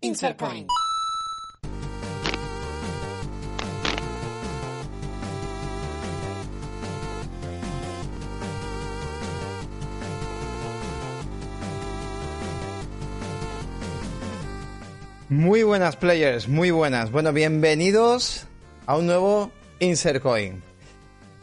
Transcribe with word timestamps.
Insert 0.00 0.38
Coin. 0.38 0.66
Muy 15.28 15.62
buenas 15.62 15.96
players, 15.96 16.48
muy 16.48 16.70
buenas. 16.70 17.10
Bueno, 17.10 17.32
bienvenidos 17.32 18.46
a 18.86 18.96
un 18.96 19.06
nuevo 19.06 19.50
Insert 19.80 20.22
Coin. 20.22 20.62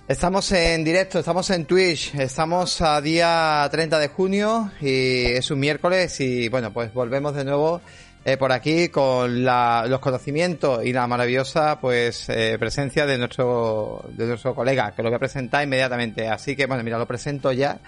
Estamos 0.07 0.51
en 0.51 0.83
directo, 0.83 1.19
estamos 1.19 1.49
en 1.49 1.65
Twitch, 1.65 2.13
estamos 2.15 2.79
a 2.81 3.01
día 3.01 3.67
30 3.69 3.99
de 3.99 4.07
junio 4.07 4.71
y 4.79 5.25
es 5.25 5.49
un 5.51 5.59
miércoles 5.59 6.19
y 6.19 6.47
bueno, 6.47 6.71
pues 6.71 6.93
volvemos 6.93 7.35
de 7.35 7.43
nuevo 7.43 7.81
eh, 8.27 8.37
por 8.37 8.51
aquí 8.51 8.89
con 8.89 9.45
la, 9.45 9.85
los 9.87 9.99
conocimientos 9.99 10.83
y 10.83 10.91
la 10.91 11.05
maravillosa 11.05 11.79
pues 11.79 12.27
eh, 12.29 12.57
presencia 12.57 13.05
de 13.05 13.19
nuestro 13.19 14.03
de 14.09 14.25
nuestro 14.25 14.55
colega 14.55 14.91
que 14.95 15.03
lo 15.03 15.09
voy 15.09 15.17
a 15.17 15.19
presentar 15.19 15.63
inmediatamente. 15.63 16.27
Así 16.27 16.55
que 16.55 16.65
bueno, 16.65 16.83
mira, 16.83 16.97
lo 16.97 17.05
presento 17.05 17.51
ya 17.51 17.79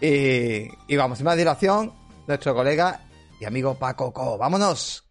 y, 0.00 0.66
y 0.88 0.96
vamos, 0.96 1.18
sin 1.18 1.26
más 1.26 1.36
dilación, 1.36 1.92
nuestro 2.26 2.54
colega 2.54 3.00
y 3.38 3.44
amigo 3.44 3.74
Paco 3.74 4.12
Co. 4.14 4.38
¡Vámonos! 4.38 5.04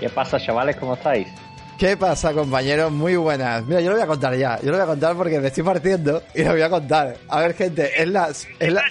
¿Qué 0.00 0.08
pasa, 0.08 0.38
chavales? 0.40 0.76
¿Cómo 0.76 0.94
estáis? 0.94 1.28
¿Qué 1.78 1.96
pasa, 1.96 2.32
compañeros? 2.32 2.90
Muy 2.90 3.14
buenas. 3.14 3.64
Mira, 3.64 3.80
yo 3.80 3.90
lo 3.90 3.94
voy 3.94 4.02
a 4.02 4.08
contar 4.08 4.34
ya. 4.34 4.58
Yo 4.60 4.72
lo 4.72 4.72
voy 4.72 4.82
a 4.82 4.86
contar 4.86 5.14
porque 5.14 5.38
me 5.38 5.46
estoy 5.46 5.62
partiendo 5.62 6.24
y 6.34 6.42
lo 6.42 6.50
voy 6.50 6.62
a 6.62 6.68
contar. 6.68 7.16
A 7.28 7.40
ver, 7.40 7.54
gente, 7.54 8.02
es 8.02 8.08
la... 8.08 8.30
Es 8.30 8.72
la... 8.72 8.82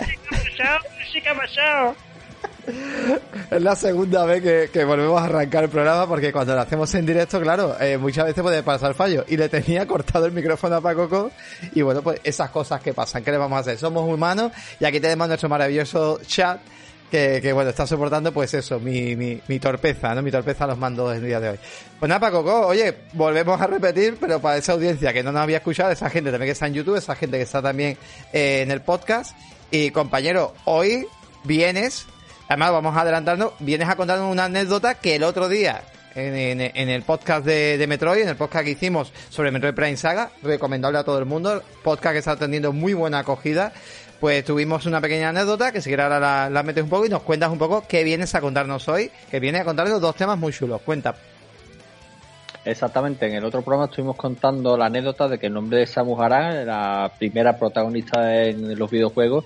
Es 3.52 3.62
la 3.62 3.76
segunda 3.76 4.26
vez 4.26 4.70
que, 4.72 4.86
volvemos 4.86 5.22
a 5.22 5.26
arrancar 5.26 5.66
el 5.66 5.70
programa 5.70 6.08
porque 6.08 6.32
cuando 6.32 6.56
lo 6.56 6.62
hacemos 6.62 6.94
en 6.96 7.06
directo, 7.06 7.42
claro, 7.42 7.76
eh, 7.80 7.98
muchas 7.98 8.26
veces 8.26 8.42
puede 8.42 8.64
pasar 8.64 8.94
fallo. 8.94 9.26
Y 9.28 9.36
le 9.36 9.50
tenía 9.50 9.86
cortado 9.86 10.26
el 10.26 10.32
micrófono 10.32 10.78
a 10.78 10.82
Pacoco 10.82 11.32
y 11.74 11.82
bueno, 11.82 12.02
pues 12.02 12.22
esas 12.24 12.50
cosas 12.52 12.80
que 12.82 12.94
pasan. 12.94 13.22
¿Qué 13.22 13.32
le 13.32 13.38
vamos 13.38 13.58
a 13.58 13.60
hacer? 13.62 13.78
Somos 13.78 14.08
humanos 14.08 14.54
y 14.80 14.86
aquí 14.86 15.02
tenemos 15.02 15.28
nuestro 15.28 15.50
maravilloso 15.50 16.22
chat 16.26 16.60
que, 17.12 17.40
que, 17.42 17.54
bueno, 17.54 17.70
está 17.70 17.88
soportando 17.88 18.32
pues 18.34 18.54
eso, 18.54 18.80
mi, 18.80 19.16
mi, 19.16 19.42
mi 19.48 19.60
torpeza, 19.60 20.14
¿no? 20.14 20.22
Mi 20.22 20.32
torpeza 20.32 20.68
los 20.68 20.78
mando 20.78 21.12
el 21.12 21.24
día 21.24 21.40
de 21.40 21.50
hoy. 21.50 21.60
Pues 22.00 22.10
nada, 22.10 22.20
Paco, 22.20 22.68
oye, 22.68 22.94
volvemos 23.14 23.60
a 23.60 23.68
repetir, 23.68 24.18
pero 24.20 24.40
para 24.40 24.58
esa 24.58 24.74
audiencia 24.74 25.14
que 25.14 25.24
no 25.24 25.32
nos 25.32 25.42
había 25.42 25.58
escuchado, 25.58 25.92
esa 25.92 26.10
gente 26.10 26.32
también 26.32 26.48
que 26.48 26.54
está 26.54 26.68
en 26.68 26.74
YouTube, 26.74 26.98
esa 26.98 27.16
gente 27.16 27.38
que 27.38 27.44
está 27.44 27.62
también 27.62 27.98
eh, 28.34 28.62
en 28.62 28.72
el 28.72 28.82
podcast. 28.82 29.38
Y 29.72 29.92
compañero, 29.92 30.54
hoy 30.66 31.08
vienes, 31.44 32.06
además 32.48 32.72
vamos 32.72 32.98
adelantando, 32.98 33.54
vienes 33.60 33.88
a 33.90 33.96
contarnos 33.96 34.32
una 34.32 34.46
anécdota 34.46 34.96
que 34.96 35.16
el 35.16 35.24
otro 35.24 35.50
día 35.50 35.84
en, 36.18 36.36
en, 36.36 36.72
en, 36.74 36.90
el 36.90 37.04
podcast 37.04 37.46
de, 37.46 37.78
de, 37.78 37.88
Metroid, 37.88 38.24
en 38.24 38.30
el 38.30 38.36
podcast 38.36 38.66
que 38.66 38.72
hicimos 38.72 39.14
sobre 39.30 39.52
Metroid 39.52 39.76
Prime 39.76 39.98
Saga, 39.98 40.32
recomendable 40.42 40.98
a 40.98 41.04
todo 41.04 41.20
el 41.20 41.26
mundo, 41.26 41.62
podcast 41.84 42.14
que 42.14 42.20
está 42.20 42.36
teniendo 42.36 42.74
muy 42.74 42.94
buena 42.94 43.20
acogida, 43.20 43.72
pues 44.20 44.44
tuvimos 44.44 44.86
una 44.86 45.00
pequeña 45.00 45.30
anécdota 45.30 45.72
que 45.72 45.82
si 45.82 45.90
quieres 45.90 46.10
la, 46.10 46.64
metes 46.66 46.84
un 46.84 46.90
poco 46.90 47.06
y 47.06 47.10
nos 47.10 47.22
cuentas 47.22 47.52
un 47.52 47.58
poco 47.58 47.84
qué 47.88 48.04
vienes 48.04 48.34
a 48.36 48.42
contarnos 48.42 48.88
hoy, 48.88 49.12
que 49.30 49.40
vienes 49.40 49.62
a 49.62 49.66
contarnos 49.66 50.02
dos 50.02 50.16
temas 50.16 50.38
muy 50.38 50.52
chulos. 50.52 50.82
Cuenta. 50.82 51.16
Exactamente, 52.66 53.28
en 53.28 53.36
el 53.36 53.46
otro 53.46 53.62
programa 53.62 53.86
estuvimos 53.86 54.18
contando 54.18 54.76
la 54.76 54.88
anécdota 54.88 55.28
de 55.28 55.38
que 55.40 55.48
el 55.48 55.54
nombre 55.54 55.80
de 55.80 55.88
Samus 55.88 56.20
Aran, 56.20 56.66
la 56.66 57.12
primera 57.18 57.58
protagonista 57.58 58.44
en 58.44 58.78
los 58.78 58.92
videojuegos, 58.92 59.46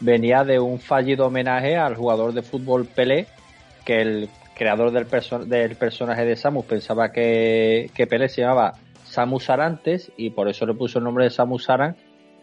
venía 0.00 0.44
de 0.44 0.58
un 0.58 0.78
fallido 0.78 1.26
homenaje 1.26 1.76
al 1.76 1.96
jugador 1.96 2.34
de 2.34 2.42
fútbol 2.42 2.84
Pelé, 2.84 3.26
que 3.86 4.02
el 4.02 4.28
creador 4.54 4.90
del, 4.90 5.06
perso 5.06 5.38
del 5.38 5.76
personaje 5.76 6.26
de 6.26 6.36
Samus 6.36 6.66
pensaba 6.66 7.10
que, 7.10 7.90
que 7.94 8.06
Pelé 8.06 8.28
se 8.28 8.42
llamaba 8.42 8.74
Samus 9.04 9.48
Arantes 9.48 10.12
y 10.18 10.30
por 10.30 10.48
eso 10.48 10.66
le 10.66 10.74
puso 10.74 10.98
el 10.98 11.04
nombre 11.04 11.24
de 11.24 11.30
Samus 11.30 11.70
Aran 11.70 11.96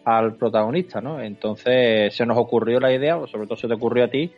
al 0.05 0.35
protagonista, 0.35 1.01
¿no? 1.01 1.19
Entonces 1.19 2.15
se 2.15 2.25
nos 2.25 2.37
ocurrió 2.37 2.79
la 2.79 2.93
idea, 2.93 3.17
o 3.17 3.27
sobre 3.27 3.47
todo 3.47 3.57
se 3.57 3.67
te 3.67 3.73
ocurrió 3.73 4.05
a 4.05 4.07
ti, 4.07 4.31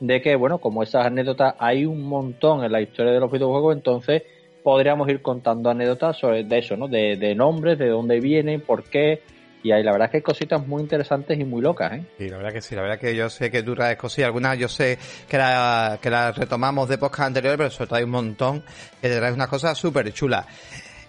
de 0.00 0.20
que, 0.20 0.36
bueno, 0.36 0.58
como 0.58 0.82
esas 0.82 1.06
anécdotas 1.06 1.54
hay 1.58 1.86
un 1.86 2.02
montón 2.02 2.62
en 2.62 2.70
la 2.70 2.80
historia 2.80 3.12
de 3.12 3.20
los 3.20 3.32
videojuegos, 3.32 3.74
entonces 3.74 4.22
podríamos 4.62 5.08
ir 5.08 5.22
contando 5.22 5.70
anécdotas 5.70 6.18
sobre 6.18 6.44
de 6.44 6.58
eso, 6.58 6.76
¿no? 6.76 6.88
De, 6.88 7.16
de 7.16 7.34
nombres, 7.34 7.78
de 7.78 7.88
dónde 7.88 8.20
vienen, 8.20 8.60
por 8.60 8.84
qué, 8.84 9.22
y 9.62 9.72
ahí 9.72 9.82
la 9.82 9.92
verdad 9.92 10.06
es 10.06 10.10
que 10.10 10.16
hay 10.18 10.22
cositas 10.22 10.66
muy 10.66 10.82
interesantes 10.82 11.40
y 11.40 11.44
muy 11.44 11.62
locas, 11.62 11.94
¿eh? 11.94 12.04
Sí, 12.18 12.28
la 12.28 12.36
verdad 12.36 12.52
que 12.52 12.60
sí, 12.60 12.74
la 12.74 12.82
verdad 12.82 12.98
que 12.98 13.16
yo 13.16 13.30
sé 13.30 13.50
que 13.50 13.62
tú 13.62 13.74
traes 13.74 13.96
cosillas, 13.96 14.26
algunas 14.26 14.58
yo 14.58 14.68
sé 14.68 14.98
que 15.26 15.38
las 15.38 15.98
que 16.00 16.10
la 16.10 16.32
retomamos 16.32 16.86
de 16.86 16.98
podcast 16.98 17.28
anteriores, 17.28 17.56
pero 17.56 17.70
sobre 17.70 17.88
todo 17.88 17.96
hay 17.96 18.04
un 18.04 18.10
montón 18.10 18.62
que 19.00 19.08
te 19.08 19.16
traes 19.16 19.32
unas 19.32 19.48
cosas 19.48 19.78
súper 19.78 20.12
chulas. 20.12 20.44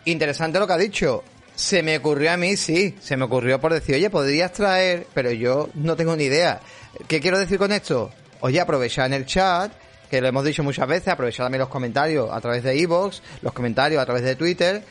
Interesante 0.06 0.58
lo 0.58 0.68
que 0.68 0.74
ha 0.74 0.78
dicho, 0.78 1.24
se 1.56 1.84
me 1.84 1.98
ocurrió 1.98 2.32
a 2.32 2.38
mí, 2.38 2.58
sí, 2.58 2.96
se 3.02 3.18
me 3.18 3.26
ocurrió 3.26 3.60
por 3.60 3.74
decir, 3.74 3.96
oye, 3.96 4.10
podrías 4.10 4.52
traer, 4.52 5.08
pero 5.14 5.32
yo 5.32 5.70
no 5.74 5.96
tengo 5.96 6.16
ni 6.16 6.26
idea. 6.26 6.60
¿Qué 7.08 7.20
quiero 7.20 7.40
decir 7.40 7.58
con 7.58 7.72
esto? 7.72 8.12
Oye, 8.42 8.60
aprovechar 8.60 9.08
en 9.08 9.14
el 9.14 9.26
chat, 9.26 9.72
que 10.10 10.22
lo 10.22 10.28
hemos 10.28 10.44
dicho 10.44 10.64
muchas 10.64 10.88
veces, 10.88 11.08
aprovechar 11.08 11.46
también 11.46 11.60
los 11.60 11.70
comentarios 11.70 12.30
a 12.32 12.40
través 12.42 12.64
de 12.64 12.78
iVoox, 12.78 13.22
los 13.42 13.54
comentarios 13.54 14.02
a 14.02 14.06
través 14.06 14.24
de 14.24 14.36
Twitter, 14.36 14.84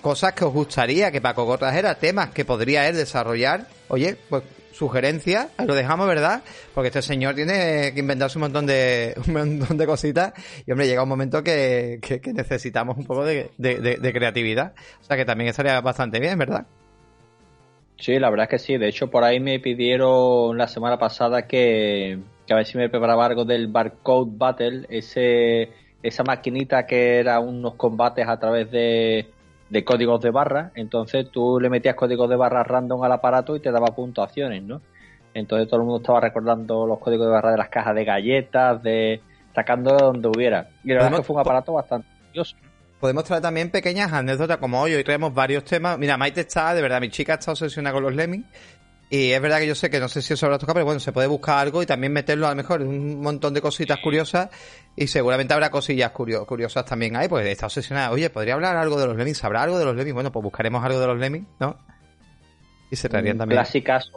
cosas 0.00 0.32
que 0.32 0.44
os 0.44 0.52
gustaría 0.52 1.10
que 1.10 1.20
Paco 1.20 1.58
trajera, 1.58 1.94
temas 1.96 2.30
que 2.30 2.44
podría 2.44 2.88
él 2.88 2.96
desarrollar. 2.96 3.66
Oye, 3.88 4.16
pues 4.28 4.42
sugerencias, 4.82 5.46
lo 5.64 5.76
dejamos, 5.76 6.08
¿verdad? 6.08 6.42
Porque 6.74 6.88
este 6.88 7.02
señor 7.02 7.36
tiene 7.36 7.92
que 7.94 8.00
inventarse 8.00 8.36
un 8.36 8.42
montón 8.42 8.66
de, 8.66 9.14
un 9.28 9.32
montón 9.32 9.76
de 9.76 9.86
cositas 9.86 10.32
y, 10.66 10.72
hombre, 10.72 10.88
llega 10.88 11.04
un 11.04 11.08
momento 11.08 11.44
que, 11.44 12.00
necesitamos 12.34 12.98
un 12.98 13.04
poco 13.04 13.24
de, 13.24 13.52
creatividad. 14.12 14.72
O 15.00 15.04
sea 15.04 15.16
que 15.16 15.24
también 15.24 15.50
estaría 15.50 15.80
bastante 15.80 16.18
bien, 16.18 16.36
¿verdad? 16.36 16.66
Sí, 17.96 18.18
la 18.18 18.28
verdad 18.28 18.46
es 18.46 18.50
que 18.50 18.58
sí. 18.58 18.76
De 18.76 18.88
hecho, 18.88 19.08
por 19.08 19.22
ahí 19.22 19.38
me 19.38 19.60
pidieron 19.60 20.58
la 20.58 20.66
semana 20.66 20.98
pasada 20.98 21.46
que, 21.46 22.18
que 22.44 22.52
a 22.52 22.56
ver 22.56 22.66
si 22.66 22.76
me 22.76 22.88
preparaba 22.88 23.24
algo 23.24 23.44
del 23.44 23.68
Barcode 23.68 24.32
Battle, 24.34 24.86
ese, 24.88 25.70
esa 26.02 26.24
maquinita 26.24 26.86
que 26.86 27.20
era 27.20 27.38
unos 27.38 27.76
combates 27.76 28.26
a 28.26 28.40
través 28.40 28.68
de, 28.72 29.30
de 29.72 29.84
códigos 29.84 30.20
de 30.20 30.30
barra, 30.30 30.70
entonces 30.74 31.30
tú 31.30 31.58
le 31.58 31.70
metías 31.70 31.94
códigos 31.94 32.28
de 32.28 32.36
barra 32.36 32.62
random 32.62 33.04
al 33.04 33.12
aparato 33.12 33.56
y 33.56 33.60
te 33.60 33.72
daba 33.72 33.86
puntuaciones, 33.86 34.62
¿no? 34.62 34.82
Entonces 35.32 35.66
todo 35.66 35.80
el 35.80 35.86
mundo 35.86 36.02
estaba 36.02 36.20
recordando 36.20 36.86
los 36.86 36.98
códigos 36.98 37.26
de 37.26 37.32
barra 37.32 37.52
de 37.52 37.56
las 37.56 37.70
cajas 37.70 37.94
de 37.94 38.04
galletas, 38.04 38.82
de 38.82 39.22
sacando 39.54 39.96
de 39.96 40.04
donde 40.04 40.28
hubiera. 40.28 40.68
Y 40.84 40.88
la 40.88 40.96
verdad 40.96 41.12
es 41.12 41.18
que 41.20 41.24
fue 41.24 41.36
un 41.36 41.40
aparato 41.40 41.72
bastante 41.72 42.06
curioso. 42.26 42.54
Podemos 43.00 43.24
traer 43.24 43.40
también 43.40 43.70
pequeñas 43.70 44.12
anécdotas 44.12 44.58
como 44.58 44.78
hoy. 44.78 44.92
Hoy 44.92 45.04
traemos 45.04 45.32
varios 45.32 45.64
temas. 45.64 45.98
Mira, 45.98 46.18
Maite 46.18 46.42
está, 46.42 46.74
de 46.74 46.82
verdad, 46.82 47.00
mi 47.00 47.08
chica 47.08 47.34
está 47.34 47.52
obsesionada 47.52 47.94
con 47.94 48.02
los 48.02 48.14
Lemmings. 48.14 48.44
Y 49.08 49.32
es 49.32 49.40
verdad 49.40 49.58
que 49.58 49.66
yo 49.66 49.74
sé 49.74 49.88
que 49.88 50.00
no 50.00 50.08
sé 50.08 50.20
si 50.20 50.34
eso 50.34 50.44
habrá 50.44 50.58
tocado, 50.58 50.74
pero 50.74 50.84
bueno, 50.84 51.00
se 51.00 51.12
puede 51.12 51.28
buscar 51.28 51.58
algo 51.58 51.82
y 51.82 51.86
también 51.86 52.12
meterlo 52.12 52.46
a 52.46 52.50
lo 52.50 52.56
mejor 52.56 52.82
un 52.82 53.22
montón 53.22 53.54
de 53.54 53.62
cositas 53.62 53.98
curiosas 54.02 54.50
y 54.96 55.06
seguramente 55.06 55.54
habrá 55.54 55.70
cosillas 55.70 56.10
curiosas 56.10 56.84
también 56.84 57.16
ahí, 57.16 57.28
pues 57.28 57.46
está 57.46 57.66
obsesionada. 57.66 58.10
Oye, 58.10 58.28
¿podría 58.30 58.54
hablar 58.54 58.76
algo 58.76 59.00
de 59.00 59.06
los 59.06 59.16
Lemmings? 59.16 59.38
¿Sabrá 59.38 59.62
algo 59.62 59.78
de 59.78 59.84
los 59.84 59.96
Lemmings? 59.96 60.14
Bueno, 60.14 60.32
pues 60.32 60.42
buscaremos 60.42 60.84
algo 60.84 61.00
de 61.00 61.06
los 61.06 61.18
Lemmings, 61.18 61.46
¿no? 61.60 61.76
Y 62.90 62.96
se 62.96 63.08
traerían 63.08 63.38
también. 63.38 63.56
Clásicas 63.58 64.10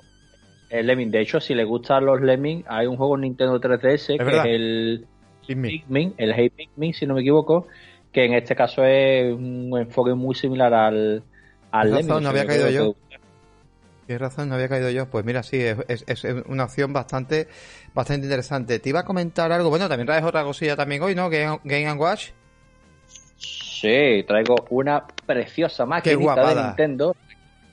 el 0.69 0.87
Lemming. 0.87 1.11
De 1.11 1.21
hecho, 1.21 1.39
si 1.39 1.53
le 1.53 1.63
gustan 1.63 2.05
los 2.05 2.21
Lemmings, 2.21 2.65
hay 2.67 2.87
un 2.87 2.97
juego 2.97 3.15
en 3.15 3.21
Nintendo 3.21 3.59
3DS 3.59 3.93
¿Es 3.93 4.07
que 4.07 4.17
verdad? 4.23 4.45
es 4.45 4.55
el 4.55 5.07
Pikmin. 5.47 6.13
El 6.17 6.33
Hey 6.33 6.49
Pikmin, 6.49 6.93
si 6.93 7.05
no 7.05 7.13
me 7.13 7.21
equivoco, 7.21 7.67
que 8.11 8.25
en 8.25 8.33
este 8.33 8.55
caso 8.55 8.83
es 8.83 9.33
un 9.33 9.77
enfoque 9.77 10.13
muy 10.13 10.35
similar 10.35 10.73
al, 10.73 11.23
al 11.71 11.93
Lemming. 11.93 12.23
no 12.23 12.29
había 12.29 12.45
caído 12.45 12.69
yo. 12.69 12.95
Tienes 14.05 14.21
razón, 14.21 14.49
no 14.49 14.55
había 14.55 14.69
caído 14.69 14.89
yo. 14.89 15.09
Pues 15.09 15.25
mira, 15.25 15.41
sí, 15.43 15.59
es, 15.61 15.77
es, 15.87 16.03
es 16.07 16.23
una 16.45 16.65
opción 16.65 16.93
bastante 16.93 17.47
bastante 17.93 18.25
interesante. 18.25 18.79
Te 18.79 18.89
iba 18.89 18.99
a 18.99 19.05
comentar 19.05 19.51
algo. 19.51 19.69
Bueno, 19.69 19.87
también 19.89 20.05
traes 20.05 20.23
otra 20.23 20.43
cosilla 20.43 20.75
también 20.75 21.01
hoy, 21.01 21.15
¿no? 21.15 21.29
Game, 21.29 21.59
Game 21.63 21.87
and 21.87 21.99
Watch. 21.99 22.29
Sí, 23.37 24.23
traigo 24.27 24.55
una 24.69 25.05
preciosa 25.25 25.85
maquinita 25.85 26.53
de. 26.53 26.61
Nintendo, 26.61 27.15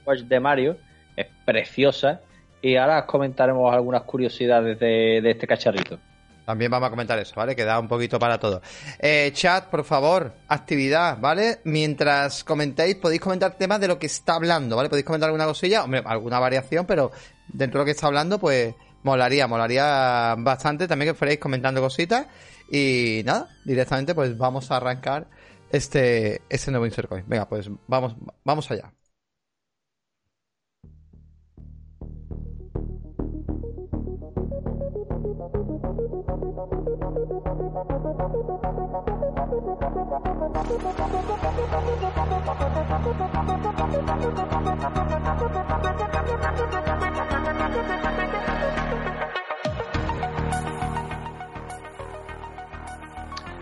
Watch 0.07 0.21
de 0.21 0.41
Mario, 0.41 0.77
es 1.17 1.27
preciosa 1.45 2.21
y 2.63 2.77
ahora 2.77 3.07
comentaremos 3.07 3.73
algunas 3.75 4.03
curiosidades 4.03 4.79
de, 4.79 5.19
este 5.19 5.47
cacharrito. 5.47 5.99
También 6.45 6.71
vamos 6.71 6.89
a 6.89 6.91
comentar 6.91 7.19
eso, 7.19 7.35
¿vale? 7.37 7.55
Que 7.55 7.65
da 7.65 7.79
un 7.79 7.89
poquito 7.89 8.19
para 8.19 8.39
todo. 8.39 8.63
Eh, 8.99 9.31
chat, 9.35 9.67
por 9.67 9.85
favor, 9.85 10.35
actividad, 10.49 11.19
¿vale? 11.19 11.61
Mientras 11.65 12.45
comentéis, 12.45 12.97
podéis 12.97 13.21
comentar 13.21 13.57
temas 13.57 13.81
de 13.81 13.89
lo 13.89 13.99
que 13.99 14.07
está 14.07 14.35
hablando, 14.35 14.77
¿vale? 14.77 14.89
Podéis 14.89 15.07
comentar 15.07 15.29
alguna 15.29 15.47
cosilla, 15.47 15.85
hombre, 15.85 16.03
alguna 16.05 16.39
variación, 16.39 16.87
pero 16.87 17.13
dentro 17.49 17.79
de 17.79 17.83
lo 17.83 17.85
que 17.85 17.93
está 17.93 18.09
hablando, 18.09 18.39
pues 18.39 18.75
molaría, 19.03 19.47
molaría 19.47 20.35
bastante 20.39 20.89
también 20.89 21.13
que 21.13 21.19
fuerais 21.19 21.39
comentando 21.39 21.81
cositas. 21.81 22.27
Y 22.71 23.23
nada, 23.25 23.49
directamente 23.65 24.15
pues 24.15 24.37
vamos 24.37 24.71
a 24.71 24.77
arrancar 24.77 25.29
este, 25.71 26.43
este 26.49 26.71
nuevo 26.71 26.87
Insert 26.87 27.09
Coin. 27.09 27.25
Venga, 27.27 27.49
pues 27.49 27.71
vamos, 27.87 28.17
vamos 28.45 28.71
allá. 28.71 28.93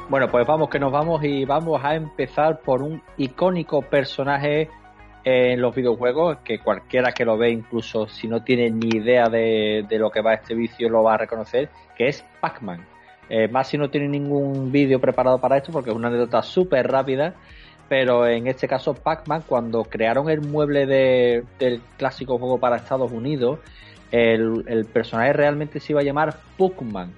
Bueno, 0.08 0.28
pues 0.28 0.44
vamos 0.44 0.68
que 0.68 0.80
nos 0.80 0.90
vamos 0.90 1.22
y 1.22 1.44
vamos 1.44 1.80
a 1.84 1.94
empezar 1.94 2.62
por 2.62 2.82
un 2.82 3.00
icónico 3.16 3.82
personaje 3.82 4.68
en 5.22 5.60
los 5.60 5.72
videojuegos 5.72 6.38
que 6.38 6.58
cualquiera 6.58 7.12
que 7.12 7.24
lo 7.24 7.38
ve, 7.38 7.50
incluso 7.50 8.08
si 8.08 8.26
no 8.26 8.42
tiene 8.42 8.70
ni 8.70 8.88
idea 8.88 9.28
de, 9.28 9.86
lo 9.88 10.10
que 10.10 10.20
va 10.20 10.34
este 10.34 10.54
vicio, 10.56 10.88
lo 10.88 11.04
va 11.04 11.14
a 11.14 11.18
reconocer, 11.18 11.68
que 11.96 12.08
es 12.08 12.24
Pac-Man. 12.40 12.84
Eh, 13.28 13.46
más 13.46 13.68
si 13.68 13.78
no 13.78 13.88
tiene 13.88 14.08
ningún 14.08 14.72
vídeo 14.72 15.00
preparado 15.00 15.40
para 15.40 15.58
esto, 15.58 15.70
porque 15.70 15.90
es 15.90 15.96
una 15.96 16.08
anécdota 16.08 16.42
súper 16.42 16.90
rápida, 16.90 17.36
pero 17.90 18.24
en 18.24 18.46
este 18.46 18.68
caso 18.68 18.94
Pac-Man, 18.94 19.42
cuando 19.48 19.82
crearon 19.82 20.30
el 20.30 20.42
mueble 20.42 20.86
del 20.86 21.82
clásico 21.96 22.38
juego 22.38 22.60
para 22.60 22.76
Estados 22.76 23.10
Unidos, 23.10 23.58
el, 24.12 24.62
el 24.68 24.84
personaje 24.84 25.32
realmente 25.32 25.80
se 25.80 25.92
iba 25.92 26.00
a 26.00 26.04
llamar 26.04 26.36
Puckman, 26.56 27.12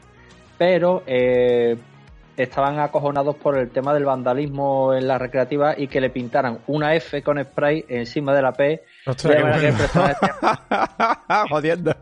pero 0.56 1.02
eh, 1.06 1.76
estaban 2.38 2.78
acojonados 2.78 3.36
por 3.36 3.58
el 3.58 3.69
tema 3.69 3.92
del 3.92 4.06
vandalismo 4.06 4.94
en 4.94 5.08
la 5.08 5.19
recreativa 5.19 5.74
y 5.76 5.88
que 5.88 6.00
le 6.00 6.08
pintaran 6.08 6.60
una 6.66 6.94
F 6.94 7.22
con 7.22 7.38
spray 7.44 7.84
encima 7.88 8.34
de 8.34 8.40
la 8.40 8.52
P. 8.52 8.82
Jodiendo. 11.50 11.94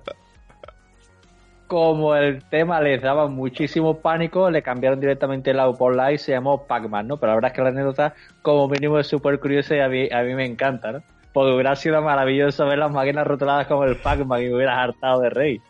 Como 1.70 2.16
el 2.16 2.42
tema 2.46 2.80
les 2.80 3.00
daba 3.00 3.28
muchísimo 3.28 4.00
pánico, 4.00 4.50
le 4.50 4.60
cambiaron 4.60 4.98
directamente 4.98 5.52
el 5.52 5.60
por 5.78 5.94
la 5.94 6.10
y 6.10 6.18
se 6.18 6.32
llamó 6.32 6.66
Pac-Man, 6.66 7.06
¿no? 7.06 7.16
Pero 7.16 7.30
la 7.30 7.36
verdad 7.36 7.52
es 7.52 7.54
que 7.54 7.62
la 7.62 7.68
anécdota, 7.68 8.12
como 8.42 8.66
mínimo, 8.66 8.98
es 8.98 9.06
súper 9.06 9.38
curiosa 9.38 9.76
y 9.76 9.78
a 9.78 9.88
mí, 9.88 10.08
a 10.10 10.22
mí 10.22 10.34
me 10.34 10.44
encanta, 10.44 10.90
¿no? 10.90 11.00
Porque 11.32 11.52
hubiera 11.52 11.76
sido 11.76 12.02
maravilloso 12.02 12.66
ver 12.66 12.78
las 12.78 12.90
máquinas 12.90 13.24
rotuladas 13.24 13.68
como 13.68 13.84
el 13.84 13.94
Pac-Man 13.94 14.42
y 14.42 14.46
me 14.46 14.56
hubieras 14.56 14.78
hartado 14.78 15.20
de 15.20 15.30
rey. 15.30 15.62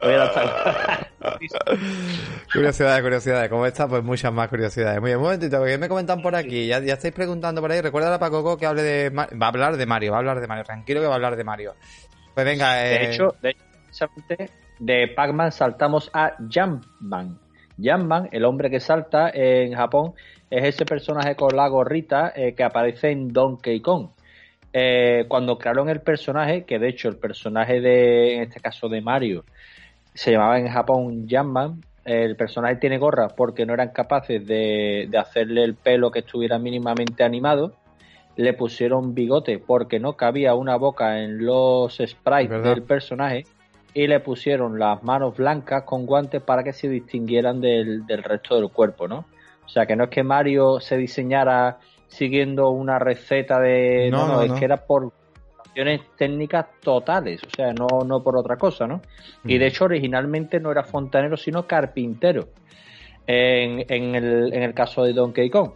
curiosidades, 2.52 3.02
curiosidades. 3.02 3.48
Como 3.48 3.64
esta, 3.64 3.86
pues 3.86 4.02
muchas 4.02 4.32
más 4.32 4.48
curiosidades. 4.48 5.00
Muy 5.00 5.10
bien, 5.10 5.18
un 5.18 5.24
momentito, 5.24 5.58
porque 5.58 5.78
me 5.78 5.88
comentan 5.88 6.20
por 6.20 6.34
aquí. 6.34 6.66
Ya, 6.66 6.80
ya 6.80 6.94
estáis 6.94 7.14
preguntando 7.14 7.60
por 7.60 7.70
ahí. 7.70 7.80
Recuerda 7.80 8.12
a 8.12 8.18
Pacoco 8.18 8.58
que 8.58 8.66
hable 8.66 8.82
de. 8.82 9.10
Va 9.10 9.28
a 9.40 9.48
hablar 9.48 9.76
de 9.76 9.86
Mario, 9.86 10.10
va 10.10 10.16
a 10.16 10.18
hablar 10.18 10.40
de 10.40 10.48
Mario. 10.48 10.64
Tranquilo 10.64 11.00
que 11.00 11.06
va 11.06 11.12
a 11.12 11.16
hablar 11.16 11.36
de 11.36 11.44
Mario. 11.44 11.76
Pues 12.34 12.44
venga, 12.44 12.74
De 12.74 12.96
eh, 12.96 13.12
hecho, 13.12 13.36
de, 13.40 13.54
de 14.78 15.08
Pac-Man 15.08 15.52
saltamos 15.52 16.10
a 16.12 16.36
Jumpman. 16.52 17.38
Jumpman, 17.78 18.28
el 18.32 18.44
hombre 18.44 18.70
que 18.70 18.80
salta 18.80 19.30
en 19.30 19.74
Japón, 19.74 20.14
es 20.50 20.64
ese 20.64 20.84
personaje 20.84 21.34
con 21.34 21.56
la 21.56 21.66
gorrita 21.68 22.32
eh, 22.34 22.54
que 22.54 22.62
aparece 22.62 23.10
en 23.10 23.32
Donkey 23.32 23.80
Kong. 23.80 24.08
Eh, 24.72 25.26
cuando 25.28 25.56
crearon 25.56 25.88
el 25.88 26.00
personaje, 26.00 26.64
que 26.64 26.78
de 26.78 26.88
hecho 26.88 27.08
el 27.08 27.16
personaje 27.16 27.80
de, 27.80 28.36
en 28.36 28.42
este 28.42 28.60
caso 28.60 28.88
de 28.88 29.00
Mario, 29.00 29.44
se 30.14 30.32
llamaba 30.32 30.58
en 30.58 30.68
Japón 30.68 31.26
Jumpman. 31.28 31.80
El 32.04 32.36
personaje 32.36 32.76
tiene 32.76 32.98
gorra 32.98 33.28
porque 33.28 33.64
no 33.64 33.72
eran 33.72 33.88
capaces 33.90 34.46
de, 34.46 35.08
hacerle 35.18 35.64
el 35.64 35.74
pelo 35.74 36.10
que 36.10 36.20
estuviera 36.20 36.58
mínimamente 36.58 37.24
animado. 37.24 37.74
Le 38.36 38.52
pusieron 38.52 39.14
bigote 39.14 39.58
porque 39.58 40.00
no 40.00 40.14
cabía 40.14 40.54
una 40.54 40.76
boca 40.76 41.20
en 41.20 41.44
los 41.44 41.96
sprites 42.04 42.62
del 42.62 42.82
personaje. 42.82 43.44
Y 43.94 44.08
le 44.08 44.20
pusieron 44.20 44.78
las 44.78 45.02
manos 45.04 45.36
blancas 45.36 45.84
con 45.84 46.04
guantes 46.04 46.42
para 46.42 46.64
que 46.64 46.72
se 46.72 46.88
distinguieran 46.88 47.60
del, 47.60 48.04
del 48.06 48.22
resto 48.22 48.56
del 48.56 48.70
cuerpo, 48.70 49.06
¿no? 49.06 49.26
O 49.64 49.68
sea, 49.68 49.86
que 49.86 49.96
no 49.96 50.04
es 50.04 50.10
que 50.10 50.22
Mario 50.22 50.80
se 50.80 50.96
diseñara 50.96 51.78
siguiendo 52.08 52.70
una 52.70 52.98
receta 52.98 53.60
de... 53.60 54.08
No, 54.10 54.26
no, 54.26 54.42
es 54.42 54.52
que 54.52 54.64
era 54.64 54.84
por 54.84 55.12
técnicas 56.16 56.66
totales, 56.80 57.42
o 57.44 57.50
sea, 57.50 57.72
no, 57.72 58.04
no 58.06 58.22
por 58.22 58.36
otra 58.36 58.56
cosa, 58.56 58.86
¿no? 58.86 59.00
Y 59.44 59.58
de 59.58 59.66
hecho 59.66 59.84
originalmente 59.84 60.60
no 60.60 60.70
era 60.70 60.84
fontanero, 60.84 61.36
sino 61.36 61.66
carpintero, 61.66 62.48
en, 63.26 63.84
en, 63.88 64.14
el, 64.14 64.54
en 64.54 64.62
el 64.62 64.74
caso 64.74 65.02
de 65.02 65.12
Donkey 65.12 65.50
Kong. 65.50 65.72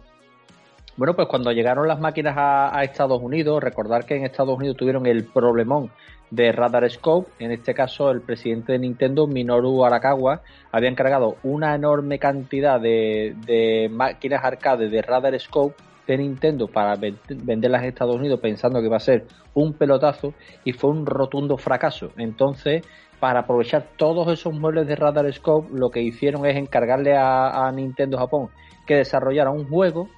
Bueno, 0.99 1.15
pues 1.15 1.29
cuando 1.29 1.53
llegaron 1.53 1.87
las 1.87 2.01
máquinas 2.01 2.35
a, 2.37 2.83
Estados 2.83 3.21
Unidos, 3.21 3.63
recordar 3.63 4.03
que 4.03 4.17
en 4.17 4.25
Estados 4.25 4.57
Unidos 4.57 4.75
tuvieron 4.75 5.05
el 5.05 5.23
problemón 5.23 5.91
de 6.29 6.51
Radar 6.51 6.91
Scope, 6.91 7.31
en 7.39 7.53
este 7.53 7.73
caso 7.73 8.11
el 8.11 8.19
presidente 8.19 8.73
de 8.73 8.79
Nintendo, 8.79 9.25
Minoru 9.25 9.85
Arakawa, 9.85 10.41
había 10.73 10.89
encargado 10.89 11.37
una 11.41 11.73
enorme 11.73 12.19
cantidad 12.19 12.81
de, 12.81 13.89
máquinas 13.89 14.43
arcade 14.43 14.89
de 14.89 15.01
Radar 15.01 15.39
Scope 15.39 15.81
de 16.05 16.17
Nintendo 16.17 16.67
para 16.67 16.97
venderlas 16.97 17.83
en 17.83 17.87
Estados 17.87 18.17
Unidos 18.17 18.41
pensando 18.41 18.81
que 18.81 18.87
iba 18.87 18.97
a 18.97 18.99
ser 18.99 19.25
un 19.53 19.71
pelotazo 19.75 20.33
y 20.65 20.73
fue 20.73 20.89
un 20.89 21.05
rotundo 21.05 21.55
fracaso. 21.55 22.11
Entonces, 22.17 22.83
para 23.21 23.39
aprovechar 23.39 23.85
todos 23.95 24.27
esos 24.33 24.53
muebles 24.53 24.85
de 24.85 24.97
Radar 24.97 25.31
Scope, 25.31 25.69
lo 25.71 25.91
que 25.91 26.01
hicieron 26.01 26.45
es 26.45 26.57
encargarle 26.57 27.15
a, 27.15 27.71
Nintendo 27.73 28.17
Japón 28.17 28.49
que 28.85 28.95
desarrollara 28.95 29.49
un 29.49 29.65
juego 29.69 30.09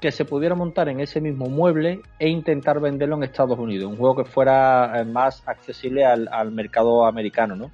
que 0.00 0.10
se 0.10 0.24
pudiera 0.24 0.54
montar 0.54 0.88
en 0.88 1.00
ese 1.00 1.20
mismo 1.20 1.46
mueble 1.46 2.00
e 2.18 2.28
intentar 2.28 2.80
venderlo 2.80 3.16
en 3.16 3.24
Estados 3.24 3.58
Unidos, 3.58 3.90
un 3.90 3.98
juego 3.98 4.16
que 4.16 4.24
fuera 4.24 5.00
eh, 5.00 5.04
más 5.04 5.42
accesible 5.46 6.04
al, 6.04 6.50
mercado 6.52 7.04
americano, 7.04 7.54
¿no? 7.54 7.70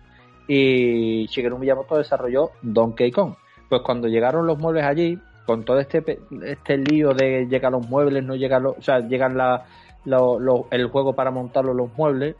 Y 0.48 1.26
Shigeru 1.26 1.58
Miyamoto 1.58 1.96
desarrolló 1.96 2.50
Donkey 2.62 3.10
Kong. 3.10 3.34
Pues 3.68 3.82
cuando 3.82 4.08
llegaron 4.08 4.46
los 4.46 4.58
muebles 4.58 4.84
allí, 4.84 5.18
con 5.44 5.64
todo 5.64 5.78
este, 5.78 6.20
este 6.44 6.78
lío 6.78 7.14
de 7.14 7.46
llegar 7.46 7.72
los 7.72 7.88
muebles, 7.88 8.24
no 8.24 8.34
llegan 8.34 8.64
los, 8.64 8.78
o 8.78 8.82
sea, 8.82 9.00
llegan 9.00 9.36
el 10.70 10.86
juego 10.88 11.14
para 11.14 11.30
montarlo 11.30 11.74
los 11.74 11.96
muebles, 11.96 12.36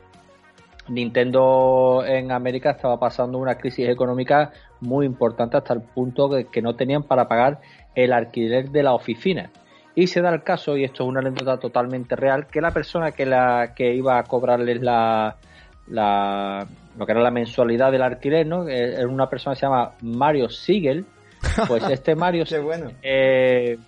Nintendo 0.88 2.04
en 2.06 2.30
América 2.30 2.70
estaba 2.70 2.98
pasando 2.98 3.38
una 3.38 3.56
crisis 3.56 3.88
económica 3.88 4.52
muy 4.80 5.06
importante 5.06 5.56
hasta 5.56 5.74
el 5.74 5.82
punto 5.82 6.28
de 6.28 6.46
que 6.46 6.62
no 6.62 6.76
tenían 6.76 7.02
para 7.02 7.26
pagar 7.26 7.60
el 7.94 8.12
alquiler 8.12 8.70
de 8.70 8.82
la 8.82 8.94
oficina. 8.94 9.50
Y 9.96 10.08
se 10.08 10.20
da 10.20 10.28
el 10.28 10.42
caso, 10.42 10.76
y 10.76 10.84
esto 10.84 11.04
es 11.04 11.08
una 11.08 11.20
anécdota 11.20 11.58
totalmente 11.58 12.14
real, 12.16 12.46
que 12.48 12.60
la 12.60 12.70
persona 12.70 13.12
que 13.12 13.24
la 13.24 13.72
que 13.74 13.94
iba 13.94 14.18
a 14.18 14.24
cobrarles 14.24 14.82
la, 14.82 15.36
la 15.88 16.66
lo 16.98 17.06
que 17.06 17.12
era 17.12 17.22
la 17.22 17.30
mensualidad 17.30 17.90
del 17.90 18.02
alquiler, 18.02 18.46
¿no? 18.46 18.68
Era 18.68 19.00
eh, 19.00 19.06
una 19.06 19.28
persona 19.30 19.54
que 19.54 19.60
se 19.60 19.66
llama 19.66 19.92
Mario 20.02 20.50
Siegel, 20.50 21.06
pues 21.66 21.82
este 21.90 22.14
Mario 22.14 22.44
bueno. 22.62 22.90
Eh, 23.02 23.78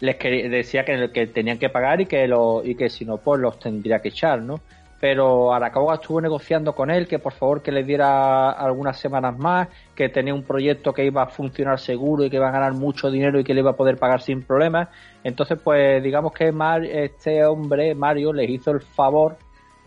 les 0.00 0.18
decía 0.18 0.84
que, 0.86 1.10
que, 1.12 1.26
tenían 1.26 1.58
que 1.58 1.68
pagar 1.68 2.00
y 2.00 2.06
que, 2.06 2.26
lo, 2.26 2.64
y 2.64 2.74
que 2.74 2.88
si 2.88 3.04
no, 3.04 3.18
pues 3.18 3.38
los 3.38 3.58
tendría 3.58 4.00
que 4.00 4.08
echar, 4.08 4.40
¿no? 4.40 4.60
Pero 5.02 5.52
Arakawa 5.52 5.94
estuvo 5.94 6.20
negociando 6.20 6.76
con 6.76 6.88
él 6.88 7.08
que 7.08 7.18
por 7.18 7.32
favor 7.32 7.60
que 7.60 7.72
le 7.72 7.82
diera 7.82 8.52
algunas 8.52 9.00
semanas 9.00 9.36
más, 9.36 9.66
que 9.96 10.08
tenía 10.08 10.32
un 10.32 10.44
proyecto 10.44 10.92
que 10.92 11.04
iba 11.04 11.24
a 11.24 11.26
funcionar 11.26 11.80
seguro 11.80 12.24
y 12.24 12.30
que 12.30 12.36
iba 12.36 12.48
a 12.48 12.52
ganar 12.52 12.74
mucho 12.74 13.10
dinero 13.10 13.40
y 13.40 13.42
que 13.42 13.52
le 13.52 13.62
iba 13.62 13.72
a 13.72 13.76
poder 13.76 13.96
pagar 13.96 14.20
sin 14.20 14.42
problemas. 14.42 14.90
Entonces, 15.24 15.58
pues 15.58 16.00
digamos 16.04 16.30
que 16.32 16.54
este 16.92 17.44
hombre, 17.44 17.96
Mario, 17.96 18.32
les 18.32 18.48
hizo 18.48 18.70
el 18.70 18.80
favor 18.80 19.38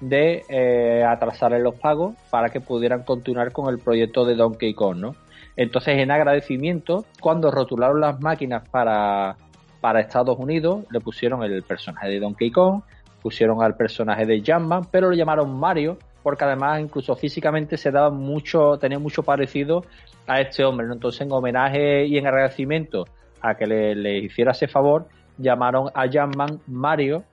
de 0.01 0.43
eh, 0.49 1.05
atrasarle 1.07 1.61
los 1.61 1.75
pagos 1.75 2.15
para 2.29 2.49
que 2.49 2.59
pudieran 2.59 3.03
continuar 3.03 3.53
con 3.53 3.73
el 3.73 3.79
proyecto 3.79 4.25
de 4.25 4.35
Donkey 4.35 4.73
Kong, 4.73 4.97
¿no? 4.97 5.15
Entonces, 5.55 5.97
en 5.97 6.11
agradecimiento, 6.11 7.05
cuando 7.21 7.51
rotularon 7.51 8.01
las 8.01 8.19
máquinas 8.19 8.67
para, 8.67 9.37
para 9.79 10.01
Estados 10.01 10.37
Unidos, 10.37 10.83
le 10.91 10.99
pusieron 10.99 11.41
el 11.41 11.63
personaje 11.63 12.09
de 12.09 12.19
Donkey 12.19 12.51
Kong, 12.51 12.81
pusieron 13.25 13.63
al 13.63 13.75
personaje 13.75 14.23
de 14.27 14.43
Jumpman, 14.45 14.83
pero 14.91 15.09
lo 15.09 15.15
llamaron 15.15 15.59
Mario, 15.59 15.97
porque 16.21 16.43
además 16.43 16.79
incluso 16.79 17.15
físicamente 17.15 17.75
se 17.75 17.89
daba 17.89 18.11
mucho, 18.11 18.77
tenía 18.77 18.99
mucho 18.99 19.23
parecido 19.23 19.83
a 20.27 20.41
este 20.41 20.63
hombre. 20.63 20.85
Entonces, 20.91 21.21
en 21.21 21.31
homenaje 21.31 22.05
y 22.05 22.19
en 22.19 22.27
agradecimiento 22.27 23.05
a 23.41 23.55
que 23.55 23.65
le, 23.65 24.19
hiciera 24.19 24.51
ese 24.51 24.67
favor, 24.67 25.07
llamaron 25.39 25.89
a 25.95 26.05
Jumpman 26.07 26.61
Mario 26.67 27.23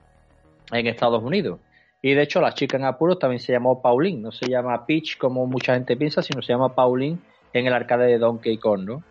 en 0.71 0.87
Estados 0.87 1.23
Unidos. 1.23 1.61
Y 2.01 2.15
de 2.15 2.23
hecho, 2.23 2.41
la 2.41 2.55
chica 2.55 2.79
en 2.79 2.87
apuros 2.87 3.19
también 3.19 3.41
se 3.41 3.53
llamó 3.53 3.83
Pauline, 3.83 4.23
no 4.23 4.33
se 4.33 4.49
llama 4.49 4.87
Peach 4.87 5.19
como 5.19 5.47
mucha 5.47 5.75
gente 5.75 5.95
piensa, 5.99 6.23
sino 6.23 6.41
se 6.41 6.55
llama 6.55 6.75
Pauline 6.75 7.19
en 7.53 7.67
el 7.67 7.75
arcade 7.75 8.07
de 8.07 8.17
Donkey 8.17 8.57
Kong, 8.57 8.87
¿no? 8.87 9.03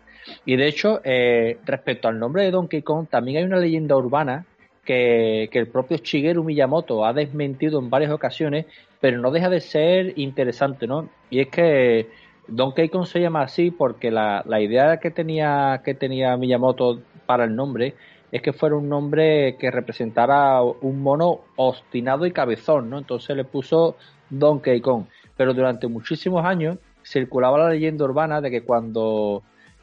Y 0.44 0.56
de 0.56 0.66
hecho, 0.66 1.00
eh, 1.04 1.58
respecto 1.64 2.08
al 2.08 2.18
nombre 2.18 2.42
de 2.42 2.50
Donkey 2.50 2.82
Kong, 2.82 3.06
también 3.08 3.38
hay 3.38 3.44
una 3.44 3.58
leyenda 3.58 3.96
urbana 3.96 4.46
que, 4.84 5.48
que, 5.52 5.58
el 5.58 5.68
propio 5.68 5.98
Shigeru 5.98 6.44
Miyamoto 6.44 7.04
ha 7.04 7.12
desmentido 7.12 7.78
en 7.78 7.90
varias 7.90 8.12
ocasiones, 8.12 8.66
pero 9.00 9.18
no 9.18 9.30
deja 9.30 9.48
de 9.48 9.60
ser 9.60 10.18
interesante, 10.18 10.86
¿no? 10.86 11.08
Y 11.30 11.40
es 11.40 11.48
que 11.48 12.08
Donkey 12.48 12.88
Kong 12.88 13.06
se 13.06 13.20
llama 13.20 13.42
así 13.42 13.70
porque 13.70 14.10
la, 14.10 14.42
la 14.46 14.60
idea 14.60 14.98
que 14.98 15.10
tenía, 15.10 15.82
que 15.84 15.94
tenía 15.94 16.36
Miyamoto 16.36 17.00
para 17.26 17.44
el 17.44 17.54
nombre 17.54 17.94
es 18.32 18.40
que 18.40 18.52
fuera 18.52 18.76
un 18.76 18.88
nombre 18.88 19.56
que 19.58 19.70
representara 19.70 20.62
un 20.62 21.02
mono 21.02 21.40
obstinado 21.56 22.24
y 22.24 22.32
cabezón, 22.32 22.88
¿no? 22.88 22.98
Entonces 22.98 23.36
le 23.36 23.44
puso 23.44 23.96
Donkey 24.30 24.80
Kong. 24.80 25.04
Pero 25.36 25.52
durante 25.52 25.86
muchísimos 25.86 26.44
años 26.44 26.78
circulaba 27.04 27.58
la 27.58 27.68
leyenda 27.68 28.04
urbana 28.04 28.40
de 28.40 28.50
que 28.50 28.62
cuando 28.62 29.42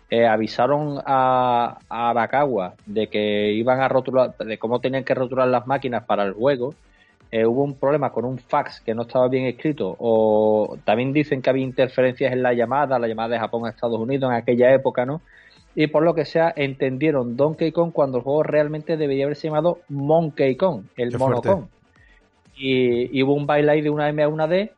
eh, 0.09 0.25
avisaron 0.25 0.99
a, 1.05 1.79
a 1.89 2.09
Arakawa 2.09 2.75
de 2.85 3.07
que 3.07 3.51
iban 3.53 3.81
a 3.81 3.87
rotular, 3.87 4.35
de 4.37 4.57
cómo 4.57 4.79
tenían 4.79 5.03
que 5.03 5.13
rotular 5.13 5.47
las 5.47 5.67
máquinas 5.67 6.03
para 6.05 6.23
el 6.23 6.33
juego, 6.33 6.73
eh, 7.31 7.45
hubo 7.45 7.63
un 7.63 7.75
problema 7.75 8.11
con 8.11 8.25
un 8.25 8.39
fax 8.39 8.81
que 8.81 8.95
no 8.95 9.03
estaba 9.03 9.27
bien 9.27 9.45
escrito, 9.45 9.95
o 9.99 10.77
también 10.83 11.13
dicen 11.13 11.41
que 11.41 11.49
había 11.49 11.63
interferencias 11.63 12.33
en 12.33 12.41
la 12.41 12.53
llamada, 12.53 12.97
la 12.97 13.07
llamada 13.07 13.29
de 13.29 13.39
Japón 13.39 13.65
a 13.65 13.69
Estados 13.69 13.99
Unidos 13.99 14.31
en 14.31 14.37
aquella 14.37 14.73
época, 14.73 15.05
¿no? 15.05 15.21
y 15.75 15.87
por 15.87 16.03
lo 16.03 16.13
que 16.13 16.25
sea 16.25 16.51
entendieron 16.55 17.37
Donkey 17.37 17.71
Kong 17.71 17.91
cuando 17.93 18.17
el 18.17 18.23
juego 18.23 18.43
realmente 18.43 18.97
debería 18.97 19.25
haberse 19.25 19.47
llamado 19.47 19.79
Monkey 19.89 20.55
Kong, 20.55 20.83
el 20.97 21.17
Mono 21.17 21.41
Kong. 21.41 21.65
Y, 22.57 23.23
hubo 23.23 23.33
un 23.33 23.45
baile 23.45 23.81
de 23.81 23.89
una 23.89 24.09
M 24.09 24.21
a 24.21 24.27
una 24.27 24.47
D 24.47 24.73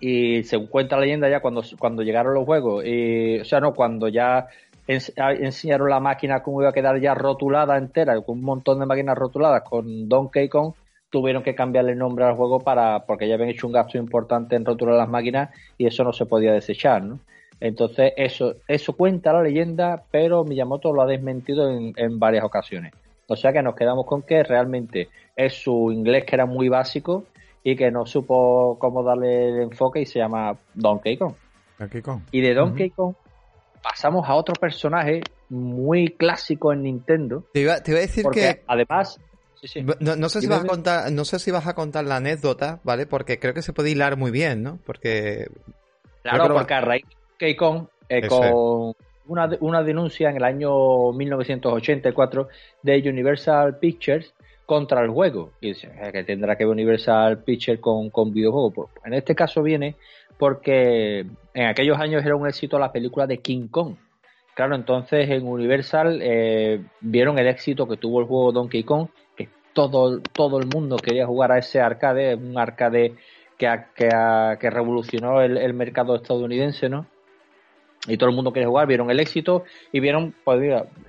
y 0.00 0.42
se 0.44 0.58
cuenta 0.66 0.96
la 0.96 1.02
leyenda 1.02 1.28
ya 1.28 1.40
cuando, 1.40 1.62
cuando 1.78 2.02
llegaron 2.02 2.34
los 2.34 2.44
juegos, 2.44 2.84
y, 2.84 3.38
o 3.38 3.44
sea, 3.44 3.60
no, 3.60 3.74
cuando 3.74 4.08
ya 4.08 4.48
enseñaron 4.86 5.90
la 5.90 6.00
máquina 6.00 6.42
cómo 6.42 6.62
iba 6.62 6.70
a 6.70 6.72
quedar 6.74 6.98
ya 7.00 7.14
rotulada 7.14 7.76
entera, 7.76 8.20
con 8.22 8.38
un 8.38 8.44
montón 8.44 8.80
de 8.80 8.86
máquinas 8.86 9.16
rotuladas 9.16 9.62
con 9.62 10.08
Donkey 10.08 10.48
Kong, 10.48 10.72
tuvieron 11.10 11.42
que 11.42 11.54
cambiarle 11.54 11.92
el 11.92 11.98
nombre 11.98 12.24
al 12.24 12.36
juego 12.36 12.60
para 12.60 13.00
porque 13.00 13.28
ya 13.28 13.34
habían 13.34 13.50
hecho 13.50 13.66
un 13.66 13.72
gasto 13.72 13.98
importante 13.98 14.56
en 14.56 14.64
rotular 14.64 14.96
las 14.96 15.08
máquinas 15.08 15.50
y 15.76 15.86
eso 15.86 16.02
no 16.02 16.12
se 16.12 16.26
podía 16.26 16.52
desechar, 16.52 17.02
¿no? 17.02 17.20
Entonces, 17.60 18.14
eso, 18.16 18.54
eso 18.66 18.94
cuenta 18.94 19.34
la 19.34 19.42
leyenda, 19.42 20.02
pero 20.10 20.44
Miyamoto 20.44 20.92
lo 20.94 21.02
ha 21.02 21.06
desmentido 21.06 21.70
en, 21.70 21.92
en 21.96 22.18
varias 22.18 22.42
ocasiones. 22.42 22.92
O 23.26 23.36
sea 23.36 23.52
que 23.52 23.62
nos 23.62 23.76
quedamos 23.76 24.06
con 24.06 24.22
que 24.22 24.42
realmente 24.42 25.08
es 25.36 25.54
su 25.62 25.92
inglés 25.92 26.24
que 26.24 26.36
era 26.36 26.46
muy 26.46 26.68
básico 26.68 27.24
y 27.62 27.76
que 27.76 27.90
no 27.90 28.06
supo 28.06 28.78
cómo 28.78 29.02
darle 29.02 29.48
el 29.48 29.62
enfoque 29.62 30.00
y 30.00 30.06
se 30.06 30.18
llama 30.18 30.56
Donkey 30.74 31.16
Kong. 31.16 31.34
Donkey 31.78 32.02
Kong. 32.02 32.22
Y 32.30 32.40
de 32.40 32.54
Donkey 32.54 32.90
Kong 32.90 33.14
pasamos 33.82 34.28
a 34.28 34.34
otro 34.34 34.54
personaje 34.54 35.22
muy 35.48 36.08
clásico 36.08 36.72
en 36.72 36.82
Nintendo. 36.82 37.44
Te 37.52 37.60
iba, 37.60 37.80
te 37.80 37.92
iba 37.92 37.98
a 37.98 38.02
decir 38.02 38.26
que 38.32 38.62
además 38.66 39.20
Sí, 39.60 39.68
sí. 39.68 39.82
No, 40.00 40.16
no, 40.16 40.28
sé 40.30 40.40
si 40.40 40.46
vas 40.46 40.64
a 40.64 40.66
contar, 40.66 41.12
no 41.12 41.26
sé 41.26 41.38
si 41.38 41.50
vas 41.50 41.66
a 41.66 41.74
contar 41.74 42.06
la 42.06 42.16
anécdota, 42.16 42.80
¿vale? 42.82 43.04
Porque 43.04 43.38
creo 43.38 43.52
que 43.52 43.60
se 43.60 43.74
puede 43.74 43.90
hilar 43.90 44.16
muy 44.16 44.30
bien, 44.30 44.62
¿no? 44.62 44.78
Porque 44.86 45.48
claro, 46.22 46.54
porque 46.54 46.72
a 46.72 46.80
raíz 46.80 47.04
Kong 47.58 47.86
eh, 48.08 48.26
con 48.26 48.94
una, 49.26 49.50
una 49.60 49.82
denuncia 49.82 50.30
en 50.30 50.36
el 50.36 50.44
año 50.44 51.12
1984 51.12 52.48
de 52.82 53.02
Universal 53.06 53.78
Pictures 53.78 54.32
contra 54.70 55.02
el 55.02 55.10
juego. 55.10 55.50
Y 55.60 55.70
dice, 55.70 55.90
que 56.12 56.22
tendrá 56.22 56.54
que 56.54 56.64
ver 56.64 56.70
Universal 56.70 57.42
Pictures 57.42 57.80
con, 57.80 58.08
con 58.10 58.32
videojuegos. 58.32 58.72
Pues, 58.72 58.88
en 59.04 59.14
este 59.14 59.34
caso 59.34 59.64
viene 59.64 59.96
porque 60.38 61.26
en 61.54 61.66
aquellos 61.66 61.98
años 61.98 62.24
era 62.24 62.36
un 62.36 62.46
éxito 62.46 62.78
la 62.78 62.92
película 62.92 63.26
de 63.26 63.38
King 63.38 63.66
Kong. 63.66 63.96
Claro, 64.54 64.76
entonces 64.76 65.28
en 65.28 65.44
Universal 65.44 66.20
eh, 66.22 66.84
vieron 67.00 67.36
el 67.40 67.48
éxito 67.48 67.88
que 67.88 67.96
tuvo 67.96 68.20
el 68.20 68.26
juego 68.28 68.52
Donkey 68.52 68.84
Kong, 68.84 69.08
que 69.36 69.48
todo, 69.72 70.20
todo 70.20 70.60
el 70.60 70.68
mundo 70.68 70.98
quería 70.98 71.26
jugar 71.26 71.50
a 71.50 71.58
ese 71.58 71.80
arcade, 71.80 72.36
un 72.36 72.56
arcade 72.56 73.16
que, 73.58 73.66
que, 73.96 74.08
que 74.60 74.70
revolucionó 74.70 75.42
el, 75.42 75.74
mercado 75.74 76.14
estadounidense, 76.14 76.88
¿no? 76.88 77.06
y 78.06 78.16
todo 78.16 78.30
el 78.30 78.36
mundo 78.36 78.52
quiere 78.52 78.68
jugar, 78.68 78.86
vieron 78.86 79.10
el 79.10 79.20
éxito 79.20 79.64
y 79.90 79.98
vieron 79.98 80.34
pues, 80.44 80.60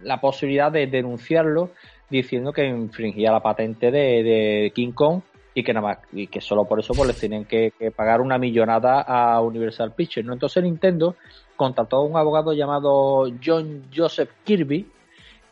la 0.01 0.19
posibilidad 0.19 0.71
de 0.71 0.87
denunciarlo 0.87 1.69
diciendo 2.11 2.53
que 2.53 2.67
infringía 2.67 3.31
la 3.31 3.41
patente 3.41 3.89
de, 3.89 4.71
King 4.75 4.91
Kong 4.91 5.21
y 5.53 5.63
que 5.63 5.73
nada 5.73 5.87
más 5.87 5.97
y 6.13 6.27
que 6.27 6.41
solo 6.41 6.65
por 6.65 6.79
eso 6.79 6.93
pues 6.93 7.07
les 7.07 7.19
tienen 7.19 7.45
que, 7.45 7.73
pagar 7.95 8.21
una 8.21 8.37
millonada 8.37 9.01
a 9.01 9.41
Universal 9.41 9.93
Pictures 9.93 10.25
¿no? 10.25 10.33
entonces 10.33 10.63
Nintendo 10.63 11.15
contrató 11.55 11.97
a 11.97 12.05
un 12.05 12.15
abogado 12.15 12.53
llamado 12.53 13.25
John 13.43 13.83
Joseph 13.95 14.29
Kirby 14.43 14.87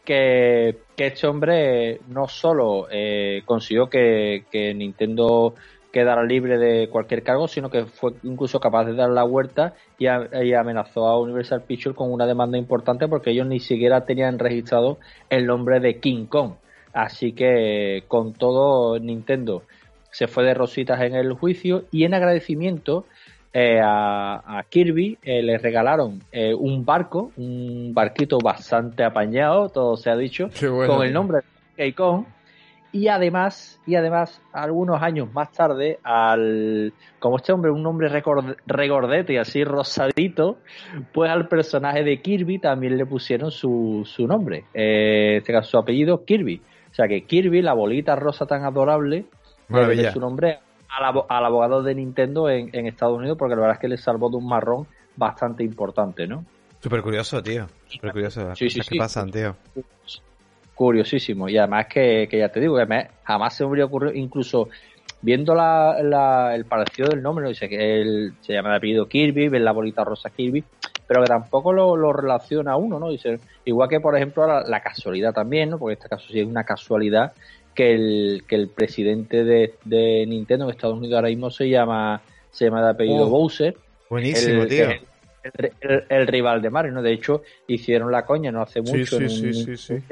que, 0.05 0.77
este 0.97 1.27
hombre 1.27 1.99
no 2.07 2.27
solo 2.27 2.87
eh, 2.91 3.41
consiguió 3.45 3.89
que, 3.89 4.45
que 4.51 4.73
Nintendo 4.73 5.55
quedara 5.91 6.23
libre 6.23 6.57
de 6.57 6.89
cualquier 6.89 7.23
cargo, 7.23 7.47
sino 7.47 7.69
que 7.69 7.85
fue 7.85 8.13
incluso 8.23 8.59
capaz 8.59 8.85
de 8.85 8.93
dar 8.93 9.09
la 9.09 9.23
vuelta 9.23 9.73
y, 9.97 10.07
amenazó 10.07 11.07
a 11.07 11.19
Universal 11.19 11.63
Pictures 11.63 11.95
con 11.95 12.11
una 12.11 12.25
demanda 12.25 12.57
importante 12.57 13.07
porque 13.07 13.31
ellos 13.31 13.47
ni 13.47 13.59
siquiera 13.59 14.05
tenían 14.05 14.39
registrado 14.39 14.99
el 15.29 15.45
nombre 15.45 15.79
de 15.79 15.99
King 15.99 16.25
Kong. 16.25 16.53
Así 16.93 17.33
que 17.33 18.03
con 18.07 18.33
todo 18.33 18.99
Nintendo 18.99 19.63
se 20.11 20.27
fue 20.27 20.43
de 20.43 20.53
rositas 20.53 21.01
en 21.01 21.15
el 21.15 21.33
juicio 21.33 21.83
y 21.91 22.03
en 22.03 22.13
agradecimiento 22.13 23.05
eh, 23.51 23.79
a, 23.83 24.63
Kirby 24.69 25.17
eh, 25.23 25.41
le 25.41 25.57
regalaron 25.57 26.21
eh, 26.31 26.53
un 26.53 26.85
barco, 26.85 27.31
un 27.37 27.93
barquito 27.93 28.37
bastante 28.37 29.03
apañado, 29.03 29.69
todo 29.69 29.97
se 29.97 30.11
ha 30.11 30.15
dicho, 30.15 30.49
con 30.59 31.03
el 31.03 31.13
nombre 31.13 31.39
de 31.75 31.85
King 31.85 31.93
Kong 31.93 32.25
y 32.91 33.07
además, 33.07 33.79
y 33.85 33.95
además, 33.95 34.41
algunos 34.51 35.01
años 35.01 35.31
más 35.33 35.51
tarde, 35.51 35.99
al 36.03 36.93
como 37.19 37.37
este 37.37 37.51
hombre, 37.51 37.71
un 37.71 37.85
hombre 37.85 38.09
regordete 38.65 39.33
y 39.33 39.37
así 39.37 39.63
rosadito, 39.63 40.57
pues 41.13 41.29
al 41.29 41.47
personaje 41.47 42.03
de 42.03 42.21
Kirby 42.21 42.59
también 42.59 42.97
le 42.97 43.05
pusieron 43.05 43.51
su, 43.51 44.03
su 44.05 44.25
nombre, 44.25 44.65
eh, 44.73 45.37
este 45.37 45.53
caso 45.53 45.71
su 45.71 45.77
apellido 45.77 46.25
Kirby. 46.25 46.61
O 46.91 46.93
sea 46.93 47.07
que 47.07 47.25
Kirby, 47.25 47.61
la 47.61 47.73
bolita 47.73 48.15
rosa 48.15 48.47
tan 48.47 48.63
adorable, 48.63 49.25
le 49.69 50.11
su 50.11 50.19
nombre 50.19 50.59
al, 50.89 51.23
al, 51.29 51.45
abogado 51.45 51.83
de 51.83 51.93
Nintendo 51.93 52.49
en, 52.49 52.69
en 52.73 52.87
Estados 52.87 53.17
Unidos, 53.17 53.37
porque 53.37 53.55
la 53.55 53.61
verdad 53.61 53.75
es 53.75 53.81
que 53.81 53.87
le 53.87 53.97
salvó 53.97 54.29
de 54.31 54.37
un 54.37 54.47
marrón 54.47 54.87
bastante 55.15 55.63
importante, 55.63 56.25
¿no? 56.25 56.43
Súper 56.81 57.03
curioso, 57.03 57.43
tío. 57.43 57.67
Súper 57.87 58.11
curioso. 58.11 58.55
Sí, 58.55 58.69
sí, 58.69 58.79
¿Qué 58.81 58.97
pasan, 58.97 59.29
tío? 59.29 59.55
Curiosísimo. 60.79 61.49
Y 61.49 61.57
además 61.57 61.87
que, 61.87 62.29
que 62.31 62.37
ya 62.37 62.47
te 62.47 62.61
digo, 62.61 62.77
que 62.77 63.07
jamás 63.23 63.53
se 63.53 63.65
me 63.65 63.71
hubiera 63.71 63.87
ocurrido, 63.87 64.15
incluso 64.15 64.69
viendo 65.21 65.53
la, 65.53 66.55
el 66.55 66.63
parecido 66.63 67.09
del 67.09 67.21
nombre, 67.21 67.43
¿no? 67.43 67.49
dice 67.49 67.67
que 67.67 67.99
él 67.99 68.31
se 68.39 68.53
llama 68.53 68.69
de 68.69 68.77
apellido 68.77 69.09
Kirby, 69.09 69.49
ve 69.49 69.59
la 69.59 69.73
bolita 69.73 70.05
rosa 70.05 70.29
Kirby, 70.29 70.63
pero 71.05 71.21
que 71.21 71.27
tampoco 71.27 71.73
lo, 71.73 71.97
lo 71.97 72.13
relaciona 72.13 72.77
uno, 72.77 72.97
¿no? 72.97 73.09
Dice, 73.09 73.41
igual 73.65 73.89
que 73.89 73.99
por 73.99 74.15
ejemplo 74.15 74.47
la, 74.47 74.79
casualidad 74.79 75.33
también, 75.33 75.71
¿no? 75.71 75.79
Porque 75.79 75.95
en 75.95 75.97
este 75.97 76.07
caso 76.07 76.25
sí 76.31 76.39
es 76.39 76.47
una 76.47 76.63
casualidad 76.63 77.33
que 77.75 77.93
el, 77.93 78.45
que 78.47 78.55
el 78.55 78.69
presidente 78.69 79.43
de, 79.43 79.73
de 79.83 80.25
Nintendo 80.27 80.63
en 80.63 80.71
Estados 80.71 80.97
Unidos 80.97 81.17
ahora 81.17 81.27
mismo 81.27 81.51
se 81.51 81.67
llama, 81.67 82.21
se 82.51 82.63
llama 82.63 82.81
de 82.85 82.91
apellido 82.91 83.23
oh, 83.25 83.29
Bowser. 83.29 83.75
Buenísimo, 84.09 84.65
tío. 84.65 84.87
El, 86.07 86.27
rival 86.27 86.61
de 86.61 86.69
Mario, 86.69 86.93
¿no? 86.93 87.01
De 87.01 87.11
hecho, 87.11 87.43
hicieron 87.67 88.13
la 88.13 88.25
coña 88.25 88.49
no 88.49 88.61
hace 88.61 88.79
mucho 88.79 89.19
sí, 89.19 89.53
sí, 89.53 89.77
sí, 89.77 90.03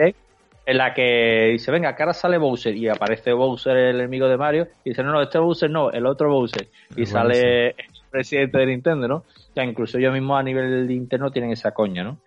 en 0.67 0.77
la 0.77 0.93
que 0.93 1.51
dice, 1.53 1.71
venga, 1.71 1.95
que 1.95 2.03
ahora 2.03 2.13
sale 2.13 2.37
Bowser 2.37 2.75
y 2.75 2.89
aparece 2.89 3.31
Bowser, 3.31 3.77
el 3.77 4.01
enemigo 4.01 4.27
de 4.27 4.35
Mario, 4.35 4.67
y 4.83 4.89
dice, 4.89 5.01
no, 5.01 5.13
no, 5.13 5.21
este 5.21 5.39
Bowser 5.39 5.69
no, 5.69 5.91
el 5.91 6.05
otro 6.05 6.29
Bowser. 6.29 6.67
Y 6.93 7.05
sale 7.05 7.69
el 7.69 7.75
presidente 8.11 8.57
de 8.57 8.65
Nintendo, 8.65 9.07
¿no? 9.07 9.15
O 9.15 9.53
sea, 9.53 9.63
incluso 9.63 9.97
ellos 9.97 10.11
mismos 10.11 10.37
a 10.37 10.43
nivel 10.43 10.91
interno 10.91 11.31
tienen 11.31 11.51
esa 11.51 11.71
coña, 11.71 12.03
¿no? 12.03 12.17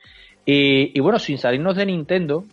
Y, 0.46 0.98
y 0.98 1.00
bueno, 1.00 1.18
sin 1.18 1.36
salirnos 1.36 1.76
de 1.76 1.84
Nintendo, 1.84 2.46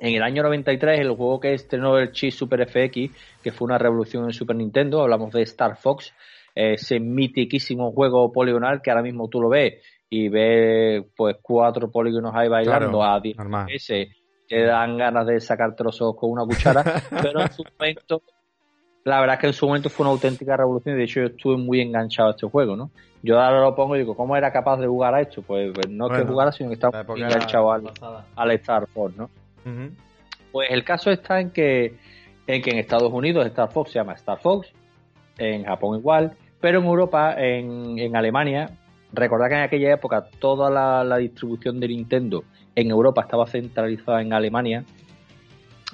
en 0.00 0.16
el 0.16 0.22
año 0.22 0.42
93, 0.42 1.00
el 1.00 1.12
juego 1.12 1.40
que 1.40 1.54
estrenó 1.54 1.96
el 1.96 2.12
Chip 2.12 2.32
Super 2.32 2.68
FX, 2.68 3.10
que 3.42 3.52
fue 3.52 3.64
una 3.64 3.78
revolución 3.78 4.24
en 4.24 4.34
Super 4.34 4.56
Nintendo, 4.56 5.00
hablamos 5.00 5.32
de 5.32 5.40
Star 5.40 5.78
Fox, 5.78 6.12
ese 6.54 7.00
mitiquísimo 7.00 7.90
juego 7.92 8.30
poligonal 8.30 8.82
que 8.82 8.90
ahora 8.90 9.02
mismo 9.02 9.28
tú 9.28 9.40
lo 9.40 9.48
ves 9.48 9.82
y 10.10 10.28
ves 10.28 11.04
pues 11.16 11.36
cuatro 11.40 11.90
polígonos 11.90 12.34
ahí 12.34 12.48
bailando 12.48 13.02
a 13.02 13.18
10 13.20 13.36
ese 13.68 14.10
te 14.50 14.64
dan 14.64 14.98
ganas 14.98 15.28
de 15.28 15.40
sacar 15.40 15.76
trozos 15.76 16.16
con 16.16 16.32
una 16.32 16.44
cuchara, 16.44 16.82
pero 17.22 17.40
en 17.40 17.52
su 17.52 17.62
momento, 17.78 18.20
la 19.04 19.20
verdad 19.20 19.36
es 19.36 19.40
que 19.40 19.46
en 19.46 19.52
su 19.52 19.66
momento 19.68 19.88
fue 19.88 20.04
una 20.04 20.12
auténtica 20.12 20.56
revolución 20.56 20.96
y 20.96 20.98
de 20.98 21.04
hecho 21.04 21.20
yo 21.20 21.26
estuve 21.26 21.56
muy 21.56 21.80
enganchado 21.80 22.30
a 22.30 22.32
este 22.32 22.48
juego, 22.48 22.74
¿no? 22.74 22.90
Yo 23.22 23.38
ahora 23.38 23.60
lo 23.60 23.76
pongo 23.76 23.94
y 23.94 24.00
digo, 24.00 24.16
¿cómo 24.16 24.36
era 24.36 24.52
capaz 24.52 24.78
de 24.78 24.88
jugar 24.88 25.14
a 25.14 25.20
esto? 25.20 25.42
Pues, 25.42 25.70
pues 25.72 25.88
no 25.88 26.10
es 26.10 26.18
que 26.18 26.26
jugara, 26.26 26.50
sino 26.50 26.68
que 26.68 26.74
estaba 26.74 27.02
enganchado 27.02 27.70
al, 27.70 28.50
Star 28.50 28.88
Fox, 28.88 29.16
¿no? 29.16 29.30
Pues 30.50 30.68
el 30.72 30.82
caso 30.82 31.12
está 31.12 31.38
en 31.38 31.50
que, 31.50 31.96
en 32.48 32.60
que 32.60 32.70
en 32.70 32.78
Estados 32.78 33.12
Unidos 33.12 33.46
Star 33.46 33.70
Fox 33.70 33.92
se 33.92 34.00
llama 34.00 34.14
Star 34.14 34.40
Fox 34.40 34.72
en 35.38 35.64
Japón 35.64 35.96
igual, 35.96 36.32
pero 36.60 36.80
en 36.80 36.86
Europa, 36.86 37.34
en, 37.38 38.00
en 38.00 38.16
Alemania, 38.16 38.68
recordad 39.12 39.48
que 39.48 39.54
en 39.54 39.62
aquella 39.62 39.92
época 39.92 40.26
toda 40.40 40.70
la, 40.70 41.04
la, 41.04 41.18
distribución 41.18 41.78
de 41.78 41.86
Nintendo 41.86 42.42
en 42.82 42.90
Europa 42.90 43.22
estaba 43.22 43.46
centralizada 43.46 44.22
en 44.22 44.32
Alemania 44.32 44.84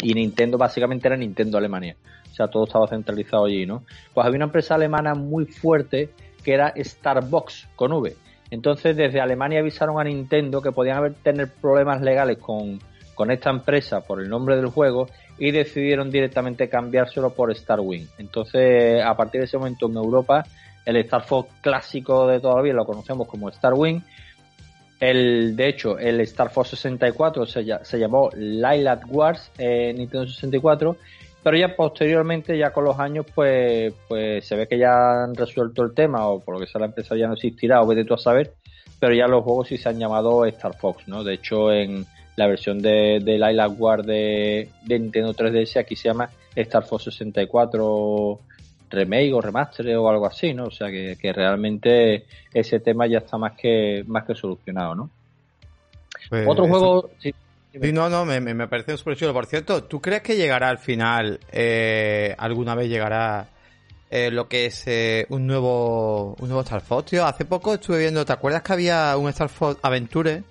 y 0.03 0.15
Nintendo 0.15 0.59
básicamente 0.59 1.09
era 1.09 1.17
Nintendo 1.17 1.59
Alemania. 1.59 1.97
O 2.31 2.35
sea, 2.35 2.49
todo 2.49 2.65
estaba 2.65 2.87
centralizado 2.87 3.47
allí, 3.47 3.65
¿no? 3.65 3.85
Pues 4.13 4.27
había 4.27 4.37
una 4.37 4.47
empresa 4.47 4.75
alemana 4.75 5.15
muy 5.15 5.47
fuerte 5.47 6.11
que 6.45 6.55
era 6.55 6.75
Starbucks 6.77 7.69
con 7.77 7.93
V. 7.93 8.15
Entonces 8.51 8.97
desde 8.97 9.21
Alemania 9.21 9.61
avisaron 9.61 9.99
a 9.99 10.05
Nintendo 10.05 10.61
que 10.61 10.71
podían 10.71 10.99
haber 10.99 11.15
tener 11.15 11.51
problemas 11.51 12.01
legales 12.03 12.39
con, 12.39 12.79
con 13.15 13.31
esta 13.31 13.51
empresa 13.51 14.03
por 14.03 14.21
el 14.21 14.29
nombre 14.29 14.57
del 14.57 14.67
juego 14.67 15.09
y 15.39 15.51
decidieron 15.51 16.11
directamente 16.11 16.69
cambiárselo 16.69 17.31
por 17.31 17.55
Starwing. 17.55 18.07
Entonces, 18.19 19.03
a 19.03 19.17
partir 19.17 19.41
de 19.41 19.47
ese 19.47 19.59
momento 19.59 19.87
en 19.87 19.97
Europa, 19.97 20.45
el 20.85 20.97
Star 20.99 21.25
Fox 21.25 21.53
clásico 21.61 22.27
de 22.27 22.41
todavía 22.41 22.73
lo 22.73 22.85
conocemos 22.85 23.27
como 23.27 23.51
Starwing. 23.51 24.03
El, 24.99 25.57
de 25.57 25.69
hecho, 25.69 25.99
el 25.99 26.21
Star 26.23 26.51
Fox 26.51 26.71
64 26.71 27.47
se, 27.47 27.65
se 27.83 27.99
llamó 27.99 28.31
Lilac 28.35 29.05
Wars 29.09 29.51
en 29.59 29.97
Nintendo 29.97 30.27
64, 30.27 30.97
pero 31.43 31.57
ya 31.57 31.77
posteriormente, 31.77 32.57
ya 32.57 32.73
con 32.73 32.85
los 32.85 32.99
años, 32.99 33.27
pues, 33.35 33.93
pues 34.09 34.47
se 34.47 34.57
ve 34.57 34.67
que 34.67 34.79
ya 34.79 35.25
han 35.25 35.35
resuelto 35.35 35.83
el 35.83 35.95
tema, 35.95 36.27
o 36.29 36.41
por 36.41 36.55
lo 36.55 36.61
que 36.61 36.67
sea 36.67 36.81
la 36.81 36.87
empresa 36.87 37.17
ya 37.17 37.27
no 37.27 37.35
existirá, 37.35 37.83
o 37.83 37.87
vete 37.87 38.05
tú 38.05 38.15
a 38.15 38.19
saber, 38.19 38.55
pero 38.99 39.15
ya 39.15 39.27
los 39.27 39.45
juegos 39.45 39.69
sí 39.69 39.77
se 39.77 39.89
han 39.89 39.99
llamado 39.99 40.47
Star 40.47 40.77
Fox, 40.77 41.07
¿no? 41.07 41.23
De 41.23 41.35
hecho, 41.35 41.71
en, 41.71 42.07
la 42.37 42.47
versión 42.47 42.81
de, 42.81 43.21
de 43.23 43.39
Lilac 43.39 43.73
War 43.79 44.05
de, 44.05 44.69
de, 44.85 44.99
Nintendo 44.99 45.35
3DS 45.35 45.81
aquí 45.81 45.97
se 45.97 46.09
llama 46.09 46.31
Star 46.55 46.85
Fox 46.85 47.05
64 47.05 48.39
remake 48.91 49.33
o 49.33 49.41
remaster 49.41 49.97
o 49.97 50.09
algo 50.09 50.27
así, 50.27 50.55
¿no? 50.55 50.65
O 50.67 50.71
sea 50.71 50.91
que, 50.91 51.17
que 51.21 51.33
realmente 51.33 52.27
ese 52.53 52.81
tema 52.81 53.07
ya 53.07 53.19
está 53.19 53.39
más 53.39 53.53
que 53.53 54.05
más 54.07 54.25
que 54.25 54.35
solucionado, 54.35 54.95
¿no? 54.95 55.11
Pues 56.29 56.47
Otro 56.49 56.67
juego... 56.67 57.11
Sí, 57.19 57.35
sí, 57.73 57.93
no, 57.93 58.09
no, 58.09 58.25
me, 58.25 58.41
me 58.41 58.69
parece 58.69 58.97
súper 58.97 59.17
chulo. 59.17 59.33
Por 59.33 59.47
cierto, 59.47 59.85
¿tú 59.85 60.01
crees 60.01 60.23
que 60.23 60.37
llegará 60.37 60.69
al 60.69 60.79
final, 60.79 61.41
eh, 61.53 62.35
alguna 62.39 62.75
vez 62.75 62.89
llegará 62.89 63.49
eh, 64.11 64.31
lo 64.31 64.49
que 64.49 64.67
es 64.67 64.87
eh, 64.87 65.27
un 65.29 65.47
nuevo 65.47 66.35
un 66.39 66.49
nuevo 66.49 66.63
Star 66.63 66.81
Fox, 66.81 67.11
tío? 67.11 67.27
Hace 67.27 67.45
poco 67.45 67.75
estuve 67.75 67.99
viendo, 67.99 68.25
¿te 68.25 68.33
acuerdas 68.33 68.63
que 68.63 68.73
había 68.73 69.17
un 69.17 69.29
Star 69.29 69.49
Fox 69.49 69.79
Aventure 69.83 70.43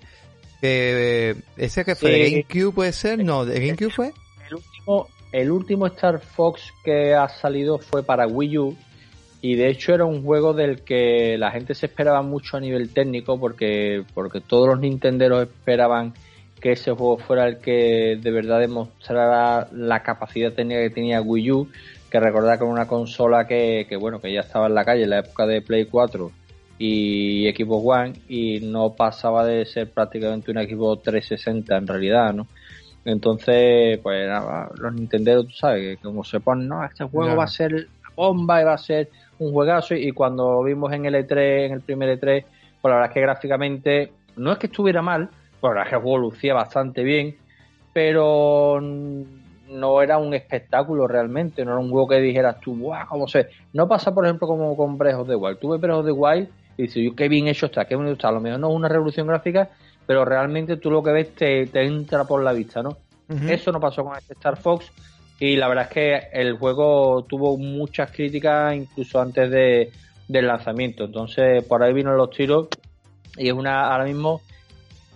ese 0.62 1.84
que 1.84 1.94
fue 1.94 2.10
de 2.10 2.30
GameCube 2.30 2.74
puede 2.74 2.92
ser, 2.92 3.22
no, 3.22 3.44
de 3.44 3.60
GameCube 3.60 3.90
fue. 3.90 4.12
El 4.48 4.56
último, 4.56 5.08
el 5.36 5.50
último 5.50 5.86
Star 5.88 6.18
Fox 6.18 6.72
que 6.82 7.12
ha 7.12 7.28
salido 7.28 7.76
fue 7.76 8.02
para 8.02 8.26
Wii 8.26 8.58
U 8.58 8.76
y 9.42 9.54
de 9.54 9.68
hecho 9.68 9.92
era 9.92 10.06
un 10.06 10.24
juego 10.24 10.54
del 10.54 10.80
que 10.80 11.36
la 11.36 11.50
gente 11.50 11.74
se 11.74 11.86
esperaba 11.86 12.22
mucho 12.22 12.56
a 12.56 12.60
nivel 12.60 12.88
técnico 12.88 13.38
porque 13.38 14.02
porque 14.14 14.40
todos 14.40 14.66
los 14.66 14.80
nintenderos 14.80 15.42
esperaban 15.42 16.14
que 16.58 16.72
ese 16.72 16.92
juego 16.92 17.18
fuera 17.18 17.46
el 17.46 17.58
que 17.58 18.18
de 18.18 18.30
verdad 18.30 18.60
demostrara 18.60 19.68
la 19.72 20.02
capacidad 20.02 20.54
técnica 20.54 20.80
que 20.80 20.88
tenía 20.88 21.20
Wii 21.20 21.52
U, 21.52 21.68
que 22.10 22.18
recordar 22.18 22.58
con 22.58 22.68
una 22.68 22.88
consola 22.88 23.46
que, 23.46 23.84
que 23.86 23.96
bueno, 23.96 24.22
que 24.22 24.32
ya 24.32 24.40
estaba 24.40 24.68
en 24.68 24.74
la 24.74 24.86
calle 24.86 25.02
en 25.02 25.10
la 25.10 25.18
época 25.18 25.44
de 25.44 25.60
Play 25.60 25.84
4 25.84 26.30
y 26.78 27.46
equipo 27.46 27.76
One 27.76 28.14
y 28.26 28.60
no 28.60 28.94
pasaba 28.94 29.44
de 29.44 29.66
ser 29.66 29.90
prácticamente 29.90 30.50
un 30.50 30.56
equipo 30.58 30.96
360 30.96 31.76
en 31.76 31.86
realidad, 31.86 32.32
¿no? 32.32 32.46
Entonces, 33.06 34.00
pues 34.02 34.28
nada, 34.28 34.68
los 34.78 34.92
Nintendo, 34.92 35.44
tú 35.44 35.52
sabes, 35.52 35.96
que 35.96 36.02
como 36.02 36.24
se 36.24 36.40
ponen, 36.40 36.66
no, 36.66 36.84
este 36.84 37.04
juego 37.04 37.36
va 37.36 37.44
a 37.44 37.48
ser 37.48 37.72
la 37.72 38.10
bomba 38.16 38.60
y 38.60 38.64
va 38.64 38.74
a 38.74 38.78
ser 38.78 39.08
un 39.38 39.52
juegazo 39.52 39.94
y 39.94 40.10
cuando 40.10 40.60
vimos 40.64 40.92
en 40.92 41.06
el 41.06 41.14
E3, 41.14 41.66
en 41.66 41.72
el 41.72 41.80
primer 41.82 42.20
E3, 42.20 42.44
pues 42.82 42.90
la 42.90 42.96
verdad 42.96 43.10
es 43.10 43.14
que 43.14 43.20
gráficamente 43.20 44.12
no 44.34 44.50
es 44.50 44.58
que 44.58 44.66
estuviera 44.66 45.02
mal, 45.02 45.28
pues 45.60 45.62
la 45.62 45.68
verdad 45.68 45.84
es 45.84 45.90
que 45.90 45.96
el 45.96 46.02
juego 46.02 46.18
lucía 46.18 46.54
bastante 46.54 47.04
bien, 47.04 47.36
pero 47.92 48.80
no 48.80 50.02
era 50.02 50.18
un 50.18 50.34
espectáculo 50.34 51.06
realmente, 51.06 51.64
no 51.64 51.72
era 51.72 51.80
un 51.80 51.90
juego 51.90 52.08
que 52.08 52.20
dijeras 52.20 52.58
tú, 52.58 52.76
guau, 52.76 53.06
cómo 53.06 53.28
se... 53.28 53.48
No 53.72 53.86
pasa, 53.86 54.12
por 54.12 54.24
ejemplo, 54.24 54.48
como 54.48 54.76
con 54.76 54.98
Breath 54.98 55.20
of 55.20 55.28
the 55.28 55.36
Wild. 55.36 55.58
Tuve 55.60 55.78
Breath 55.78 55.98
of 55.98 56.06
the 56.06 56.12
Wild 56.12 56.48
y 56.76 56.82
dices, 56.82 57.12
qué 57.16 57.28
bien 57.28 57.46
hecho 57.46 57.66
está, 57.66 57.84
qué 57.84 57.94
bonito 57.94 58.14
está. 58.14 58.28
A 58.28 58.32
lo 58.32 58.40
mejor 58.40 58.58
no 58.58 58.68
es 58.68 58.74
una 58.74 58.88
revolución 58.88 59.28
gráfica, 59.28 59.70
pero 60.06 60.24
realmente 60.24 60.76
tú 60.76 60.90
lo 60.90 61.02
que 61.02 61.12
ves 61.12 61.34
te, 61.34 61.66
te 61.66 61.84
entra 61.84 62.24
por 62.24 62.42
la 62.42 62.52
vista, 62.52 62.82
¿no? 62.82 62.96
Eso 63.48 63.72
no 63.72 63.80
pasó 63.80 64.04
con 64.04 64.16
este 64.16 64.34
Star 64.34 64.56
Fox 64.56 64.92
y 65.40 65.56
la 65.56 65.66
verdad 65.66 65.86
es 65.88 65.90
que 65.90 66.28
el 66.32 66.56
juego 66.56 67.24
tuvo 67.24 67.58
muchas 67.58 68.12
críticas 68.12 68.74
incluso 68.76 69.20
antes 69.20 69.50
de, 69.50 69.90
del 70.28 70.46
lanzamiento. 70.46 71.04
Entonces, 71.04 71.64
por 71.64 71.82
ahí 71.82 71.92
vino 71.92 72.14
los 72.14 72.30
tiros 72.30 72.68
y 73.36 73.48
es 73.48 73.52
una, 73.52 73.92
ahora 73.92 74.04
mismo 74.04 74.42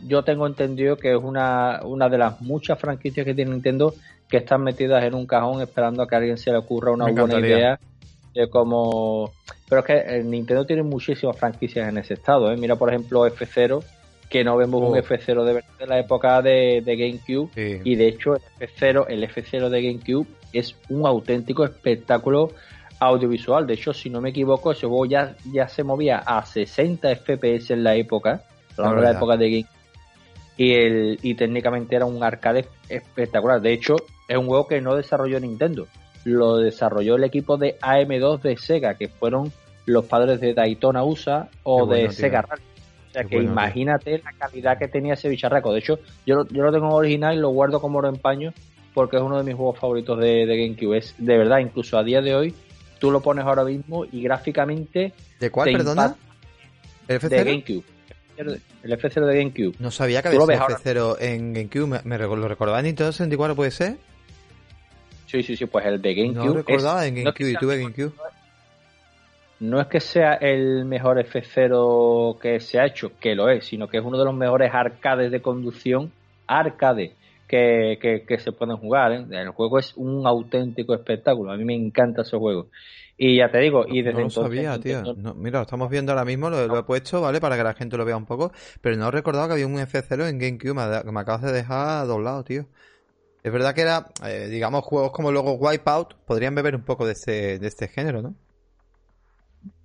yo 0.07 0.25
tengo 0.25 0.47
entendido 0.49 0.97
que 0.97 1.13
es 1.13 1.23
una, 1.23 1.81
una 1.85 2.09
de 2.09 2.19
las 2.19 2.41
muchas 2.41 2.81
franquicias 2.81 3.25
que 3.25 3.35
tiene 3.35 3.53
Nintendo 3.53 3.95
que 4.29 4.39
están 4.39 4.63
metidas 4.63 5.05
en 5.05 5.15
un 5.15 5.27
cajón 5.27 5.63
esperando 5.63 6.03
a 6.03 6.09
que 6.09 6.15
a 6.17 6.19
alguien 6.19 6.37
se 6.39 6.51
le 6.51 6.59
ocurra 6.59 6.91
una 6.91 7.07
buena 7.07 7.39
idea 7.39 7.79
de 8.35 8.49
cómo 8.49 9.33
pero 9.71 9.83
es 9.83 9.87
que 9.87 10.17
eh, 10.17 10.25
Nintendo 10.25 10.67
tiene 10.67 10.83
muchísimas 10.83 11.37
franquicias 11.37 11.89
en 11.89 11.97
ese 11.97 12.15
estado. 12.15 12.51
¿eh? 12.51 12.57
Mira, 12.57 12.75
por 12.75 12.89
ejemplo, 12.89 13.25
F0, 13.25 13.83
que 14.31 14.45
no 14.45 14.57
vemos 14.57 14.81
un 14.81 14.97
F0 14.97 15.45
de 15.45 15.55
verdad 15.55 15.79
de 15.79 15.87
la 15.87 15.99
época 15.99 16.41
de, 16.41 16.83
GameCube. 16.87 17.51
Y 17.85 17.97
de 17.97 18.09
hecho, 18.09 18.37
el 18.37 18.69
F0, 18.69 19.07
el 19.09 19.29
F0 19.29 19.69
de 19.69 19.83
GameCube 19.83 20.27
es 20.53 20.77
un 20.89 21.07
auténtico 21.07 21.65
espectáculo 21.65 22.53
audiovisual. 23.01 23.67
De 23.67 23.75
hecho, 23.75 23.93
si 23.93 24.09
no 24.09 24.21
me 24.21 24.31
equivoco, 24.31 24.73
ese 24.73 24.87
juego 24.87 25.05
ya, 25.05 25.35
ya 25.53 25.69
se 25.69 25.83
movía 25.83 26.19
a 26.19 26.47
60 26.47 27.17
FPS 27.17 27.73
en 27.73 27.85
la 27.85 27.97
época, 27.97 28.45
la, 28.79 28.93
la 28.93 29.11
época 29.11 29.37
de 29.37 29.51
GameCube. 29.51 29.81
Y, 30.57 30.75
el, 30.75 31.19
y 31.23 31.35
técnicamente 31.35 31.97
era 31.97 32.07
un 32.07 32.23
arcade 32.23 32.67
espectacular. 32.89 33.61
De 33.61 33.73
hecho, 33.73 33.97
es 34.29 34.37
un 34.37 34.47
juego 34.47 34.67
que 34.69 34.81
no 34.81 34.95
desarrolló 34.95 35.41
Nintendo 35.41 35.87
lo 36.25 36.59
desarrolló 36.59 37.17
el 37.17 37.25
equipo 37.25 37.57
de 37.57 37.79
AM2 37.79 38.43
de 38.43 38.57
Sega, 38.57 38.95
que 38.95 39.09
fueron 39.09 39.53
los 39.87 40.05
padres 40.05 40.41
de 40.41 40.55
Daytona 40.55 41.03
USA 41.05 41.49
o 41.63 41.87
de 41.87 42.11
Sega 42.11 42.43
Rally. 42.43 42.63
O 43.11 43.13
sea 43.13 43.25
que 43.25 43.37
imagínate 43.39 44.23
la 44.25 44.33
calidad 44.33 44.79
que 44.79 44.87
tenía 44.87 45.15
ese 45.15 45.29
bicharraco. 45.29 45.73
De 45.73 45.81
hecho, 45.81 45.99
yo, 46.25 46.47
yo 46.49 46.63
lo 46.63 46.73
tengo 46.73 46.95
original 46.95 47.37
y 47.37 47.41
lo 47.41 47.49
guardo 47.49 47.81
como 47.81 47.99
oro 47.99 48.09
en 48.09 48.17
paño 48.17 48.53
porque 48.95 49.17
es 49.17 49.23
uno 49.23 49.39
de 49.39 49.45
mis 49.45 49.55
juegos 49.55 49.79
favoritos 49.79 50.19
de, 50.19 50.47
GameCube. 50.47 50.99
Es 50.99 51.15
de 51.19 51.39
verdad, 51.39 51.59
incluso 51.59 51.99
a 51.99 52.05
día 52.05 52.21
de 52.21 52.35
hoy, 52.35 52.55
tú 52.99 53.11
lo 53.11 53.21
pones 53.21 53.45
ahora 53.45 53.65
mismo 53.65 54.05
y 54.05 54.23
gráficamente. 54.23 55.13
¿De 55.39 55.51
cuál, 55.51 55.73
perdona? 55.73 56.17
¿El 57.09 57.21
F0? 57.21 57.29
De 57.29 57.45
GameCube. 57.45 57.85
El 58.37 58.93
F0 58.99 59.27
de 59.27 59.39
GameCube. 59.39 59.75
No 59.79 59.91
sabía 59.91 60.23
que 60.23 60.29
había 60.29 60.41
F0 60.41 61.17
en 61.21 61.53
GameCube. 61.53 62.01
¿Me, 62.05 62.19
lo 62.19 62.49
recordaba 62.49 62.79
en 62.79 62.87
Nintendo 62.87 63.13
64, 63.13 63.55
puede 63.55 63.71
ser? 63.71 63.97
Sí, 65.27 65.43
sí, 65.43 65.57
sí, 65.57 65.67
pues 65.67 65.85
el 65.87 66.01
de 66.01 66.15
GameCube. 66.15 66.47
No 66.47 66.55
recordaba 66.55 67.07
en 67.07 67.17
GameCube, 67.17 67.53
no 67.61 67.69
GameCube. 67.69 68.13
No 68.17 68.30
es 69.61 69.87
que 69.89 70.01
sea 70.01 70.35
el 70.35 70.85
mejor 70.87 71.19
F0 71.19 72.39
que 72.39 72.61
se 72.61 72.81
ha 72.81 72.87
hecho, 72.87 73.13
que 73.21 73.35
lo 73.35 73.49
es, 73.49 73.67
sino 73.67 73.89
que 73.89 73.99
es 73.99 74.05
uno 74.05 74.19
de 74.19 74.25
los 74.25 74.35
mejores 74.35 74.71
arcades 74.73 75.31
de 75.31 75.43
conducción, 75.43 76.13
arcade, 76.47 77.15
que, 77.47 78.25
que, 78.27 78.39
se 78.39 78.53
pueden 78.53 78.77
jugar. 78.77 79.13
¿eh? 79.13 79.27
El 79.31 79.51
juego 79.51 79.79
es 79.79 79.93
un 79.97 80.27
auténtico 80.27 80.95
espectáculo. 80.95 81.53
A 81.53 81.57
mí 81.57 81.65
me 81.65 81.75
encanta 81.75 82.23
ese 82.23 82.39
juego. 82.39 82.69
Y 83.19 83.37
ya 83.37 83.51
te 83.51 83.59
digo, 83.59 83.85
y 83.87 84.01
desde 84.01 84.23
no 84.23 84.31
sabía, 84.31 84.79
tío. 84.79 85.03
mira, 85.35 85.59
lo 85.59 85.63
estamos 85.65 85.91
viendo 85.91 86.13
ahora 86.13 86.25
mismo, 86.25 86.49
lo, 86.49 86.79
he 86.79 86.83
puesto, 86.85 87.21
¿vale? 87.21 87.39
Para 87.39 87.57
que 87.57 87.65
la 87.65 87.75
gente 87.75 87.99
lo 87.99 88.07
vea 88.07 88.17
un 88.17 88.25
poco. 88.25 88.53
Pero 88.81 88.97
no 88.97 89.09
he 89.09 89.11
recordado 89.11 89.49
que 89.49 89.53
había 89.55 89.67
un 89.67 89.77
F0 89.77 90.29
en 90.29 90.39
GameCube. 90.39 90.73
Me, 90.73 91.13
me 91.13 91.21
acabas 91.21 91.43
de 91.43 91.53
dejar 91.53 92.07
doblado, 92.07 92.45
tío. 92.45 92.65
Es 93.43 93.53
verdad 93.53 93.75
que 93.75 93.83
era, 93.83 94.07
eh, 94.27 94.49
digamos, 94.49 94.85
juegos 94.85 95.13
como 95.13 95.33
luego 95.33 95.53
Wipeout 95.55 96.15
podrían 96.27 96.55
beber 96.55 96.77
un 96.77 96.85
poco 96.85 97.07
de 97.07 97.13
este, 97.13 97.59
de 97.59 97.67
este 97.67 97.89
género, 97.89 98.23
¿no? 98.23 98.35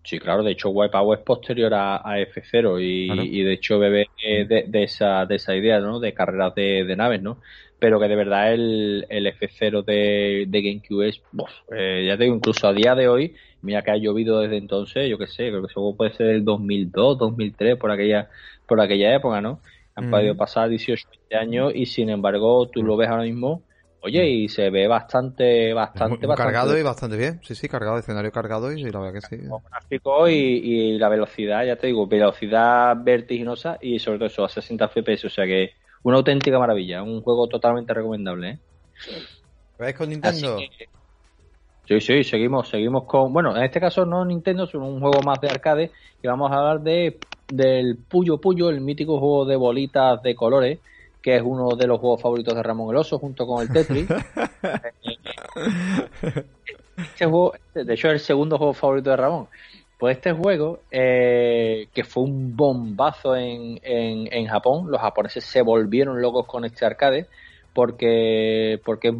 Sí, 0.05 0.19
claro, 0.19 0.43
de 0.43 0.51
hecho 0.51 0.69
Wipeout 0.69 1.17
es 1.17 1.23
posterior 1.25 1.73
a, 1.73 1.99
F0 2.19 2.79
y, 2.79 3.41
de 3.41 3.53
hecho 3.53 3.79
bebe 3.79 4.07
de, 4.23 4.83
esa, 4.83 5.25
de 5.25 5.35
esa 5.35 5.55
idea, 5.55 5.79
¿no? 5.79 5.99
De 5.99 6.13
carreras 6.13 6.53
de, 6.53 6.95
naves, 6.95 7.23
¿no? 7.23 7.39
Pero 7.79 7.99
que 7.99 8.07
de 8.07 8.15
verdad 8.15 8.53
el, 8.53 9.07
el 9.09 9.25
F0 9.25 9.83
de, 9.83 10.45
de 10.47 10.61
GameCube 10.61 11.09
es, 11.09 11.21
eh, 11.75 12.05
ya 12.07 12.17
te 12.17 12.25
digo, 12.25 12.35
incluso 12.35 12.67
a 12.67 12.73
día 12.73 12.93
de 12.93 13.07
hoy, 13.07 13.35
mira 13.63 13.81
que 13.81 13.91
ha 13.91 13.97
llovido 13.97 14.41
desde 14.41 14.57
entonces, 14.57 15.09
yo 15.09 15.17
qué 15.17 15.25
sé, 15.25 15.49
creo 15.49 15.61
que 15.61 15.71
eso 15.71 15.95
puede 15.97 16.13
ser 16.13 16.27
el 16.27 16.45
2002, 16.45 17.17
2003, 17.17 17.75
por 17.77 17.89
aquella, 17.89 18.29
por 18.67 18.79
aquella 18.79 19.15
época, 19.15 19.41
¿no? 19.41 19.59
Han 19.95 20.11
podido 20.11 20.37
pasar 20.37 20.69
18, 20.69 21.07
20 21.29 21.35
años 21.35 21.71
y 21.73 21.87
sin 21.87 22.09
embargo 22.09 22.67
tú 22.67 22.83
lo 22.83 22.95
ves 22.95 23.09
ahora 23.09 23.23
mismo, 23.23 23.63
oye, 24.05 24.27
y 24.27 24.49
se 24.49 24.69
ve 24.69 24.87
bastante, 24.87 25.73
bastante, 25.73 26.27
bastante 26.27 26.53
cargado 26.53 26.77
y 26.77 26.83
bastante 26.83 27.17
bien. 27.17 27.39
Sí, 27.43 27.55
sí, 27.55 27.67
cargado, 27.67 27.97
escenario 27.97 28.31
cargado 28.31 28.71
y 28.71 28.83
la 28.83 28.99
verdad 28.99 29.13
que 29.13 29.37
sí. 29.37 29.43
Gráfico 29.71 30.29
y, 30.29 30.33
y 30.33 30.97
la 30.99 31.09
velocidad, 31.09 31.65
ya 31.65 31.75
te 31.75 31.87
digo, 31.87 32.05
velocidad 32.05 32.95
vertiginosa 33.03 33.79
y 33.81 33.97
sobre 33.97 34.19
todo 34.19 34.27
eso 34.27 34.45
a 34.45 34.49
60 34.49 34.89
FPS, 34.89 35.25
o 35.25 35.29
sea 35.29 35.45
que 35.45 35.71
una 36.03 36.17
auténtica 36.17 36.59
maravilla, 36.59 37.01
un 37.01 37.21
juego 37.21 37.47
totalmente 37.47 37.93
recomendable. 37.93 38.49
¿eh? 38.49 38.59
¿Ves 39.79 39.95
con 39.95 40.09
Nintendo? 40.09 40.59
Sí, 41.87 41.99
sí, 41.99 42.23
seguimos, 42.23 42.69
seguimos 42.69 43.05
con, 43.05 43.33
bueno, 43.33 43.55
en 43.55 43.63
este 43.63 43.79
caso 43.79 44.05
no 44.05 44.23
Nintendo, 44.23 44.67
sino 44.67 44.87
un 44.87 44.99
juego 44.99 45.21
más 45.23 45.41
de 45.41 45.49
arcade, 45.49 45.91
y 46.21 46.27
vamos 46.27 46.51
a 46.51 46.57
hablar 46.57 46.81
de 46.81 47.17
del 47.47 47.97
Puyo 47.97 48.39
Puyo, 48.39 48.69
el 48.69 48.81
mítico 48.81 49.19
juego 49.19 49.45
de 49.45 49.55
bolitas 49.55 50.21
de 50.21 50.35
colores, 50.35 50.79
que 51.25 51.37
es 51.37 51.41
uno 51.43 51.75
de 51.75 51.87
los 51.87 51.99
juegos 51.99 52.21
favoritos 52.21 52.53
de 52.53 52.61
Ramón 52.61 52.91
el 52.91 52.97
Oso, 52.97 53.17
junto 53.17 53.47
con 53.47 53.63
el 53.63 53.73
Tetris. 53.73 54.07
este 56.97 57.25
juego, 57.25 57.53
de 57.73 57.91
hecho, 57.91 58.09
es 58.09 58.13
el 58.13 58.19
segundo 58.19 58.59
juego 58.59 58.73
favorito 58.73 59.09
de 59.09 59.15
Ramón. 59.15 59.47
Pues 59.97 60.17
este 60.17 60.33
juego, 60.33 60.81
eh, 60.91 61.87
que 61.95 62.03
fue 62.03 62.25
un 62.25 62.55
bombazo 62.55 63.35
en, 63.35 63.79
en, 63.81 64.31
en, 64.31 64.45
Japón, 64.45 64.91
los 64.91 65.01
japoneses 65.01 65.43
se 65.43 65.63
volvieron 65.63 66.21
locos 66.21 66.45
con 66.45 66.63
este 66.63 66.85
arcade, 66.85 67.25
porque, 67.73 68.79
porque 68.85 69.11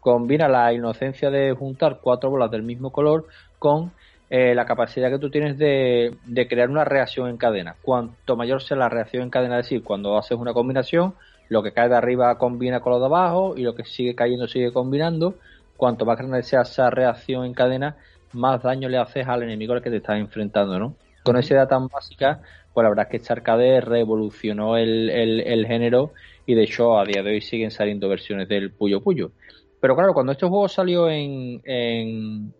combina 0.00 0.48
la 0.48 0.72
inocencia 0.72 1.30
de 1.30 1.52
juntar 1.52 2.00
cuatro 2.02 2.28
bolas 2.28 2.50
del 2.50 2.64
mismo 2.64 2.90
color 2.90 3.28
con 3.60 3.92
eh, 4.30 4.52
la 4.56 4.64
capacidad 4.64 5.10
que 5.10 5.20
tú 5.20 5.30
tienes 5.30 5.56
de, 5.58 6.16
de, 6.24 6.48
crear 6.48 6.70
una 6.70 6.84
reacción 6.84 7.28
en 7.28 7.36
cadena. 7.36 7.76
Cuanto 7.82 8.34
mayor 8.34 8.64
sea 8.64 8.76
la 8.76 8.88
reacción 8.88 9.22
en 9.22 9.30
cadena, 9.30 9.60
es 9.60 9.66
decir, 9.66 9.84
cuando 9.84 10.18
haces 10.18 10.36
una 10.36 10.52
combinación, 10.52 11.14
lo 11.48 11.62
que 11.62 11.72
cae 11.72 11.88
de 11.88 11.96
arriba 11.96 12.38
combina 12.38 12.80
con 12.80 12.92
lo 12.92 12.98
de 12.98 13.06
abajo 13.06 13.54
y 13.56 13.62
lo 13.62 13.74
que 13.74 13.84
sigue 13.84 14.14
cayendo 14.14 14.48
sigue 14.48 14.72
combinando. 14.72 15.34
Cuanto 15.76 16.04
más 16.04 16.18
grande 16.18 16.42
sea 16.42 16.62
esa 16.62 16.90
reacción 16.90 17.44
en 17.44 17.54
cadena, 17.54 17.96
más 18.32 18.62
daño 18.62 18.88
le 18.88 18.98
haces 18.98 19.26
al 19.28 19.42
enemigo 19.42 19.74
al 19.74 19.82
que 19.82 19.90
te 19.90 19.96
estás 19.96 20.18
enfrentando, 20.18 20.78
¿no? 20.78 20.96
Con 21.22 21.36
esa 21.36 21.54
idea 21.54 21.66
tan 21.66 21.88
básica, 21.88 22.40
pues 22.72 22.84
la 22.84 22.88
verdad 22.88 23.06
es 23.06 23.10
que 23.10 23.16
este 23.18 23.32
arcade 23.32 23.80
revolucionó 23.80 24.76
el, 24.76 25.10
el, 25.10 25.66
género 25.66 26.12
y 26.46 26.54
de 26.54 26.62
hecho 26.62 26.98
a 26.98 27.04
día 27.04 27.22
de 27.22 27.30
hoy 27.30 27.40
siguen 27.40 27.70
saliendo 27.70 28.08
versiones 28.08 28.48
del 28.48 28.70
Puyo 28.70 29.02
Puyo. 29.02 29.32
Pero 29.80 29.96
claro, 29.96 30.14
cuando 30.14 30.32
este 30.32 30.46
juego 30.46 30.68
salió 30.68 31.10
en, 31.10 31.60
en, 31.64 32.54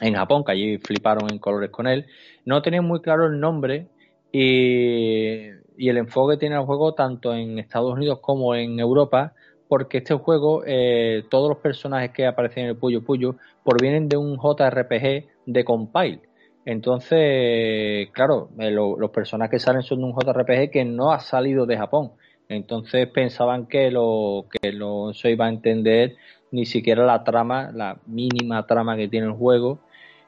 en 0.00 0.14
Japón, 0.14 0.44
que 0.44 0.52
allí 0.52 0.78
fliparon 0.78 1.30
en 1.30 1.38
colores 1.38 1.70
con 1.70 1.86
él, 1.86 2.06
no 2.44 2.62
tenían 2.62 2.84
muy 2.84 3.00
claro 3.00 3.26
el 3.26 3.38
nombre 3.38 3.88
y, 4.32 5.50
y 5.76 5.88
el 5.88 5.96
enfoque 5.96 6.36
tiene 6.36 6.56
el 6.56 6.62
juego 6.62 6.94
tanto 6.94 7.34
en 7.34 7.58
Estados 7.58 7.92
Unidos 7.92 8.20
como 8.20 8.54
en 8.54 8.78
Europa 8.78 9.34
porque 9.68 9.98
este 9.98 10.14
juego, 10.14 10.62
eh, 10.66 11.24
todos 11.30 11.48
los 11.48 11.58
personajes 11.58 12.10
que 12.10 12.26
aparecen 12.26 12.64
en 12.64 12.70
el 12.70 12.76
Puyo 12.76 13.02
Puyo 13.02 13.36
provienen 13.64 14.08
de 14.08 14.16
un 14.16 14.36
JRPG 14.36 15.26
de 15.46 15.64
Compile. 15.64 16.20
Entonces, 16.66 18.08
claro, 18.12 18.50
eh, 18.58 18.70
los 18.70 19.10
personajes 19.10 19.50
que 19.50 19.58
salen 19.58 19.82
son 19.82 19.98
de 19.98 20.04
un 20.04 20.14
JRPG 20.14 20.70
que 20.70 20.84
no 20.84 21.12
ha 21.12 21.20
salido 21.20 21.66
de 21.66 21.76
Japón. 21.76 22.12
Entonces 22.48 23.08
pensaban 23.08 23.66
que 23.66 23.90
lo 23.90 24.46
que 24.50 24.72
no 24.72 25.12
se 25.12 25.30
iba 25.30 25.46
a 25.46 25.48
entender 25.48 26.16
ni 26.50 26.66
siquiera 26.66 27.04
la 27.04 27.24
trama, 27.24 27.70
la 27.74 27.98
mínima 28.06 28.66
trama 28.66 28.96
que 28.96 29.08
tiene 29.08 29.26
el 29.26 29.32
juego, 29.32 29.80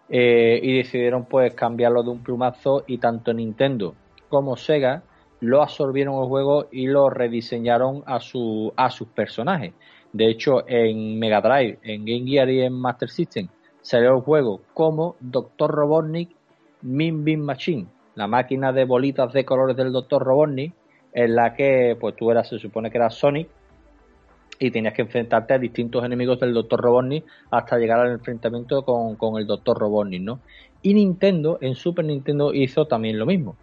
eh, 0.08 0.58
y 0.62 0.76
decidieron 0.78 1.26
pues 1.26 1.54
cambiarlo 1.54 2.02
de 2.02 2.10
un 2.10 2.22
plumazo 2.22 2.84
y 2.86 2.98
tanto 2.98 3.32
Nintendo 3.32 3.94
como 4.28 4.56
Sega 4.56 5.02
lo 5.40 5.62
absorbieron 5.62 6.22
el 6.22 6.28
juego 6.28 6.68
y 6.70 6.86
lo 6.86 7.10
rediseñaron 7.10 8.02
a, 8.06 8.20
su, 8.20 8.72
a 8.76 8.90
sus 8.90 9.08
personajes. 9.08 9.74
De 10.12 10.28
hecho, 10.28 10.66
en 10.66 11.18
Mega 11.18 11.40
Drive, 11.40 11.78
en 11.82 12.04
Game 12.04 12.26
Gear 12.26 12.48
y 12.48 12.62
en 12.62 12.72
Master 12.72 13.10
System 13.10 13.48
salió 13.82 14.14
el 14.14 14.22
juego 14.22 14.62
como 14.72 15.16
Dr. 15.20 15.70
Robotnik 15.70 16.30
Min 16.82 17.24
Bean 17.24 17.40
Machine, 17.40 17.86
la 18.14 18.26
máquina 18.26 18.72
de 18.72 18.84
bolitas 18.84 19.32
de 19.32 19.44
colores 19.44 19.76
del 19.76 19.92
Dr. 19.92 20.22
Robotnik, 20.22 20.72
en 21.12 21.34
la 21.34 21.54
que 21.54 21.96
pues 22.00 22.16
tú 22.16 22.30
eras, 22.30 22.48
se 22.48 22.58
supone 22.58 22.90
que 22.90 22.98
eras 22.98 23.14
Sonic 23.14 23.48
y 24.58 24.70
tenías 24.70 24.94
que 24.94 25.02
enfrentarte 25.02 25.54
a 25.54 25.58
distintos 25.58 26.04
enemigos 26.04 26.40
del 26.40 26.54
Dr. 26.54 26.80
Robotnik 26.80 27.24
hasta 27.50 27.78
llegar 27.78 28.00
al 28.00 28.12
enfrentamiento 28.12 28.82
con, 28.84 29.16
con 29.16 29.38
el 29.38 29.46
Dr. 29.46 29.76
Robotnik, 29.78 30.22
¿no? 30.22 30.40
Y 30.82 30.94
Nintendo, 30.94 31.58
en 31.60 31.74
Super 31.74 32.04
Nintendo, 32.04 32.54
hizo 32.54 32.86
también 32.86 33.18
lo 33.18 33.26
mismo 33.26 33.56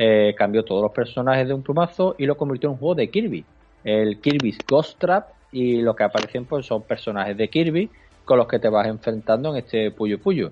eh, 0.00 0.32
cambió 0.38 0.64
todos 0.64 0.80
los 0.80 0.92
personajes 0.92 1.48
de 1.48 1.52
un 1.52 1.62
plumazo 1.64 2.14
y 2.16 2.24
lo 2.24 2.36
convirtió 2.36 2.68
en 2.68 2.74
un 2.74 2.78
juego 2.78 2.94
de 2.94 3.10
Kirby. 3.10 3.44
El 3.82 4.20
Kirby's 4.20 4.58
Ghost 4.66 4.96
Trap 4.98 5.30
y 5.50 5.82
lo 5.82 5.96
que 5.96 6.04
aparecen 6.04 6.44
pues 6.44 6.66
son 6.66 6.82
personajes 6.82 7.36
de 7.36 7.48
Kirby 7.48 7.90
con 8.24 8.38
los 8.38 8.46
que 8.46 8.60
te 8.60 8.68
vas 8.68 8.86
enfrentando 8.86 9.50
en 9.50 9.56
este 9.56 9.90
Puyo 9.90 10.20
Puyo. 10.20 10.50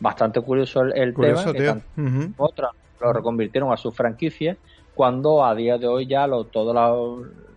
Bastante 0.00 0.40
curioso 0.42 0.82
el, 0.82 1.14
tema, 1.14 1.44
que 1.54 1.72
lo 3.00 3.12
reconvirtieron 3.12 3.72
a 3.72 3.78
su 3.78 3.90
franquicia 3.90 4.56
cuando 4.94 5.44
a 5.44 5.54
día 5.54 5.78
de 5.78 5.86
hoy 5.86 6.06
ya 6.06 6.26
lo, 6.26 6.44
todas 6.44 7.00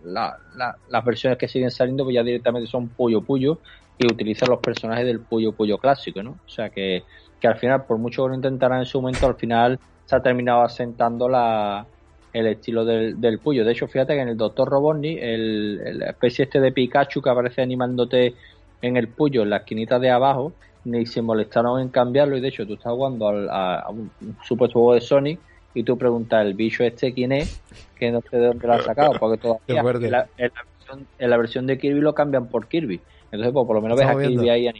las 0.04 1.04
versiones 1.04 1.38
que 1.38 1.46
siguen 1.46 1.70
saliendo 1.70 2.04
pues 2.04 2.14
ya 2.14 2.22
directamente 2.22 2.70
son 2.70 2.88
Puyo 2.88 3.20
Puyo 3.20 3.58
y 3.98 4.06
utilizan 4.06 4.48
los 4.48 4.60
personajes 4.60 5.04
del 5.04 5.20
Puyo 5.20 5.52
Puyo 5.52 5.76
clásico, 5.76 6.22
¿no? 6.22 6.30
O 6.30 6.48
sea 6.48 6.70
que, 6.70 7.02
que 7.38 7.48
al 7.48 7.56
final, 7.56 7.84
por 7.84 7.98
mucho 7.98 8.22
que 8.22 8.30
lo 8.30 8.34
intentaran 8.34 8.78
en 8.78 8.86
su 8.86 9.00
momento, 9.00 9.26
al 9.26 9.34
final 9.34 9.78
se 10.08 10.16
ha 10.16 10.20
terminado 10.20 10.62
asentando 10.62 11.28
la, 11.28 11.84
el 12.32 12.46
estilo 12.46 12.86
del, 12.86 13.20
del 13.20 13.38
Puyo. 13.40 13.62
De 13.62 13.72
hecho, 13.72 13.86
fíjate 13.86 14.14
que 14.14 14.22
en 14.22 14.28
el 14.28 14.38
Doctor 14.38 14.66
Robotnik, 14.66 15.18
el, 15.20 16.02
especie 16.02 16.44
este 16.44 16.60
de 16.60 16.72
Pikachu 16.72 17.20
que 17.20 17.28
aparece 17.28 17.60
animándote 17.60 18.34
en 18.80 18.96
el 18.96 19.08
Puyo, 19.08 19.42
en 19.42 19.50
la 19.50 19.58
esquinita 19.58 19.98
de 19.98 20.08
abajo, 20.08 20.54
ni 20.84 21.04
se 21.04 21.20
molestaron 21.20 21.78
en 21.78 21.90
cambiarlo. 21.90 22.38
Y 22.38 22.40
de 22.40 22.48
hecho, 22.48 22.66
tú 22.66 22.72
estás 22.72 22.94
jugando 22.94 23.28
a, 23.50 23.90
un, 23.90 24.10
supuesto 24.44 24.78
juego 24.78 24.94
de 24.94 25.02
Sonic 25.02 25.40
y 25.74 25.82
tú 25.82 25.98
preguntas, 25.98 26.42
¿el 26.46 26.54
bicho 26.54 26.84
este 26.84 27.12
quién 27.12 27.32
es? 27.32 27.60
Que 27.98 28.10
no 28.10 28.22
sé 28.30 28.38
de 28.38 28.46
dónde 28.46 28.66
lo 28.66 28.72
ha 28.72 28.82
sacado, 28.82 29.12
porque 29.20 29.36
todavía 29.36 29.60
en 29.68 30.10
la, 30.10 30.26
versión, 30.38 31.06
en 31.18 31.30
la, 31.30 31.36
versión, 31.36 31.66
de 31.66 31.76
Kirby 31.76 32.00
lo 32.00 32.14
cambian 32.14 32.46
por 32.46 32.66
Kirby. 32.66 32.98
Entonces, 33.30 33.52
pues 33.52 33.66
por 33.66 33.76
lo 33.76 33.82
menos 33.82 33.98
ves 33.98 34.08
a 34.08 34.16
Kirby 34.16 34.48
ahí 34.48 34.70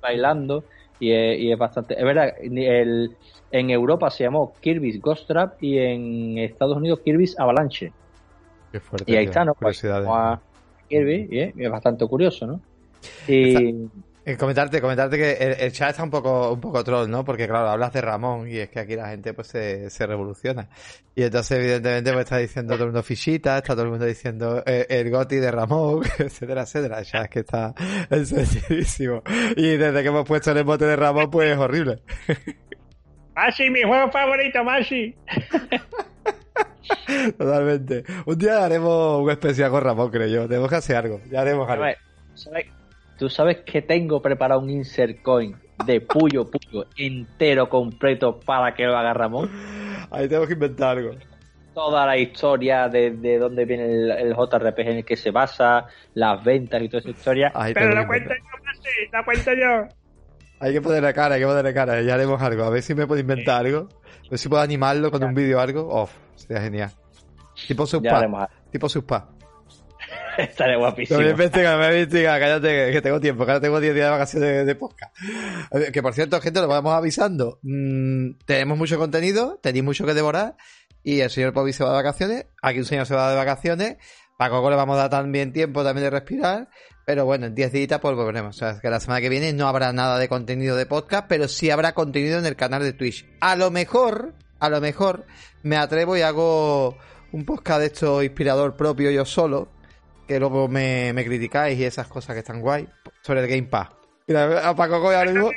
bailando 0.00 0.64
y 1.02 1.12
es, 1.12 1.40
y 1.40 1.52
es 1.52 1.58
bastante... 1.58 1.98
Es 1.98 2.04
verdad, 2.04 2.32
el 2.40 3.16
en 3.50 3.70
Europa 3.70 4.10
se 4.10 4.24
llamó 4.24 4.54
Kirby's 4.60 5.00
Ghost 5.00 5.26
Trap 5.26 5.62
y 5.62 5.78
en 5.78 6.38
Estados 6.38 6.76
Unidos 6.76 7.00
Kirby's 7.04 7.38
Avalanche. 7.38 7.92
Qué 8.70 8.80
fuerte. 8.80 9.12
Y 9.12 9.16
ahí 9.16 9.26
está, 9.26 9.44
¿no? 9.44 9.54
Pues, 9.54 9.84
a 9.84 10.40
Kirby, 10.88 11.28
y 11.30 11.62
es, 11.62 11.70
bastante 11.70 12.06
curioso, 12.06 12.46
¿no? 12.46 12.60
Y... 13.28 13.88
Eh, 14.24 14.36
comentarte, 14.36 14.80
comentarte 14.80 15.16
que 15.16 15.32
el, 15.32 15.72
chat 15.72 15.90
está 15.90 16.04
un 16.04 16.10
poco, 16.10 16.52
un 16.52 16.60
poco 16.60 16.84
troll, 16.84 17.10
¿no? 17.10 17.24
Porque 17.24 17.48
claro, 17.48 17.68
hablas 17.68 17.92
de 17.92 18.00
Ramón 18.00 18.48
y 18.48 18.58
es 18.58 18.68
que 18.70 18.78
aquí 18.78 18.94
la 18.94 19.08
gente 19.08 19.34
pues 19.34 19.48
se, 19.48 19.90
se 19.90 20.06
revoluciona. 20.06 20.68
Y 21.16 21.24
entonces 21.24 21.58
evidentemente 21.58 22.12
pues 22.12 22.24
está 22.24 22.38
diciendo 22.38 22.74
todo 22.74 22.84
el 22.84 22.90
mundo 22.90 23.02
fichita, 23.02 23.58
está 23.58 23.74
todo 23.74 23.82
el 23.82 23.90
mundo 23.90 24.04
diciendo 24.04 24.62
eh, 24.64 24.86
el 24.88 25.10
goti 25.10 25.36
de 25.36 25.50
Ramón, 25.50 26.04
etcétera, 26.18 26.62
etcétera. 26.62 27.00
El 27.00 27.04
chat 27.04 27.24
es 27.24 27.30
que 27.30 27.40
está 27.40 27.74
encendidísimo. 28.10 29.24
Y 29.56 29.76
desde 29.76 30.02
que 30.02 30.08
hemos 30.08 30.24
puesto 30.24 30.52
el 30.52 30.58
emote 30.58 30.84
de 30.84 30.94
Ramón 30.94 31.28
pues 31.28 31.50
es 31.50 31.58
horrible. 31.58 32.02
Mashi, 33.34 33.70
mi 33.70 33.82
juego 33.82 34.08
favorito, 34.12 34.62
Mashi. 34.62 35.16
Totalmente. 37.38 38.04
Un 38.24 38.38
día 38.38 38.64
haremos 38.64 39.20
un 39.20 39.30
especial 39.30 39.70
con 39.70 39.82
Ramón, 39.82 40.10
creo 40.10 40.28
yo. 40.28 40.46
Tenemos 40.46 40.68
que 40.68 40.76
hacer 40.76 40.94
algo. 40.96 41.20
Ya 41.28 41.40
haremos 41.40 41.68
algo. 41.68 41.86
Tú 43.22 43.30
sabes 43.30 43.58
que 43.58 43.82
tengo 43.82 44.20
preparado 44.20 44.60
un 44.60 44.68
insert 44.68 45.22
coin 45.22 45.54
de 45.86 46.00
puyo 46.00 46.50
puyo 46.50 46.86
entero 46.96 47.68
completo 47.68 48.40
para 48.40 48.74
que 48.74 48.82
lo 48.82 48.96
haga 48.98 49.14
Ramón. 49.14 49.48
Ahí 50.10 50.26
tenemos 50.26 50.48
que 50.48 50.54
inventar 50.54 50.98
algo. 50.98 51.14
Toda 51.72 52.04
la 52.04 52.18
historia 52.18 52.88
de, 52.88 53.12
de 53.12 53.38
dónde 53.38 53.64
viene 53.64 53.84
el, 53.84 54.34
JRPG 54.34 54.80
en 54.80 54.96
el 54.96 55.04
que 55.04 55.14
se 55.14 55.30
basa, 55.30 55.86
las 56.14 56.42
ventas 56.42 56.82
y 56.82 56.88
toda 56.88 56.98
esa 56.98 57.10
historia. 57.10 57.52
Pero 57.72 57.94
la 57.94 58.08
cuento 58.08 58.30
yo, 58.30 59.08
la 59.12 59.24
cuento 59.24 59.52
yo. 59.52 59.86
Hay 60.58 60.72
que 60.72 60.82
ponerle 60.82 61.14
cara, 61.14 61.36
hay 61.36 61.42
que 61.42 61.46
ponerle 61.46 61.72
cara. 61.72 62.02
Ya 62.02 62.14
haremos 62.14 62.42
algo. 62.42 62.64
A 62.64 62.70
ver 62.70 62.82
si 62.82 62.92
me 62.96 63.06
puedo 63.06 63.20
inventar 63.20 63.64
algo. 63.64 63.88
A 64.26 64.30
ver 64.30 64.38
si 64.40 64.48
puedo 64.48 64.62
animarlo 64.62 65.12
con 65.12 65.22
un 65.22 65.32
vídeo 65.32 65.58
o 65.58 65.60
algo. 65.60 65.86
Off, 65.88 66.12
sería 66.34 66.60
genial. 66.60 66.90
Tipo 67.68 67.86
Suspa. 67.86 68.50
Tipo 68.72 68.88
Suspa. 68.88 69.28
Estaré 70.38 70.76
guapísimo. 70.76 71.20
Me 71.20 71.30
investiga, 71.30 71.76
me 71.76 71.86
investiga, 71.86 72.38
cállate 72.38 72.92
que 72.92 73.02
tengo 73.02 73.20
tiempo, 73.20 73.44
que 73.44 73.52
ahora 73.52 73.60
tengo 73.60 73.80
10 73.80 73.94
días 73.94 74.06
de 74.06 74.10
vacaciones 74.10 74.66
de, 74.66 74.74
podcast. 74.74 75.14
Que 75.92 76.02
por 76.02 76.14
cierto, 76.14 76.40
gente, 76.40 76.60
lo 76.60 76.68
vamos 76.68 76.94
avisando. 76.94 77.58
Mm, 77.62 78.38
tenemos 78.44 78.78
mucho 78.78 78.98
contenido, 78.98 79.58
tenéis 79.62 79.84
mucho 79.84 80.06
que 80.06 80.14
devorar. 80.14 80.56
Y 81.04 81.20
el 81.20 81.30
señor 81.30 81.52
Pobi 81.52 81.72
se 81.72 81.84
va 81.84 81.90
de 81.90 81.96
vacaciones. 81.96 82.46
Aquí 82.62 82.78
un 82.78 82.84
señor 82.84 83.06
se 83.06 83.14
va 83.14 83.30
de 83.30 83.36
vacaciones. 83.36 83.96
A 84.38 84.50
Coco 84.50 84.70
le 84.70 84.76
vamos 84.76 84.96
a 84.96 85.02
dar 85.02 85.10
también 85.10 85.52
tiempo 85.52 85.84
también 85.84 86.04
de 86.04 86.10
respirar. 86.10 86.68
Pero 87.04 87.24
bueno, 87.24 87.46
en 87.46 87.54
10 87.54 87.72
días 87.72 88.00
pues 88.00 88.14
volveremos. 88.14 88.56
O 88.56 88.58
sea, 88.58 88.80
que 88.80 88.88
la 88.88 89.00
semana 89.00 89.20
que 89.20 89.28
viene 89.28 89.52
no 89.52 89.66
habrá 89.66 89.92
nada 89.92 90.18
de 90.18 90.28
contenido 90.28 90.76
de 90.76 90.86
podcast, 90.86 91.26
pero 91.28 91.48
sí 91.48 91.70
habrá 91.70 91.92
contenido 91.92 92.38
en 92.38 92.46
el 92.46 92.56
canal 92.56 92.82
de 92.82 92.92
Twitch. 92.92 93.26
A 93.40 93.56
lo 93.56 93.70
mejor, 93.70 94.34
a 94.60 94.68
lo 94.68 94.80
mejor, 94.80 95.26
me 95.62 95.76
atrevo 95.76 96.16
y 96.16 96.22
hago 96.22 96.96
un 97.32 97.44
podcast 97.44 97.80
de 97.80 97.86
esto 97.86 98.22
inspirador 98.22 98.76
propio 98.76 99.10
yo 99.10 99.24
solo, 99.24 99.68
que 100.26 100.38
luego 100.38 100.68
me, 100.68 101.12
me 101.12 101.24
criticáis 101.24 101.78
y 101.78 101.84
esas 101.84 102.08
cosas 102.08 102.34
que 102.34 102.40
están 102.40 102.60
guay, 102.60 102.88
sobre 103.22 103.40
el 103.40 103.48
Game 103.48 103.64
Pass. 103.64 103.88
Mira, 104.26 104.68
a 104.68 104.74
Paco 104.74 104.94
ahora 104.96 105.24
mismo... 105.30 105.50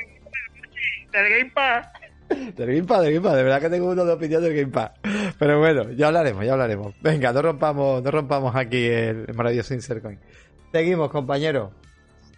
Del 1.11 1.29
Game 1.29 1.51
Pass. 1.53 1.87
Del 2.29 2.67
Game 2.67 2.83
Pass, 2.87 3.01
del 3.03 3.13
Game 3.13 3.23
Pass, 3.27 3.35
de 3.37 3.43
verdad 3.43 3.61
que 3.61 3.69
tengo 3.69 3.89
uno 3.91 4.03
de 4.03 4.13
opinión 4.13 4.41
del 4.43 4.55
Game 4.55 4.71
Pass. 4.71 4.91
Pero 5.37 5.59
bueno, 5.59 5.91
ya 5.91 6.07
hablaremos, 6.07 6.45
ya 6.45 6.53
hablaremos. 6.53 6.93
Venga, 7.01 7.31
no 7.31 7.41
rompamos, 7.41 8.01
no 8.03 8.11
rompamos 8.11 8.55
aquí 8.55 8.85
el 8.87 9.27
maravilloso 9.35 9.73
Insert 9.73 10.01
Coin. 10.01 10.19
Seguimos, 10.71 11.09
compañero. 11.09 11.71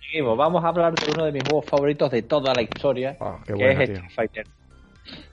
seguimos. 0.06 0.38
Vamos 0.38 0.64
a 0.64 0.68
hablar 0.68 0.94
de 0.94 1.12
uno 1.12 1.26
de 1.26 1.32
mis 1.32 1.44
juegos 1.44 1.66
favoritos 1.66 2.12
de 2.12 2.22
toda 2.24 2.54
la 2.54 2.62
historia, 2.62 3.16
Oh, 3.20 3.40
qué 3.46 3.54
que 3.54 3.72
es 3.72 3.78
tío. 3.78 3.84
Street 3.96 4.12
Fighter. 4.14 4.44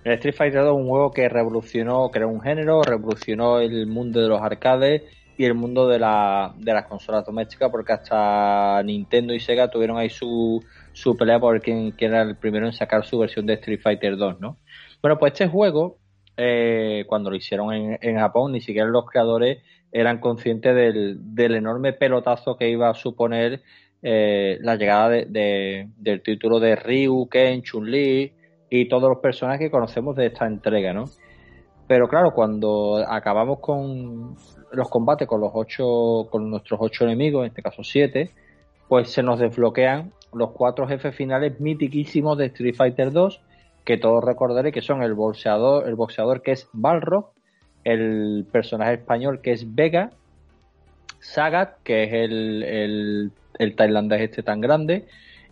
El 0.05 0.13
Street 0.15 0.35
Fighter 0.37 0.61
2 0.63 0.69
es 0.69 0.81
un 0.83 0.89
juego 0.89 1.11
que 1.11 1.29
revolucionó, 1.29 2.09
creó 2.11 2.29
un 2.29 2.41
género, 2.41 2.81
revolucionó 2.83 3.59
el 3.59 3.87
mundo 3.89 4.21
de 4.23 4.29
los 4.29 4.41
arcades 4.41 5.03
y 5.37 5.45
el 5.45 5.55
mundo 5.55 5.89
de, 5.89 5.99
la, 5.99 6.55
de 6.57 6.73
las 6.73 6.87
consolas 6.87 7.25
domésticas, 7.27 7.71
porque 7.71 7.93
hasta 7.93 8.83
Nintendo 8.85 9.35
y 9.35 9.41
Sega 9.41 9.69
tuvieron 9.69 9.97
ahí 9.99 10.11
su, 10.11 10.63
su 10.93 11.17
pelea 11.17 11.41
por 11.41 11.61
quién, 11.61 11.91
quién 11.93 12.13
era 12.13 12.23
el 12.23 12.37
primero 12.37 12.67
en 12.67 12.73
sacar 12.73 13.05
su 13.05 13.19
versión 13.19 13.47
de 13.47 13.55
Street 13.55 13.81
Fighter 13.83 14.17
2, 14.17 14.41
¿no? 14.41 14.59
Bueno, 15.03 15.19
pues 15.19 15.33
este 15.33 15.49
juego, 15.49 15.99
eh, 16.37 17.05
cuando 17.09 17.31
lo 17.31 17.37
hicieron 17.37 17.73
en, 17.73 17.99
en 18.01 18.19
Japón, 18.19 18.53
ni 18.53 18.61
siquiera 18.61 18.89
los 18.89 19.07
creadores 19.07 19.63
eran 19.93 20.19
conscientes 20.19 20.75
del, 20.75 21.19
del 21.35 21.55
enorme 21.55 21.93
pelotazo 21.93 22.57
que 22.57 22.69
iba 22.71 22.89
a 22.89 22.95
suponer 22.95 23.63
eh, 24.03 24.59
la 24.61 24.77
llegada 24.77 25.09
de- 25.09 25.89
del 25.97 26.23
título 26.23 26.61
de 26.61 26.77
Ryu, 26.77 27.29
Ken, 27.29 27.63
Chun-Li 27.63 28.33
y 28.71 28.89
todos 28.89 29.09
los 29.09 29.19
personajes 29.19 29.61
que 29.61 29.71
conocemos 29.71 30.15
de 30.17 30.27
esta 30.27 30.47
entrega, 30.47 30.93
¿no? 30.93 31.05
Pero 31.87 32.09
claro, 32.09 32.33
cuando 32.33 33.05
acabamos 33.07 33.61
con 33.61 34.35
los 34.75 34.89
combates 34.89 35.27
con 35.29 35.41
los 35.41 35.51
ocho, 35.55 36.29
con 36.31 36.51
nuestros 36.51 36.81
ocho 36.83 37.05
enemigos, 37.05 37.43
en 37.43 37.49
este 37.49 37.63
caso 37.63 37.83
siete, 37.83 38.31
pues 38.89 39.11
se 39.11 39.23
nos 39.23 39.39
desbloquean 39.39 40.13
los 40.33 40.51
cuatro 40.51 40.87
jefes 40.87 41.15
finales 41.15 41.61
mitiquísimos 41.61 42.37
de 42.39 42.47
Street 42.47 42.75
Fighter 42.75 43.13
2, 43.13 43.41
que 43.85 43.99
todos 43.99 44.25
recordaré 44.25 44.73
que 44.73 44.81
son 44.81 45.03
el 45.03 45.15
boxeador, 45.15 45.89
el 45.89 45.95
boxeador 45.95 46.43
que 46.43 46.53
es 46.53 46.69
Balrog, 46.73 47.31
el 47.85 48.47
personaje 48.51 48.95
español 48.95 49.41
que 49.41 49.53
es 49.53 49.75
Vega, 49.75 50.11
Sagat, 51.21 51.83
que 51.83 52.05
es 52.05 52.13
el, 52.13 52.63
el, 52.63 53.33
el 53.59 53.77
tailandés 53.77 54.23
este 54.23 54.43
tan 54.43 54.61
grande, 54.61 55.07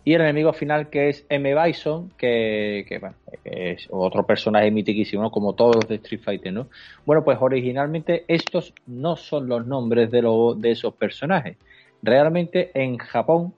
y 0.05 0.13
el 0.13 0.21
enemigo 0.21 0.51
final 0.53 0.89
que 0.89 1.09
es 1.09 1.25
M. 1.29 1.55
Bison, 1.63 2.11
que, 2.17 2.85
que, 2.87 2.99
bueno, 2.99 3.15
es 3.45 3.87
otro 3.89 4.25
personaje 4.25 4.69
mitiquísimo, 4.71 5.23
¿no? 5.23 5.31
como 5.31 5.53
todos 5.53 5.75
los 5.77 5.87
de 5.87 5.95
Street 5.95 6.21
Fighter, 6.21 6.51
¿no? 6.51 6.67
Bueno, 7.05 7.23
pues 7.23 7.37
originalmente 7.39 8.25
estos 8.27 8.73
no 8.85 9.15
son 9.15 9.47
los 9.47 9.65
nombres 9.65 10.11
de, 10.11 10.21
lo- 10.21 10.55
de 10.55 10.71
esos 10.71 10.93
personajes. 10.95 11.57
Realmente 12.01 12.71
en 12.73 12.97
Japón 12.97 13.53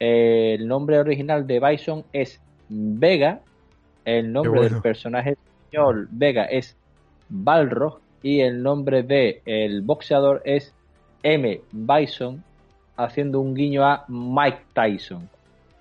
eh, 0.00 0.56
el 0.58 0.68
nombre 0.68 0.98
original 0.98 1.46
de 1.46 1.60
Bison 1.60 2.04
es 2.12 2.40
Vega, 2.68 3.40
el 4.04 4.32
nombre 4.32 4.58
bueno. 4.60 4.74
del 4.74 4.82
personaje 4.82 5.30
español 5.30 6.08
Vega 6.10 6.44
es 6.44 6.76
Balrog 7.30 8.00
y 8.22 8.40
el 8.40 8.62
nombre 8.62 9.02
de 9.02 9.40
el 9.46 9.80
boxeador 9.82 10.42
es 10.44 10.74
M. 11.22 11.60
Bison, 11.72 12.42
haciendo 12.96 13.40
un 13.40 13.54
guiño 13.54 13.82
a 13.84 14.04
Mike 14.08 14.58
Tyson, 14.74 15.28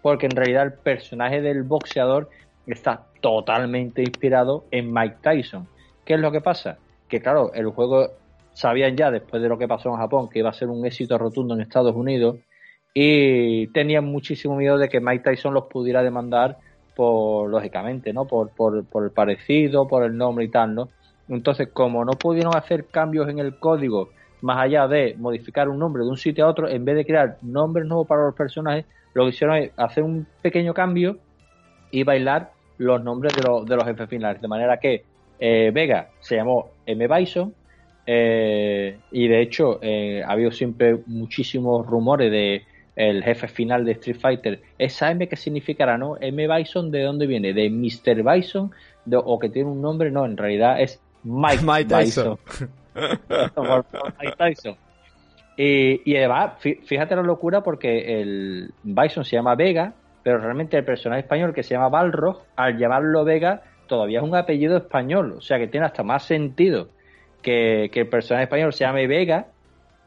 porque 0.03 0.27
en 0.27 0.35
realidad 0.35 0.63
el 0.63 0.73
personaje 0.73 1.41
del 1.41 1.63
boxeador 1.63 2.29
está 2.67 3.05
totalmente 3.21 4.01
inspirado 4.01 4.65
en 4.69 4.93
Mike 4.93 5.15
Tyson. 5.21 5.67
¿Qué 6.05 6.15
es 6.15 6.19
lo 6.19 6.31
que 6.31 6.41
pasa? 6.41 6.77
Que 7.07 7.21
claro, 7.21 7.53
el 7.53 7.67
juego 7.69 8.09
sabían 8.51 8.97
ya 8.97 9.09
después 9.09 9.41
de 9.41 9.47
lo 9.47 9.57
que 9.57 9.67
pasó 9.67 9.89
en 9.89 9.95
Japón 9.95 10.29
que 10.29 10.39
iba 10.39 10.49
a 10.49 10.53
ser 10.53 10.67
un 10.67 10.85
éxito 10.85 11.17
rotundo 11.17 11.55
en 11.55 11.61
Estados 11.61 11.95
Unidos 11.95 12.35
y 12.93 13.67
tenían 13.67 14.03
muchísimo 14.03 14.57
miedo 14.57 14.77
de 14.77 14.89
que 14.89 14.99
Mike 14.99 15.23
Tyson 15.23 15.53
los 15.53 15.65
pudiera 15.65 16.03
demandar 16.03 16.57
por 16.95 17.49
lógicamente, 17.49 18.11
¿no? 18.11 18.25
Por, 18.25 18.49
por, 18.49 18.85
por 18.85 19.05
el 19.05 19.11
parecido, 19.11 19.87
por 19.87 20.03
el 20.03 20.15
nombre 20.17 20.45
y 20.45 20.49
tal, 20.49 20.75
¿no? 20.75 20.89
Entonces, 21.29 21.69
como 21.71 22.03
no 22.03 22.11
pudieron 22.11 22.55
hacer 22.57 22.87
cambios 22.87 23.29
en 23.29 23.39
el 23.39 23.57
código 23.57 24.09
más 24.41 24.59
allá 24.59 24.89
de 24.89 25.15
modificar 25.17 25.69
un 25.69 25.79
nombre 25.79 26.03
de 26.03 26.09
un 26.09 26.17
sitio 26.17 26.45
a 26.45 26.49
otro, 26.49 26.67
en 26.67 26.83
vez 26.83 26.97
de 26.97 27.05
crear 27.05 27.37
nombres 27.41 27.87
nuevos 27.87 28.05
para 28.05 28.25
los 28.25 28.35
personajes, 28.35 28.85
lo 29.13 29.23
que 29.23 29.30
hicieron 29.30 29.58
es 29.58 29.71
hacer 29.78 30.04
un 30.04 30.26
pequeño 30.41 30.73
cambio 30.73 31.17
y 31.91 32.04
bailar 32.04 32.52
los 32.78 33.04
nombres 33.04 33.36
de, 33.36 33.43
los 33.43 33.65
de 33.65 33.76
los 33.76 33.86
jefes 33.86 34.10
finales. 34.10 34.41
De 34.41 34.47
manera 34.47 34.78
que 34.78 35.04
eh, 35.39 35.71
Vega 35.73 36.10
se 36.19 36.36
llamó 36.36 36.69
M. 36.86 37.08
Bison 37.08 37.54
eh, 38.06 38.97
y 39.12 39.28
de 39.28 39.41
hecho 39.41 39.80
eh, 39.82 40.23
ha 40.26 40.32
habido 40.32 40.52
siempre 40.52 40.97
muchísimos 41.06 41.86
rumores 41.86 42.32
de 42.32 42.63
el 42.95 43.23
jefe 43.23 43.47
final 43.47 43.86
de 43.86 43.93
Street 43.93 44.17
Fighter. 44.19 44.62
¿Esa 44.78 45.10
M 45.12 45.28
qué 45.28 45.36
significará, 45.36 45.97
no? 45.97 46.17
M. 46.19 46.47
Bison, 46.47 46.91
¿de 46.91 47.02
dónde 47.02 47.26
viene? 47.26 47.54
¿De 47.54 47.69
Mr. 47.69 48.23
Bison? 48.23 48.71
De- 49.06 49.17
¿O 49.17 49.39
que 49.39 49.49
tiene 49.49 49.69
un 49.69 49.82
nombre? 49.82 50.12
No, 50.12 50.26
en 50.26 50.38
realidad 50.38 50.80
es 50.80 51.02
Mike, 51.23 51.62
Mike 51.63 51.86
Tyson. 51.86 52.38
Bison. 52.45 52.69
Mike 54.21 54.36
Tyson. 54.38 54.76
Y, 55.55 56.15
además, 56.15 56.53
fí- 56.61 56.81
fíjate 56.83 57.15
la 57.15 57.21
locura 57.21 57.61
porque 57.61 58.21
el 58.21 58.71
Bison 58.83 59.23
se 59.23 59.35
llama 59.35 59.55
Vega, 59.55 59.93
pero 60.23 60.39
realmente 60.39 60.77
el 60.77 60.85
personaje 60.85 61.21
español 61.21 61.53
que 61.53 61.63
se 61.63 61.75
llama 61.75 61.89
Balrog, 61.89 62.41
al 62.55 62.77
llamarlo 62.77 63.23
Vega, 63.23 63.61
todavía 63.87 64.19
es 64.19 64.25
un 64.25 64.35
apellido 64.35 64.77
español. 64.77 65.33
O 65.37 65.41
sea 65.41 65.59
que 65.59 65.67
tiene 65.67 65.85
hasta 65.85 66.01
más 66.03 66.23
sentido 66.23 66.89
que, 67.41 67.89
que 67.91 68.01
el 68.01 68.09
personaje 68.09 68.45
español 68.45 68.73
se 68.73 68.85
llame 68.85 69.07
Vega 69.07 69.47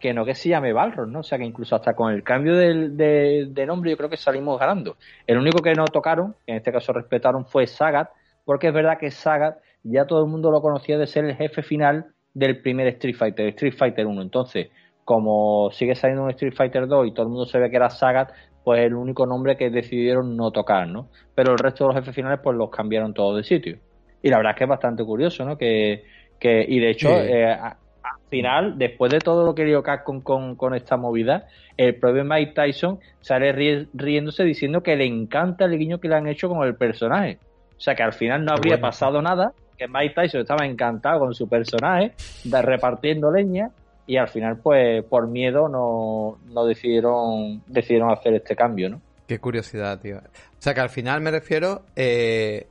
que 0.00 0.12
no 0.12 0.24
que 0.26 0.34
se 0.34 0.50
llame 0.50 0.72
Balrog, 0.74 1.08
¿no? 1.08 1.20
O 1.20 1.22
sea 1.22 1.38
que 1.38 1.44
incluso 1.44 1.74
hasta 1.74 1.94
con 1.94 2.12
el 2.12 2.22
cambio 2.22 2.54
de, 2.54 3.46
de 3.48 3.66
nombre 3.66 3.90
yo 3.90 3.96
creo 3.96 4.10
que 4.10 4.16
salimos 4.18 4.58
ganando. 4.60 4.96
El 5.26 5.38
único 5.38 5.62
que 5.62 5.72
no 5.74 5.84
tocaron, 5.86 6.34
en 6.46 6.56
este 6.56 6.70
caso 6.70 6.92
respetaron, 6.92 7.46
fue 7.46 7.66
Sagat, 7.66 8.10
porque 8.44 8.68
es 8.68 8.74
verdad 8.74 8.98
que 8.98 9.10
Sagat 9.10 9.56
ya 9.82 10.06
todo 10.06 10.22
el 10.22 10.30
mundo 10.30 10.50
lo 10.50 10.60
conocía 10.60 10.98
de 10.98 11.06
ser 11.06 11.24
el 11.24 11.34
jefe 11.36 11.62
final 11.62 12.06
del 12.34 12.60
primer 12.60 12.88
Street 12.88 13.16
Fighter, 13.16 13.46
Street 13.48 13.74
Fighter 13.74 14.06
1. 14.06 14.20
Entonces, 14.20 14.68
como 15.06 15.70
sigue 15.70 15.94
saliendo 15.94 16.24
un 16.24 16.30
Street 16.30 16.52
Fighter 16.56 16.88
2 16.88 17.06
y 17.06 17.12
todo 17.14 17.26
el 17.26 17.28
mundo 17.30 17.46
sabe 17.46 17.70
que 17.70 17.76
era 17.76 17.88
Sagat, 17.90 18.32
pues 18.64 18.80
el 18.80 18.94
único 18.94 19.24
nombre 19.24 19.56
que 19.56 19.70
decidieron 19.70 20.36
no 20.36 20.50
tocar, 20.50 20.88
¿no? 20.88 21.10
Pero 21.32 21.52
el 21.52 21.58
resto 21.60 21.84
de 21.84 21.88
los 21.94 22.00
jefes 22.00 22.12
finales 22.12 22.40
pues 22.42 22.56
los 22.56 22.70
cambiaron 22.70 23.14
todos 23.14 23.36
de 23.36 23.44
sitio. 23.44 23.78
Y 24.20 24.28
la 24.30 24.38
verdad 24.38 24.52
es 24.54 24.58
que 24.58 24.64
es 24.64 24.70
bastante 24.70 25.04
curioso, 25.04 25.44
¿no? 25.44 25.56
Que, 25.56 26.02
que 26.40 26.66
y 26.68 26.80
de 26.80 26.90
hecho, 26.90 27.08
Sí. 27.08 27.14
eh, 27.32 27.52
a- 27.52 27.78
al 28.02 28.28
final, 28.28 28.76
después 28.78 29.12
de 29.12 29.20
todo 29.20 29.46
lo 29.46 29.54
que 29.54 29.64
dio 29.64 29.80
Capcom 29.84 30.20
con, 30.22 30.56
con 30.56 30.74
esta 30.74 30.96
movida, 30.96 31.46
el 31.76 31.94
propio 32.00 32.24
Mike 32.24 32.52
Tyson 32.54 32.98
sale 33.20 33.54
ri- 33.54 33.88
riéndose 33.94 34.42
diciendo 34.42 34.82
que 34.82 34.96
le 34.96 35.06
encanta 35.06 35.66
el 35.66 35.78
guiño 35.78 36.00
que 36.00 36.08
le 36.08 36.16
han 36.16 36.26
hecho 36.26 36.48
con 36.48 36.66
el 36.66 36.74
personaje. 36.74 37.38
O 37.76 37.80
sea 37.80 37.94
que 37.94 38.02
al 38.02 38.12
final 38.12 38.44
no 38.44 38.52
Qué 38.54 38.58
habría 38.58 38.74
bueno. 38.76 38.88
pasado 38.88 39.22
nada, 39.22 39.52
que 39.78 39.86
Mike 39.86 40.14
Tyson 40.16 40.40
estaba 40.40 40.66
encantado 40.66 41.20
con 41.20 41.32
su 41.34 41.48
personaje, 41.48 42.12
de 42.42 42.62
repartiendo 42.62 43.30
leña, 43.30 43.70
y 44.06 44.16
al 44.16 44.28
final, 44.28 44.58
pues, 44.58 45.04
por 45.04 45.26
miedo 45.28 45.68
no, 45.68 46.38
no 46.52 46.64
decidieron, 46.64 47.62
decidieron 47.66 48.10
hacer 48.12 48.34
este 48.34 48.54
cambio, 48.54 48.88
¿no? 48.90 49.00
Qué 49.26 49.38
curiosidad, 49.40 49.98
tío. 50.00 50.18
O 50.18 50.20
sea 50.60 50.72
que 50.74 50.80
al 50.80 50.88
final 50.90 51.20
me 51.20 51.30
refiero, 51.32 51.82
eh, 51.96 52.66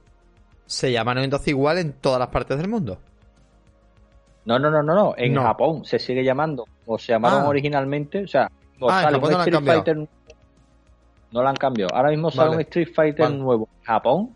se 0.65 0.91
llaman 0.91 1.17
entonces 1.19 1.49
igual 1.49 1.77
en 1.79 1.93
todas 1.93 2.19
las 2.19 2.29
partes 2.29 2.57
del 2.57 2.69
mundo. 2.69 2.97
No, 4.45 4.59
no, 4.59 4.69
no, 4.69 4.81
no, 4.83 4.93
no. 4.93 5.13
En 5.17 5.33
No. 5.33 5.41
Japón 5.43 5.85
se 5.85 5.99
sigue 5.99 6.23
llamando, 6.23 6.65
o 6.85 6.97
se 6.97 7.11
llamaron 7.13 7.43
Ah. 7.43 7.49
originalmente, 7.49 8.23
o 8.23 8.27
sea, 8.27 8.49
o 8.79 8.89
Ah, 8.89 8.99
en 8.99 9.03
sale 9.05 9.17
un 9.17 9.23
no 9.31 9.39
Street. 9.41 9.63
Fighter 9.65 9.97
no 9.97 11.41
lo 11.41 11.47
han 11.49 11.55
cambiado. 11.55 11.93
Ahora 11.95 12.09
mismo 12.11 12.29
sale 12.31 12.49
Vale. 12.49 12.57
un 12.57 12.61
Street 12.61 12.89
Fighter 12.93 13.25
Vale. 13.25 13.37
nuevo 13.37 13.67
en 13.79 13.83
Japón 13.85 14.29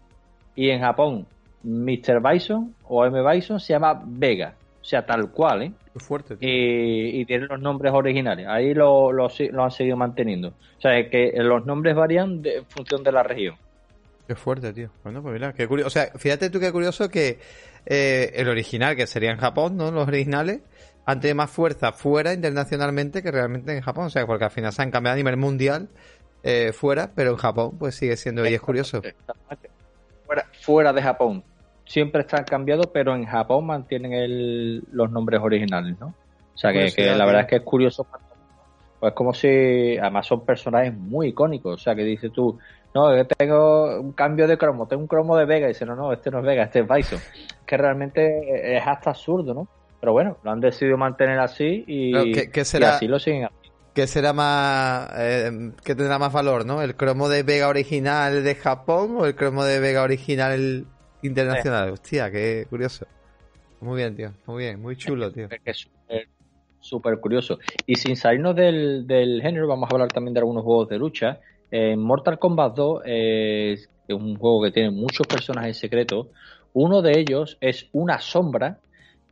y 0.56 0.70
en 0.72 0.82
Japón 0.82 1.26
Mr. 1.64 2.22
Bison 2.22 2.74
o 2.88 3.06
M. 3.06 3.22
Bison 3.34 3.60
se 3.60 3.74
llama 3.74 4.02
Vega, 4.06 4.56
o 4.82 4.84
sea, 4.84 5.06
tal 5.06 5.30
cual, 5.32 5.62
¿eh? 5.64 5.74
Qué 6.00 6.06
fuerte, 6.06 6.38
y, 6.40 7.22
y 7.22 7.26
tienen 7.26 7.48
los 7.50 7.60
nombres 7.60 7.94
originales. 7.94 8.48
Ahí 8.48 8.74
lo, 8.74 9.12
lo, 9.12 9.26
han 9.26 9.72
seguido 9.72 9.98
manteniendo. 9.98 10.50
O 10.50 10.82
sea, 10.82 10.98
es 10.98 11.10
que 11.10 11.34
los 11.38 11.66
nombres 11.66 11.96
varían 11.96 12.42
de, 12.42 12.58
en 12.58 12.66
función 12.66 13.04
de 13.04 13.12
la 13.12 13.24
región. 13.24 13.56
Qué 14.28 14.36
fuerte, 14.36 14.72
tío. 14.74 14.90
Bueno, 15.04 15.22
pues 15.22 15.34
mira, 15.34 15.54
qué 15.54 15.68
curioso. 15.68 15.88
O 15.88 15.90
sea, 15.90 16.12
fíjate 16.16 16.50
tú 16.50 16.60
qué 16.60 16.72
curioso 16.72 17.10
que 17.10 17.40
eh, 17.86 18.32
el 18.36 18.48
original, 18.48 18.96
que 18.96 19.08
sería 19.08 19.32
en 19.32 19.38
Japón, 19.38 19.76
¿no? 19.76 19.92
Los 19.92 20.08
originales, 20.08 20.62
han 21.06 21.20
tenido 21.20 21.36
más 21.36 21.50
fuerza 21.50 21.92
fuera 21.92 22.34
internacionalmente 22.34 23.24
que 23.24 23.32
realmente 23.32 23.76
en 23.76 23.82
Japón. 23.82 24.06
O 24.06 24.10
sea, 24.10 24.26
porque 24.28 24.46
al 24.46 24.52
final 24.52 24.72
se 24.72 24.84
han 24.84 24.92
cambiado 24.92 25.16
a 25.16 25.18
nivel 25.18 25.38
mundial 25.38 25.90
eh, 26.44 26.72
fuera, 26.74 27.12
pero 27.14 27.32
en 27.32 27.38
Japón 27.38 27.78
pues 27.78 27.96
sigue 27.96 28.16
siendo, 28.16 28.48
y 28.48 28.54
es 28.54 28.62
curioso. 28.62 29.02
Fuera 30.62 30.94
de 30.94 31.02
Japón. 31.02 31.44
Siempre 31.90 32.22
están 32.22 32.44
cambiados, 32.44 32.88
pero 32.94 33.16
en 33.16 33.26
Japón 33.26 33.66
mantienen 33.66 34.14
el, 34.14 34.84
los 34.92 35.10
nombres 35.12 35.42
originales, 35.42 36.00
¿no? 36.00 36.08
O 36.08 36.58
sea, 36.58 36.72
que, 36.72 36.80
que 36.80 36.86
Curiosidad, 36.92 37.18
la 37.18 37.26
verdad 37.26 37.42
es 37.42 37.48
que 37.48 37.56
es 37.58 37.62
curioso. 37.64 38.06
Pues 39.00 39.14
como 39.14 39.34
si, 39.34 39.98
además 39.98 40.28
son 40.28 40.46
personajes 40.46 40.94
muy 40.94 41.30
icónicos. 41.30 41.74
O 41.76 41.84
sea, 41.84 41.96
que 41.96 42.04
dices 42.04 42.32
tú, 42.32 42.60
no, 42.94 43.16
yo 43.16 43.26
tengo 43.26 44.00
un 44.02 44.12
cambio 44.14 44.48
de 44.48 44.58
cromo, 44.58 44.88
tengo 44.88 45.02
un 45.02 45.08
cromo 45.08 45.36
de 45.38 45.46
Vega. 45.46 45.66
Y 45.68 45.70
dice, 45.70 45.86
no, 45.86 45.96
no, 45.96 46.14
este 46.14 46.30
no 46.30 46.40
es 46.40 46.46
Vega, 46.46 46.64
este 46.64 46.82
es 46.82 46.88
Bison. 46.88 47.20
que 47.66 47.78
realmente 47.78 48.78
es 48.78 48.84
hasta 48.86 49.12
absurdo, 49.12 49.54
¿no? 49.54 49.68
Pero 50.00 50.12
bueno, 50.14 50.38
lo 50.44 50.52
han 50.52 50.60
decidido 50.60 50.98
mantener 50.98 51.40
así 51.40 51.84
y, 51.88 52.32
¿qué- 52.34 52.52
qué 52.52 52.62
y 52.62 52.66
será? 52.66 52.90
así 52.90 53.08
lo 53.08 53.18
siguen. 53.20 53.48
¿Qué 53.96 54.06
será 54.06 54.32
más. 54.34 55.10
eh, 55.18 55.72
¿Qué 55.84 55.96
tendrá 55.96 56.20
más 56.20 56.32
valor, 56.32 56.66
no? 56.66 56.82
¿El 56.82 56.96
cromo 56.96 57.30
de 57.30 57.42
Vega 57.44 57.68
original 57.68 58.44
de 58.44 58.56
Japón 58.56 59.16
o 59.18 59.26
el 59.26 59.36
cromo 59.36 59.64
de 59.64 59.80
Vega 59.80 60.04
original 60.04 60.86
internacional? 61.22 61.92
Hostia, 61.92 62.30
qué 62.32 62.66
curioso. 62.70 63.06
Muy 63.82 63.98
bien, 63.98 64.16
tío. 64.16 64.32
Muy 64.46 64.64
bien, 64.64 64.82
muy 64.82 64.96
chulo, 64.96 65.32
tío. 65.32 65.48
Es 65.50 65.62
que 65.62 65.72
es 65.72 65.88
súper- 66.82 67.20
curioso. 67.20 67.60
Y 67.86 67.96
sin 67.96 68.16
salirnos 68.16 68.56
del, 68.56 69.06
del 69.08 69.42
género, 69.42 69.68
vamos 69.68 69.90
a 69.90 69.94
hablar 69.94 70.10
también 70.10 70.34
de 70.34 70.40
algunos 70.40 70.64
juegos 70.64 70.90
de 70.90 70.98
lucha 70.98 71.40
En 71.72 72.00
Mortal 72.00 72.40
Kombat 72.40 72.76
2 72.76 73.02
es 73.06 73.90
un 74.10 74.36
juego 74.38 74.64
que 74.64 74.72
tiene 74.72 74.90
muchos 74.92 75.28
personajes 75.28 75.78
secretos. 75.78 76.28
Uno 76.74 77.02
de 77.02 77.20
ellos 77.20 77.58
es 77.62 77.88
una 77.92 78.20
sombra 78.20 78.80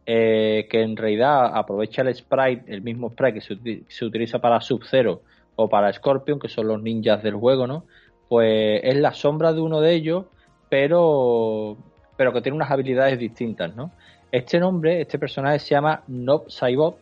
eh, 0.06 0.68
que 0.70 0.82
en 0.82 0.96
realidad 0.96 1.52
aprovecha 1.54 2.02
el 2.04 2.14
sprite, 2.16 2.64
el 2.68 2.82
mismo 2.82 3.10
sprite 3.10 3.34
que 3.34 3.42
se, 3.42 3.84
se 3.88 4.06
utiliza 4.06 4.40
para 4.40 4.62
Sub-Zero 4.62 5.22
o 5.56 5.68
para 5.68 5.92
Scorpion, 5.92 6.40
que 6.40 6.48
son 6.48 6.68
los 6.68 6.82
ninjas 6.82 7.24
del 7.24 7.36
juego, 7.36 7.68
¿no? 7.68 7.86
Pues 8.30 8.82
es 8.84 8.96
la 8.98 9.14
sombra 9.14 9.52
de 9.54 9.62
uno 9.62 9.82
de 9.82 9.94
ellos, 9.96 10.26
pero, 10.70 11.78
pero 12.16 12.34
que 12.34 12.42
tiene 12.42 12.56
unas 12.56 12.72
habilidades 12.72 13.20
distintas, 13.20 13.76
¿no? 13.76 13.92
Este 14.32 14.60
nombre, 14.60 15.02
este 15.02 15.18
personaje 15.18 15.60
se 15.60 15.70
llama 15.70 16.04
Nob 16.08 16.50
Saibot, 16.50 16.98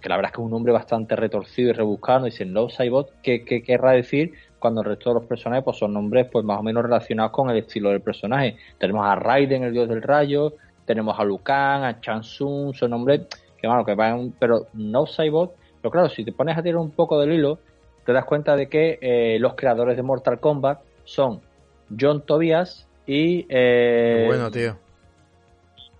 que 0.00 0.08
la 0.08 0.16
verdad 0.16 0.30
es 0.30 0.36
que 0.36 0.42
es 0.42 0.44
un 0.44 0.50
nombre 0.50 0.72
bastante 0.72 1.16
retorcido 1.16 1.70
y 1.70 1.72
rebuscado, 1.72 2.24
dice 2.24 2.44
Nob 2.44 2.70
Saibot, 2.70 3.12
¿qué, 3.22 3.44
¿qué, 3.44 3.62
querrá 3.62 3.92
decir 3.92 4.32
cuando 4.58 4.80
el 4.80 4.88
resto 4.88 5.10
de 5.10 5.14
los 5.14 5.24
personajes 5.24 5.64
pues 5.64 5.76
son 5.76 5.92
nombres 5.92 6.26
pues 6.32 6.44
más 6.44 6.58
o 6.58 6.62
menos 6.62 6.82
relacionados 6.82 7.32
con 7.32 7.50
el 7.50 7.58
estilo 7.58 7.90
del 7.90 8.00
personaje? 8.00 8.56
Tenemos 8.78 9.06
a 9.06 9.14
Raiden, 9.14 9.62
el 9.62 9.72
dios 9.72 9.88
del 9.88 10.02
rayo, 10.02 10.54
tenemos 10.84 11.18
a 11.18 11.24
Lucan, 11.24 11.84
a 11.84 12.00
Chansung, 12.00 12.74
son 12.74 12.90
nombres 12.90 13.22
que 13.56 13.66
bueno, 13.66 13.84
que 13.84 13.94
van, 13.94 14.34
pero 14.38 14.66
Nob 14.72 15.08
Saibot, 15.08 15.54
pero 15.80 15.90
claro, 15.92 16.08
si 16.08 16.24
te 16.24 16.32
pones 16.32 16.56
a 16.56 16.62
tirar 16.62 16.78
un 16.78 16.90
poco 16.90 17.20
del 17.20 17.32
hilo, 17.32 17.58
te 18.04 18.12
das 18.12 18.24
cuenta 18.24 18.56
de 18.56 18.68
que 18.68 18.98
eh, 19.00 19.38
los 19.38 19.54
creadores 19.54 19.96
de 19.96 20.02
Mortal 20.02 20.40
Kombat 20.40 20.80
son 21.04 21.40
John 21.98 22.22
Tobias 22.24 22.87
y... 23.08 23.44
Eh, 23.48 24.24
bueno, 24.28 24.50
tío 24.50 24.76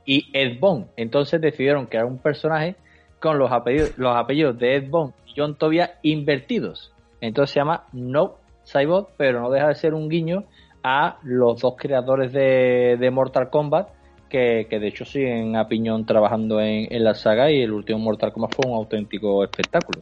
y 0.09 0.27
Ed 0.33 0.59
Bond. 0.59 0.87
Entonces 0.97 1.38
decidieron 1.38 1.85
crear 1.85 2.07
un 2.07 2.16
personaje 2.16 2.77
con 3.21 3.38
los 3.38 3.53
apellidos, 3.53 3.99
los 3.99 4.16
apellidos 4.16 4.59
de 4.59 4.77
Ed 4.77 4.88
Bond 4.88 5.12
y 5.27 5.35
John 5.37 5.57
Tobias 5.57 5.90
invertidos. 6.03 6.92
Entonces 7.21 7.53
se 7.53 7.61
llama 7.61 7.85
No 7.92 8.37
Cyborg, 8.64 9.09
pero 9.18 9.42
no 9.42 9.51
deja 9.51 9.68
de 9.68 9.75
ser 9.75 9.92
un 9.92 10.09
guiño 10.09 10.44
a 10.83 11.18
los 11.25 11.61
dos 11.61 11.75
creadores 11.77 12.33
de, 12.33 13.11
Mortal 13.12 13.51
Kombat, 13.51 13.88
que, 14.31 14.66
de 14.71 14.88
hecho 14.88 15.05
siguen 15.05 15.57
a 15.57 15.68
piñón 15.68 16.07
trabajando 16.07 16.59
en, 16.59 17.05
la 17.05 17.12
saga 17.12 17.51
y 17.51 17.61
el 17.61 17.73
último 17.73 17.99
Mortal 17.99 18.33
Kombat 18.33 18.55
fue 18.55 18.71
un 18.71 18.79
auténtico 18.79 19.44
espectáculo. 19.44 20.01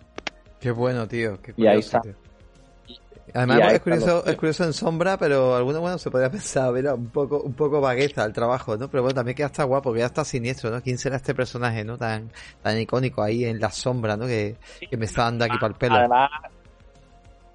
Qué 0.60 0.70
bueno, 0.70 1.08
tío. 1.08 1.40
Qué 1.42 1.52
y 1.56 1.66
ahí 1.66 1.80
está. 1.80 2.00
Además 3.34 3.72
es 3.72 3.80
curioso, 3.80 4.24
es 4.24 4.36
curioso 4.36 4.64
en 4.64 4.72
sombra, 4.72 5.16
pero 5.18 5.56
alguno 5.56 5.80
bueno 5.80 5.98
se 5.98 6.10
podría 6.10 6.30
pensar, 6.30 6.72
mira, 6.72 6.94
un 6.94 7.08
poco, 7.08 7.40
un 7.40 7.54
poco 7.54 7.80
vagueza 7.80 8.24
el 8.24 8.32
trabajo, 8.32 8.76
¿no? 8.76 8.88
Pero 8.88 9.02
bueno, 9.02 9.14
también 9.14 9.36
queda 9.36 9.46
hasta 9.46 9.64
guapo, 9.64 9.92
que 9.92 10.00
ya 10.00 10.06
está 10.06 10.24
siniestro, 10.24 10.70
¿no? 10.70 10.80
¿Quién 10.80 10.98
será 10.98 11.16
este 11.16 11.34
personaje, 11.34 11.84
¿no? 11.84 11.98
Tan, 11.98 12.30
tan 12.62 12.78
icónico 12.78 13.22
ahí 13.22 13.44
en 13.44 13.60
la 13.60 13.70
sombra, 13.70 14.16
¿no? 14.16 14.26
Que, 14.26 14.56
me 14.96 15.04
está 15.04 15.24
dando 15.24 15.44
aquí 15.44 15.56
para 15.58 15.72
el 15.72 15.78
pelo. 15.78 15.96
Además, 15.96 16.30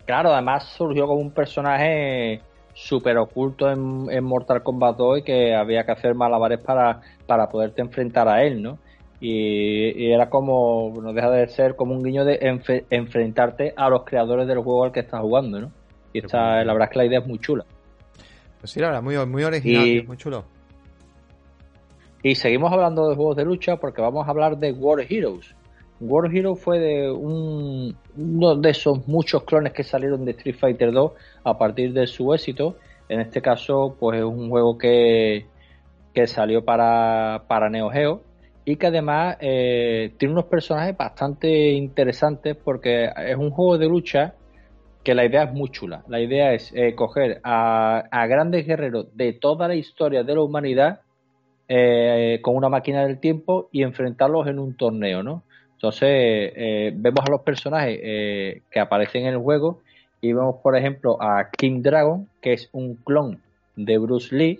claro, 0.05 0.33
además 0.33 0.65
surgió 0.77 1.07
como 1.07 1.21
un 1.21 1.31
personaje 1.31 2.41
súper 2.73 3.17
oculto 3.17 3.69
en, 3.69 4.23
Mortal 4.23 4.63
Kombat 4.63 4.97
2 4.97 5.19
y 5.19 5.23
que 5.23 5.55
había 5.55 5.85
que 5.85 5.91
hacer 5.91 6.15
malabares 6.15 6.59
para, 6.59 7.01
para 7.25 7.49
poderte 7.49 7.81
enfrentar 7.81 8.27
a 8.27 8.43
él, 8.43 8.61
¿no? 8.61 8.77
Y, 9.21 10.11
era 10.11 10.29
como, 10.31 10.91
no 10.99 11.13
deja 11.13 11.29
de 11.29 11.47
ser 11.47 11.75
como 11.75 11.93
un 11.93 12.03
guiño 12.03 12.25
de 12.25 12.39
enfrentarte 12.89 13.73
a 13.77 13.87
los 13.87 14.03
creadores 14.03 14.47
del 14.47 14.57
juego 14.59 14.83
al 14.83 14.91
que 14.91 15.01
estás 15.01 15.21
jugando, 15.21 15.61
¿no? 15.61 15.71
Y 16.11 16.19
esta, 16.19 16.63
la 16.65 16.73
verdad 16.73 16.89
es 16.89 16.93
que 16.93 16.97
la 16.97 17.05
idea 17.05 17.19
es 17.19 17.27
muy 17.27 17.39
chula. 17.39 17.63
Pues 18.59 18.71
sí, 18.71 18.79
la 18.79 18.87
verdad, 18.87 19.03
muy, 19.03 19.15
muy 19.27 19.43
original, 19.43 20.07
muy 20.07 20.17
chulo. 20.17 20.43
Y 22.23 22.35
seguimos 22.35 22.71
hablando 22.71 23.09
de 23.09 23.15
juegos 23.15 23.37
de 23.37 23.45
lucha 23.45 23.77
porque 23.77 24.01
vamos 24.01 24.27
a 24.27 24.31
hablar 24.31 24.57
de 24.57 24.71
War 24.71 25.05
Heroes. 25.07 25.55
War 25.99 26.35
Heroes 26.35 26.59
fue 26.59 26.79
de 26.79 27.11
un, 27.11 27.95
uno 28.17 28.55
de 28.55 28.69
esos 28.71 29.07
muchos 29.07 29.43
clones 29.43 29.71
que 29.73 29.83
salieron 29.83 30.25
de 30.25 30.31
Street 30.31 30.55
Fighter 30.59 30.91
2 30.91 31.11
a 31.43 31.57
partir 31.57 31.93
de 31.93 32.07
su 32.07 32.33
éxito. 32.33 32.75
En 33.07 33.19
este 33.21 33.41
caso, 33.41 33.95
pues 33.99 34.19
es 34.19 34.25
un 34.25 34.49
juego 34.49 34.77
que, 34.77 35.45
que 36.13 36.25
salió 36.25 36.65
para, 36.65 37.43
para 37.47 37.69
Neo 37.69 37.89
Geo 37.89 38.30
y 38.65 38.75
que 38.75 38.87
además 38.87 39.37
eh, 39.39 40.13
tiene 40.17 40.33
unos 40.33 40.45
personajes 40.45 40.95
bastante 40.95 41.71
interesantes 41.71 42.55
porque 42.55 43.09
es 43.17 43.35
un 43.35 43.49
juego 43.49 43.77
de 43.77 43.87
lucha 43.87 44.35
que 45.03 45.15
la 45.15 45.25
idea 45.25 45.43
es 45.43 45.53
muy 45.53 45.69
chula. 45.69 46.03
La 46.07 46.19
idea 46.19 46.53
es 46.53 46.71
eh, 46.75 46.93
coger 46.93 47.41
a, 47.43 48.03
grandes 48.27 48.67
guerreros 48.67 49.07
de 49.15 49.33
toda 49.33 49.67
la 49.67 49.75
historia 49.75 50.23
de 50.23 50.35
la 50.35 50.41
humanidad 50.41 51.01
eh, 51.67 52.39
con 52.43 52.55
una 52.55 52.69
máquina 52.69 53.05
del 53.05 53.19
tiempo 53.19 53.67
y 53.71 53.81
enfrentarlos 53.81 54.47
en 54.47 54.59
un 54.59 54.75
torneo, 54.75 55.23
¿no? 55.23 55.43
Entonces 55.73 56.53
vemos 56.95 57.25
a 57.25 57.31
los 57.31 57.41
personajes 57.41 57.99
que 57.99 58.79
aparecen 58.79 59.25
en 59.25 59.33
el 59.33 59.39
juego 59.39 59.79
y 60.21 60.31
vemos, 60.31 60.57
por 60.61 60.77
ejemplo, 60.77 61.17
a 61.19 61.49
King 61.49 61.81
Dragon, 61.81 62.29
que 62.39 62.53
es 62.53 62.69
un 62.71 62.97
clon 62.97 63.41
de 63.75 63.97
Bruce 63.97 64.35
Lee, 64.35 64.59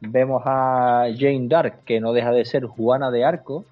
vemos 0.00 0.42
a 0.44 1.06
Jane 1.16 1.48
Dark, 1.48 1.84
que 1.84 2.00
no 2.00 2.12
deja 2.12 2.32
de 2.32 2.44
ser 2.44 2.64
Juana 2.64 3.10
de 3.10 3.24
Arco, 3.24 3.64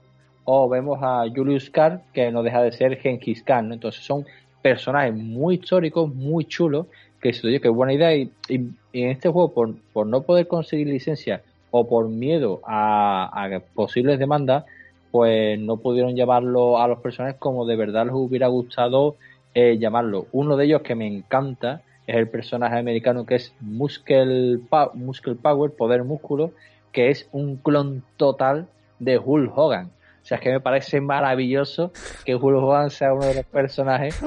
o 0.45 0.69
vemos 0.69 0.99
a 1.03 1.25
Julius 1.35 1.71
Carr, 1.71 2.01
que 2.13 2.31
no 2.31 2.43
deja 2.43 2.63
de 2.63 2.73
ser 2.73 2.97
Genghis 2.99 3.43
Khan. 3.43 3.73
Entonces 3.73 4.05
son 4.05 4.25
personajes 4.63 5.15
muy 5.15 5.57
históricos, 5.57 6.15
muy 6.15 6.45
chulos, 6.45 6.87
que 7.21 7.33
se 7.33 7.47
oye, 7.47 7.61
que 7.61 7.69
buena 7.69 7.93
idea. 7.93 8.15
Y, 8.15 8.31
en 8.49 9.11
este 9.11 9.29
juego, 9.29 9.53
por, 9.53 9.75
por, 9.93 10.07
no 10.07 10.23
poder 10.23 10.49
conseguir 10.49 10.87
licencia 10.87 11.43
o 11.71 11.87
por 11.87 12.09
miedo 12.09 12.61
a, 12.65 13.61
posibles 13.75 14.19
demandas, 14.19 14.65
pues 15.11 15.59
no 15.59 15.77
pudieron 15.77 16.17
llamarlo 16.17 16.81
a 16.81 16.89
los 16.89 17.01
personajes 17.01 17.39
como 17.39 17.67
de 17.67 17.77
verdad 17.77 18.07
les 18.07 18.15
hubiera 18.15 18.49
gustado 18.49 19.17
eh, 19.55 19.79
llamarlo. 19.79 20.27
Uno 20.33 20.57
de 20.57 20.65
ellos 20.67 20.83
que 20.83 20.95
me 20.95 21.07
encanta 21.07 21.83
es 22.09 22.17
el 22.17 22.27
personaje 22.27 22.79
americano 22.79 23.27
que 23.27 23.35
es 23.35 23.55
Muscle, 23.61 24.61
Muscle 24.95 25.35
Power, 25.35 25.71
Poder 25.71 26.05
Músculo, 26.05 26.53
que 26.91 27.11
es 27.11 27.29
un 27.33 27.59
clon 27.59 28.03
total 28.17 28.67
de 28.99 29.19
Hulk 29.19 29.53
Hogan. 29.55 29.91
O 30.23 30.27
sea, 30.29 30.39
es 30.39 30.43
que 30.43 30.51
me 30.51 30.61
parece 30.61 31.03
maravilloso 31.03 31.93
que 32.25 32.35
Hulk 32.35 32.63
Hogan 32.63 32.89
sea 32.89 33.13
uno 33.13 33.27
de 33.27 33.35
los 33.35 33.45
personajes 33.45 34.19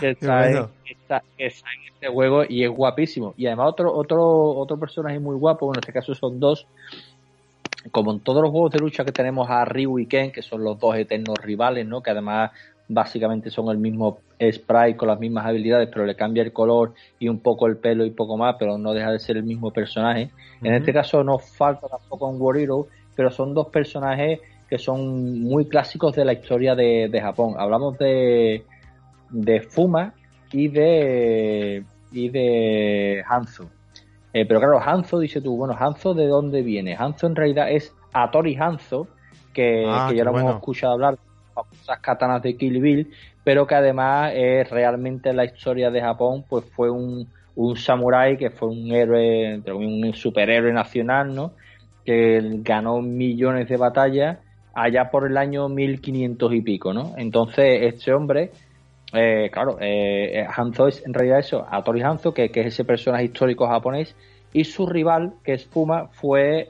que 0.00 0.10
está, 0.20 0.50
en, 0.50 0.68
este 1.38 2.08
juego 2.12 2.44
y 2.46 2.64
es 2.64 2.70
guapísimo. 2.70 3.32
Y 3.38 3.46
además 3.46 3.68
otro, 3.70 3.90
otro, 3.94 4.22
otro 4.50 4.78
personaje 4.78 5.18
muy 5.18 5.36
guapo, 5.36 5.64
bueno, 5.64 5.78
en 5.78 5.80
este 5.80 5.94
caso 5.94 6.14
son 6.14 6.38
dos, 6.40 6.66
como 7.90 8.12
en 8.12 8.20
todos 8.20 8.42
los 8.42 8.50
juegos 8.50 8.72
de 8.72 8.80
lucha 8.80 9.02
que 9.02 9.12
tenemos 9.12 9.48
a 9.48 9.64
Ryu 9.64 9.98
y 9.98 10.04
Ken, 10.04 10.30
que 10.30 10.42
son 10.42 10.62
los 10.62 10.78
dos 10.78 10.94
eternos 10.94 11.38
rivales, 11.42 11.86
¿no? 11.86 12.02
Que 12.02 12.10
además 12.10 12.50
básicamente 12.90 13.50
son 13.50 13.68
el 13.70 13.78
mismo 13.78 14.18
spray 14.42 14.94
con 14.94 15.08
las 15.08 15.20
mismas 15.20 15.46
habilidades, 15.46 15.88
pero 15.92 16.04
le 16.04 16.16
cambia 16.16 16.42
el 16.42 16.52
color 16.52 16.92
y 17.20 17.28
un 17.28 17.38
poco 17.38 17.68
el 17.68 17.76
pelo 17.76 18.04
y 18.04 18.10
poco 18.10 18.36
más, 18.36 18.56
pero 18.58 18.76
no 18.78 18.92
deja 18.92 19.12
de 19.12 19.20
ser 19.20 19.36
el 19.36 19.44
mismo 19.44 19.70
personaje. 19.70 20.30
En 20.60 20.74
este 20.74 20.92
caso 20.92 21.22
no 21.22 21.38
falta 21.38 21.86
tampoco 21.86 22.28
un 22.28 22.40
War 22.40 22.56
pero 23.14 23.30
son 23.30 23.54
dos 23.54 23.68
personajes 23.68 24.40
que 24.68 24.78
son 24.78 25.40
muy 25.40 25.66
clásicos 25.66 26.14
de 26.16 26.24
la 26.24 26.32
historia 26.32 26.74
de, 26.74 27.20
Japón. 27.22 27.54
Hablamos 27.58 27.96
de, 27.98 28.64
de 29.30 29.60
Fuma 29.60 30.12
y 30.52 30.68
de 30.68 31.84
y 32.10 32.28
de 32.28 33.22
Hanzo. 33.28 33.70
Eh, 34.32 34.46
pero 34.46 34.58
claro, 34.58 34.80
Hanzo, 34.80 35.20
dice 35.20 35.40
tú, 35.40 35.56
bueno, 35.56 35.76
Hanzo, 35.78 36.12
¿de 36.14 36.26
dónde 36.26 36.62
viene? 36.62 36.96
Hanzo 36.96 37.28
en 37.28 37.36
realidad 37.36 37.70
es 37.70 37.94
Atori 38.12 38.56
Hanzo, 38.56 39.06
que, 39.52 39.84
ah, 39.88 40.12
ya 40.12 40.24
lo 40.24 40.36
hemos 40.36 40.56
escuchado 40.56 40.94
hablar 40.94 41.18
famosas 41.90 42.00
katanas 42.00 42.42
de 42.42 42.56
Kill 42.56 42.80
Bill, 42.80 43.10
pero 43.44 43.66
que 43.66 43.74
además 43.74 44.32
es 44.34 44.68
realmente 44.70 45.32
la 45.32 45.44
historia 45.44 45.90
de 45.90 46.00
Japón, 46.00 46.44
pues 46.48 46.64
fue 46.64 46.90
un, 46.90 47.28
samurái 47.76 48.36
que 48.38 48.50
fue 48.50 48.68
un 48.68 48.90
héroe, 48.92 49.60
un 49.74 50.12
superhéroe 50.14 50.72
nacional, 50.72 51.34
¿no? 51.34 51.52
Que 52.04 52.40
ganó 52.62 53.02
millones 53.02 53.68
de 53.68 53.76
batallas 53.76 54.38
allá 54.74 55.10
por 55.10 55.26
el 55.26 55.36
año 55.36 55.68
1500 55.68 56.54
y 56.54 56.62
pico, 56.62 56.94
¿no? 56.94 57.14
Entonces, 57.18 57.80
este 57.82 58.14
hombre, 58.14 58.50
eh, 59.12 59.50
claro, 59.52 59.76
eh, 59.80 60.46
Hanzo 60.48 60.88
es 60.88 61.04
en 61.04 61.12
realidad 61.12 61.40
eso, 61.40 61.66
Atori 61.70 62.02
Hanzo, 62.02 62.32
que, 62.32 62.44
es 62.44 62.66
ese 62.66 62.84
personaje 62.84 63.24
histórico 63.24 63.66
japonés, 63.66 64.14
y 64.52 64.64
su 64.64 64.86
rival, 64.86 65.34
que 65.44 65.52
es 65.52 65.64
Puma, 65.64 66.08
fue 66.12 66.66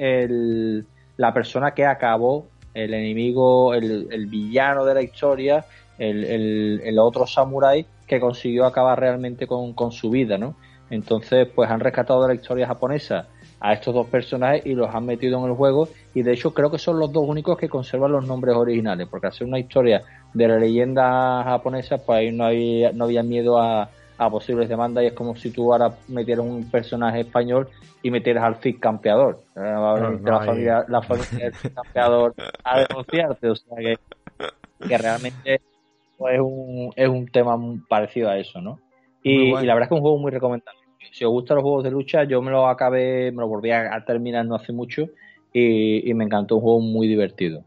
la 1.16 1.32
persona 1.32 1.70
que 1.70 1.86
acabó 1.86 2.46
el 2.74 2.94
enemigo, 2.94 3.74
el, 3.74 4.26
villano 4.26 4.84
de 4.84 4.94
la 4.94 5.02
historia, 5.02 5.64
el, 5.98 6.98
otro 6.98 7.26
samurái 7.26 7.86
que 8.06 8.20
consiguió 8.20 8.66
acabar 8.66 8.98
realmente 8.98 9.46
con, 9.46 9.92
su 9.92 10.10
vida, 10.10 10.38
¿no? 10.38 10.54
Entonces, 10.90 11.48
pues 11.54 11.70
han 11.70 11.80
rescatado 11.80 12.22
de 12.22 12.28
la 12.28 12.34
historia 12.34 12.66
japonesa 12.66 13.28
a 13.60 13.74
estos 13.74 13.94
dos 13.94 14.06
personajes 14.06 14.64
y 14.64 14.74
los 14.74 14.92
han 14.92 15.04
metido 15.04 15.38
en 15.38 15.50
el 15.50 15.56
juego 15.56 15.88
y 16.14 16.22
de 16.22 16.32
hecho 16.32 16.54
creo 16.54 16.70
que 16.70 16.78
son 16.78 16.98
los 16.98 17.12
dos 17.12 17.24
únicos 17.26 17.58
que 17.58 17.68
conservan 17.68 18.10
los 18.12 18.26
nombres 18.26 18.56
originales, 18.56 19.06
porque 19.08 19.28
hacer 19.28 19.46
una 19.46 19.58
historia 19.58 20.02
de 20.32 20.48
la 20.48 20.58
leyenda 20.58 21.44
japonesa, 21.44 21.98
pues 21.98 22.18
ahí 22.18 22.32
no 22.32 22.44
había, 22.44 22.92
no 22.92 23.04
había 23.04 23.22
miedo 23.22 23.58
a, 23.58 23.90
a 24.20 24.28
posibles 24.28 24.68
demandas 24.68 25.02
y 25.02 25.06
es 25.06 25.12
como 25.14 25.34
si 25.34 25.50
tú 25.50 25.72
ahora 25.72 25.94
metieras 26.08 26.44
un 26.44 26.70
personaje 26.70 27.20
español 27.20 27.68
y 28.02 28.10
metieras 28.10 28.44
al 28.44 28.56
FIC 28.56 28.78
campeador. 28.78 29.40
la, 29.54 30.42
familia, 30.44 30.84
la 30.88 31.00
del 31.00 31.54
FIC 31.54 31.72
campeador 31.72 32.34
a 32.62 32.80
denunciarte, 32.80 33.48
o 33.48 33.56
sea 33.56 33.78
que, 33.78 34.98
realmente 34.98 35.54
es 35.54 36.38
un, 36.38 36.90
es 36.96 37.08
un 37.08 37.28
tema 37.28 37.58
parecido 37.88 38.28
a 38.28 38.36
eso, 38.36 38.60
¿no? 38.60 38.78
Y, 39.22 39.52
la 39.52 39.72
verdad 39.72 39.84
es 39.84 39.88
que 39.88 39.94
es 39.94 39.98
un 39.98 40.02
juego 40.02 40.18
muy 40.18 40.30
recomendable. 40.30 40.80
Si 41.12 41.24
os 41.24 41.30
gustan 41.30 41.56
los 41.56 41.62
juegos 41.62 41.84
de 41.84 41.90
lucha, 41.90 42.24
yo 42.24 42.42
me 42.42 42.50
lo 42.50 42.68
acabé, 42.68 43.32
me 43.32 43.40
lo 43.40 43.48
volví 43.48 43.70
a, 43.70 44.04
terminar 44.04 44.44
no 44.44 44.54
hace 44.54 44.74
mucho 44.74 45.08
y, 45.50 46.12
me 46.12 46.24
encantó 46.24 46.56
un 46.56 46.60
juego 46.60 46.80
muy 46.80 47.08
divertido. 47.08 47.64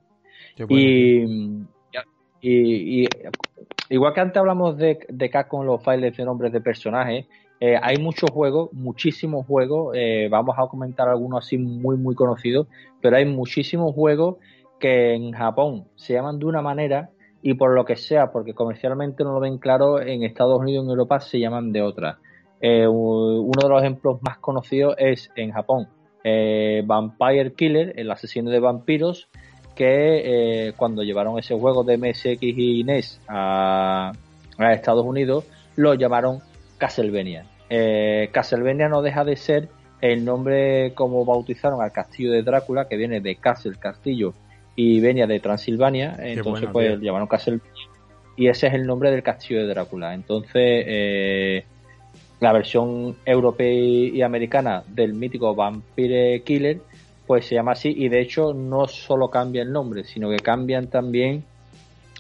Y, 0.70 1.26
y, 2.44 3.08
igual 3.90 4.14
que 4.14 4.22
antes 4.22 4.38
hablamos 4.38 4.78
de, 4.78 5.00
de 5.08 5.32
con 5.48 5.66
los 5.66 5.84
files 5.84 6.16
de 6.18 6.26
nombres 6.26 6.52
de 6.52 6.62
personajes, 6.62 7.26
eh, 7.66 7.80
hay 7.82 7.98
muchos 7.98 8.30
juegos, 8.30 8.74
muchísimos 8.74 9.46
juegos, 9.46 9.96
eh, 9.96 10.28
vamos 10.30 10.56
a 10.58 10.68
comentar 10.68 11.08
algunos 11.08 11.46
así 11.46 11.58
muy, 11.58 11.96
muy 11.96 12.14
conocidos, 12.14 12.68
pero 13.02 13.16
hay 13.16 13.26
muchísimos 13.26 13.96
juegos 13.96 14.36
que 14.82 15.14
en 15.14 15.32
Japón 15.32 15.86
se 15.96 16.12
llaman 16.12 16.40
de 16.40 16.46
una 16.46 16.62
manera 16.62 17.12
y 17.42 17.54
por 17.54 17.74
lo 17.74 17.86
que 17.86 17.96
sea, 17.96 18.34
porque 18.34 18.54
comercialmente 18.54 19.24
no 19.24 19.32
lo 19.32 19.40
ven 19.40 19.60
claro, 19.60 20.02
en 20.02 20.24
Estados 20.24 20.60
Unidos 20.60 20.84
y 20.84 20.86
en 20.88 20.92
Europa 20.92 21.22
se 21.22 21.40
llaman 21.40 21.72
de 21.72 21.82
otra. 21.82 22.20
Eh, 22.60 22.86
uno 22.86 23.62
de 23.62 23.70
los 23.70 23.82
ejemplos 23.82 24.20
más 24.22 24.40
conocidos 24.40 24.96
es 24.98 25.32
en 25.38 25.52
Japón, 25.52 25.88
Vampire 26.86 27.54
Killer, 27.54 27.94
el 27.98 28.12
asesino 28.12 28.50
de 28.50 28.60
vampiros, 28.60 29.30
que 29.76 30.74
cuando 30.78 31.04
llevaron 31.04 31.40
ese 31.40 31.58
juego 31.58 31.84
de 31.84 31.98
MSX 31.98 32.42
y 32.42 32.84
NES 32.84 33.20
a 33.28 34.12
Estados 34.58 35.06
Unidos, 35.06 35.46
lo 35.76 35.94
llamaron 35.94 36.42
Castlevania. 36.78 37.46
Eh, 37.70 38.30
Castlevania 38.32 38.90
no 38.90 39.02
deja 39.02 39.24
de 39.24 39.36
ser 39.36 39.70
el 40.02 40.26
nombre 40.26 40.94
como 40.94 41.26
bautizaron 41.26 41.82
al 41.82 41.92
castillo 41.92 42.32
de 42.32 42.44
Drácula, 42.44 42.88
que 42.88 42.98
viene 42.98 43.22
de 43.22 43.36
Castle, 43.36 43.76
castillo, 43.80 44.34
y 44.76 45.00
venía 45.00 45.28
de 45.28 45.40
Transilvania, 45.40 46.18
entonces 46.20 46.68
pues 46.72 47.00
llamaron 47.00 47.28
Castlevania, 47.28 47.72
y 48.36 48.48
ese 48.48 48.68
es 48.68 48.74
el 48.74 48.86
nombre 48.86 49.12
del 49.12 49.24
castillo 49.24 49.62
de 49.62 49.68
Drácula. 49.68 50.14
Entonces, 50.14 50.52
eh, 50.56 51.64
la 52.42 52.52
versión 52.52 53.16
europea 53.26 53.72
y 53.72 54.22
americana 54.22 54.84
del 54.88 55.14
mítico 55.14 55.56
Vampire 55.56 56.42
Killer, 56.42 56.82
pues 57.26 57.46
se 57.46 57.56
llama 57.56 57.74
así, 57.74 57.94
y 57.96 58.10
de 58.10 58.22
hecho 58.22 58.54
no 58.54 58.88
solo 58.88 59.30
cambia 59.30 59.62
el 59.62 59.72
nombre, 59.72 60.04
sino 60.04 60.30
que 60.30 60.38
cambian 60.38 60.88
también 60.88 61.44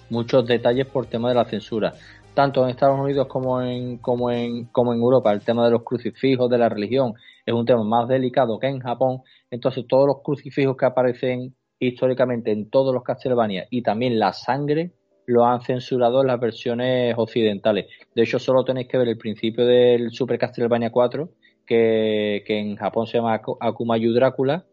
muchos 0.10 0.46
detalles 0.48 0.86
por 0.88 1.06
tema 1.06 1.30
de 1.30 1.36
la 1.36 1.46
censura 1.46 1.94
tanto 2.34 2.64
en 2.64 2.72
Estados 2.72 3.00
Unidos 3.00 3.28
como 3.28 3.62
en, 3.62 3.98
como 3.98 4.32
en, 4.32 4.66
como 4.66 4.94
en 4.94 5.00
Europa, 5.00 5.32
el 5.32 5.42
tema 5.42 5.66
de 5.66 5.72
los 5.72 5.84
crucifijos, 5.84 6.50
de 6.50 6.58
la 6.58 6.70
religión, 6.70 7.14
es 7.46 7.54
un 7.54 7.66
tema 7.66 7.84
más 7.84 8.08
delicado 8.08 8.60
que 8.60 8.68
en 8.68 8.80
Japón. 8.80 9.22
Entonces, 9.52 9.86
todos 9.88 10.08
los 10.08 10.22
crucifijos 10.24 10.76
que 10.78 10.86
aparecen 10.86 11.56
históricamente 11.80 12.52
en 12.52 12.70
todos 12.70 12.94
los 12.94 13.04
Castlevania 13.04 13.68
y 13.70 13.82
también 13.84 14.18
la 14.18 14.34
sangre 14.34 14.92
lo 15.26 15.46
han 15.46 15.62
censurado 15.62 16.22
en 16.22 16.28
las 16.28 16.40
versiones 16.40 17.16
occidentales. 17.18 17.86
De 18.16 18.24
hecho, 18.24 18.40
solo 18.40 18.64
tenéis 18.64 18.88
que 18.88 18.98
ver 18.98 19.08
el 19.08 19.18
principio 19.18 19.66
del 19.66 20.12
Super 20.12 20.38
Castlevania 20.38 20.92
4, 20.92 21.30
que, 21.66 22.44
en 22.46 22.76
Japón 22.76 23.08
se 23.08 23.18
llama 23.18 23.42
Akumayu 23.60 24.14
Drácula, 24.14 24.66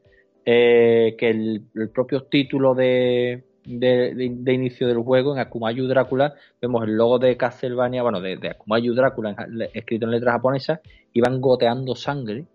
eh, 0.52 1.14
que 1.16 1.30
el 1.30 1.90
propio 1.94 2.24
título 2.24 2.74
de, 2.74 3.44
de, 3.64 4.52
inicio 4.52 4.88
del 4.88 4.98
juego, 4.98 5.32
en 5.32 5.38
Akumayu 5.38 5.86
Drácula, 5.86 6.34
vemos 6.60 6.82
el 6.82 6.96
logo 6.96 7.20
de 7.20 7.36
Castlevania, 7.36 8.02
bueno, 8.02 8.20
de, 8.20 8.36
Akumayu 8.48 8.92
Drácula 8.92 9.36
escrito 9.72 10.06
en 10.06 10.10
letras 10.10 10.34
japonesas, 10.34 10.80
y 11.12 11.20
van 11.20 11.40
goteando 11.40 11.94
sangre 11.94 12.46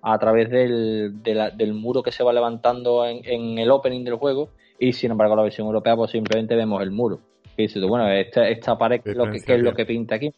a 0.00 0.16
través 0.18 0.48
del, 0.48 1.22
del 1.24 1.74
muro 1.74 2.04
que 2.04 2.12
se 2.12 2.22
va 2.22 2.32
levantando 2.32 3.04
en, 3.04 3.58
el 3.58 3.70
opening 3.72 4.04
del 4.04 4.14
juego, 4.14 4.50
y 4.78 4.92
sin 4.92 5.10
embargo 5.10 5.34
la 5.34 5.42
versión 5.42 5.66
europea 5.66 5.96
pues 5.96 6.12
simplemente 6.12 6.54
vemos 6.54 6.80
el 6.82 6.92
muro. 6.92 7.18
Y 7.56 7.62
dices 7.62 7.82
bueno, 7.82 8.08
esta, 8.12 8.48
esta 8.48 8.78
pared, 8.78 9.00
¿qué, 9.02 9.12
lo 9.12 9.28
que, 9.28 9.38
es 9.38 9.60
lo 9.60 9.74
que 9.74 9.86
pinta 9.86 10.14
aquí? 10.14 10.32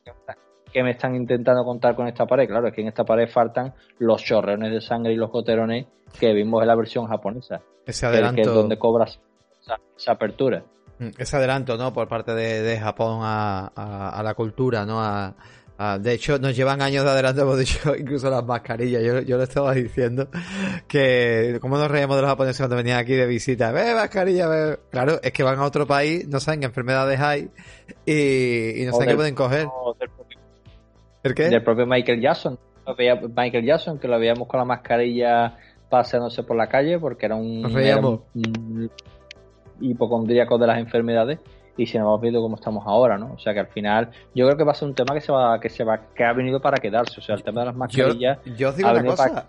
¿Qué 0.72 0.82
me 0.82 0.92
están 0.92 1.14
intentando 1.14 1.64
contar 1.64 1.94
con 1.94 2.08
esta 2.08 2.26
pared? 2.26 2.48
Claro, 2.48 2.68
es 2.68 2.74
que 2.74 2.80
en 2.80 2.88
esta 2.88 3.04
pared 3.04 3.28
faltan 3.28 3.74
los 3.98 4.24
chorreones 4.24 4.72
de 4.72 4.80
sangre 4.80 5.12
y 5.12 5.16
los 5.16 5.30
goterones 5.30 5.86
que 6.18 6.32
vimos 6.32 6.62
en 6.62 6.68
la 6.68 6.74
versión 6.74 7.06
japonesa. 7.06 7.60
Ese 7.86 8.06
adelanto. 8.06 8.36
Que 8.36 8.48
es 8.48 8.54
donde 8.54 8.78
cobras 8.78 9.20
esa, 9.96 10.12
apertura. 10.12 10.64
Mm, 10.98 11.08
ese 11.18 11.36
adelanto, 11.36 11.76
¿no? 11.76 11.92
Por 11.92 12.08
parte 12.08 12.32
de, 12.32 12.78
Japón 12.78 13.20
a, 13.22 14.20
la 14.24 14.34
cultura, 14.34 14.86
¿no? 14.86 15.02
A, 15.02 15.34
de 16.00 16.12
hecho, 16.12 16.38
nos 16.38 16.54
llevan 16.54 16.80
años 16.80 17.04
de 17.04 17.10
adelanto, 17.10 17.42
hemos 17.42 17.58
dicho, 17.58 17.94
incluso 17.98 18.30
las 18.30 18.44
mascarillas. 18.44 19.02
Yo, 19.02 19.20
yo 19.20 19.36
lo 19.36 19.42
estaba 19.42 19.74
diciendo 19.74 20.28
que, 20.86 21.58
¿cómo 21.60 21.76
nos 21.76 21.90
reíamos 21.90 22.16
de 22.16 22.22
los 22.22 22.30
japoneses 22.30 22.58
cuando 22.58 22.76
venían 22.76 22.98
aquí 22.98 23.14
de 23.14 23.26
visita? 23.26 23.72
Ve, 23.72 23.92
mascarilla, 23.94 24.46
ve. 24.46 24.78
Claro, 24.90 25.18
es 25.22 25.32
que 25.32 25.42
van 25.42 25.58
a 25.58 25.64
otro 25.64 25.86
país, 25.86 26.28
no 26.28 26.38
saben 26.40 26.60
qué 26.60 26.66
enfermedades 26.66 27.18
hay 27.18 27.50
y, 28.06 28.84
no 28.86 28.92
saben 28.92 29.08
qué 29.08 29.16
pueden 29.16 29.34
coger. 29.34 29.66
¿El 31.22 31.34
qué? 31.34 31.48
Del 31.48 31.62
propio 31.62 31.86
Michael 31.86 32.20
Jackson. 32.20 32.58
Michael 33.36 33.64
Jackson, 33.64 33.98
que 33.98 34.08
lo 34.08 34.18
veíamos 34.18 34.48
con 34.48 34.58
la 34.58 34.64
mascarilla 34.64 35.56
paseándose 35.88 36.42
por 36.42 36.56
la 36.56 36.68
calle 36.68 36.98
porque 36.98 37.26
era 37.26 37.36
un, 37.36 38.90
hipocondríaco 39.80 40.58
de 40.58 40.66
las 40.66 40.78
enfermedades 40.78 41.38
y 41.76 41.86
si 41.86 41.98
no 41.98 42.04
hemos 42.04 42.20
visto 42.20 42.40
cómo 42.40 42.56
estamos 42.56 42.84
ahora, 42.86 43.18
¿no? 43.18 43.34
O 43.34 43.38
sea 43.38 43.52
que 43.52 43.60
al 43.60 43.68
final 43.68 44.10
yo 44.34 44.46
creo 44.46 44.56
que 44.56 44.64
va 44.64 44.72
a 44.72 44.74
ser 44.74 44.88
un 44.88 44.94
tema 44.94 45.14
que 45.14 45.20
se 45.20 45.32
va 45.32 45.60
que 45.60 45.68
se 45.68 45.84
va 45.84 46.00
que 46.14 46.24
ha 46.24 46.32
venido 46.32 46.60
para 46.60 46.78
quedarse, 46.78 47.20
o 47.20 47.22
sea, 47.22 47.34
el 47.34 47.42
tema 47.42 47.60
de 47.60 47.66
las 47.66 47.76
mascarillas. 47.76 48.38
Yo, 48.56 48.70
os 48.70 48.76
digo 48.76 48.90
una 48.90 49.04
cosa, 49.04 49.48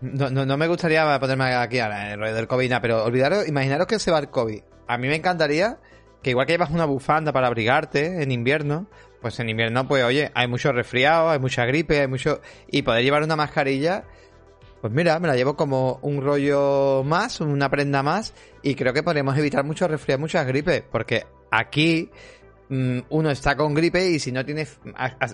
no, 0.00 0.30
no, 0.30 0.56
me 0.56 0.68
gustaría 0.68 1.18
ponerme 1.18 1.54
aquí 1.54 1.80
ahora 1.80 2.12
el 2.12 2.20
rollo 2.20 2.34
del 2.34 2.46
COVID, 2.46 2.72
pero 2.80 3.04
olvidaros, 3.04 3.48
imaginaros 3.48 3.86
que 3.86 3.98
se 3.98 4.12
va 4.12 4.20
el 4.20 4.28
COVID. 4.28 4.60
A 4.86 4.96
mí 4.96 5.08
me 5.08 5.16
encantaría 5.16 5.78
que 6.22 6.30
igual 6.30 6.46
que 6.46 6.52
llevas 6.52 6.70
una 6.70 6.84
bufanda 6.84 7.32
para 7.32 7.48
abrigarte 7.48 8.22
en 8.22 8.30
invierno, 8.30 8.86
pues 9.20 9.38
en 9.40 9.48
invierno, 9.48 9.86
pues 9.88 10.04
oye, 10.04 10.30
hay 10.34 10.46
mucho 10.48 10.72
resfriado, 10.72 11.30
hay 11.30 11.38
mucha 11.38 11.64
gripe, 11.64 12.00
hay 12.00 12.06
mucho... 12.06 12.40
Y 12.70 12.82
poder 12.82 13.02
llevar 13.02 13.22
una 13.22 13.36
mascarilla 13.36 14.04
pues 14.80 14.92
mira, 14.92 15.18
me 15.18 15.28
la 15.28 15.34
llevo 15.34 15.56
como 15.56 15.98
un 16.02 16.22
rollo 16.22 17.02
más, 17.04 17.40
una 17.40 17.68
prenda 17.68 18.02
más, 18.02 18.32
y 18.62 18.74
creo 18.74 18.92
que 18.92 19.02
podríamos 19.02 19.36
evitar 19.36 19.64
mucho 19.64 19.88
resfriar, 19.88 20.20
muchas 20.20 20.46
gripes, 20.46 20.84
porque 20.90 21.26
aquí 21.50 22.10
mm, 22.68 22.98
uno 23.08 23.30
está 23.30 23.56
con 23.56 23.74
gripe 23.74 24.08
y 24.08 24.20
si 24.20 24.30
no 24.30 24.44
tiene, 24.44 24.66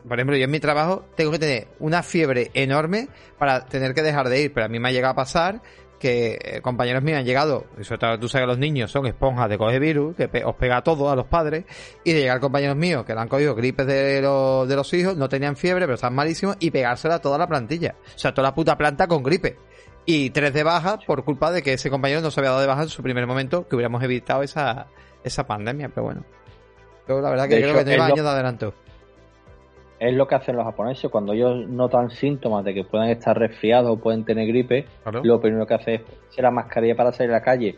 por 0.09 0.19
ejemplo, 0.19 0.37
yo 0.37 0.45
en 0.45 0.51
mi 0.51 0.61
trabajo 0.61 1.05
tengo 1.15 1.31
que 1.31 1.39
tener 1.39 1.69
una 1.79 2.03
fiebre 2.03 2.51
enorme 2.55 3.09
para 3.39 3.67
tener 3.67 3.93
que 3.93 4.03
dejar 4.03 4.31
de 4.31 4.43
ir, 4.43 4.53
pero 4.55 4.65
a 4.65 4.69
mí 4.69 4.79
me 4.79 4.89
ha 4.89 4.93
llegado 4.93 5.13
a 5.13 5.17
pasar 5.17 5.61
que 5.99 6.39
eh, 6.41 6.61
compañeros 6.61 7.03
míos 7.03 7.19
han 7.19 7.25
llegado, 7.25 7.67
y 7.79 7.85
sobre 7.85 7.99
todo 7.99 8.19
tú 8.19 8.29
sabes 8.29 8.45
que 8.45 8.49
los 8.49 8.59
niños 8.59 8.91
son 8.91 9.07
esponjas 9.07 9.49
de 9.49 9.59
coge 9.59 9.79
virus, 9.79 10.17
que 10.17 10.45
os 10.45 10.55
pega 10.57 10.83
todo 10.83 11.11
a 11.11 11.17
los 11.17 11.27
padres, 11.27 11.65
y 12.05 12.13
de 12.13 12.21
llegar 12.21 12.41
compañeros 12.41 12.77
míos 12.77 13.05
que 13.05 13.15
le 13.15 13.21
han 13.21 13.29
cogido 13.29 13.55
gripes 13.55 13.87
de, 13.87 14.21
los, 14.21 14.69
de 14.69 14.77
los 14.77 14.93
hijos, 14.93 15.17
no 15.17 15.29
tenían 15.29 15.57
fiebre, 15.57 15.85
pero 15.85 15.95
están 15.95 16.15
malísimos, 16.15 16.57
y 16.61 16.71
pegársela 16.71 17.17
a 17.17 17.21
toda 17.21 17.39
la 17.39 17.47
plantilla. 17.47 17.95
O 18.15 18.19
sea, 18.19 18.33
toda 18.33 18.49
la 18.49 18.55
puta 18.55 18.77
planta 18.77 19.07
con 19.07 19.23
gripe. 19.23 19.57
Y 20.07 20.31
tres 20.31 20.53
de 20.53 20.63
baja 20.63 20.99
por 20.99 21.25
culpa 21.25 21.51
de 21.51 21.63
que 21.63 21.73
ese 21.73 21.89
compañero 21.89 22.21
no 22.21 22.31
se 22.31 22.41
había 22.41 22.51
dado 22.51 22.61
de 22.61 22.67
baja 22.67 22.83
en 22.83 22.89
su 22.91 23.03
primer 23.03 23.27
momento, 23.27 23.67
que 23.67 23.75
hubiéramos 23.75 24.03
evitado 24.03 24.43
esa, 24.43 24.89
esa 25.23 25.47
pandemia, 25.47 25.89
pero 25.89 26.05
bueno. 26.05 26.25
Pero 27.07 27.23
la 27.23 27.31
verdad 27.31 27.49
que 27.49 27.61
creo 27.61 27.75
que 27.75 27.85
lleva 27.85 28.07
años 28.07 28.25
de 28.25 28.29
adelanto 28.29 28.75
es 29.99 30.13
lo 30.15 30.27
que 30.27 30.35
hacen 30.35 30.57
los 30.57 30.65
japoneses 30.65 31.11
cuando 31.11 31.33
ellos 31.33 31.69
notan 31.69 32.11
síntomas 32.11 32.65
de 32.65 32.75
que 32.75 32.85
pueden 32.85 33.09
estar 33.11 33.39
resfriados 33.39 33.91
o 33.91 33.97
pueden 34.01 34.25
tener 34.25 34.47
gripe, 34.47 34.87
lo 35.23 35.41
primero 35.41 35.67
que 35.67 35.75
hacen 35.75 35.95
es 35.95 36.01
ponerse 36.01 36.43
la 36.43 36.51
mascarilla 36.51 36.97
para 36.97 37.13
salir 37.13 37.31
a 37.31 37.35
la 37.35 37.43
calle 37.43 37.77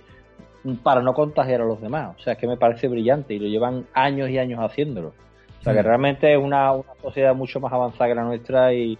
para 0.83 1.03
no 1.03 1.15
contagiar 1.15 1.61
a 1.61 1.65
los 1.65 1.81
demás. 1.81 2.17
O 2.19 2.23
sea, 2.23 2.33
es 2.33 2.39
que 2.39 2.47
me 2.47 2.57
parece 2.57 2.89
brillante 2.89 3.35
y 3.35 3.39
lo 3.39 3.47
llevan 3.47 3.87
años 3.95 4.29
y 4.31 4.39
años 4.39 4.61
haciéndolo. 4.61 5.13
O 5.61 5.63
sea, 5.63 5.73
que 5.73 5.83
realmente 5.83 6.33
es 6.33 6.39
una, 6.39 6.73
sociedad 7.03 7.35
mucho 7.35 7.61
más 7.61 7.73
avanzada 7.73 8.09
que 8.09 8.15
la 8.15 8.25
nuestra 8.25 8.73
y, 8.73 8.99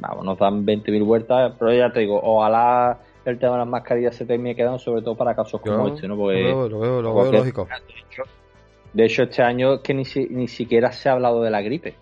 vamos, 0.00 0.24
nos 0.24 0.38
dan 0.38 0.66
20.000 0.66 1.04
vueltas, 1.04 1.52
pero 1.58 1.72
ya 1.72 1.90
te 1.92 2.00
digo, 2.00 2.20
ojalá 2.22 2.98
el 3.24 3.38
tema 3.38 3.52
de 3.52 3.58
las 3.58 3.68
mascarillas 3.68 4.16
se 4.16 4.26
termine 4.26 4.56
quedando, 4.56 4.78
sobre 4.78 5.02
todo 5.02 5.16
para 5.16 5.34
casos 5.34 5.60
como 5.60 5.88
este, 5.88 6.08
¿no? 6.08 6.16
Porque, 6.16 6.42
lo 6.42 6.78
veo, 6.80 7.02
lo 7.02 7.14
veo, 7.14 7.32
lógico. 7.32 7.68
De 8.92 9.06
hecho, 9.06 9.22
este 9.22 9.42
año 9.42 9.82
que 9.82 9.94
ni, 9.94 10.04
ni 10.30 10.48
siquiera 10.48 10.92
se 10.92 11.08
ha 11.08 11.12
hablado 11.12 11.42
de 11.42 11.50
la 11.50 11.62
gripe. 11.62 11.94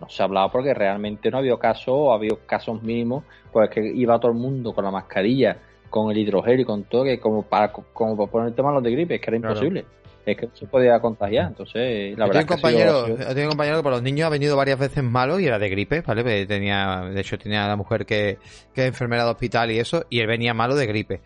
No 0.00 0.08
se 0.08 0.22
ha 0.22 0.26
hablado 0.26 0.50
porque 0.50 0.74
realmente 0.74 1.30
no 1.30 1.36
ha 1.36 1.40
habido 1.40 1.58
casos, 1.58 1.94
o 1.96 2.12
ha 2.12 2.16
habido 2.16 2.38
casos 2.46 2.82
mínimos, 2.82 3.24
pues 3.52 3.70
que 3.70 3.80
iba 3.80 4.18
todo 4.18 4.32
el 4.32 4.38
mundo 4.38 4.72
con 4.72 4.84
la 4.84 4.90
mascarilla, 4.90 5.58
con 5.90 6.10
el 6.10 6.18
hidrogel 6.18 6.60
y 6.60 6.64
con 6.64 6.84
todo, 6.84 7.04
que 7.04 7.20
como 7.20 7.42
para, 7.42 7.70
como 7.70 8.16
para 8.16 8.30
poner 8.30 8.48
el 8.48 8.54
tema 8.54 8.80
de 8.80 8.90
gripe, 8.90 9.14
es 9.16 9.20
que 9.20 9.30
era 9.30 9.36
imposible. 9.36 9.84
Es 10.24 10.36
que 10.36 10.48
se 10.54 10.66
podía 10.66 11.00
contagiar, 11.00 11.48
entonces 11.48 12.16
la 12.16 12.26
verdad 12.26 12.40
tengo 12.40 12.54
un 12.54 12.60
compañero, 12.60 13.04
tengo 13.34 13.42
un 13.42 13.48
compañero 13.48 13.76
que 13.78 13.82
para 13.82 13.96
los 13.96 14.04
niños 14.04 14.26
ha 14.26 14.30
venido 14.30 14.56
varias 14.56 14.78
veces 14.78 15.02
malo 15.02 15.40
y 15.40 15.46
era 15.46 15.58
de 15.58 15.68
gripe, 15.68 16.00
¿vale? 16.00 16.22
Pues 16.22 16.46
tenía, 16.46 17.10
de 17.12 17.20
hecho 17.20 17.36
tenía 17.38 17.66
la 17.66 17.74
mujer 17.74 18.06
que, 18.06 18.38
que 18.72 18.82
es 18.82 18.86
enfermera 18.86 19.24
de 19.24 19.30
hospital 19.30 19.72
y 19.72 19.80
eso, 19.80 20.04
y 20.10 20.20
él 20.20 20.28
venía 20.28 20.54
malo 20.54 20.76
de 20.76 20.86
gripe 20.86 21.20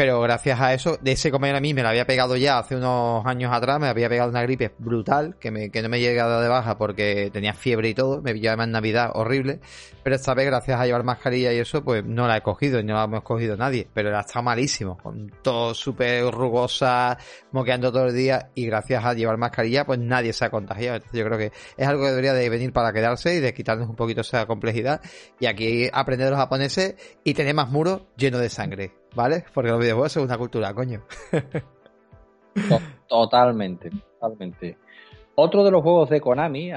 Pero 0.00 0.18
gracias 0.22 0.58
a 0.58 0.72
eso, 0.72 0.96
de 1.02 1.12
ese 1.12 1.30
comer 1.30 1.54
a 1.54 1.60
mí 1.60 1.74
me 1.74 1.82
lo 1.82 1.90
había 1.90 2.06
pegado 2.06 2.34
ya 2.34 2.58
hace 2.58 2.74
unos 2.74 3.22
años 3.26 3.52
atrás, 3.52 3.78
me 3.78 3.86
había 3.86 4.08
pegado 4.08 4.30
una 4.30 4.40
gripe 4.40 4.72
brutal, 4.78 5.36
que, 5.38 5.50
me, 5.50 5.70
que 5.70 5.82
no 5.82 5.90
me 5.90 5.98
he 5.98 6.00
llegado 6.00 6.40
de 6.40 6.48
baja 6.48 6.78
porque 6.78 7.28
tenía 7.30 7.52
fiebre 7.52 7.90
y 7.90 7.94
todo, 7.94 8.22
me 8.22 8.32
pillaba 8.32 8.64
en 8.64 8.70
Navidad 8.70 9.10
horrible, 9.12 9.60
pero 10.02 10.16
esta 10.16 10.32
vez 10.32 10.46
gracias 10.46 10.80
a 10.80 10.86
llevar 10.86 11.04
mascarilla 11.04 11.52
y 11.52 11.58
eso, 11.58 11.84
pues 11.84 12.02
no 12.02 12.26
la 12.26 12.38
he 12.38 12.40
cogido 12.40 12.80
y 12.80 12.84
no 12.84 12.94
la 12.94 13.04
hemos 13.04 13.22
cogido 13.24 13.58
nadie, 13.58 13.88
pero 13.92 14.10
la 14.10 14.20
está 14.20 14.40
malísimo, 14.40 14.96
con 14.96 15.30
todo 15.42 15.74
súper 15.74 16.30
rugosa, 16.30 17.18
moqueando 17.52 17.92
todo 17.92 18.06
el 18.06 18.14
día 18.14 18.48
y 18.54 18.64
gracias 18.64 19.04
a 19.04 19.12
llevar 19.12 19.36
mascarilla, 19.36 19.84
pues 19.84 19.98
nadie 19.98 20.32
se 20.32 20.46
ha 20.46 20.50
contagiado. 20.50 21.04
yo 21.12 21.26
creo 21.26 21.36
que 21.36 21.52
es 21.76 21.86
algo 21.86 22.04
que 22.04 22.08
debería 22.08 22.32
de 22.32 22.48
venir 22.48 22.72
para 22.72 22.94
quedarse 22.94 23.34
y 23.34 23.40
de 23.40 23.52
quitarnos 23.52 23.90
un 23.90 23.96
poquito 23.96 24.22
esa 24.22 24.46
complejidad 24.46 25.02
y 25.38 25.44
aquí 25.44 25.90
aprender 25.92 26.30
los 26.30 26.38
japoneses 26.38 26.94
y 27.22 27.34
tener 27.34 27.54
más 27.54 27.68
muros 27.68 28.04
llenos 28.16 28.40
de 28.40 28.48
sangre. 28.48 28.99
¿Vale? 29.14 29.44
Porque 29.52 29.70
los 29.70 29.80
videojuegos 29.80 30.12
son 30.12 30.24
una 30.24 30.38
cultura, 30.38 30.72
coño. 30.74 31.02
Totalmente, 33.08 33.90
totalmente. 34.20 34.76
Otro 35.34 35.64
de 35.64 35.70
los 35.70 35.82
juegos 35.82 36.10
de 36.10 36.20
Konami, 36.20 36.70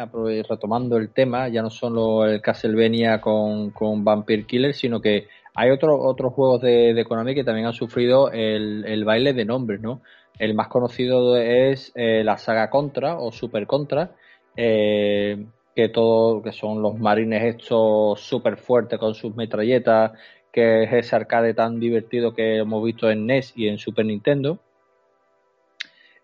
retomando 0.47 0.97
el 0.97 1.09
tema, 1.09 1.49
ya 1.49 1.61
no 1.61 1.69
solo 1.69 2.25
el 2.25 2.41
Castlevania 2.41 3.19
con, 3.19 3.71
con 3.71 4.03
Vampire 4.03 4.45
Killer, 4.45 4.73
sino 4.73 5.01
que 5.01 5.27
hay 5.55 5.69
otros 5.69 6.33
juegos 6.33 6.61
de, 6.61 7.05
Konami 7.07 7.35
que 7.35 7.43
también 7.43 7.67
han 7.67 7.73
sufrido 7.73 8.31
el, 8.31 9.03
baile 9.05 9.33
de 9.33 9.45
nombres, 9.45 9.81
¿no? 9.81 10.01
El 10.39 10.55
más 10.55 10.67
conocido 10.67 11.37
es 11.37 11.91
eh, 11.95 12.23
la 12.23 12.37
saga 12.37 12.69
Contra 12.69 13.19
o 13.19 13.31
Super 13.31 13.67
Contra, 13.67 14.15
eh, 14.55 15.45
que 15.75 15.89
todo, 15.89 16.41
que 16.41 16.51
son 16.51 16.81
los 16.81 16.97
marines 16.97 17.55
estos 17.55 18.19
súper 18.21 18.57
fuertes 18.57 18.97
con 18.97 19.13
sus 19.13 19.35
metralletas, 19.35 20.13
que 20.53 20.83
es 20.83 20.93
ese 20.93 21.15
arcade 21.15 21.55
tan 21.55 21.79
divertido 21.79 22.33
que 22.33 22.57
hemos 22.57 22.85
visto 22.85 23.09
en 23.09 23.25
NES 23.25 23.53
y 23.55 23.67
en 23.67 23.79
Super 23.79 24.05
Nintendo. 24.05 24.59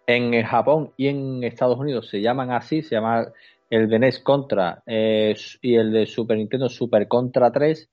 En 0.05 0.41
Japón 0.43 0.91
y 0.95 1.07
en 1.07 1.43
Estados 1.43 1.77
Unidos 1.77 2.07
se 2.07 2.21
llaman 2.21 2.51
así, 2.51 2.83
se 2.83 2.95
llama 2.95 3.27
el 3.69 3.89
de 3.89 3.99
NES 3.99 4.19
Contra 4.19 4.81
eh, 4.85 5.35
y 5.61 5.75
el 5.75 5.91
de 5.91 6.05
Super 6.05 6.37
Nintendo 6.37 6.69
Super 6.69 7.07
Contra 7.07 7.51
3, 7.51 7.89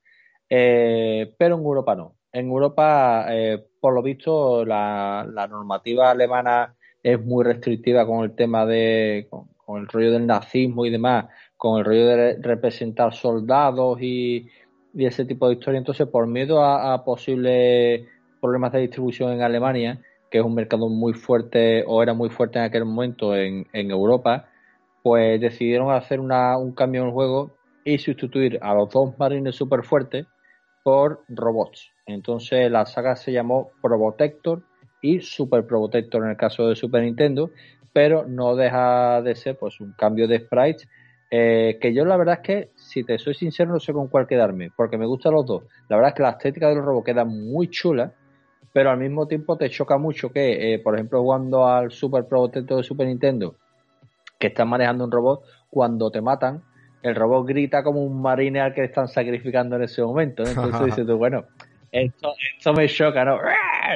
eh, 0.49 1.35
pero 1.39 1.57
en 1.57 1.63
Europa 1.63 1.95
no. 1.95 2.15
En 2.33 2.49
Europa, 2.49 3.27
eh, 3.31 3.65
por 3.81 3.95
lo 3.95 4.03
visto, 4.03 4.65
la, 4.65 5.27
normativa 5.49 6.11
alemana 6.11 6.75
es 7.03 7.23
muy 7.25 7.45
restrictiva 7.45 8.07
con 8.07 8.25
el 8.25 8.35
tema 8.35 8.67
de, 8.67 9.29
con 9.31 9.81
el 9.81 9.89
rollo 9.89 10.13
del 10.13 10.27
nazismo 10.27 10.85
y 10.85 10.91
demás, 10.91 11.27
con 11.57 11.79
el 11.79 11.85
rollo 11.85 12.07
de 12.07 12.37
representar 12.43 13.15
soldados 13.15 14.01
y, 14.03 14.49
y 14.97 15.05
ese 15.05 15.27
tipo 15.27 15.47
de 15.47 15.55
historia. 15.55 15.79
Entonces, 15.79 16.09
por 16.09 16.27
miedo 16.27 16.65
a, 16.65 17.05
posibles 17.05 18.09
problemas 18.41 18.73
de 18.73 18.81
distribución 18.81 19.33
en 19.33 19.43
Alemania, 19.43 20.01
que 20.31 20.39
es 20.39 20.45
un 20.45 20.55
mercado 20.55 20.89
muy 20.89 21.13
fuerte 21.13 21.85
o 21.87 22.03
era 22.03 22.15
muy 22.15 22.31
fuerte 22.31 22.59
en 22.59 22.65
aquel 22.65 22.87
momento 22.87 23.37
en, 23.37 23.67
Europa, 23.73 24.49
pues 25.03 25.41
decidieron 25.41 25.93
hacer 25.93 26.19
una, 26.19 26.57
un 26.57 26.73
cambio 26.73 27.03
en 27.03 27.09
el 27.09 27.13
juego 27.13 27.53
y 27.85 27.99
sustituir 27.99 28.59
a 28.63 28.75
los 28.75 28.91
dos 28.91 29.17
marines 29.19 29.55
super 29.55 29.85
fuertes 29.85 30.27
por 30.83 31.23
robots. 31.29 31.91
Entonces 32.07 32.71
la 32.71 32.87
saga 32.87 33.17
se 33.17 33.33
llamó 33.33 33.71
Probotector 33.83 34.63
y 35.03 35.21
Super 35.21 35.67
Probotector 35.67 36.25
en 36.25 36.31
el 36.31 36.37
caso 36.37 36.69
de 36.69 36.75
Super 36.75 37.03
Nintendo, 37.03 37.51
pero 37.93 38.25
no 38.27 38.57
deja 38.57 39.21
de 39.23 39.35
ser 39.35 39.57
pues 39.59 39.79
un 39.81 39.93
cambio 39.93 40.27
de 40.27 40.41
sprites 40.41 40.89
eh, 41.31 41.79
que 41.81 41.93
yo 41.93 42.05
la 42.05 42.17
verdad 42.17 42.41
es 42.41 42.41
que, 42.41 42.71
si 42.87 43.05
te 43.05 43.19
soy 43.19 43.35
sincero, 43.35 43.73
no 43.73 43.81
sé 43.81 43.93
con 43.93 44.09
cuál 44.09 44.27
quedarme, 44.27 44.71
porque 44.75 44.97
me 44.97 45.07
gustan 45.07 45.35
los 45.35 45.47
dos. 45.47 45.65
La 45.89 45.97
verdad 45.97 46.11
es 46.11 46.15
que 46.15 46.23
la 46.23 46.31
estética 46.31 46.69
de 46.69 46.77
los 46.77 46.85
robots 46.85 47.07
queda 47.07 47.25
muy 47.25 47.69
chula, 47.69 48.13
pero 48.73 48.91
al 48.91 48.99
mismo 48.99 49.27
tiempo 49.27 49.57
te 49.57 49.69
choca 49.71 49.99
mucho 49.99 50.31
que, 50.31 50.75
eh, 50.75 50.79
por 50.79 50.95
ejemplo, 50.95 51.21
jugando 51.21 51.67
al 51.67 51.91
Super 51.91 52.27
Protector 52.27 52.79
de 52.79 52.83
Super 52.83 53.07
Nintendo, 53.07 53.57
que 54.39 54.49
estás 54.49 54.67
manejando 54.67 55.05
un 55.05 55.11
robot, 55.11 55.43
cuando 55.71 56.11
te 56.11 56.21
matan, 56.21 56.63
el 57.03 57.15
robot 57.15 57.47
grita 57.47 57.83
como 57.83 58.03
un 58.03 58.21
marine 58.21 58.61
al 58.61 58.75
que 58.75 58.85
están 58.85 59.09
sacrificando 59.09 59.77
en 59.77 59.83
ese 59.83 60.03
momento. 60.03 60.45
Entonces 60.45 60.85
dices 60.85 61.07
tú, 61.07 61.17
bueno, 61.17 61.45
esto, 61.91 62.35
esto 62.57 62.73
me 62.73 62.89
choca, 62.89 63.25
¿no? 63.25 63.39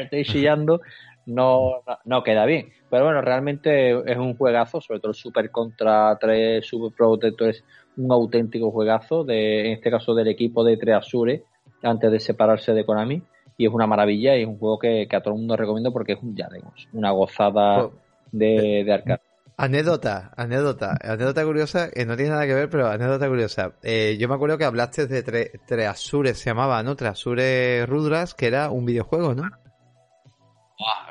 Estoy 0.00 0.24
chillando 0.24 0.80
no, 1.26 1.82
no, 2.04 2.22
queda 2.22 2.44
bien. 2.44 2.72
Pero 2.90 3.04
bueno, 3.04 3.22
realmente 3.22 3.90
es 4.10 4.16
un 4.16 4.36
juegazo, 4.36 4.80
sobre 4.80 5.00
todo 5.00 5.10
el 5.10 5.16
Super 5.16 5.50
Contra 5.50 6.16
3 6.20 6.66
Super 6.66 6.96
Protector 6.96 7.48
es 7.50 7.64
un 7.96 8.12
auténtico 8.12 8.70
juegazo, 8.70 9.24
de, 9.24 9.66
en 9.66 9.72
este 9.72 9.90
caso 9.90 10.14
del 10.14 10.28
equipo 10.28 10.64
de 10.64 10.76
Treasure, 10.76 11.44
antes 11.82 12.10
de 12.10 12.20
separarse 12.20 12.72
de 12.72 12.84
Konami. 12.84 13.22
Y 13.56 13.66
es 13.66 13.72
una 13.72 13.86
maravilla 13.86 14.36
y 14.36 14.42
es 14.42 14.48
un 14.48 14.58
juego 14.58 14.78
que, 14.78 15.06
a 15.10 15.20
todo 15.20 15.34
el 15.34 15.40
mundo 15.40 15.56
recomiendo 15.56 15.92
porque 15.92 16.12
es, 16.12 16.18
ya 16.34 16.48
digamos, 16.50 16.88
una 16.92 17.10
gozada 17.10 17.84
oh, 17.84 17.92
de, 18.32 18.84
de 18.84 18.92
arcade. 18.92 19.20
Anécdota, 19.58 20.32
anécdota, 20.38 20.96
anécdota 21.02 21.44
curiosa, 21.44 21.90
que 21.90 22.06
no 22.06 22.16
tiene 22.16 22.30
nada 22.30 22.46
que 22.46 22.54
ver, 22.54 22.70
pero 22.70 22.86
anécdota 22.86 23.28
curiosa. 23.28 23.74
Eh, 23.82 24.16
yo 24.18 24.26
me 24.26 24.34
acuerdo 24.34 24.56
que 24.56 24.64
hablaste 24.64 25.06
de 25.06 25.22
Treasure, 25.66 26.32
se 26.32 26.48
llamaba, 26.48 26.82
¿no? 26.82 26.96
Treasure 26.96 27.84
Rudras, 27.84 28.32
que 28.32 28.46
era 28.46 28.70
un 28.70 28.86
videojuego, 28.86 29.34
¿no? 29.34 29.42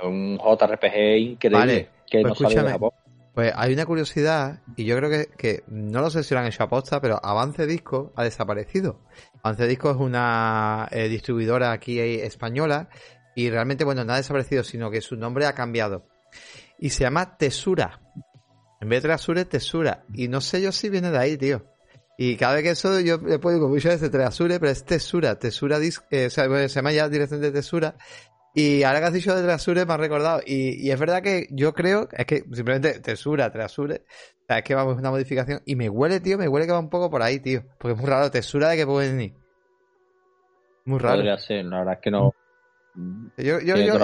un 0.03 0.39
JRPG 0.39 1.17
increíble 1.17 1.89
que 2.09 2.21
pues 2.21 2.41
no 2.41 2.69
Japón. 2.69 2.91
Pues 3.39 3.53
hay 3.55 3.71
una 3.71 3.85
curiosidad, 3.85 4.59
y 4.75 4.83
yo 4.83 4.97
creo 4.97 5.25
que, 5.37 5.63
no 5.69 6.01
lo 6.01 6.09
sé 6.09 6.25
si 6.25 6.33
lo 6.33 6.41
han 6.41 6.47
hecho 6.47 6.63
a 6.63 6.67
posta, 6.67 6.99
pero 6.99 7.21
Avance 7.23 7.65
Disco 7.65 8.11
ha 8.17 8.25
desaparecido. 8.25 8.99
Avance 9.41 9.65
Disco 9.65 9.91
es 9.91 9.95
una 9.95 10.89
eh, 10.91 11.07
distribuidora 11.07 11.71
aquí 11.71 12.01
española, 12.01 12.89
y 13.35 13.49
realmente, 13.49 13.85
bueno, 13.85 14.03
no 14.03 14.11
ha 14.11 14.17
desaparecido, 14.17 14.65
sino 14.65 14.91
que 14.91 14.99
su 14.99 15.15
nombre 15.15 15.45
ha 15.45 15.53
cambiado. 15.53 16.05
Y 16.79 16.89
se 16.89 17.05
llama 17.05 17.37
Tesura. 17.37 18.01
En 18.81 18.89
vez 18.89 19.03
de 19.03 19.07
Treasure, 19.07 19.45
Tesura. 19.45 20.03
Y 20.13 20.27
no 20.27 20.41
sé 20.41 20.61
yo 20.61 20.73
si 20.73 20.89
viene 20.89 21.09
de 21.09 21.17
ahí, 21.17 21.37
tío. 21.37 21.65
Y 22.17 22.35
cada 22.35 22.55
vez 22.55 22.63
que 22.63 22.71
eso 22.71 22.99
yo 22.99 23.19
le 23.19 23.39
puedo 23.39 23.69
mucho 23.69 23.87
de 23.87 24.09
Treasure, 24.09 24.59
pero 24.59 24.69
es 24.69 24.83
Tesura. 24.83 25.39
Tesura 25.39 25.79
Disc, 25.79 26.03
eh, 26.11 26.29
se 26.29 26.67
llama 26.67 26.91
ya 26.91 27.07
directamente 27.07 27.53
Tesura. 27.53 27.95
Y 28.59 28.83
ahora 28.83 28.99
que 28.99 29.05
has 29.05 29.13
dicho 29.13 29.33
de 29.33 29.41
Trasure 29.41 29.85
me 29.85 29.93
ha 29.93 29.97
recordado. 29.97 30.41
Y, 30.45 30.91
es 30.91 30.99
verdad 30.99 31.21
que 31.21 31.47
yo 31.49 31.73
creo, 31.73 32.09
es 32.11 32.25
que 32.25 32.43
simplemente 32.51 32.99
Tesura, 32.99 33.49
Trasure, 33.51 33.95
o 33.95 34.45
sea, 34.47 34.57
es 34.57 34.63
que 34.65 34.75
vamos 34.75 34.97
a 34.97 34.99
una 34.99 35.11
modificación. 35.11 35.61
Y 35.65 35.77
me 35.77 35.87
huele, 35.87 36.19
tío, 36.19 36.37
me 36.37 36.47
huele 36.49 36.65
que 36.65 36.73
va 36.73 36.79
un 36.79 36.89
poco 36.89 37.09
por 37.09 37.21
ahí, 37.21 37.39
tío. 37.39 37.63
Porque 37.77 37.93
es 37.93 37.99
muy 38.01 38.09
raro, 38.09 38.29
Tesura 38.29 38.69
de 38.69 38.77
que 38.77 38.85
puede 38.85 39.11
venir. 39.11 39.33
Muy 40.83 40.99
raro. 40.99 41.17
Podría 41.17 41.37
ser, 41.37 41.63
la 41.65 41.79
verdad 41.79 41.93
es 41.93 41.99
que 42.01 42.11
no. 42.11 42.33
Yo, 43.37 43.61
yo, 43.61 43.77
yo, 43.77 43.95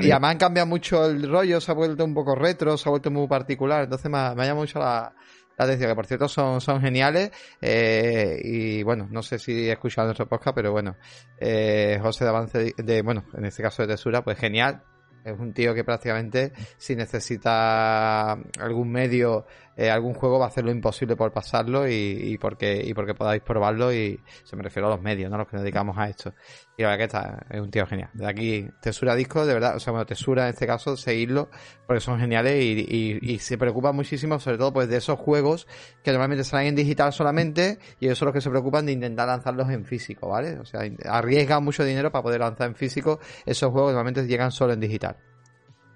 y, 0.00 0.10
además 0.10 0.32
han 0.32 0.38
cambiado 0.38 0.66
mucho 0.66 1.06
el 1.06 1.30
rollo, 1.30 1.60
se 1.60 1.70
ha 1.70 1.74
vuelto 1.74 2.04
un 2.04 2.14
poco 2.14 2.34
retro, 2.34 2.76
se 2.76 2.88
ha 2.88 2.90
vuelto 2.90 3.12
muy 3.12 3.28
particular. 3.28 3.84
Entonces 3.84 4.10
me 4.10 4.18
ha, 4.18 4.34
me 4.34 4.42
ha 4.42 4.46
llamado 4.46 4.62
mucho 4.62 4.80
la, 4.80 5.14
la 5.56 5.64
atención, 5.64 5.90
que 5.90 5.94
por 5.94 6.06
cierto 6.06 6.28
son, 6.28 6.60
son 6.60 6.80
geniales. 6.80 7.30
Eh, 7.60 8.40
y 8.42 8.82
bueno, 8.82 9.08
no 9.10 9.22
sé 9.22 9.38
si 9.38 9.68
he 9.68 9.72
escuchado 9.72 10.06
nuestro 10.06 10.28
podcast, 10.28 10.54
pero 10.54 10.72
bueno, 10.72 10.96
eh, 11.38 11.98
José 12.00 12.24
de 12.24 12.30
Avance, 12.30 12.74
de, 12.76 13.02
bueno, 13.02 13.24
en 13.34 13.44
este 13.44 13.62
caso 13.62 13.82
de 13.82 13.88
Tesura, 13.88 14.22
pues 14.22 14.38
genial. 14.38 14.82
Es 15.24 15.38
un 15.38 15.54
tío 15.54 15.74
que 15.74 15.84
prácticamente, 15.84 16.52
si 16.76 16.94
necesita 16.94 18.32
algún 18.32 18.92
medio, 18.92 19.46
eh, 19.76 19.90
algún 19.90 20.14
juego, 20.14 20.38
va 20.38 20.46
a 20.46 20.48
hacer 20.48 20.64
lo 20.64 20.70
imposible 20.70 21.16
por 21.16 21.32
pasarlo 21.32 21.88
y, 21.88 22.38
porque, 22.40 22.80
y 22.84 22.94
porque 22.94 23.14
podáis 23.14 23.42
probarlo. 23.42 23.92
Y 23.92 24.20
se 24.44 24.56
me 24.56 24.62
refiero 24.62 24.86
a 24.86 24.90
los 24.90 25.02
medios, 25.02 25.30
¿no? 25.30 25.38
Los 25.38 25.48
que 25.48 25.56
nos 25.56 25.62
dedicamos 25.62 25.98
a 25.98 26.08
esto. 26.08 26.32
Y 26.76 26.82
la 26.82 26.90
verdad 26.90 26.98
que 26.98 27.04
está, 27.04 27.46
es 27.50 27.60
un 27.60 27.70
tío 27.70 27.86
genial. 27.86 28.10
De 28.14 28.26
aquí, 28.26 28.68
Tesura 28.80 29.14
Disco, 29.14 29.46
de 29.46 29.54
verdad, 29.54 29.76
o 29.76 29.80
sea, 29.80 29.92
bueno, 29.92 30.06
Tesura 30.06 30.44
en 30.44 30.50
este 30.50 30.66
caso, 30.66 30.96
seguirlo, 30.96 31.48
porque 31.86 32.00
son 32.00 32.18
geniales 32.18 32.62
y, 32.62 33.18
y, 33.20 33.38
se 33.38 33.58
preocupa 33.58 33.92
muchísimo, 33.92 34.38
sobre 34.38 34.58
todo, 34.58 34.72
pues 34.72 34.88
de 34.88 34.96
esos 34.96 35.18
juegos 35.18 35.66
que 36.02 36.10
normalmente 36.10 36.44
salen 36.44 36.68
en 36.68 36.74
digital 36.76 37.12
solamente 37.12 37.78
y 38.00 38.06
ellos 38.06 38.18
son 38.18 38.26
los 38.26 38.32
que 38.34 38.40
se 38.40 38.50
preocupan 38.50 38.86
de 38.86 38.92
intentar 38.92 39.28
lanzarlos 39.28 39.68
en 39.70 39.84
físico, 39.84 40.28
¿vale? 40.28 40.58
O 40.58 40.64
sea, 40.64 40.82
arriesgan 41.04 41.62
mucho 41.64 41.84
dinero 41.84 42.10
para 42.10 42.22
poder 42.22 42.40
lanzar 42.40 42.68
en 42.68 42.74
físico 42.74 43.20
esos 43.44 43.70
juegos 43.70 43.90
que 43.90 43.94
normalmente 43.94 44.26
llegan 44.26 44.50
solo 44.50 44.72
en 44.72 44.80
digital. 44.80 45.16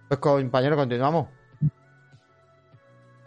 Pues 0.08 0.20
compañero, 0.20 0.76
continuamos. 0.76 1.37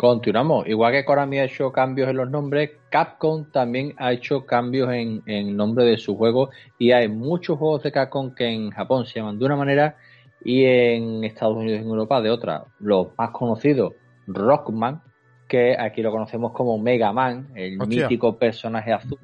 Continuamos. 0.01 0.65
Igual 0.67 0.93
que 0.93 1.05
Konami 1.05 1.37
ha 1.37 1.43
hecho 1.43 1.71
cambios 1.71 2.09
en 2.09 2.17
los 2.17 2.27
nombres, 2.27 2.71
Capcom 2.89 3.51
también 3.51 3.93
ha 3.97 4.11
hecho 4.11 4.47
cambios 4.47 4.91
en, 4.91 5.21
el 5.27 5.55
nombre 5.55 5.85
de 5.85 5.95
su 5.99 6.17
juego 6.17 6.49
y 6.79 6.91
hay 6.91 7.07
muchos 7.07 7.59
juegos 7.59 7.83
de 7.83 7.91
Capcom 7.91 8.33
que 8.33 8.47
en 8.47 8.71
Japón 8.71 9.05
se 9.05 9.19
llaman 9.19 9.37
de 9.37 9.45
una 9.45 9.55
manera 9.55 9.97
y 10.43 10.65
en 10.65 11.23
Estados 11.23 11.55
Unidos 11.55 11.81
y 11.81 11.83
en 11.83 11.89
Europa 11.89 12.19
de 12.19 12.31
otra. 12.31 12.65
Los 12.79 13.09
más 13.15 13.29
conocidos, 13.29 13.93
Rockman, 14.25 15.03
que 15.47 15.77
aquí 15.77 16.01
lo 16.01 16.09
conocemos 16.09 16.51
como 16.51 16.79
Mega 16.79 17.13
Man, 17.13 17.51
el 17.53 17.77
mítico 17.77 18.39
personaje 18.39 18.91
azul, 18.93 19.19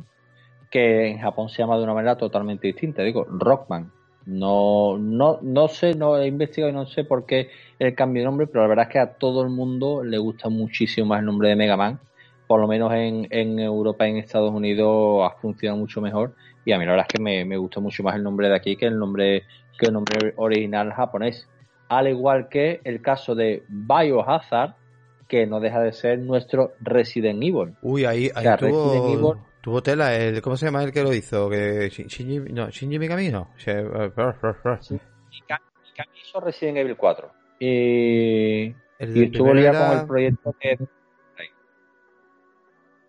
que 0.69 1.07
en 1.07 1.17
Japón 1.17 1.49
se 1.49 1.57
llama 1.57 1.75
de 1.78 1.86
una 1.86 1.95
manera 1.95 2.17
totalmente 2.17 2.67
distinta. 2.67 3.01
Digo, 3.01 3.25
Rockman. 3.28 3.91
No, 4.28 4.97
no, 4.97 5.39
no 5.41 5.67
sé, 5.69 5.95
no 5.95 6.17
he 6.17 6.28
investigado 6.28 6.69
y 6.69 6.75
no 6.75 6.86
sé 6.86 7.05
por 7.05 7.25
qué 7.25 7.49
el 7.80 7.95
cambio 7.95 8.21
de 8.21 8.25
nombre, 8.25 8.47
pero 8.47 8.61
la 8.63 8.67
verdad 8.67 8.88
es 8.88 8.91
que 8.91 8.99
a 8.99 9.13
todo 9.13 9.41
el 9.41 9.49
mundo 9.49 10.03
le 10.03 10.17
gusta 10.17 10.49
muchísimo 10.49 11.07
más 11.07 11.19
el 11.19 11.25
nombre 11.25 11.47
de 11.49 11.55
Mega 11.55 11.78
Man. 11.78 11.99
Por 12.45 12.59
lo 12.59 12.67
menos 12.67 12.91
en, 12.93 13.28
en 13.32 13.57
Europa 13.59 14.05
y 14.05 14.11
en 14.11 14.17
Estados 14.17 14.51
Unidos 14.53 15.23
ha 15.23 15.39
funcionado 15.39 15.80
mucho 15.80 16.01
mejor. 16.01 16.36
Y 16.65 16.73
a 16.73 16.78
mí 16.78 16.84
la 16.86 16.91
verdad 16.91 17.07
es 17.09 17.13
que 17.15 17.23
me, 17.23 17.45
me 17.45 17.55
gustó 17.57 17.80
mucho 17.80 18.03
más 18.03 18.15
el 18.15 18.23
nombre 18.23 18.49
de 18.49 18.55
aquí 18.55 18.75
que 18.75 18.88
el 18.88 18.99
nombre 18.99 19.43
que 19.80 19.86
el 19.88 19.93
nombre 19.93 20.34
original 20.36 20.91
japonés. 20.91 21.47
Al 21.88 22.09
igual 22.09 22.49
que 22.49 22.82
el 22.84 23.01
caso 23.01 23.34
de 23.34 23.63
Biohazard 23.69 24.75
que 25.30 25.45
no 25.45 25.59
deja 25.61 25.82
de 25.82 25.93
ser 25.93 26.19
nuestro 26.19 26.71
Resident 26.82 27.41
Evil. 27.41 27.73
Uy, 27.82 28.05
ahí, 28.05 28.25
ahí 28.25 28.30
O 28.36 28.41
sea, 28.41 28.57
tuvo, 28.57 28.67
Resident 28.67 29.05
Evil- 29.05 29.38
tuvo 29.68 29.84
tela. 29.84 30.15
El, 30.15 30.41
¿Cómo 30.41 30.55
se 30.55 30.65
llama 30.65 30.82
el 30.82 30.93
que 30.93 31.03
lo 31.03 31.13
hizo? 31.13 31.49
Que 31.49 31.89
Shin- 31.89 32.07
Shinji, 32.07 32.53
no, 32.53 32.70
Shinji 32.70 32.97
Mikami 32.97 33.28
no. 33.28 33.51
She- 33.57 33.84
Mikami 33.84 33.99
Mikami 35.30 36.20
hizo 36.24 36.39
Resident 36.39 36.78
Evil 36.78 36.95
4 36.95 37.34
y, 37.59 38.68
El 38.97 39.18
y 39.18 39.24
estuvo 39.26 39.53
liado 39.53 39.89
con 39.89 39.99
el 39.99 40.07
proyecto 40.07 40.55
de 40.61 40.88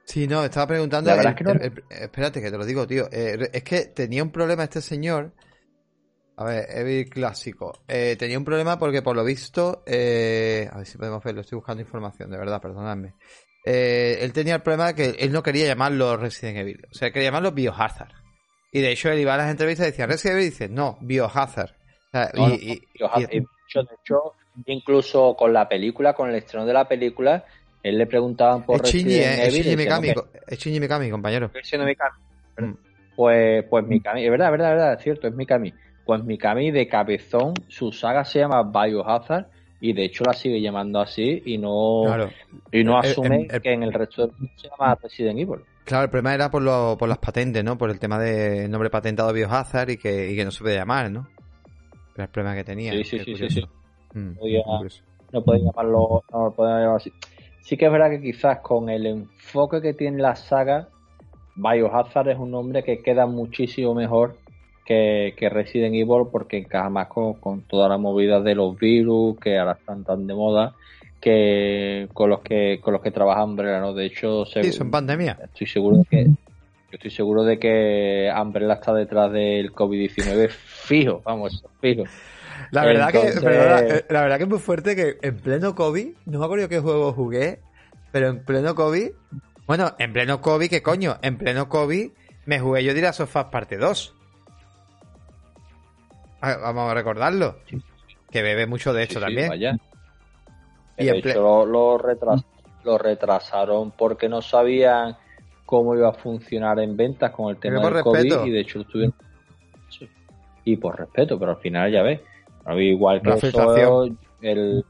Sí, 0.05 0.27
no, 0.27 0.43
estaba 0.43 0.67
preguntando. 0.67 1.11
La 1.11 1.17
verdad 1.17 1.33
el- 1.33 1.39
es 1.39 1.39
que 1.39 1.45
no- 1.45 1.77
el- 1.93 2.03
espérate, 2.03 2.43
que 2.43 2.51
te 2.51 2.59
lo 2.59 2.65
digo, 2.65 2.89
tío. 2.89 3.09
Eh, 3.13 3.51
es 3.53 3.63
que 3.63 3.85
tenía 3.95 4.25
un 4.25 4.33
problema 4.33 4.65
este 4.65 4.81
señor. 4.81 5.33
A 6.39 6.45
ver, 6.45 6.67
Evil 6.71 7.09
clásico. 7.09 7.85
Eh, 7.87 8.17
tenía 8.19 8.37
un 8.37 8.45
problema 8.45 8.81
porque 8.81 9.01
por 9.03 9.15
lo 9.15 9.23
visto. 9.23 9.85
eh, 9.87 10.69
a 10.73 10.79
ver 10.79 10.87
si 10.87 10.99
podemos 10.99 11.23
verlo, 11.23 11.43
estoy 11.43 11.55
buscando 11.57 11.83
información, 11.83 12.31
de 12.33 12.39
verdad, 12.39 12.61
perdonadme. 12.61 13.15
Eh, 13.71 14.19
él 14.25 14.33
tenía 14.33 14.55
el 14.55 14.63
problema 14.63 14.93
de 14.93 14.95
que 14.95 15.23
él 15.23 15.31
no 15.31 15.43
quería 15.43 15.67
llamarlo 15.67 16.17
Resident 16.17 16.57
Evil. 16.59 16.87
O 16.91 16.95
sea, 16.95 17.11
quería 17.11 17.29
llamarlo 17.29 17.53
Biohazard. 17.53 18.13
Y 18.73 18.81
de 18.81 18.93
hecho, 18.93 19.11
él 19.11 19.19
iba 19.19 19.35
a 19.35 19.37
las 19.37 19.51
entrevistas 19.51 19.87
y 19.87 19.91
decía 19.91 20.07
Resident 20.07 20.37
Evil 20.37 20.47
y 20.47 20.51
dice, 20.51 20.69
no, 20.69 20.97
Biohazard. 21.03 21.71
O 21.73 22.11
sea, 22.13 22.31
No, 22.35 22.49
no, 22.49 22.55
y- 22.55 22.73
y- 22.73 22.83
Biohazard. 22.99 23.21
y- 23.33 23.37
Y 23.37 23.41
de 23.41 23.47
hecho, 23.69 23.83
de 23.83 23.95
hecho, 24.03 24.33
incluso 24.67 25.37
con 25.37 25.53
la 25.53 25.69
película, 25.69 26.15
con 26.15 26.31
el 26.31 26.37
estreno 26.37 26.65
de 26.65 26.73
la 26.73 26.89
película, 26.89 27.45
él 27.83 27.99
le 27.99 28.07
preguntaban 28.07 28.65
por 28.65 28.77
es 28.87 28.91
Shinji, 28.93 29.05
Resident 29.19 29.39
eh, 29.39 29.43
es 29.43 29.49
Evil 29.49 29.55
y 29.55 29.63
Shinji 29.63 29.77
decía, 29.77 30.01
Mikami, 30.01 30.09
"No, 30.15 30.41
es 30.47 30.59
Shinji 30.59 30.81
Mikami, 30.81 31.11
compañero. 31.11 31.53
que- 31.53 31.63
siendo 31.63 31.87
Mikami". 31.87 32.17
Mm. 32.59 32.73
Pues, 33.17 33.65
pues 33.69 33.85
Mikami, 33.87 34.25
es 34.25 34.31
verdad, 34.31 34.47
es 34.49 34.53
verdad, 34.53 34.69
es 34.71 34.75
verdad, 34.79 34.93
es 34.95 35.03
cierto, 35.03 35.29
es 35.29 35.35
Mikami. 35.35 35.75
Pues 36.07 36.25
Mikami 36.25 36.71
de 36.71 36.89
cabezón, 36.89 37.53
su 37.69 37.93
saga 37.93 38.25
se 38.25 38.39
llama 38.39 38.63
Biohazard 38.63 39.47
y 39.81 39.93
de 39.93 40.05
hecho 40.05 40.25
la 40.25 40.33
sigue 40.33 40.61
llamando 40.61 41.01
así 41.01 41.43
y 41.47 41.59
no, 41.59 42.03
Claro. 42.07 42.31
y 42.73 42.83
no 42.85 42.99
El- 42.99 43.05
el- 43.07 43.11
asume 43.13 43.47
el- 43.51 43.61
que 43.63 43.73
en 43.73 43.83
el 43.83 43.93
resto 43.93 44.23
del 44.27 44.33
mundo 44.37 44.53
se 44.57 44.69
llama 44.69 44.99
Resident 45.03 45.39
Evil. 45.39 45.61
Claro, 45.85 46.05
el 46.05 46.11
problema 46.11 46.35
era 46.35 46.51
por, 46.51 46.63
lo- 46.63 46.97
por 46.99 47.09
las 47.09 47.19
patentes, 47.19 47.63
¿no? 47.65 47.79
Por 47.79 47.91
el 47.91 47.99
tema 47.99 48.19
del 48.19 48.71
nombre 48.71 48.91
patentado 48.91 49.33
Biohazard 49.33 49.91
y 49.91 49.97
que, 49.97 50.31
y 50.33 50.37
que 50.37 50.45
no 50.45 50.51
se 50.51 50.63
podía 50.63 50.77
llamar, 50.81 51.11
¿no? 51.11 51.27
Era 52.15 52.25
el 52.25 52.31
problema 52.31 52.57
que 52.57 52.65
tenía. 52.65 52.93
Sí, 52.93 53.05
sí, 53.05 53.19
sí, 53.21 53.25
sí, 53.25 53.33
curioso. 53.33 53.69
Mm, 54.15 54.33
Podía- 54.35 54.65
no 55.33 55.43
podéis 55.45 55.65
llamarlo, 55.65 56.25
no 56.33 56.45
lo 56.45 56.51
podéis 56.53 56.77
llamar 56.83 56.97
así. 56.97 57.13
Sí 57.61 57.77
que 57.77 57.87
es 57.87 57.93
verdad 57.93 58.11
que 58.11 58.21
quizás 58.21 58.59
con 58.61 58.89
el 58.89 59.07
enfoque 59.07 59.81
que 59.81 59.95
tiene 59.95 60.21
la 60.21 60.35
saga, 60.35 60.89
Biohazard 61.55 62.29
es 62.29 62.39
un 62.39 62.51
nombre 62.51 62.83
que 62.83 63.03
queda 63.03 63.27
muchísimo 63.27 63.95
mejor 63.95 64.37
que, 64.89 65.35
que 65.37 65.51
Resident 65.51 65.95
Evil 65.95 66.27
porque 66.33 66.57
encaja 66.57 66.89
más 66.89 67.09
con, 67.09 67.35
con 67.35 67.61
toda 67.61 67.91
la 67.91 67.99
movida 67.99 68.41
de 68.41 68.55
los 68.55 68.79
virus 68.79 69.39
que 69.39 69.59
ahora 69.59 69.73
están 69.79 70.03
tan 70.03 70.27
de 70.27 70.33
moda 70.35 70.75
que 71.21 72.09
con 72.15 72.31
los 72.31 72.41
que 72.41 72.81
con 72.83 72.95
los 72.95 73.03
que 73.03 73.11
trabaja 73.11 73.45
Umbrella, 73.45 73.81
¿no? 73.81 73.93
De 73.93 74.07
hecho, 74.07 74.47
se- 74.47 74.63
Sí, 74.63 74.73
son 74.73 74.91
pandemia. 74.91 75.39
estoy 75.45 75.67
seguro 75.67 75.99
de 75.99 76.05
que 76.05 76.25
yo 76.25 76.35
estoy 76.93 77.11
seguro 77.11 77.45
de 77.45 77.59
que 77.59 78.31
Umbrella 78.35 78.75
está 78.75 78.95
detrás 78.95 79.31
del 79.31 79.73
COVID-19 79.75 80.49
fijo, 80.49 81.21
vamos, 81.25 81.63
fijo. 81.83 82.05
La 82.71 82.85
verdad, 82.87 83.11
Entonces- 83.15 83.41
que, 83.41 83.97
eh, 83.99 84.05
la 84.09 84.23
verdad 84.23 84.37
que 84.39 84.43
es 84.45 84.49
muy 84.49 84.59
fuerte 84.59 84.97
que 84.97 85.17
en 85.21 85.37
pleno 85.37 85.75
COVID, 85.75 86.09
no 86.27 86.39
me 86.39 86.45
acuerdo 86.47 86.69
qué 86.69 86.79
juego 86.81 87.13
jugué, 87.13 87.61
pero 88.11 88.29
en 88.29 88.43
pleno 88.43 88.75
COVID, 88.75 89.11
bueno, 89.67 89.95
en 89.99 90.13
pleno 90.15 90.41
COVID, 90.41 90.71
¿qué 90.71 90.83
coño? 90.83 91.19
En 91.21 91.37
pleno 91.37 91.69
COVID 91.69 92.11
me 92.47 92.59
jugué 92.59 92.83
yo 92.85 92.95
Dirás 92.95 93.21
of 93.21 93.37
Us 93.37 93.45
parte 93.53 93.77
2. 93.77 94.15
Ah, 96.41 96.57
Vamos 96.61 96.91
a 96.91 96.95
recordarlo. 96.95 97.57
Que 98.31 98.43
bebe 98.43 98.67
mucho 98.67 98.93
de 98.93 99.05
esto 99.05 99.15
Sí, 99.15 99.21
sí, 99.21 99.25
también. 99.27 99.49
vaya. 99.49 99.77
Y 100.99 101.05
de 101.07 101.19
hecho, 101.19 101.41
lo, 101.41 101.67
lo 101.67 101.99
retras- 101.99 102.45
lo 102.85 102.99
retrasaron 102.99 103.93
porque 103.93 104.29
no 104.29 104.43
sabían 104.43 105.17
cómo 105.65 105.95
iba 105.95 106.09
a 106.09 106.13
funcionar 106.13 106.79
en 106.81 106.97
ventas 106.97 107.31
con 107.33 107.51
el 107.51 107.57
tema 107.59 107.81
del 107.81 107.93
respeto. 107.95 108.39
COVID 108.41 108.47
y 108.47 108.51
de 108.51 108.61
hecho 108.61 108.79
lo 108.79 108.85
estuvieron... 108.85 109.15
Sí. 109.91 110.09
Y 110.65 110.77
por 110.77 110.99
respeto, 110.99 111.39
pero 111.39 111.53
al 111.53 111.59
final 111.59 111.91
ya 111.93 112.03
ves. 112.03 112.21
Igual 112.77 113.23
que 113.23 113.29
La 113.31 113.35
eso, 113.37 113.47
filtración. 113.47 114.19
el, 114.43 114.85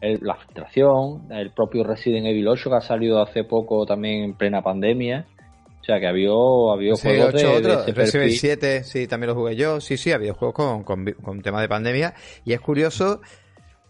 el- 0.00 0.20
la 0.22 0.36
filtración, 0.36 1.26
el 1.32 1.50
propio 1.52 1.84
Resident 1.84 2.26
Evil 2.26 2.48
8 2.48 2.70
que 2.70 2.76
ha 2.76 2.80
salido 2.80 3.20
hace 3.20 3.44
poco 3.44 3.84
también 3.84 4.22
en 4.24 4.34
plena 4.34 4.62
pandemia. 4.62 5.26
O 5.88 5.90
sea 5.90 6.00
que 6.00 6.06
había, 6.06 6.28
había 6.74 6.96
Sí, 6.96 7.08
juegos 7.08 7.32
de, 7.32 7.38
ocho 7.38 7.48
de 7.48 7.56
otros. 7.56 7.82
ese 7.88 7.92
Resident 7.94 8.14
Evil 8.16 8.28
perfil. 8.28 8.38
7, 8.38 8.84
sí, 8.84 9.06
también 9.06 9.28
lo 9.28 9.34
jugué 9.34 9.56
yo. 9.56 9.80
Sí, 9.80 9.96
sí, 9.96 10.12
había 10.12 10.34
juegos 10.34 10.54
con, 10.54 10.84
con, 10.84 11.06
con 11.14 11.40
tema 11.40 11.62
de 11.62 11.68
pandemia. 11.68 12.14
Y 12.44 12.52
es 12.52 12.60
curioso, 12.60 13.22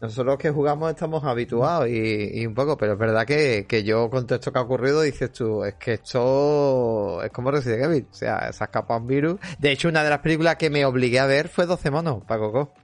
nosotros 0.00 0.38
que 0.38 0.50
jugamos 0.50 0.90
estamos 0.90 1.24
habituados 1.24 1.88
y, 1.88 2.40
y 2.40 2.46
un 2.46 2.54
poco, 2.54 2.76
pero 2.78 2.92
es 2.92 2.98
verdad 3.00 3.26
que, 3.26 3.66
que 3.68 3.82
yo 3.82 4.08
con 4.10 4.26
todo 4.28 4.36
esto 4.36 4.52
que 4.52 4.58
ha 4.60 4.62
ocurrido 4.62 5.02
dices 5.02 5.32
tú, 5.32 5.64
es 5.64 5.74
que 5.74 5.94
esto 5.94 7.20
es 7.24 7.32
como 7.32 7.50
Resident 7.50 7.82
Evil. 7.86 8.06
O 8.08 8.14
sea, 8.14 8.52
se 8.52 8.62
ha 8.62 8.66
escapado 8.66 9.00
un 9.00 9.08
virus. 9.08 9.40
De 9.58 9.72
hecho, 9.72 9.88
una 9.88 10.04
de 10.04 10.10
las 10.10 10.20
películas 10.20 10.54
que 10.54 10.70
me 10.70 10.84
obligué 10.84 11.18
a 11.18 11.26
ver 11.26 11.48
fue 11.48 11.66
12 11.66 11.90
monos, 11.90 12.22
para 12.24 12.38
Coco. 12.40 12.74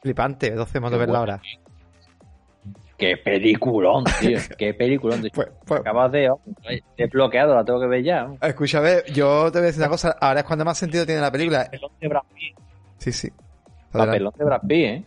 Flipante, 0.00 0.52
12 0.52 0.78
monos 0.78 0.98
verla 1.00 1.18
ahora. 1.18 1.42
Qué 3.06 3.16
peliculón, 3.16 4.04
tío. 4.20 4.38
Qué 4.58 4.74
peliculón. 4.74 5.22
Fue- 5.32 5.48
fue- 5.64 5.78
acabas 5.78 6.12
de 6.12 6.30
desbloqueado, 6.98 7.54
la 7.54 7.64
tengo 7.64 7.80
que 7.80 7.86
ver 7.86 8.04
ya. 8.04 8.28
Escúchame, 8.42 9.02
yo 9.12 9.50
te 9.50 9.58
voy 9.58 9.64
a 9.64 9.66
decir 9.68 9.80
una 9.80 9.88
cosa, 9.88 10.16
ahora 10.20 10.40
es 10.40 10.46
cuando 10.46 10.64
más 10.64 10.76
sentido 10.78 11.06
tiene 11.06 11.20
la 11.20 11.32
película. 11.32 11.64
Papelón 11.64 11.92
de 12.00 12.08
Brad 12.08 12.22
Pitt. 12.34 12.56
Sí, 12.98 13.12
sí. 13.12 13.28
Adelante. 13.92 14.06
Papelón 14.12 14.32
de 14.38 14.44
Brad 14.44 14.60
Pitt, 14.68 14.84
¿eh? 14.86 15.04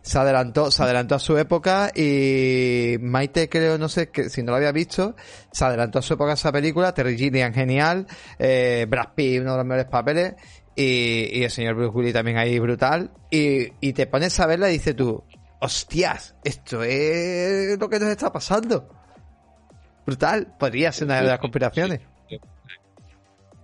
se 0.00 0.18
adelantó, 0.18 0.70
se 0.70 0.82
adelantó 0.82 1.14
a 1.14 1.18
su 1.18 1.36
época 1.36 1.90
y 1.94 2.96
Maite 3.00 3.50
creo, 3.50 3.76
no 3.76 3.86
sé, 3.88 4.08
que 4.10 4.30
si 4.30 4.42
no 4.42 4.52
lo 4.52 4.56
había 4.56 4.72
visto, 4.72 5.14
se 5.50 5.64
adelantó 5.66 5.98
a 5.98 6.02
su 6.02 6.14
época 6.14 6.32
esa 6.32 6.50
película, 6.50 6.94
Terry 6.94 7.18
Gilliam 7.18 7.52
genial, 7.52 8.06
eh, 8.38 8.86
Brad 8.88 9.08
Pitt 9.14 9.42
uno 9.42 9.50
de 9.52 9.56
los 9.58 9.66
mejores 9.66 9.90
papeles 9.90 10.34
y, 10.74 11.38
y 11.38 11.44
el 11.44 11.50
señor 11.50 11.74
Bruce 11.74 11.90
Willis 11.94 12.14
también 12.14 12.38
ahí 12.38 12.58
brutal 12.58 13.10
y, 13.30 13.68
y 13.86 13.92
te 13.92 14.06
pones 14.06 14.40
a 14.40 14.46
verla 14.46 14.70
y 14.70 14.72
dices 14.72 14.96
tú, 14.96 15.22
hostias, 15.62 16.34
esto 16.42 16.82
es 16.82 17.78
lo 17.78 17.88
que 17.88 17.98
nos 18.00 18.08
está 18.08 18.32
pasando. 18.32 18.88
Brutal, 20.04 20.54
podría 20.58 20.90
ser 20.90 21.06
una 21.06 21.20
de 21.20 21.28
las 21.28 21.38
conspiraciones. 21.38 22.00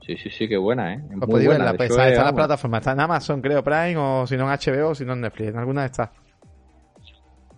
Sí, 0.07 0.17
sí, 0.17 0.31
sí, 0.31 0.49
qué 0.49 0.57
buena, 0.57 0.95
¿eh? 0.95 1.03
Muy 1.11 1.45
buena. 1.45 1.73
de 1.73 1.85
está, 1.85 1.85
es, 1.85 2.13
está 2.13 2.21
en 2.21 2.27
la 2.27 2.33
plataforma, 2.33 2.79
está 2.79 2.93
en 2.93 3.01
Amazon 3.01 3.43
creo 3.43 3.63
Prime 3.63 3.97
o 3.99 4.27
si 4.27 4.37
no 4.37 4.51
en 4.51 4.59
HBO 4.59 4.91
o 4.91 4.95
si 4.95 5.05
no 5.05 5.13
en 5.13 5.21
Netflix, 5.21 5.51
en 5.51 5.59
alguna 5.59 5.85
está. 5.85 6.13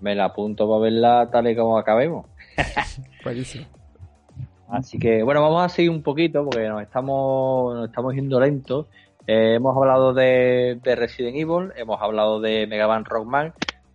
Me 0.01 0.15
la 0.15 0.25
apunto 0.25 0.67
para 0.67 0.81
verla 0.81 1.29
tal 1.31 1.47
y 1.49 1.55
como 1.55 1.79
acabemos. 1.79 2.27
Buenísimo. 3.25 3.67
Así 4.69 4.99
que, 4.99 5.23
bueno, 5.23 5.43
vamos 5.43 5.65
a 5.65 5.69
seguir 5.69 5.91
un 5.91 6.03
poquito 6.03 6.45
porque 6.45 6.67
nos 6.67 6.83
estamos, 6.83 7.75
nos 7.75 7.89
estamos 7.89 8.15
yendo 8.15 8.41
lentos. 8.41 8.87
Eh, 9.27 9.57
hemos 9.57 9.77
hablado 9.77 10.15
de, 10.15 10.81
de 10.83 10.97
Resident 10.97 11.37
Evil, 11.37 11.73
hemos 11.77 12.01
hablado 12.01 12.41
de 12.41 12.67
Mega 12.67 12.89
Man 12.89 13.05
Rockman. 13.05 13.53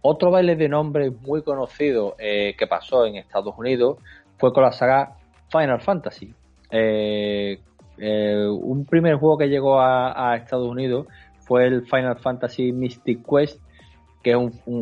Otro 0.08 0.30
baile 0.30 0.56
de 0.56 0.70
nombre 0.70 1.10
muy 1.10 1.42
conocido 1.42 2.16
eh, 2.20 2.54
que 2.60 2.68
pasó 2.68 3.08
en 3.08 3.16
Estados 3.16 3.56
Unidos 3.58 3.98
fue 4.38 4.54
con 4.54 4.62
la 4.62 4.72
saga 4.72 5.16
Final 5.50 5.82
Fantasy. 5.82 6.32
Eh, 6.70 7.60
eh, 7.98 8.48
un 8.48 8.86
primer 8.86 9.16
juego 9.16 9.40
que 9.40 9.50
llegó 9.50 9.82
a, 9.82 10.36
Estados 10.36 10.70
Unidos 10.70 11.08
fue 11.40 11.66
el 11.66 11.88
Final 11.88 12.20
Fantasy 12.20 12.72
Mystic 12.72 13.26
Quest, 13.28 13.60
que 14.22 14.34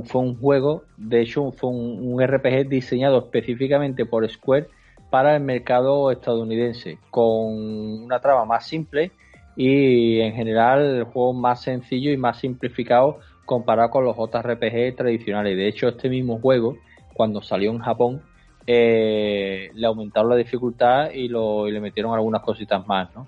fue 0.03 0.21
un 0.21 0.37
juego, 0.37 0.83
de 0.97 1.21
hecho 1.21 1.53
fue 1.53 1.69
un, 1.69 2.05
un 2.05 2.21
RPG 2.21 2.67
diseñado 2.67 3.19
específicamente 3.19 4.05
por 4.05 4.29
Square 4.29 4.67
para 5.09 5.37
el 5.37 5.41
mercado 5.41 6.11
estadounidense, 6.11 6.97
con 7.11 8.03
una 8.03 8.19
trama 8.19 8.43
más 8.43 8.67
simple 8.67 9.13
y 9.55 10.19
en 10.19 10.33
general 10.33 10.81
el 10.81 11.03
juego 11.05 11.31
más 11.31 11.61
sencillo 11.61 12.11
y 12.11 12.17
más 12.17 12.39
simplificado 12.39 13.19
comparado 13.45 13.89
con 13.89 14.05
los 14.05 14.15
JRPG 14.15 14.95
tradicionales. 14.95 15.57
De 15.57 15.67
hecho, 15.67 15.89
este 15.89 16.09
mismo 16.09 16.39
juego, 16.39 16.77
cuando 17.13 17.41
salió 17.41 17.71
en 17.71 17.79
Japón, 17.79 18.21
eh, 18.65 19.69
le 19.73 19.87
aumentaron 19.87 20.29
la 20.29 20.35
dificultad 20.35 21.11
y, 21.11 21.27
le 21.27 21.79
metieron 21.79 22.13
algunas 22.13 22.41
cositas 22.41 22.85
más, 22.87 23.13
¿no? 23.13 23.27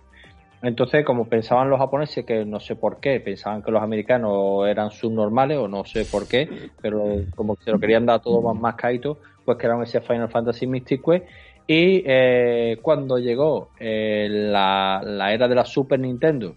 Entonces, 0.61 1.05
como 1.05 1.27
pensaban 1.27 1.69
los 1.69 1.77
japoneses, 1.77 2.25
que 2.25 2.43
no 2.43 2.59
sé 2.59 2.75
por 2.75 2.99
qué, 2.99 3.19
pensaban 3.19 3.61
que 3.61 3.71
los 3.71 3.83
americanos 3.83 4.67
eran 4.67 4.89
subnormales 4.89 5.59
o 5.59 5.67
no 5.67 5.85
sé 5.85 6.05
por 6.05 6.27
qué, 6.27 6.71
pero 6.81 7.03
como 7.35 7.55
se 7.57 7.71
lo 7.71 7.79
querían 7.79 8.05
dar 8.07 8.21
todo 8.21 8.41
más 8.41 8.59
mascadito, 8.59 9.19
pues 9.43 9.59
crearon 9.59 9.83
ese 9.83 10.01
Final 10.01 10.29
Fantasy 10.29 10.65
Mystic 10.65 11.05
Quest. 11.05 11.25
Y 11.67 12.03
eh, 12.05 12.79
cuando 12.81 13.19
llegó 13.19 13.69
eh, 13.79 14.27
la 14.29 15.31
era 15.31 15.47
de 15.47 15.55
la 15.55 15.65
Super 15.65 15.99
Nintendo 15.99 16.55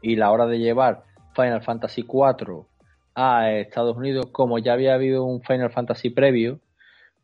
y 0.00 0.16
la 0.16 0.30
hora 0.30 0.46
de 0.46 0.58
llevar 0.58 1.02
Final 1.34 1.62
Fantasy 1.62 2.02
IV 2.02 2.66
a 3.14 3.52
Estados 3.52 3.96
Unidos, 3.96 4.26
como 4.32 4.58
ya 4.58 4.72
había 4.72 4.94
habido 4.94 5.24
un 5.24 5.40
Final 5.42 5.70
Fantasy 5.70 6.10
previo, 6.10 6.60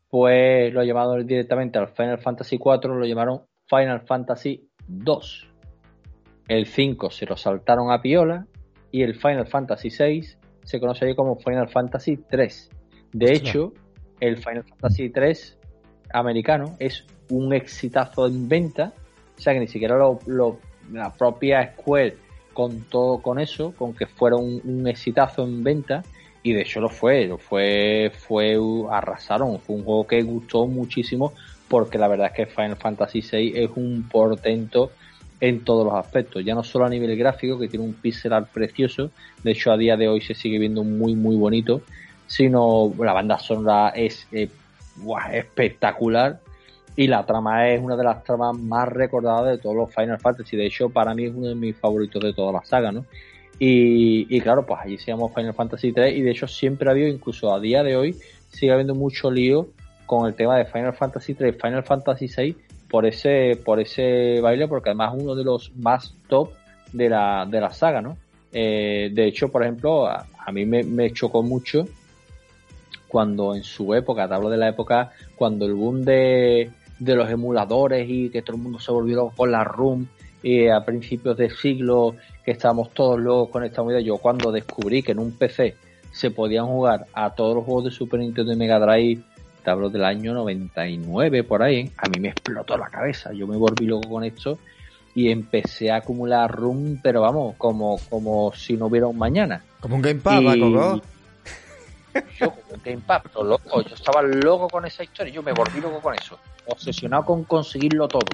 pues 0.08 0.72
lo 0.72 0.82
llamaron 0.82 1.26
directamente 1.26 1.78
al 1.78 1.88
Final 1.88 2.18
Fantasy 2.18 2.58
4, 2.58 2.94
lo 2.94 3.06
llamaron 3.06 3.42
Final 3.68 4.00
Fantasy 4.02 4.68
2. 4.86 5.48
El 6.48 6.66
5 6.66 7.10
se 7.10 7.26
lo 7.26 7.36
saltaron 7.36 7.92
a 7.92 8.02
Piola 8.02 8.46
y 8.90 9.02
el 9.02 9.14
Final 9.14 9.46
Fantasy 9.46 9.90
6 9.90 10.38
se 10.64 10.80
conoce 10.80 11.14
como 11.14 11.36
Final 11.36 11.68
Fantasy 11.68 12.16
3. 12.16 12.70
De 13.12 13.32
hecho, 13.32 13.72
el 14.20 14.36
Final 14.36 14.64
Fantasy 14.64 15.10
3 15.10 15.58
americano 16.12 16.76
es 16.78 17.04
un 17.30 17.52
exitazo 17.52 18.26
en 18.26 18.48
venta, 18.48 18.92
o 19.36 19.40
sea 19.40 19.52
que 19.52 19.60
ni 19.60 19.68
siquiera 19.68 19.96
lo, 19.96 20.58
la 20.92 21.14
propia 21.14 21.72
Square 21.72 22.16
contó 22.52 23.20
con 23.22 23.38
eso, 23.38 23.72
con 23.76 23.94
que 23.94 24.06
fuera 24.06 24.36
un, 24.36 24.86
exitazo 24.86 25.44
en 25.44 25.62
venta, 25.62 26.02
y 26.42 26.52
de 26.52 26.62
hecho 26.62 26.80
lo 26.80 26.88
fue, 26.88 27.26
lo 27.26 27.38
fue, 27.38 28.12
fue, 28.14 28.58
arrasaron, 28.90 29.60
fue 29.60 29.76
un 29.76 29.84
juego 29.84 30.06
que 30.06 30.22
gustó 30.22 30.66
muchísimo, 30.66 31.32
porque 31.68 31.98
la 31.98 32.08
verdad 32.08 32.28
es 32.28 32.32
que 32.32 32.46
Final 32.46 32.76
Fantasy 32.76 33.20
VI 33.20 33.52
es 33.54 33.70
un 33.76 34.08
portento 34.10 34.90
en 35.40 35.64
todos 35.64 35.86
los 35.86 35.94
aspectos, 35.94 36.44
ya 36.44 36.54
no 36.54 36.62
solo 36.62 36.86
a 36.86 36.88
nivel 36.88 37.16
gráfico, 37.16 37.58
que 37.58 37.68
tiene 37.68 37.84
un 37.84 37.94
pixel 37.94 38.32
art 38.32 38.48
precioso, 38.52 39.10
de 39.42 39.52
hecho 39.52 39.72
a 39.72 39.76
día 39.76 39.96
de 39.96 40.08
hoy 40.08 40.20
se 40.20 40.34
sigue 40.34 40.58
viendo 40.58 40.84
muy 40.84 41.14
muy 41.14 41.36
bonito, 41.36 41.82
sino 42.26 42.92
la 42.98 43.12
banda 43.12 43.38
sonora 43.38 43.90
es 43.90 44.26
eh, 44.32 44.48
espectacular 45.32 46.40
y 47.00 47.06
la 47.06 47.24
trama 47.24 47.66
es 47.70 47.80
una 47.80 47.96
de 47.96 48.04
las 48.04 48.22
tramas 48.22 48.54
más 48.58 48.86
recordadas 48.86 49.46
de 49.46 49.56
todos 49.56 49.74
los 49.74 49.94
Final 49.94 50.20
Fantasy, 50.20 50.54
de 50.54 50.66
hecho 50.66 50.90
para 50.90 51.14
mí 51.14 51.24
es 51.24 51.34
uno 51.34 51.48
de 51.48 51.54
mis 51.54 51.74
favoritos 51.74 52.22
de 52.22 52.34
toda 52.34 52.52
la 52.52 52.62
saga, 52.62 52.92
¿no? 52.92 53.06
Y, 53.58 54.38
claro, 54.42 54.66
pues 54.66 54.80
allí 54.82 54.98
se 54.98 55.06
llama 55.06 55.30
Final 55.34 55.54
Fantasy 55.54 55.92
3 55.92 56.14
y 56.14 56.20
de 56.20 56.30
hecho 56.30 56.46
siempre 56.46 56.90
ha 56.90 56.92
habido, 56.92 57.08
incluso 57.08 57.54
a 57.54 57.58
día 57.58 57.82
de 57.82 57.96
hoy, 57.96 58.16
sigue 58.50 58.72
habiendo 58.72 58.94
mucho 58.94 59.30
lío 59.30 59.68
con 60.04 60.26
el 60.26 60.34
tema 60.34 60.58
de 60.58 60.66
Final 60.66 60.92
Fantasy 60.92 61.32
3 61.32 61.56
Final 61.56 61.84
Fantasy 61.84 62.28
6 62.28 62.56
por 62.90 63.06
ese, 63.06 63.58
por 63.64 63.80
ese 63.80 64.38
baile, 64.42 64.68
porque 64.68 64.90
además 64.90 65.14
es 65.16 65.22
uno 65.22 65.34
de 65.34 65.44
los 65.44 65.74
más 65.76 66.14
top 66.28 66.50
de 66.92 67.08
la, 67.08 67.46
de 67.48 67.62
la 67.62 67.72
saga, 67.72 68.02
¿no? 68.02 68.18
Eh, 68.52 69.08
de 69.10 69.26
hecho, 69.26 69.48
por 69.48 69.62
ejemplo, 69.62 70.06
a, 70.06 70.26
mí 70.52 70.66
me, 70.66 71.10
chocó 71.12 71.42
mucho 71.42 71.86
cuando 73.08 73.54
en 73.54 73.62
su 73.62 73.94
época, 73.94 74.28
te 74.28 74.34
hablo 74.34 74.50
de 74.50 74.58
la 74.58 74.68
época 74.68 75.12
cuando 75.34 75.64
el 75.64 75.72
boom 75.72 76.04
de, 76.04 76.70
de 77.00 77.16
los 77.16 77.28
emuladores 77.28 78.08
y 78.08 78.30
que 78.30 78.42
todo 78.42 78.56
el 78.56 78.62
mundo 78.62 78.78
se 78.78 78.92
volvió 78.92 79.30
con 79.30 79.50
la 79.50 79.64
ROOM 79.64 80.06
y 80.42 80.68
a 80.68 80.84
principios 80.84 81.36
del 81.36 81.50
siglo 81.50 82.14
que 82.44 82.52
estábamos 82.52 82.90
todos 82.90 83.18
locos 83.18 83.50
con 83.50 83.64
esta 83.64 83.82
unidad, 83.82 84.00
yo 84.00 84.18
cuando 84.18 84.52
descubrí 84.52 85.02
que 85.02 85.12
en 85.12 85.18
un 85.18 85.32
PC 85.32 85.74
se 86.12 86.30
podían 86.30 86.66
jugar 86.66 87.06
a 87.12 87.34
todos 87.34 87.56
los 87.56 87.64
juegos 87.64 87.84
de 87.84 87.90
Super 87.90 88.20
Nintendo 88.20 88.52
y 88.52 88.56
Mega 88.56 88.78
Drive 88.78 89.22
te 89.64 89.70
hablo 89.70 89.90
del 89.90 90.04
año 90.04 90.32
99 90.32 91.42
por 91.44 91.62
ahí, 91.62 91.90
a 91.96 92.08
mí 92.08 92.20
me 92.20 92.28
explotó 92.28 92.76
la 92.76 92.88
cabeza, 92.88 93.32
yo 93.32 93.46
me 93.46 93.56
volví 93.56 93.86
loco 93.86 94.08
con 94.08 94.24
esto 94.24 94.58
y 95.14 95.30
empecé 95.30 95.90
a 95.90 95.96
acumular 95.96 96.50
room, 96.50 96.98
pero 97.02 97.22
vamos, 97.22 97.56
como, 97.58 97.98
como 98.08 98.52
si 98.54 98.74
no 98.74 98.86
hubiera 98.86 99.08
un 99.08 99.18
mañana. 99.18 99.62
Como 99.80 99.96
un 99.96 100.02
gamepad, 100.02 100.40
y... 100.40 101.02
Yo 102.38 102.50
como 102.50 102.62
un 102.74 102.80
gamepad, 102.84 103.22
loco, 103.42 103.82
yo 103.82 103.94
estaba 103.94 104.22
loco 104.22 104.68
con 104.68 104.86
esa 104.86 105.02
historia, 105.02 105.32
yo 105.32 105.42
me 105.42 105.52
volví 105.52 105.80
loco 105.80 106.00
con 106.00 106.14
eso, 106.14 106.38
obsesionado 106.66 107.24
con 107.24 107.44
conseguirlo 107.44 108.08
todo. 108.08 108.26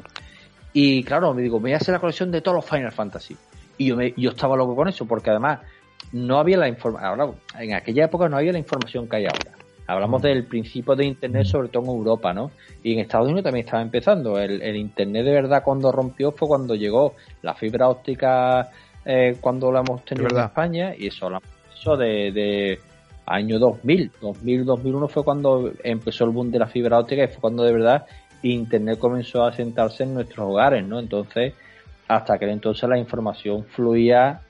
Y 0.73 1.03
claro, 1.05 1.33
me 1.35 1.43
digo, 1.43 1.59
me 1.59 1.65
voy 1.65 1.73
a 1.73 1.77
hacer 1.77 1.93
la 1.93 2.01
colección 2.01 2.31
de 2.31 2.41
todos 2.41 2.57
los 2.57 2.65
Final 2.65 2.93
Fantasy. 2.93 3.37
Y 3.79 3.87
yo, 3.87 3.97
me, 3.97 4.13
yo 4.17 4.31
estaba 4.31 4.57
loco 4.57 4.75
con 4.77 4.89
eso, 4.89 5.07
porque 5.07 5.31
además 5.31 5.61
no 6.13 6.39
había 6.39 6.57
la 6.57 6.69
información, 6.69 7.35
en 7.59 7.75
aquella 7.75 8.05
época 8.05 8.29
no 8.29 8.37
había 8.37 8.53
la 8.53 8.59
información 8.59 9.09
que 9.09 9.17
hay 9.17 9.25
ahora. 9.25 9.53
Hablamos 9.89 10.21
del 10.23 10.45
principio 10.45 10.97
de 10.97 11.05
Internet, 11.05 11.47
sobre 11.47 11.69
todo 11.69 11.85
en 11.85 11.91
Europa, 11.91 12.33
¿no? 12.33 12.51
Y 12.83 12.95
en 12.95 12.99
Estados 12.99 13.27
Unidos 13.27 13.45
también 13.45 13.65
estaba 13.65 13.83
empezando. 13.83 14.39
El, 14.39 14.77
Internet 14.77 15.25
de 15.25 15.33
verdad 15.33 15.63
cuando 15.63 15.93
rompió 15.93 16.33
fue 16.33 16.49
cuando 16.49 16.75
llegó 16.75 17.15
la 17.43 17.55
fibra 17.55 17.89
óptica, 17.89 18.71
eh, 19.05 19.37
cuando 19.41 19.71
la 19.71 19.81
hemos 19.81 20.05
tenido 20.05 20.29
en 20.29 20.45
España, 20.45 20.95
y 20.97 21.07
eso 21.07 21.31
eso 21.73 21.97
de, 21.97 22.33
de 22.33 22.81
año 23.27 23.59
2000. 23.59 24.13
2000, 24.21 24.65
2001 24.65 25.09
fue 25.09 25.25
cuando 25.25 25.73
empezó 25.83 26.25
el 26.25 26.31
boom 26.31 26.51
de 26.51 26.59
la 26.59 26.67
fibra 26.67 26.99
óptica 26.99 27.25
y 27.25 27.29
fue 27.29 27.41
cuando 27.41 27.65
de 27.65 27.73
verdad 27.73 28.07
Internet 28.43 28.99
comenzó 28.99 29.45
a 29.45 29.53
sentarse 29.53 30.05
en 30.05 30.15
nuestros 30.15 30.49
hogares, 30.49 30.87
¿no? 30.87 31.01
Entonces, 31.01 31.55
hasta 32.09 32.35
aquel 32.35 32.51
entonces 32.51 32.89
la 32.89 32.99
información 32.99 33.65
fluía 33.65 34.41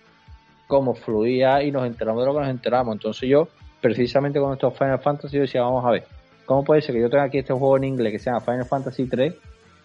como 0.67 0.95
fluía 0.95 1.63
y 1.63 1.71
nos 1.71 1.87
enteramos 1.87 2.23
de 2.23 2.27
lo 2.27 2.35
que 2.35 2.41
nos 2.41 2.51
enteramos. 2.51 2.95
Entonces 2.95 3.29
yo 3.29 3.49
precisamente 3.81 4.41
con 4.41 4.53
estos 4.53 4.77
Final 4.77 4.99
Fantasy, 4.99 5.39
decía, 5.39 5.63
vamos 5.63 5.85
a 5.85 5.91
ver, 5.91 6.05
¿cómo 6.45 6.65
puede 6.65 6.83
ser 6.83 6.95
que 6.95 7.01
yo 7.01 7.11
tenga 7.11 7.25
aquí 7.25 7.39
este 7.39 7.53
juego 7.53 7.77
en 7.77 7.85
inglés 7.85 8.13
que 8.13 8.19
se 8.19 8.31
llama 8.31 8.41
Final 8.41 8.65
Fantasy 8.65 9.07
3 9.07 9.35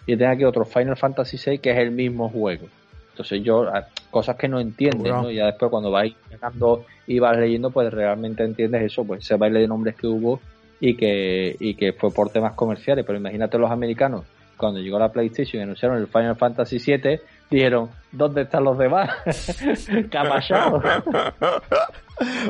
y 0.07 0.17
tenga 0.17 0.31
aquí 0.31 0.43
otro 0.43 0.65
Final 0.65 0.97
Fantasy 0.97 1.37
6 1.37 1.61
que 1.61 1.71
es 1.71 1.77
el 1.77 1.91
mismo 1.91 2.29
juego? 2.29 2.67
Entonces 3.11 3.43
yo, 3.43 3.67
cosas 4.09 4.35
que 4.35 4.47
no 4.47 4.59
entiendes, 4.59 5.11
¿no? 5.11 5.29
Ya 5.29 5.45
después 5.45 5.69
cuando 5.69 5.91
vais 5.91 6.15
llegando 6.29 6.85
y 7.07 7.19
vas 7.19 7.37
leyendo, 7.37 7.69
pues 7.69 7.91
realmente 7.91 8.43
entiendes 8.43 8.83
eso, 8.83 9.05
pues 9.05 9.23
ese 9.23 9.35
baile 9.35 9.59
de 9.59 9.67
nombres 9.67 9.95
que 9.95 10.07
hubo 10.07 10.39
y 10.79 10.95
que, 10.95 11.55
y 11.59 11.75
que 11.75 11.93
fue 11.93 12.11
por 12.11 12.29
temas 12.29 12.53
comerciales. 12.53 13.05
Pero 13.05 13.19
imagínate 13.19 13.57
los 13.57 13.69
americanos, 13.69 14.25
cuando 14.57 14.79
llegó 14.79 14.97
la 14.97 15.11
PlayStation 15.11 15.59
y 15.59 15.63
anunciaron 15.63 15.97
el 15.97 16.07
Final 16.07 16.35
Fantasy 16.35 16.79
7, 16.79 17.21
dijeron, 17.49 17.89
¿dónde 18.11 18.43
están 18.43 18.63
los 18.63 18.77
demás? 18.77 19.09
¿Qué 20.09 20.17
ha 20.17 20.29
pasado? 20.29 20.81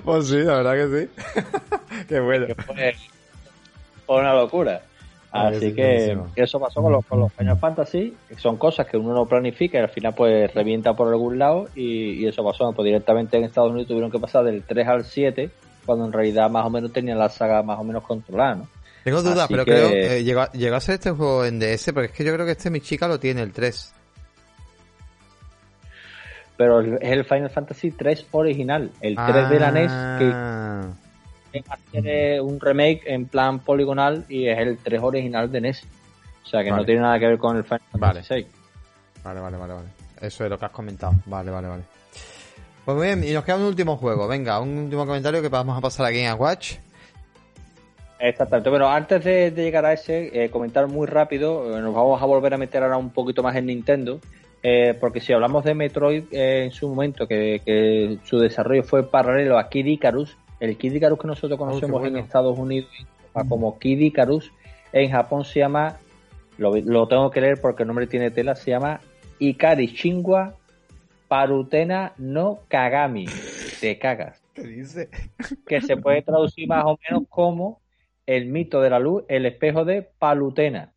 Pues 0.04 0.28
sí, 0.28 0.40
la 0.40 0.62
verdad 0.62 0.74
que 0.74 1.08
sí. 1.08 2.04
Qué 2.10 2.20
bueno. 2.20 2.48
fue, 2.66 2.94
una 4.08 4.34
locura. 4.34 4.82
Así 5.32 5.74
que 5.74 6.18
eso 6.36 6.60
pasó 6.60 6.82
con 6.82 6.92
los, 6.92 7.06
con 7.06 7.20
los 7.20 7.32
Final 7.34 7.58
Fantasy. 7.58 8.14
Son 8.38 8.58
cosas 8.58 8.86
que 8.88 8.98
uno 8.98 9.14
no 9.14 9.26
planifica 9.26 9.78
y 9.78 9.82
al 9.82 9.90
final 9.90 10.14
pues 10.14 10.54
revienta 10.54 10.94
por 10.94 11.08
algún 11.08 11.40
lado. 11.40 11.70
Y, 11.76 12.26
eso 12.26 12.44
pasó. 12.44 12.72
Pues 12.74 12.86
directamente 12.86 13.38
en 13.38 13.46
Estados 13.46 13.72
Unidos 13.72 13.88
tuvieron 13.88 14.12
que 14.12 14.20
pasar 14.20 14.44
del 14.44 14.64
3 14.64 14.88
al 14.88 15.06
7, 15.06 15.50
cuando 15.86 16.06
en 16.06 16.12
realidad 16.12 16.50
más 16.50 16.66
o 16.66 16.70
menos 16.70 16.92
tenían 16.92 17.18
la 17.18 17.30
saga 17.30 17.64
más 17.64 17.80
o 17.80 17.84
menos 17.84 18.04
controlada, 18.04 18.56
¿no? 18.56 18.68
Tengo 19.04 19.24
dudas, 19.24 19.48
pero 19.50 19.66
creo 19.66 19.90
que 19.90 20.18
eh, 20.18 20.24
llegó, 20.24 20.46
llegó, 20.52 20.76
a 20.76 20.80
ser 20.80 20.96
este 20.96 21.10
juego 21.10 21.44
en 21.44 21.60
DS, 21.60 21.92
porque 21.92 22.08
es 22.08 22.12
que 22.12 22.24
yo 22.24 22.34
creo 22.34 22.46
que 22.46 22.52
este 22.52 22.70
mi 22.70 22.82
chica 22.82 23.08
lo 23.08 23.20
tiene, 23.20 23.42
el 23.42 23.52
3 23.52 23.96
pero 26.62 26.80
es 26.82 27.12
el 27.12 27.26
Final 27.26 27.50
Fantasy 27.50 27.90
3 27.90 28.28
original, 28.30 28.92
el 29.02 29.16
3 29.16 29.50
de 29.50 29.60
la 29.60 29.72
NES, 29.72 29.92
que 30.20 31.01
tiene 31.92 32.42
un 32.42 32.60
remake 32.60 33.02
en 33.06 33.26
plan 33.26 33.60
poligonal 33.60 34.26
y 34.30 34.48
es 34.48 34.58
el 34.58 34.78
3 34.78 35.02
original 35.02 35.52
de 35.52 35.62
NES. 35.62 35.84
O 36.44 36.48
sea 36.48 36.64
que 36.64 36.72
no 36.72 36.84
tiene 36.84 37.02
nada 37.02 37.20
que 37.20 37.28
ver 37.28 37.38
con 37.38 37.58
el 37.58 37.64
Final 37.64 37.82
Fantasy 37.92 38.28
6. 38.28 38.48
Vale, 39.24 39.40
vale, 39.40 39.58
vale, 39.58 39.74
vale. 39.74 39.88
Eso 40.20 40.44
es 40.44 40.50
lo 40.50 40.58
que 40.58 40.66
has 40.66 40.72
comentado. 40.72 41.14
Vale, 41.26 41.52
vale, 41.52 41.68
vale. 41.68 41.84
Pues 42.86 42.98
muy 42.98 43.08
bien, 43.08 43.24
y 43.24 43.32
nos 43.32 43.44
queda 43.44 43.58
un 43.58 43.64
último 43.64 43.98
juego. 43.98 44.28
Venga, 44.28 44.60
un 44.60 44.78
último 44.78 45.06
comentario 45.06 45.42
que 45.42 45.50
vamos 45.50 45.78
a 45.78 45.82
pasar 45.82 46.08
aquí 46.08 46.20
en 46.20 46.40
Watch. 46.40 46.76
Exactamente. 48.20 48.70
Bueno, 48.70 48.88
antes 48.88 49.24
de, 49.24 49.52
llegar 49.52 49.86
a 49.86 49.94
ese, 49.94 50.44
eh, 50.44 50.50
comentar 50.50 50.88
muy 50.88 51.08
rápido, 51.08 51.78
eh, 51.78 51.82
nos 51.82 51.94
vamos 51.94 52.22
a 52.22 52.26
volver 52.26 52.54
a 52.54 52.58
meter 52.58 52.84
ahora 52.84 52.98
un 52.98 53.10
poquito 53.10 53.42
más 53.42 53.56
en 53.56 53.66
Nintendo. 53.68 54.20
Eh, 54.64 54.96
porque 55.00 55.20
si 55.20 55.34
hablamos 55.34 55.64
de 55.64 55.74
Metroid 55.74 56.26
en 56.32 56.72
su 56.72 56.88
momento, 56.88 57.28
que, 57.28 58.20
su 58.26 58.38
desarrollo 58.38 58.84
fue 58.84 59.10
paralelo 59.10 59.58
a 59.58 59.70
Kid 59.70 59.88
Icarus, 59.88 60.38
el 60.62 60.78
Kid 60.78 60.94
Icarus 60.94 61.20
que 61.20 61.28
nosotros 61.28 61.60
oh, 61.60 61.66
conocemos 61.66 62.06
en 62.06 62.18
Estados 62.18 62.58
Unidos 62.58 62.90
como 63.50 63.78
Kid 63.80 64.00
Icarus, 64.00 64.52
en 64.94 65.12
Japón 65.12 65.44
se 65.44 65.60
llama, 65.60 65.98
lo, 66.58 67.08
tengo 67.08 67.32
que 67.32 67.42
leer 67.42 67.60
porque 67.60 67.84
el 67.84 67.88
nombre 67.88 68.08
tiene 68.08 68.30
tela, 68.30 68.56
se 68.56 68.72
llama 68.72 69.02
Ikari 69.40 69.88
Shingwa 69.88 70.56
Parutena 71.28 72.14
no 72.18 72.60
Kagami. 72.68 73.26
Te 73.80 73.98
cagas. 73.98 74.44
¿Qué 74.54 74.64
dice? 74.64 75.10
Que 75.66 75.82
se 75.82 75.98
puede 75.98 76.22
traducir 76.22 76.68
más 76.68 76.84
o 76.86 77.00
menos 77.10 77.24
como 77.30 77.80
el 78.26 78.48
mito 78.48 78.82
de 78.82 78.90
la 78.90 79.00
luz, 79.00 79.24
el 79.30 79.46
espejo 79.46 79.86
de 79.86 80.04
Palutena. 80.04 80.92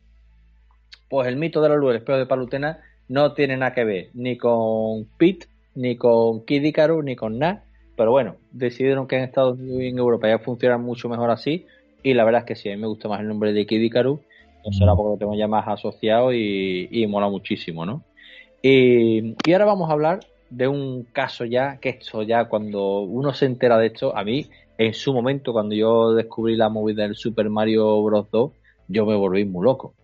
Pues 1.09 1.29
el 1.29 1.37
mito 1.37 1.63
de 1.63 1.69
la 1.69 1.77
luz, 1.77 1.91
el 1.91 1.99
espejo 1.99 2.19
de 2.19 2.27
Palutena 2.27 2.81
no 3.09 3.33
tiene 3.33 3.57
nada 3.57 3.73
que 3.73 3.85
ver 3.85 4.11
ni 4.13 4.37
con 4.37 5.05
Pete, 5.17 5.47
ni 5.75 5.97
con 5.97 6.45
Kid 6.45 6.65
Icarus, 6.65 7.05
ni 7.05 7.17
con 7.17 7.39
nada. 7.39 7.64
Pero 7.97 8.11
bueno, 8.11 8.37
decidieron 8.53 9.07
que 9.07 9.17
en 9.17 9.23
Estados 9.23 9.59
Unidos 9.59 9.83
y 9.83 9.89
en 9.89 9.99
Europa 9.99 10.29
ya 10.29 10.39
funcionan 10.39 10.83
mucho 10.83 11.09
mejor 11.09 11.31
así. 11.31 11.67
Y 12.03 12.15
la 12.15 12.25
verdad 12.25 12.41
es 12.41 12.47
que 12.47 12.57
sí, 12.57 12.69
a 12.71 12.75
mí 12.75 12.81
me 12.81 12.87
gusta 12.87 13.09
más 13.09 13.21
el 13.21 13.29
nombre 13.29 13.53
de 13.53 13.67
Kid 13.67 13.81
Icarus. 13.81 14.21
No 14.65 14.73
será 14.73 14.95
porque 14.95 15.11
lo 15.11 15.17
tengo 15.19 15.35
ya 15.35 15.47
más 15.47 15.69
asociado 15.69 16.33
y, 16.33 17.07
mola 17.09 17.29
muchísimo, 17.29 17.85
¿no? 17.85 18.03
Y, 18.63 19.35
y, 19.47 19.53
ahora 19.53 19.67
vamos 19.67 19.91
a 19.91 19.93
hablar 19.93 20.21
de 20.49 20.69
un 20.69 21.05
caso 21.13 21.45
ya, 21.45 21.79
que 21.79 21.91
esto 21.91 22.23
ya 22.23 22.47
cuando 22.47 23.01
uno 23.01 23.35
se 23.35 23.47
entera 23.47 23.77
de 23.77 23.89
esto, 23.89 24.17
a 24.17 24.25
mí 24.25 24.47
en 24.79 24.95
su 24.95 25.13
momento 25.13 25.53
cuando 25.53 25.75
yo 25.75 26.15
descubrí 26.15 26.57
la 26.57 26.69
movida 26.69 27.03
del 27.03 27.17
Super 27.17 27.49
Mario 27.51 28.03
Bros. 28.03 28.27
2, 28.31 28.53
yo 28.89 29.07
me 29.07 29.17
volví 29.17 29.45
muy 29.45 29.65
loco. 29.65 29.95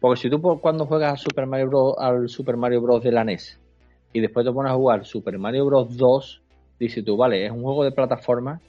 Porque 0.00 0.20
si 0.20 0.30
tú 0.30 0.40
cuando 0.60 0.86
juegas 0.86 1.12
al 1.12 1.18
Super 1.18 1.46
Mario 1.46 1.68
Bros, 1.68 1.94
al 1.98 2.28
Super 2.28 2.56
Mario 2.56 2.80
Bros 2.82 3.02
de 3.02 3.12
la 3.12 3.24
NES 3.24 3.58
y 4.12 4.20
después 4.20 4.46
te 4.46 4.52
pones 4.52 4.72
a 4.72 4.76
jugar 4.76 5.04
Super 5.04 5.38
Mario 5.38 5.66
Bros 5.66 5.96
2, 5.96 6.42
dices 6.78 7.04
tú, 7.04 7.16
vale, 7.16 7.46
es 7.46 7.50
un 7.50 7.62
juego 7.62 7.84
de 7.84 7.92
plataforma, 7.92 8.60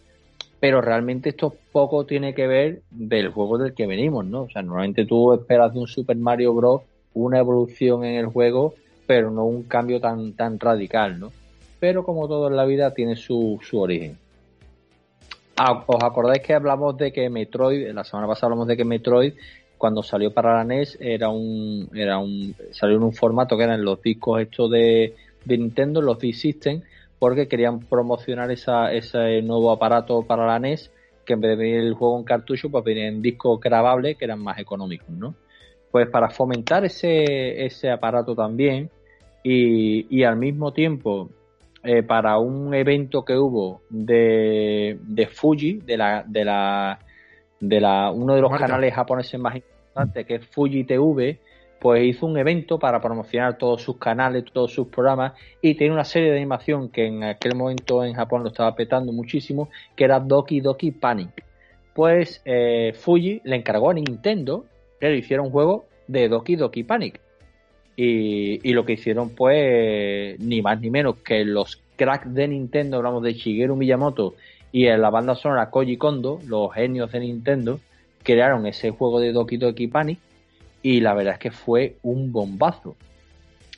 pero 0.60 0.82
realmente 0.82 1.30
esto 1.30 1.56
poco 1.72 2.06
tiene 2.06 2.34
que 2.34 2.48
ver 2.48 2.82
del 2.90 3.30
juego 3.30 3.58
del 3.58 3.74
que 3.74 3.86
venimos, 3.86 4.26
¿no? 4.26 4.44
O 4.44 4.50
sea, 4.50 4.62
normalmente 4.62 5.06
tú 5.06 5.34
esperas 5.34 5.74
de 5.74 5.80
un 5.80 5.88
Super 5.88 6.18
Mario 6.18 6.54
Bros. 6.54 6.82
una 7.14 7.40
evolución 7.40 8.04
en 8.04 8.16
el 8.16 8.28
juego, 8.28 8.74
pero 9.06 9.32
no 9.32 9.46
un 9.46 9.64
cambio 9.64 10.00
tan, 10.00 10.34
tan 10.34 10.60
radical, 10.60 11.20
¿no? 11.20 11.32
Pero 11.80 12.04
como 12.04 12.28
todo 12.28 12.48
en 12.48 12.56
la 12.56 12.66
vida 12.66 12.94
tiene 12.94 13.16
su, 13.16 13.60
su 13.62 13.80
origen. 13.80 14.18
¿Os 15.88 16.04
acordáis 16.04 16.42
que 16.42 16.54
hablamos 16.54 16.98
de 16.98 17.12
que 17.12 17.30
Metroid, 17.30 17.92
la 17.92 18.04
semana 18.04 18.28
pasada 18.28 18.48
hablamos 18.48 18.68
de 18.68 18.78
que 18.78 18.86
Metroid, 18.86 19.34
cuando 19.78 20.04
salió 20.04 20.32
para 20.32 20.56
la 20.56 20.64
NES, 20.64 20.98
era 21.00 21.30
un, 21.30 21.90
era 21.94 22.18
un, 22.20 22.56
salió 22.72 22.98
en 22.98 23.04
un 23.04 23.14
formato 23.14 23.58
que 23.58 23.64
eran 23.64 23.84
los 23.84 24.02
discos 24.02 24.42
estos 24.42 24.70
de, 24.72 25.16
de 25.46 25.58
Nintendo, 25.58 26.02
los 26.02 26.20
D-System, 26.20 26.82
porque 27.20 27.48
querían 27.48 27.80
promocionar 27.80 28.52
esa, 28.52 28.92
ese 28.94 29.42
nuevo 29.42 29.72
aparato 29.72 30.24
para 30.24 30.46
la 30.46 30.60
NES, 30.60 30.92
que 31.26 31.34
en 31.34 31.42
vez 31.42 31.50
de 31.52 31.56
venir 31.56 31.80
el 31.80 31.94
juego 31.94 32.18
en 32.18 32.24
cartucho, 32.24 32.70
pues 32.70 32.84
venía 32.84 33.08
en 33.08 33.22
discos 33.22 33.60
grabables 33.60 34.18
que 34.18 34.26
eran 34.26 34.40
más 34.40 34.60
económicos, 34.60 35.10
¿no? 35.10 35.36
Pues 35.92 36.08
para 36.10 36.30
fomentar 36.30 36.86
ese, 36.86 37.66
ese 37.66 37.90
aparato 37.90 38.36
también, 38.36 38.90
y, 39.44 40.06
y 40.16 40.24
al 40.24 40.36
mismo 40.36 40.74
tiempo 40.74 41.30
eh, 41.84 42.04
para 42.04 42.38
un 42.38 42.74
evento 42.74 43.24
que 43.24 43.38
hubo 43.38 43.82
de, 43.90 44.98
de 45.02 45.28
Fuji, 45.28 45.82
de 45.86 45.96
la, 45.96 46.24
de 46.28 46.44
la, 46.44 47.00
de 47.60 47.80
la, 47.80 48.12
uno 48.12 48.36
de 48.36 48.42
los 48.42 48.52
canales 48.58 48.94
japoneses 48.94 49.40
más 49.40 49.56
importantes, 49.56 50.26
que 50.26 50.36
es 50.36 50.46
Fuji 50.48 50.84
TV, 50.84 51.40
pues 51.80 52.04
hizo 52.04 52.26
un 52.26 52.38
evento 52.38 52.80
para 52.80 53.02
promocionar 53.02 53.58
todos 53.58 53.82
sus 53.82 53.98
canales, 53.98 54.46
todos 54.52 54.72
sus 54.74 54.88
programas 54.88 55.34
y 55.62 55.76
tiene 55.76 55.94
una 55.94 56.04
serie 56.04 56.32
de 56.32 56.38
animación 56.38 56.90
que 56.90 57.06
en 57.06 57.24
aquel 57.24 57.56
momento 57.56 58.04
en 58.04 58.14
Japón 58.14 58.44
lo 58.44 58.50
estaba 58.50 58.76
petando 58.76 59.12
muchísimo, 59.12 59.70
que 59.96 60.06
era 60.06 60.20
Doki 60.20 60.60
Doki 60.60 60.92
Panic. 60.92 61.44
Pues 61.94 62.42
eh, 62.46 62.94
Fuji 62.96 63.42
le 63.44 63.56
encargó 63.56 63.90
a 63.90 63.94
Nintendo 63.94 64.66
que 65.00 65.10
le 65.10 65.18
hiciera 65.18 65.44
un 65.44 65.52
juego 65.52 65.86
de 66.08 66.30
Doki 66.30 66.56
Doki 66.56 66.84
Panic. 66.84 67.20
Y, 68.00 68.74
lo 68.74 68.86
que 68.86 68.94
hicieron, 68.94 69.32
pues, 69.32 70.40
ni 70.40 70.62
más 70.62 70.80
ni 70.80 70.92
menos 70.92 71.16
que 71.18 71.44
los 71.44 71.82
cracks 71.96 72.32
de 72.32 72.48
Nintendo, 72.48 72.98
hablamos 72.98 73.24
de 73.24 73.34
Shigeru 73.34 73.76
Miyamoto 73.76 74.36
y 74.72 74.86
en 74.86 75.02
la 75.02 75.10
banda 75.10 75.34
sonora 75.34 75.72
Koji 75.72 75.98
Kondo, 75.98 76.40
los 76.46 76.72
genios 76.74 77.12
de 77.12 77.22
Nintendo, 77.22 77.80
crearon 78.22 78.68
ese 78.68 78.92
juego 78.92 79.20
de 79.20 79.32
Doki 79.32 79.58
Doki 79.58 79.88
Panic 79.88 80.20
y 80.90 81.02
la 81.02 81.14
verdad 81.14 81.34
es 81.34 81.40
que 81.40 81.52
fue 81.52 81.98
un 82.02 82.32
bombazo. 82.32 82.96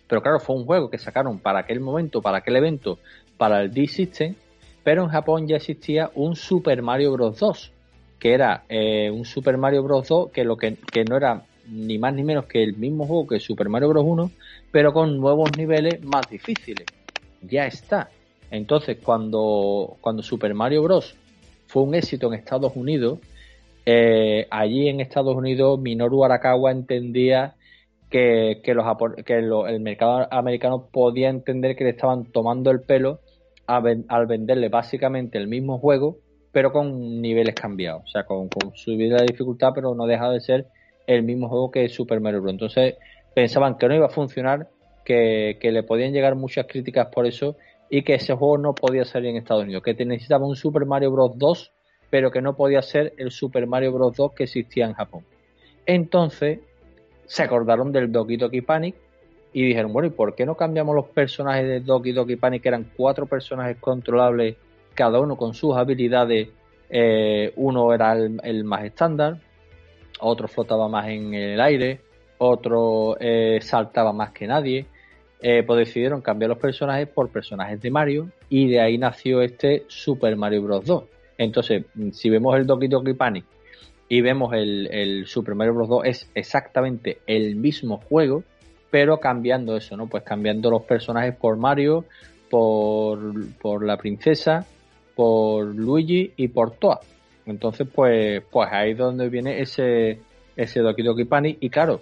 Pero 0.08 0.22
claro, 0.22 0.40
fue 0.40 0.56
un 0.56 0.66
juego 0.66 0.92
que 0.92 1.00
sacaron 1.00 1.40
para 1.40 1.62
aquel 1.62 1.80
momento, 1.80 2.22
para 2.22 2.38
aquel 2.38 2.56
evento, 2.58 3.00
para 3.36 3.64
el 3.64 3.74
D-System, 3.74 4.36
pero 4.84 5.06
en 5.06 5.10
Japón 5.10 5.48
ya 5.48 5.56
existía 5.56 6.12
un 6.14 6.36
Super 6.36 6.84
Mario 6.84 7.12
Bros. 7.14 7.40
2, 7.40 7.72
que 8.20 8.34
era 8.36 8.64
eh, 8.70 9.10
un 9.10 9.26
Super 9.26 9.58
Mario 9.58 9.82
Bros. 9.82 10.08
2 10.08 10.30
que, 10.32 10.44
lo 10.44 10.56
que, 10.56 10.78
que 10.92 11.04
no 11.04 11.18
era 11.18 11.46
ni 11.68 11.98
más 11.98 12.14
ni 12.14 12.22
menos 12.22 12.46
que 12.46 12.62
el 12.62 12.78
mismo 12.78 13.08
juego 13.08 13.26
que 13.26 13.40
Super 13.40 13.70
Mario 13.70 13.90
Bros. 13.90 14.06
1, 14.06 14.32
pero 14.72 14.94
con 14.94 15.18
nuevos 15.18 15.58
niveles 15.58 16.04
más 16.04 16.30
difíciles. 16.30 16.88
Ya 17.42 17.66
está. 17.66 18.12
Entonces, 18.52 19.00
cuando, 19.02 19.98
cuando 20.00 20.22
Super 20.22 20.54
Mario 20.54 20.84
Bros. 20.84 21.16
fue 21.66 21.82
un 21.82 21.96
éxito 21.96 22.28
en 22.28 22.36
Estados 22.36 22.74
Unidos, 22.76 23.18
eh, 23.86 24.48
allí 24.50 24.90
en 24.90 25.00
Estados 25.00 25.36
Unidos 25.36 25.80
Minoru 25.80 26.24
Arakawa 26.24 26.72
entendía 26.72 27.56
que, 28.10 28.62
que, 28.64 28.74
los, 28.74 28.86
que 29.26 29.38
el 29.38 29.80
mercado 29.80 30.28
americano 30.32 30.88
podía 30.92 31.30
entender 31.30 31.76
que 31.76 31.84
le 31.84 31.92
estaban 31.92 32.26
tomando 32.26 32.72
el 32.72 32.82
pelo 32.82 33.20
al 33.68 34.26
venderle 34.26 34.70
básicamente 34.70 35.38
el 35.38 35.48
mismo 35.48 35.78
juego, 35.78 36.18
pero 36.52 36.72
con 36.72 37.22
niveles 37.22 37.54
cambiados, 37.54 38.04
o 38.04 38.08
sea, 38.08 38.24
con, 38.24 38.50
con 38.50 38.76
subida 38.76 39.18
de 39.18 39.28
dificultad, 39.28 39.70
pero 39.76 39.94
no 39.94 40.08
deja 40.08 40.32
de 40.32 40.42
ser 40.42 40.66
el 41.06 41.24
mismo 41.24 41.50
juego 41.50 41.70
que 41.70 41.88
Super 41.90 42.20
Mario 42.20 42.42
Bros. 42.42 42.54
Entonces 42.54 42.96
pensaban 43.36 43.78
que 43.78 43.88
no 43.88 43.96
iba 43.96 44.08
a 44.08 44.10
funcionar, 44.10 44.70
que, 45.06 45.58
le 45.62 45.84
podían 45.84 46.14
llegar 46.14 46.36
muchas 46.36 46.68
críticas 46.68 47.08
por 47.08 47.26
eso 47.26 47.56
y 47.90 48.04
que 48.04 48.16
ese 48.16 48.36
juego 48.36 48.58
no 48.58 48.76
podía 48.76 49.06
salir 49.06 49.32
en 49.32 49.38
Estados 49.38 49.64
Unidos, 49.64 49.82
que 49.84 49.94
necesitaba 50.06 50.46
un 50.46 50.56
Super 50.56 50.86
Mario 50.86 51.12
Bros. 51.12 51.32
2, 51.36 51.72
pero 52.10 52.32
que 52.32 52.42
no 52.42 52.56
podía 52.56 52.82
ser 52.82 53.14
el 53.18 53.32
Super 53.32 53.68
Mario 53.68 53.94
Bros. 53.94 54.16
2 54.16 54.34
que 54.34 54.44
existía 54.46 54.86
en 54.86 54.94
Japón. 54.94 55.24
Entonces 55.86 56.60
se 57.26 57.44
acordaron 57.44 57.92
del 57.92 58.12
Doki 58.12 58.38
Doki 58.38 58.62
Panic 58.62 58.96
y 59.54 59.64
dijeron, 59.64 59.94
bueno, 59.94 60.08
¿y 60.08 60.12
por 60.12 60.36
qué 60.36 60.46
no 60.46 60.56
cambiamos 60.56 60.96
los 60.96 61.08
personajes 61.08 61.68
de 61.68 61.80
Doki 61.80 62.12
Doki 62.12 62.36
Panic, 62.36 62.64
que 62.64 62.70
eran 62.70 62.92
cuatro 62.96 63.26
personajes 63.26 63.78
controlables, 63.80 64.56
cada 64.94 65.20
uno 65.20 65.36
con 65.36 65.54
sus 65.54 65.76
habilidades? 65.76 66.50
Eh, 66.90 67.54
uno 67.56 67.94
era 67.94 68.14
el 68.14 68.64
más 68.64 68.84
estándar, 68.84 69.38
otro 70.20 70.48
flotaba 70.48 70.88
más 70.88 71.08
en 71.08 71.34
el 71.34 71.62
aire, 71.62 72.02
otro 72.40 73.16
eh, 73.20 73.60
saltaba 73.62 74.14
más 74.14 74.32
que 74.32 74.48
nadie. 74.48 74.86
Eh, 75.42 75.64
pues 75.66 75.80
decidieron 75.80 76.22
cambiar 76.22 76.50
los 76.50 76.58
personajes 76.58 77.08
por 77.08 77.30
personajes 77.30 77.82
de 77.82 77.90
Mario 77.90 78.30
y 78.50 78.68
de 78.68 78.82
ahí 78.82 78.98
nació 78.98 79.42
este 79.42 79.86
Super 79.88 80.36
Mario 80.36 80.64
Bros. 80.64 80.86
2. 80.86 81.04
Entonces, 81.40 81.86
si 82.12 82.30
vemos 82.30 82.56
el 82.58 82.68
Doki 82.68 82.90
Doki 82.90 83.14
Panic 83.14 83.46
y 84.10 84.20
vemos 84.20 84.54
el, 84.54 85.24
Super 85.26 85.56
Mario 85.56 85.74
Bros. 85.74 85.88
2, 85.88 86.06
es 86.06 86.30
exactamente 86.36 87.20
el 87.26 87.56
mismo 87.56 87.98
juego, 87.98 88.44
pero 88.92 89.22
cambiando 89.22 89.78
eso, 89.78 89.96
¿no? 89.96 90.08
Pues 90.08 90.24
cambiando 90.24 90.70
los 90.70 90.84
personajes 90.84 91.34
por 91.34 91.56
Mario, 91.56 92.04
por, 92.50 93.20
por 93.62 93.86
la 93.86 93.96
princesa, 93.96 94.66
por 95.16 95.74
Luigi 95.74 96.34
y 96.36 96.50
por 96.50 96.72
Toa. 96.72 97.00
Entonces, 97.46 97.88
pues, 97.94 98.44
pues 98.52 98.70
ahí 98.70 98.92
es 98.92 98.98
donde 98.98 99.30
viene 99.30 99.62
ese, 99.62 100.20
ese 100.58 100.82
Doki 100.82 101.04
Doki 101.04 101.24
Panic. 101.24 101.58
Y 101.62 101.70
claro, 101.70 102.02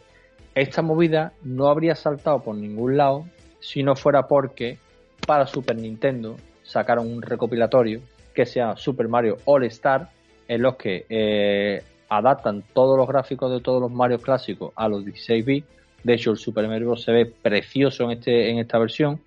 esta 0.55 0.81
movida 0.81 1.33
no 1.43 1.67
habría 1.67 1.93
saltado 1.93 2.41
por 2.41 2.55
ningún 2.55 2.97
lado 2.97 3.25
si 3.59 3.83
no 3.83 3.95
fuera 3.95 4.27
porque 4.27 4.79
para 5.27 5.45
Super 5.45 5.77
Nintendo 5.77 6.37
sacaron 6.63 7.11
un 7.11 7.21
recopilatorio 7.21 8.01
que 8.37 8.45
sea 8.45 8.77
Super 8.77 9.07
Mario 9.07 9.39
All 9.45 9.63
Star, 9.63 10.11
en 10.47 10.61
los 10.61 10.75
que 10.75 11.07
eh, 11.09 11.81
adaptan 12.07 12.63
todos 12.71 12.95
los 12.95 13.07
gráficos 13.07 13.51
de 13.51 13.61
todos 13.61 13.81
los 13.81 13.91
Mario 13.91 14.19
clásicos 14.19 14.71
a 14.75 14.87
los 14.87 15.03
16 15.03 15.43
bits. 15.43 15.67
De 16.03 16.13
hecho, 16.13 16.29
el 16.29 16.37
Super 16.37 16.67
Mario 16.67 16.89
Bros. 16.89 17.01
se 17.01 17.11
ve 17.11 17.25
precioso 17.25 18.03
en, 18.03 18.11
este, 18.11 18.51
en 18.51 18.59
esta 18.59 18.77
versión. 18.77 19.19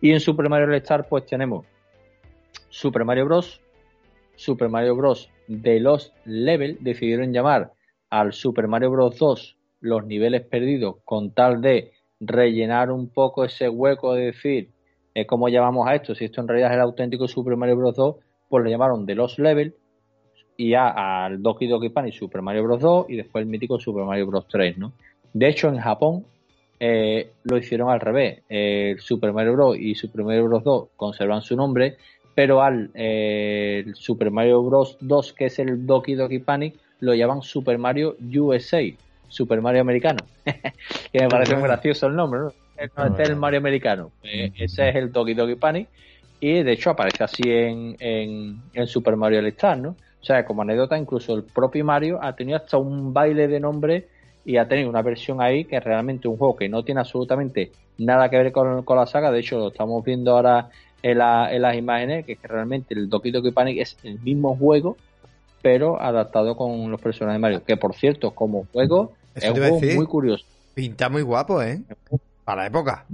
Y 0.00 0.12
en 0.12 0.20
Super 0.20 0.48
Mario 0.48 0.68
All 0.68 0.74
Star, 0.76 1.08
pues 1.08 1.26
tenemos 1.26 1.66
Super 2.68 3.04
Mario 3.04 3.24
Bros., 3.24 3.60
Super 4.36 4.68
Mario 4.68 4.94
Bros. 4.94 5.28
de 5.48 5.80
los 5.80 6.12
Level 6.24 6.78
decidieron 6.80 7.32
llamar 7.32 7.72
al 8.10 8.32
Super 8.32 8.68
Mario 8.68 8.92
Bros. 8.92 9.18
2 9.18 9.56
los 9.80 10.06
niveles 10.06 10.42
perdidos 10.42 10.98
con 11.04 11.32
tal 11.32 11.60
de 11.60 11.94
rellenar 12.20 12.92
un 12.92 13.08
poco 13.08 13.44
ese 13.44 13.68
hueco 13.68 14.14
de 14.14 14.26
decir 14.26 14.70
eh, 15.16 15.26
cómo 15.26 15.48
llamamos 15.48 15.88
a 15.88 15.96
esto, 15.96 16.14
si 16.14 16.26
esto 16.26 16.40
en 16.40 16.46
realidad 16.46 16.70
es 16.70 16.76
el 16.76 16.82
auténtico 16.82 17.26
Super 17.26 17.56
Mario 17.56 17.76
Bros. 17.76 17.96
2, 17.96 18.16
pues 18.52 18.64
le 18.64 18.70
llamaron 18.70 19.06
de 19.06 19.14
los 19.14 19.38
Level 19.38 19.74
y 20.56 20.70
ya 20.70 21.24
al 21.24 21.42
Doki 21.42 21.66
Doki 21.66 21.88
Panic 21.88 22.12
Super 22.12 22.42
Mario 22.42 22.64
Bros. 22.64 22.80
2 22.80 23.06
y 23.08 23.16
después 23.16 23.42
el 23.42 23.48
mítico 23.48 23.80
Super 23.80 24.04
Mario 24.04 24.26
Bros. 24.26 24.46
3, 24.46 24.76
¿no? 24.76 24.92
De 25.32 25.48
hecho, 25.48 25.68
en 25.68 25.78
Japón 25.78 26.26
eh, 26.78 27.30
lo 27.44 27.56
hicieron 27.56 27.88
al 27.88 28.00
revés. 28.00 28.42
el 28.50 29.00
Super 29.00 29.32
Mario 29.32 29.54
Bros. 29.54 29.78
y 29.78 29.94
Super 29.94 30.22
Mario 30.22 30.44
Bros. 30.44 30.64
2 30.64 30.88
conservan 30.96 31.40
su 31.40 31.56
nombre 31.56 31.96
pero 32.34 32.62
al 32.62 32.90
eh, 32.94 33.84
Super 33.94 34.30
Mario 34.30 34.62
Bros. 34.62 34.96
2, 35.00 35.32
que 35.32 35.46
es 35.46 35.58
el 35.58 35.86
Doki 35.86 36.14
Doki 36.14 36.38
Panic, 36.38 36.74
lo 37.00 37.14
llaman 37.14 37.42
Super 37.42 37.78
Mario 37.78 38.16
USA, 38.34 38.82
Super 39.28 39.60
Mario 39.60 39.80
Americano. 39.80 40.24
que 40.44 41.20
me 41.20 41.28
parece 41.28 41.54
muy 41.54 41.64
gracioso 41.64 42.06
el 42.06 42.16
nombre, 42.16 42.40
¿no? 42.40 42.52
Este 42.76 43.22
es 43.22 43.28
el 43.28 43.36
Mario 43.36 43.58
Americano. 43.58 44.10
Eh, 44.22 44.50
ese 44.58 44.88
es 44.88 44.96
el 44.96 45.12
Doki 45.12 45.34
Doki 45.34 45.54
Panic. 45.56 45.88
Y 46.42 46.64
de 46.64 46.72
hecho 46.72 46.90
aparece 46.90 47.22
así 47.22 47.42
en, 47.44 47.96
en, 48.00 48.86
Super 48.88 49.14
Mario 49.14 49.38
All 49.38 49.46
Star, 49.46 49.78
¿no? 49.78 49.90
O 49.90 50.24
sea, 50.24 50.44
como 50.44 50.62
anécdota, 50.62 50.98
incluso 50.98 51.36
el 51.36 51.44
propio 51.44 51.84
Mario 51.84 52.18
ha 52.20 52.34
tenido 52.34 52.56
hasta 52.56 52.78
un 52.78 53.14
baile 53.14 53.46
de 53.46 53.60
nombre 53.60 54.08
y 54.44 54.56
ha 54.56 54.66
tenido 54.66 54.90
una 54.90 55.02
versión 55.02 55.40
ahí 55.40 55.64
que 55.64 55.76
es 55.76 55.84
realmente 55.84 56.26
un 56.26 56.36
juego 56.36 56.56
que 56.56 56.68
no 56.68 56.82
tiene 56.82 57.00
absolutamente 57.00 57.70
nada 57.98 58.28
que 58.28 58.38
ver 58.38 58.50
con, 58.50 58.82
con 58.82 58.96
la 58.96 59.06
saga. 59.06 59.30
De 59.30 59.38
hecho, 59.38 59.56
lo 59.56 59.68
estamos 59.68 60.04
viendo 60.04 60.32
ahora 60.32 60.68
en, 61.00 61.18
las 61.18 61.76
imágenes, 61.76 62.26
que, 62.26 62.36
realmente 62.42 62.92
el 62.94 63.08
Doki 63.08 63.30
Doki 63.30 63.52
Panic 63.52 63.78
es 63.78 63.96
el 64.02 64.18
mismo 64.18 64.56
juego, 64.56 64.96
pero 65.62 66.02
adaptado 66.02 66.56
con 66.56 66.90
los 66.90 67.00
personajes 67.00 67.36
de 67.36 67.40
Mario. 67.40 67.64
Que 67.64 67.76
por 67.76 67.94
cierto, 67.94 68.32
como 68.32 68.66
juego, 68.72 69.12
es 69.36 69.48
un 69.48 69.56
juego 69.58 69.80
muy 69.94 70.06
curioso. 70.06 70.44
Pinta 70.74 71.08
muy 71.08 71.22
guapo, 71.22 71.62
¿eh? 71.62 71.80
Para 72.44 72.62
la 72.62 72.66
época. 72.66 73.06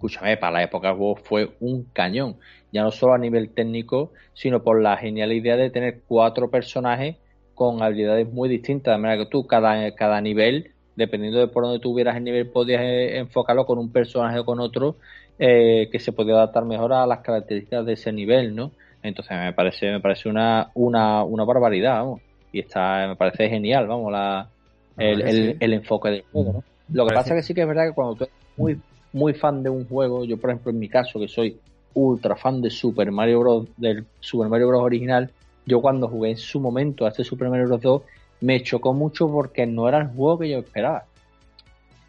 Escúchame, 0.00 0.38
para 0.38 0.52
la 0.52 0.62
época 0.62 0.94
juego 0.94 1.14
fue 1.14 1.50
un 1.60 1.84
cañón. 1.92 2.36
Ya 2.72 2.82
no 2.82 2.90
solo 2.90 3.12
a 3.12 3.18
nivel 3.18 3.50
técnico, 3.50 4.12
sino 4.32 4.62
por 4.62 4.80
la 4.80 4.96
genial 4.96 5.30
idea 5.30 5.58
de 5.58 5.68
tener 5.68 6.00
cuatro 6.08 6.50
personajes 6.50 7.16
con 7.54 7.82
habilidades 7.82 8.26
muy 8.32 8.48
distintas. 8.48 8.94
De 8.94 8.98
manera 8.98 9.22
que 9.22 9.30
tú, 9.30 9.46
cada, 9.46 9.94
cada 9.94 10.22
nivel, 10.22 10.70
dependiendo 10.96 11.38
de 11.38 11.48
por 11.48 11.64
dónde 11.64 11.80
tuvieras 11.80 12.16
el 12.16 12.24
nivel, 12.24 12.48
podías 12.48 12.80
eh, 12.80 13.18
enfocarlo 13.18 13.66
con 13.66 13.78
un 13.78 13.92
personaje 13.92 14.38
o 14.38 14.46
con 14.46 14.58
otro 14.58 14.96
eh, 15.38 15.90
que 15.92 15.98
se 15.98 16.12
podía 16.12 16.32
adaptar 16.32 16.64
mejor 16.64 16.94
a 16.94 17.06
las 17.06 17.18
características 17.18 17.84
de 17.84 17.92
ese 17.92 18.10
nivel, 18.10 18.56
¿no? 18.56 18.70
Entonces 19.02 19.36
me 19.36 19.52
parece, 19.52 19.90
me 19.90 20.00
parece 20.00 20.30
una, 20.30 20.70
una, 20.72 21.24
una 21.24 21.44
barbaridad, 21.44 21.96
vamos. 21.96 22.22
Y 22.52 22.60
está, 22.60 23.06
me 23.06 23.16
parece 23.16 23.50
genial, 23.50 23.86
vamos, 23.86 24.10
la, 24.10 24.48
el, 24.96 25.20
el, 25.20 25.56
el, 25.60 25.72
enfoque 25.74 26.08
del 26.08 26.24
juego, 26.32 26.52
¿no? 26.54 26.64
Lo 26.90 27.06
que 27.06 27.14
pasa 27.14 27.34
es 27.34 27.40
que 27.40 27.46
sí 27.48 27.54
que 27.54 27.60
es 27.60 27.68
verdad 27.68 27.88
que 27.88 27.92
cuando 27.92 28.14
tú 28.14 28.24
eres 28.24 28.34
muy, 28.56 28.80
muy 29.12 29.34
fan 29.34 29.62
de 29.62 29.70
un 29.70 29.86
juego, 29.86 30.24
yo 30.24 30.36
por 30.36 30.50
ejemplo 30.50 30.70
en 30.70 30.78
mi 30.78 30.88
caso, 30.88 31.18
que 31.18 31.28
soy 31.28 31.58
ultra 31.94 32.36
fan 32.36 32.60
de 32.60 32.70
Super 32.70 33.10
Mario 33.10 33.40
Bros. 33.40 33.66
del 33.76 34.04
Super 34.20 34.48
Mario 34.48 34.68
Bros. 34.68 34.82
original, 34.82 35.30
yo 35.66 35.80
cuando 35.80 36.08
jugué 36.08 36.30
en 36.30 36.36
su 36.36 36.60
momento 36.60 37.04
a 37.04 37.08
este 37.08 37.24
Super 37.24 37.48
Mario 37.48 37.66
Bros. 37.66 37.80
2 37.80 38.02
me 38.42 38.62
chocó 38.62 38.94
mucho 38.94 39.28
porque 39.30 39.66
no 39.66 39.88
era 39.88 39.98
el 39.98 40.08
juego 40.08 40.38
que 40.38 40.48
yo 40.48 40.58
esperaba. 40.58 41.04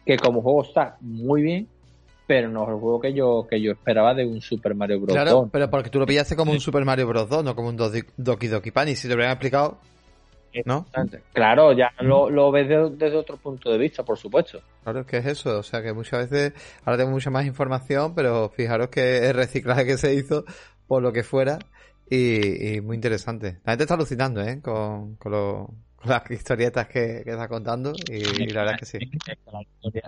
Que 0.06 0.16
como 0.16 0.42
juego 0.42 0.62
está 0.62 0.96
muy 1.00 1.42
bien, 1.42 1.68
pero 2.26 2.48
no 2.48 2.62
es 2.62 2.70
el 2.70 2.76
juego 2.76 3.00
que 3.00 3.12
yo, 3.12 3.46
que 3.48 3.60
yo 3.60 3.72
esperaba 3.72 4.14
de 4.14 4.26
un 4.26 4.40
Super 4.40 4.74
Mario 4.74 5.00
Bros. 5.00 5.14
Claro, 5.14 5.30
2. 5.32 5.48
pero 5.52 5.70
porque 5.70 5.90
tú 5.90 5.98
lo 5.98 6.06
pillaste 6.06 6.34
como 6.34 6.52
un 6.52 6.60
Super 6.60 6.84
Mario 6.84 7.06
Bros. 7.06 7.28
2, 7.28 7.44
no 7.44 7.54
como 7.54 7.68
un 7.68 7.76
Doki 7.76 8.48
Doki 8.48 8.70
Pan. 8.70 8.88
Y 8.88 8.96
si 8.96 9.02
te 9.02 9.08
lo 9.08 9.16
hubieran 9.16 9.32
explicado, 9.32 9.78
¿no? 10.64 10.86
Claro, 11.32 11.72
ya 11.72 11.92
lo, 12.00 12.30
lo 12.30 12.50
ves 12.50 12.68
desde 12.68 13.16
otro 13.16 13.36
punto 13.36 13.70
de 13.70 13.78
vista, 13.78 14.04
por 14.04 14.18
supuesto. 14.18 14.60
Claro, 14.82 15.00
es 15.00 15.06
que 15.06 15.18
es 15.18 15.26
eso. 15.26 15.58
O 15.58 15.62
sea, 15.62 15.82
que 15.82 15.92
muchas 15.92 16.30
veces, 16.30 16.52
ahora 16.84 16.98
tengo 16.98 17.10
mucha 17.10 17.30
más 17.30 17.46
información, 17.46 18.14
pero 18.14 18.48
fijaros 18.50 18.88
que 18.88 19.28
el 19.28 19.34
reciclaje 19.34 19.86
que 19.86 19.98
se 19.98 20.14
hizo, 20.14 20.44
por 20.86 21.02
lo 21.02 21.12
que 21.12 21.22
fuera, 21.22 21.58
y, 22.08 22.76
y 22.76 22.80
muy 22.80 22.96
interesante. 22.96 23.58
La 23.64 23.72
gente 23.72 23.84
está 23.84 23.94
alucinando, 23.94 24.42
¿eh? 24.42 24.60
Con, 24.60 25.16
con, 25.16 25.32
lo, 25.32 25.70
las 26.04 26.30
historietas 26.30 26.86
que, 26.86 27.22
que 27.24 27.30
está 27.30 27.48
contando 27.48 27.92
y, 28.10 28.42
y, 28.42 28.46
la 28.48 28.64
verdad 28.64 28.78
es 28.80 28.90
que 28.92 28.98
sí. 28.98 29.10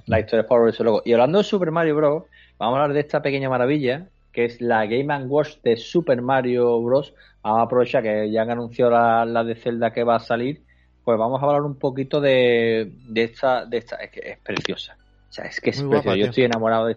La 0.06 0.20
historia, 0.20 0.42
es 0.42 0.46
por 0.46 0.68
eso 0.68 0.82
luego. 0.82 1.02
Y 1.04 1.12
hablando 1.12 1.38
de 1.38 1.44
Super 1.44 1.70
Mario 1.70 1.96
Bros., 1.96 2.24
vamos 2.58 2.76
a 2.76 2.82
hablar 2.82 2.94
de 2.94 3.00
esta 3.00 3.22
pequeña 3.22 3.48
maravilla 3.48 4.08
que 4.34 4.44
es 4.44 4.60
la 4.60 4.84
Game 4.84 5.26
Watch 5.26 5.58
de 5.62 5.76
Super 5.76 6.20
Mario 6.20 6.82
Bros. 6.82 7.14
Vamos 7.44 7.60
a 7.60 7.62
aprovechar 7.64 8.02
que 8.02 8.30
ya 8.30 8.42
han 8.42 8.50
anunciado 8.50 8.90
la, 8.90 9.26
la, 9.26 9.44
de 9.44 9.54
Zelda 9.54 9.92
que 9.92 10.02
va 10.02 10.16
a 10.16 10.20
salir, 10.20 10.62
pues 11.04 11.18
vamos 11.18 11.42
a 11.42 11.44
hablar 11.44 11.60
un 11.60 11.78
poquito 11.78 12.18
de, 12.18 12.90
de 13.06 13.22
esta, 13.22 13.66
de 13.66 13.76
esta, 13.76 13.96
es 13.96 14.10
que 14.10 14.20
es 14.20 14.38
preciosa. 14.38 14.96
O 15.28 15.32
sea, 15.32 15.44
es 15.44 15.60
que 15.60 15.70
es 15.70 15.82
preciosa. 15.82 16.16
Yo 16.16 16.26
estoy 16.26 16.44
enamorado 16.44 16.86
de 16.86 16.96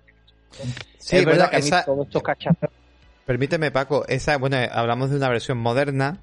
Sí, 0.98 1.18
es 1.18 1.26
verdad 1.26 1.50
que 1.50 1.58
esa... 1.58 1.76
a 1.76 1.80
mí 1.80 1.86
todos 1.86 2.08
estos 2.08 2.24
cachazos. 2.24 2.70
Permíteme, 3.26 3.72
Paco, 3.72 4.06
esa, 4.08 4.38
bueno, 4.38 4.56
hablamos 4.72 5.10
de 5.10 5.18
una 5.18 5.28
versión 5.28 5.58
moderna 5.58 6.20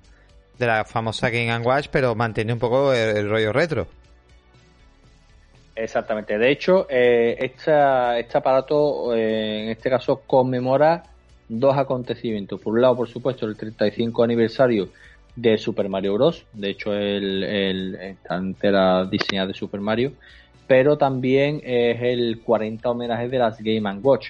de 0.59 0.66
la 0.66 0.87
famosa 0.87 1.29
Game 1.29 1.59
Watch, 1.59 1.89
pero 1.91 2.14
mantiene 2.14 2.55
un 2.55 2.59
poco 2.59 2.95
el, 2.95 3.18
el 3.18 3.29
rollo 3.29 3.53
retro. 3.53 3.87
Exactamente. 5.77 6.39
De 6.39 6.51
hecho, 6.51 6.87
eh, 6.89 7.37
esta, 7.39 8.18
este 8.18 8.39
aparato, 8.39 9.14
eh, 9.14 9.64
en 9.64 9.68
este 9.70 9.91
caso, 9.91 10.22
conmemora 10.27 11.03
dos 11.49 11.77
acontecimientos. 11.77 12.61
Por 12.61 12.75
un 12.75 12.83
lado, 12.83 12.97
por 12.97 13.09
supuesto, 13.09 13.47
el 13.47 13.57
35 13.57 14.23
aniversario 14.23 14.89
de 15.37 15.59
Super 15.59 15.89
Mario 15.89 16.15
Bros. 16.15 16.45
De 16.53 16.71
hecho, 16.71 16.93
el, 16.93 17.43
el, 17.43 17.95
está 17.97 18.37
entera 18.37 19.05
diseñada 19.05 19.49
de 19.49 19.55
Super 19.55 19.81
Mario. 19.81 20.13
Pero 20.67 20.97
también 20.97 21.61
es 21.65 22.01
el 22.01 22.41
40 22.41 22.91
homenaje 22.91 23.29
de 23.29 23.39
las 23.39 23.59
Game 23.61 23.99
Watch. 24.03 24.29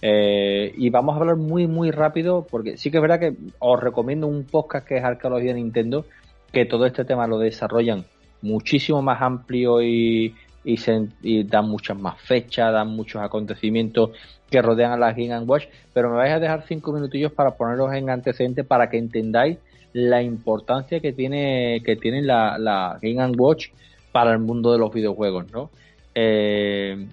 Eh, 0.00 0.74
y 0.76 0.90
vamos 0.90 1.16
a 1.16 1.20
hablar 1.20 1.36
muy, 1.36 1.66
muy 1.66 1.90
rápido, 1.90 2.46
porque 2.50 2.76
sí 2.76 2.90
que 2.90 2.98
es 2.98 3.02
verdad 3.02 3.20
que 3.20 3.34
os 3.58 3.80
recomiendo 3.80 4.26
un 4.26 4.44
podcast 4.44 4.86
que 4.86 4.98
es 4.98 5.04
Arqueología 5.04 5.54
de 5.54 5.60
Nintendo, 5.60 6.04
que 6.52 6.66
todo 6.66 6.86
este 6.86 7.04
tema 7.04 7.26
lo 7.26 7.38
desarrollan 7.38 8.04
muchísimo 8.42 9.00
más 9.00 9.22
amplio 9.22 9.82
y, 9.82 10.34
y, 10.64 11.44
dan 11.44 11.68
muchas 11.68 11.98
más 11.98 12.20
fechas, 12.20 12.72
dan 12.72 12.88
muchos 12.88 13.22
acontecimientos 13.22 14.10
que 14.50 14.62
rodean 14.62 14.92
a 14.92 14.96
la 14.96 15.12
Game 15.12 15.38
Watch, 15.40 15.66
pero 15.92 16.10
me 16.10 16.16
vais 16.16 16.32
a 16.32 16.40
dejar 16.40 16.64
cinco 16.66 16.92
minutillos 16.92 17.32
para 17.32 17.56
poneros 17.56 17.92
en 17.92 18.10
antecedentes 18.10 18.64
para 18.64 18.88
que 18.88 18.98
entendáis 18.98 19.58
la 19.92 20.22
importancia 20.22 21.00
que 21.00 21.12
tiene 21.12 21.82
que 21.84 21.96
tiene 21.96 22.22
la, 22.22 22.58
la 22.58 22.98
Game 23.00 23.36
Watch 23.36 23.68
para 24.12 24.32
el 24.32 24.38
mundo 24.38 24.72
de 24.72 24.78
los 24.78 24.92
videojuegos, 24.92 25.50
¿no? 25.52 25.70
Eh, 26.14 27.06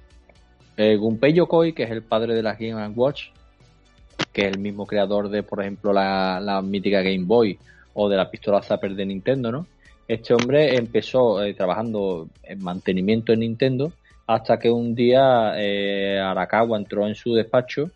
eh, 0.77 0.95
Gunpei 0.95 1.33
Yokoi, 1.33 1.73
que 1.73 1.83
es 1.83 1.91
el 1.91 2.03
padre 2.03 2.33
de 2.33 2.43
la 2.43 2.55
Game 2.55 2.87
Watch, 2.89 3.29
que 4.31 4.47
es 4.47 4.53
el 4.53 4.59
mismo 4.59 4.85
creador 4.85 5.29
de, 5.29 5.43
por 5.43 5.61
ejemplo, 5.61 5.93
la, 5.93 6.39
la 6.39 6.61
mítica 6.61 7.01
Game 7.01 7.25
Boy 7.25 7.57
o 7.93 8.07
de 8.07 8.17
la 8.17 8.29
pistola 8.29 8.61
Zapper 8.61 8.95
de 8.95 9.05
Nintendo, 9.05 9.51
¿no? 9.51 9.67
Este 10.07 10.33
hombre 10.33 10.75
empezó 10.75 11.43
eh, 11.43 11.53
trabajando 11.53 12.27
en 12.43 12.63
mantenimiento 12.63 13.33
en 13.33 13.39
Nintendo 13.41 13.93
hasta 14.27 14.59
que 14.59 14.69
un 14.69 14.95
día 14.95 15.53
eh, 15.57 16.19
Arakawa 16.19 16.77
entró 16.77 17.07
en 17.07 17.15
su 17.15 17.33
despacho 17.33 17.91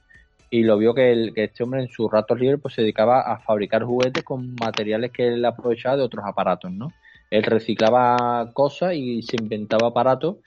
y 0.49 0.63
lo 0.63 0.77
vio 0.77 0.93
que, 0.93 1.11
el, 1.11 1.33
este 1.35 1.63
hombre 1.63 1.81
en 1.81 1.89
sus 1.89 2.11
ratos 2.11 2.39
libres 2.39 2.59
pues 2.61 2.73
se 2.75 2.81
dedicaba 2.81 3.21
a 3.21 3.39
fabricar 3.39 3.83
juguetes 3.83 4.23
con 4.23 4.55
materiales 4.55 5.11
que 5.11 5.27
él 5.27 5.43
aprovechaba 5.43 5.97
de 5.97 6.03
otros 6.03 6.25
aparatos, 6.25 6.71
¿no? 6.71 6.93
Él 7.29 7.43
reciclaba 7.43 8.51
cosas 8.53 8.93
y 8.93 9.21
se 9.23 9.37
inventaba 9.37 9.87
aparatos 9.87 10.37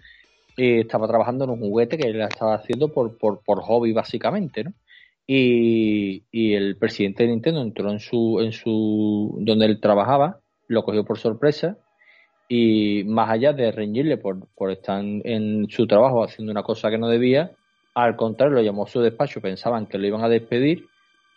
y 0.57 0.81
estaba 0.81 1.09
trabajando 1.09 1.45
en 1.45 1.51
un 1.51 1.61
juguete 1.61 1.99
que 1.99 2.09
él 2.09 2.21
estaba 2.21 2.55
haciendo 2.55 2.93
por, 2.93 3.19
por, 3.19 3.43
por 3.43 3.63
hobby 3.63 3.93
básicamente, 3.93 4.65
¿no? 4.65 4.73
Y, 5.27 6.25
y, 6.33 6.55
el 6.55 6.77
presidente 6.79 7.25
de 7.25 7.29
Nintendo 7.29 7.61
entró 7.61 7.91
en 7.91 8.01
su, 8.01 8.41
en 8.41 8.53
su, 8.53 9.37
donde 9.41 9.67
él 9.67 9.79
trabajaba 9.79 10.41
lo 10.69 10.85
cogió 10.85 11.05
por 11.05 11.19
sorpresa 11.19 11.77
y 12.49 13.05
más 13.05 13.31
allá 13.31 13.53
de 13.53 13.73
reñirle 13.73 14.17
por, 14.17 14.47
estar 14.71 15.03
en 15.03 15.69
su 15.69 15.87
trabajo 15.87 16.25
haciendo 16.25 16.51
una 16.51 16.63
cosa 16.63 16.91
que 16.91 16.99
no 16.99 17.09
debía, 17.09 17.51
al 17.95 18.17
contrario 18.17 18.55
lo 18.55 18.63
llamó 18.63 18.85
a 18.85 18.89
su 18.89 19.01
despacho, 19.01 19.41
pensaban 19.41 19.87
que 19.87 19.99
lo 19.99 20.07
iban 20.07 20.23
a 20.23 20.29
despedir 20.29 20.87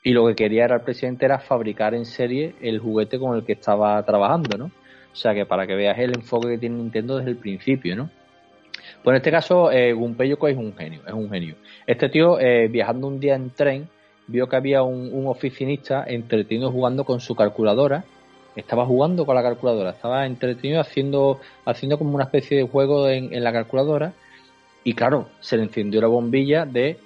y 0.03 0.11
lo 0.11 0.27
que 0.27 0.35
quería 0.35 0.65
era 0.65 0.75
el 0.75 0.81
presidente 0.81 1.25
era 1.25 1.39
fabricar 1.39 1.93
en 1.93 2.05
serie 2.05 2.55
el 2.61 2.79
juguete 2.79 3.19
con 3.19 3.35
el 3.35 3.45
que 3.45 3.53
estaba 3.53 4.01
trabajando, 4.03 4.57
¿no? 4.57 4.65
O 4.65 5.15
sea 5.15 5.33
que 5.33 5.45
para 5.45 5.67
que 5.67 5.75
veas 5.75 5.99
el 5.99 6.15
enfoque 6.15 6.49
que 6.49 6.57
tiene 6.57 6.77
Nintendo 6.77 7.17
desde 7.17 7.31
el 7.31 7.37
principio, 7.37 7.95
¿no? 7.95 8.09
Pues 9.03 9.13
en 9.13 9.17
este 9.17 9.31
caso, 9.31 9.71
eh, 9.71 9.93
Gunpei 9.93 10.29
Yokoi 10.29 10.53
es 10.53 10.57
un 10.57 10.75
genio, 10.75 11.01
es 11.05 11.13
un 11.13 11.29
genio. 11.29 11.55
Este 11.85 12.09
tío, 12.09 12.39
eh, 12.39 12.67
viajando 12.67 13.07
un 13.07 13.19
día 13.19 13.35
en 13.35 13.49
tren, 13.51 13.89
vio 14.27 14.47
que 14.47 14.55
había 14.55 14.81
un 14.83 15.27
oficinista 15.27 16.05
entretenido 16.07 16.71
jugando 16.71 17.03
con 17.03 17.19
su 17.19 17.35
calculadora 17.35 18.05
estaba 18.55 18.85
jugando 18.85 19.25
con 19.25 19.35
la 19.35 19.43
calculadora, 19.43 19.91
estaba 19.91 20.25
entretenido 20.25 20.81
haciendo, 20.81 21.39
haciendo 21.65 21.97
como 21.97 22.15
una 22.15 22.25
especie 22.25 22.57
de 22.57 22.67
juego 22.67 23.07
en, 23.07 23.43
la 23.43 23.53
calculadora 23.53 24.13
y 24.83 24.93
claro, 24.93 25.29
se 25.39 25.57
le 25.57 25.63
encendió 25.63 26.01
la 26.01 26.07
bombilla 26.07 26.65
de 26.65 26.97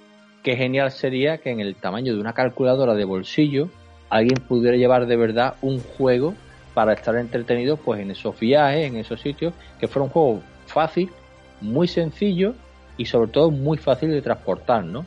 qué 0.42 0.56
genial 0.56 0.90
sería 0.90 1.38
que 1.38 1.50
en 1.50 1.60
el 1.60 1.76
tamaño 1.76 2.14
de 2.14 2.20
una 2.20 2.32
calculadora 2.32 2.94
de 2.94 3.04
bolsillo 3.04 3.68
alguien 4.08 4.40
pudiera 4.40 4.76
llevar 4.76 5.06
de 5.06 5.16
verdad 5.16 5.54
un 5.62 5.80
juego 5.80 6.34
para 6.74 6.92
estar 6.92 7.16
entretenido 7.16 7.76
pues 7.76 8.00
en 8.00 8.10
esos 8.10 8.38
viajes, 8.38 8.86
en 8.86 8.96
esos 8.96 9.20
sitios, 9.20 9.54
que 9.80 9.88
fuera 9.88 10.04
un 10.04 10.10
juego 10.10 10.40
fácil, 10.66 11.10
muy 11.60 11.88
sencillo 11.88 12.54
y 12.96 13.06
sobre 13.06 13.30
todo 13.30 13.50
muy 13.50 13.78
fácil 13.78 14.10
de 14.10 14.22
transportar, 14.22 14.84
¿no? 14.84 15.06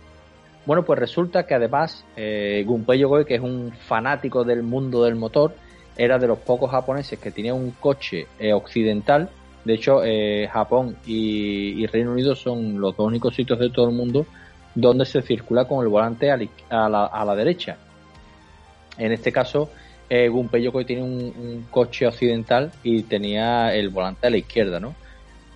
Bueno, 0.65 0.83
pues 0.83 0.99
resulta 0.99 1.45
que 1.45 1.55
además 1.55 2.05
eh, 2.15 2.63
Gunpei 2.65 2.99
Yokoi, 2.99 3.25
que 3.25 3.35
es 3.35 3.41
un 3.41 3.71
fanático 3.71 4.43
del 4.43 4.61
mundo 4.61 5.03
del 5.03 5.15
motor, 5.15 5.53
era 5.99 6.17
de 6.17 6.27
los 6.27 6.39
pocos 6.39 6.71
japoneses 6.71 7.19
que 7.19 7.29
tenía 7.29 7.53
un 7.53 7.71
coche 7.71 8.25
eh, 8.39 8.53
occidental. 8.53 9.29
De 9.65 9.73
hecho, 9.73 10.01
eh, 10.05 10.47
Japón 10.47 10.95
y, 11.05 11.85
Reino 11.87 12.13
Unido 12.13 12.35
son 12.35 12.79
los 12.79 12.95
dos 12.95 13.05
únicos 13.05 13.35
sitios 13.35 13.59
de 13.59 13.69
todo 13.69 13.89
el 13.89 13.95
mundo 13.95 14.25
donde 14.73 15.05
se 15.05 15.21
circula 15.21 15.65
con 15.65 15.83
el 15.83 15.89
volante 15.89 16.31
a 16.31 16.89
la, 16.89 17.35
derecha. 17.35 17.77
En 18.97 19.11
este 19.11 19.33
caso, 19.33 19.69
eh, 20.09 20.29
Gunpei 20.29 20.63
Yokoi 20.63 20.85
tiene 20.85 21.03
un, 21.03 21.67
coche 21.69 22.07
occidental 22.07 22.71
y 22.81 23.03
tenía 23.03 23.75
el 23.75 23.89
volante 23.89 24.27
a 24.27 24.29
la 24.29 24.37
izquierda, 24.37 24.79
¿no? 24.79 24.95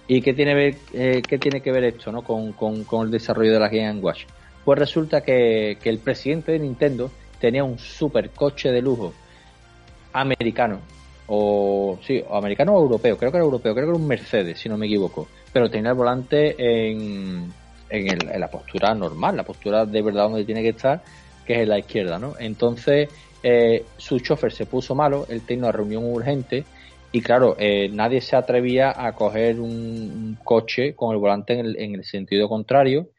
¿Y 0.10 0.22
qué 0.22 0.34
tiene, 0.34 0.54
ver, 0.54 0.76
eh, 0.94 1.22
qué 1.26 1.38
tiene 1.38 1.62
que 1.62 1.72
ver 1.72 1.86
esto 1.86 2.12
¿no? 2.12 2.24
con, 2.24 2.54
el 3.06 3.12
desarrollo 3.12 3.54
de 3.54 3.60
la 3.60 3.70
Game 3.70 4.02
Watch? 4.02 4.26
Pues 4.66 4.78
resulta 4.78 5.22
que, 5.22 5.78
que 5.82 5.90
el 5.90 6.00
presidente 6.00 6.52
de 6.52 6.60
Nintendo 6.60 7.10
tenía 7.40 7.64
un 7.64 7.80
super 7.80 8.30
coche 8.32 8.70
de 8.74 8.82
lujo 8.82 9.14
americano. 10.14 10.80
O 11.28 12.00
sí, 12.06 12.22
o 12.28 12.36
americano 12.36 12.74
o 12.74 12.82
europeo, 12.82 13.18
creo 13.18 13.32
que 13.32 13.38
era 13.38 13.46
europeo, 13.46 13.74
creo 13.74 13.86
que 13.86 13.92
era 13.92 14.00
un 14.00 14.08
Mercedes, 14.08 14.60
si 14.60 14.70
no 14.70 14.78
me 14.78 14.86
equivoco. 14.86 15.28
Pero 15.52 15.70
tenía 15.70 15.92
el 15.92 15.98
volante 15.98 16.56
en, 16.58 17.52
en, 17.90 18.40
la 18.40 18.50
postura 18.50 18.94
normal, 18.94 19.38
la 19.38 19.44
postura 19.44 19.86
de 19.86 20.02
verdad 20.02 20.24
donde 20.24 20.46
tiene 20.46 20.62
que 20.62 20.70
estar, 20.70 21.02
que 21.46 21.54
es 21.54 21.60
en 21.60 21.70
la 21.70 21.80
izquierda, 21.80 22.20
¿no? 22.20 22.34
Entonces, 22.40 23.10
eh, 23.42 23.86
su 23.98 24.20
chofer 24.20 24.52
se 24.52 24.66
puso 24.66 24.96
malo, 24.96 25.26
él 25.30 25.42
tenía 25.46 25.66
una 25.66 25.72
reunión 25.72 26.06
urgente 26.06 26.66
y 27.12 27.22
claro, 27.22 27.56
eh, 27.60 27.90
nadie 27.90 28.22
se 28.22 28.36
atrevía 28.36 28.94
a 28.96 29.14
coger 29.14 29.60
un, 29.60 29.70
un, 29.70 30.38
coche 30.44 30.96
con 30.96 31.14
el 31.14 31.20
volante 31.20 31.54
en 31.54 31.60
el, 31.60 31.80
en 31.80 31.96
el 31.96 32.04
sentido 32.04 32.50
contrario 32.50 33.10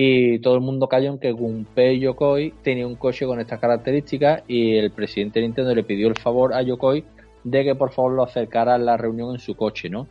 y 0.00 0.38
todo 0.38 0.54
el 0.54 0.60
mundo 0.60 0.86
cayó 0.86 1.10
en 1.10 1.18
que 1.18 1.32
Gunpei 1.32 1.98
Yokoi 1.98 2.54
tenía 2.62 2.86
un 2.86 2.94
coche 2.94 3.26
con 3.26 3.40
estas 3.40 3.58
características 3.58 4.44
y 4.46 4.76
el 4.76 4.92
presidente 4.92 5.40
de 5.40 5.46
Nintendo 5.46 5.74
le 5.74 5.82
pidió 5.82 6.06
el 6.06 6.16
favor 6.16 6.54
a 6.54 6.62
Yokoi 6.62 7.02
de 7.42 7.64
que 7.64 7.74
por 7.74 7.90
favor 7.90 8.12
lo 8.12 8.22
acercara 8.22 8.76
a 8.76 8.78
la 8.78 8.96
reunión 8.96 9.32
en 9.32 9.40
su 9.40 9.56
coche, 9.56 9.90
¿no? 9.90 10.06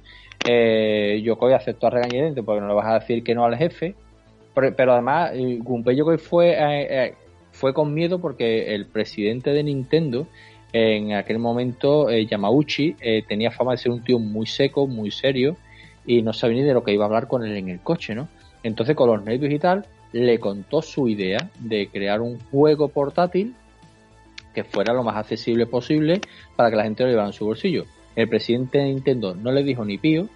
Eh, 0.46 1.22
Yokoi 1.24 1.54
aceptó 1.54 1.88
a 1.88 1.92
regañadientes 1.92 2.44
porque 2.44 2.60
no 2.60 2.68
le 2.68 2.74
vas 2.74 2.88
a 2.88 3.00
decir 3.00 3.24
que 3.24 3.34
no 3.34 3.46
al 3.46 3.56
jefe, 3.56 3.96
pero, 4.54 4.76
pero 4.76 4.92
además 4.92 5.32
Gunpei 5.60 5.96
Yokoi 5.96 6.18
fue, 6.18 6.50
eh, 6.50 6.88
eh, 6.90 7.14
fue 7.54 7.74
con 7.74 7.94
miedo 7.94 8.20
porque 8.20 8.76
el 8.76 8.88
presidente 8.88 9.52
de 9.52 9.64
Nintendo 9.64 10.28
en 10.74 11.14
aquel 11.14 11.40
momento 11.40 12.10
eh, 12.10 12.26
Yamauchi 12.26 12.98
eh, 13.00 13.24
tenía 13.26 13.52
fama 13.52 13.72
de 13.72 13.78
ser 13.78 13.94
un 13.94 14.04
tío 14.04 14.20
muy 14.20 14.48
seco, 14.48 14.86
muy 14.86 15.12
serio 15.12 15.56
y 16.06 16.22
no 16.24 16.34
sabía 16.34 16.58
ni 16.58 16.68
de 16.68 16.74
lo 16.74 16.84
que 16.84 16.92
iba 16.92 17.06
a 17.06 17.08
hablar 17.08 17.30
con 17.30 17.46
él 17.46 17.56
en 17.56 17.70
el 17.70 17.80
coche, 17.80 18.16
¿no? 18.16 18.28
Entonces 18.64 18.96
con 18.96 19.10
los 19.10 19.22
y 20.14 20.20
le 20.20 20.40
contó 20.40 20.82
su 20.82 21.08
idea 21.08 21.50
de 21.60 21.90
crear 21.90 22.22
un 22.22 22.40
juego 22.52 22.88
portátil 22.88 23.56
que 24.54 24.64
fuera 24.64 24.94
lo 24.94 25.04
más 25.04 25.18
accesible 25.18 25.66
posible 25.66 26.22
para 26.56 26.70
que 26.70 26.76
la 26.76 26.84
gente 26.84 27.04
lo 27.04 27.10
llevara 27.10 27.28
en 27.28 27.34
su 27.34 27.46
bolsillo. 27.46 27.86
El 28.16 28.28
presidente 28.28 28.80
de 28.80 28.86
Nintendo 28.86 29.36
no 29.36 29.52
le 29.52 29.64
dijo 29.64 29.86
ni 29.86 30.00
pío, 30.00 30.28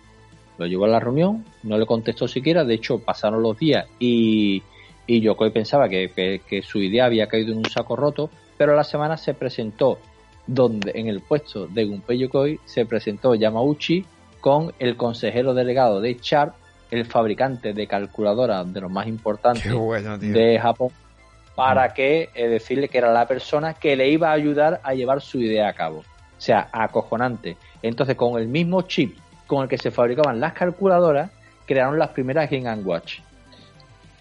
lo 0.60 0.68
llevó 0.68 0.86
a 0.86 0.90
la 0.90 1.00
reunión, 1.00 1.44
no 1.64 1.78
le 1.80 1.88
contestó 1.88 2.28
siquiera, 2.28 2.64
de 2.64 2.76
hecho 2.76 3.00
pasaron 3.00 3.42
los 3.42 3.58
días 3.58 3.88
y, 3.98 4.62
y 5.08 5.22
Yokoi 5.22 5.50
pensaba 5.52 5.90
que, 5.90 6.12
que, 6.48 6.62
su 6.62 6.80
idea 6.80 7.06
había 7.06 7.28
caído 7.28 7.52
en 7.54 7.58
un 7.58 7.66
saco 7.66 7.96
roto, 7.96 8.30
pero 8.58 8.74
a 8.74 8.76
la 8.76 8.84
semana 8.84 9.18
se 9.18 9.34
presentó 9.34 9.98
donde 10.46 10.92
en 10.94 11.08
el 11.08 11.22
puesto 11.22 11.66
de 11.66 11.86
Gunpei 11.86 12.20
Yokoi 12.20 12.60
se 12.66 12.86
presentó 12.86 13.34
Yamauchi 13.34 14.06
con 14.40 14.74
el 14.78 14.98
consejero 14.98 15.56
delegado 15.56 16.00
de 16.00 16.20
Sharp, 16.22 16.54
el 16.92 17.06
fabricante 17.06 17.74
de 17.74 17.88
calculadoras 17.88 18.72
de 18.72 18.82
los 18.82 18.92
más 18.92 19.08
importantes 19.08 19.72
de 20.20 20.60
Japón, 20.60 20.90
para 21.56 21.94
que 21.94 22.30
eh, 22.36 22.48
decirle 22.48 22.90
que 22.90 22.98
era 22.98 23.12
la 23.12 23.28
persona 23.28 23.74
que 23.74 23.96
le 23.96 24.10
iba 24.10 24.30
a 24.30 24.34
ayudar 24.34 24.82
a 24.84 24.94
llevar 24.94 25.22
su 25.22 25.40
idea 25.40 25.70
a 25.70 25.74
cabo. 25.74 26.00
O 26.00 26.44
sea, 26.44 26.70
acojonante. 26.72 27.56
Entonces, 27.82 28.16
con 28.16 28.40
el 28.40 28.48
mismo 28.48 28.82
chip 28.84 29.18
con 29.48 29.64
el 29.64 29.70
que 29.70 29.78
se 29.78 29.92
fabricaban 29.92 30.40
las 30.40 30.54
calculadoras, 30.54 31.30
crearon 31.66 32.00
las 32.00 32.10
primeras 32.10 32.50
Game 32.50 32.84
Watch. 32.84 33.20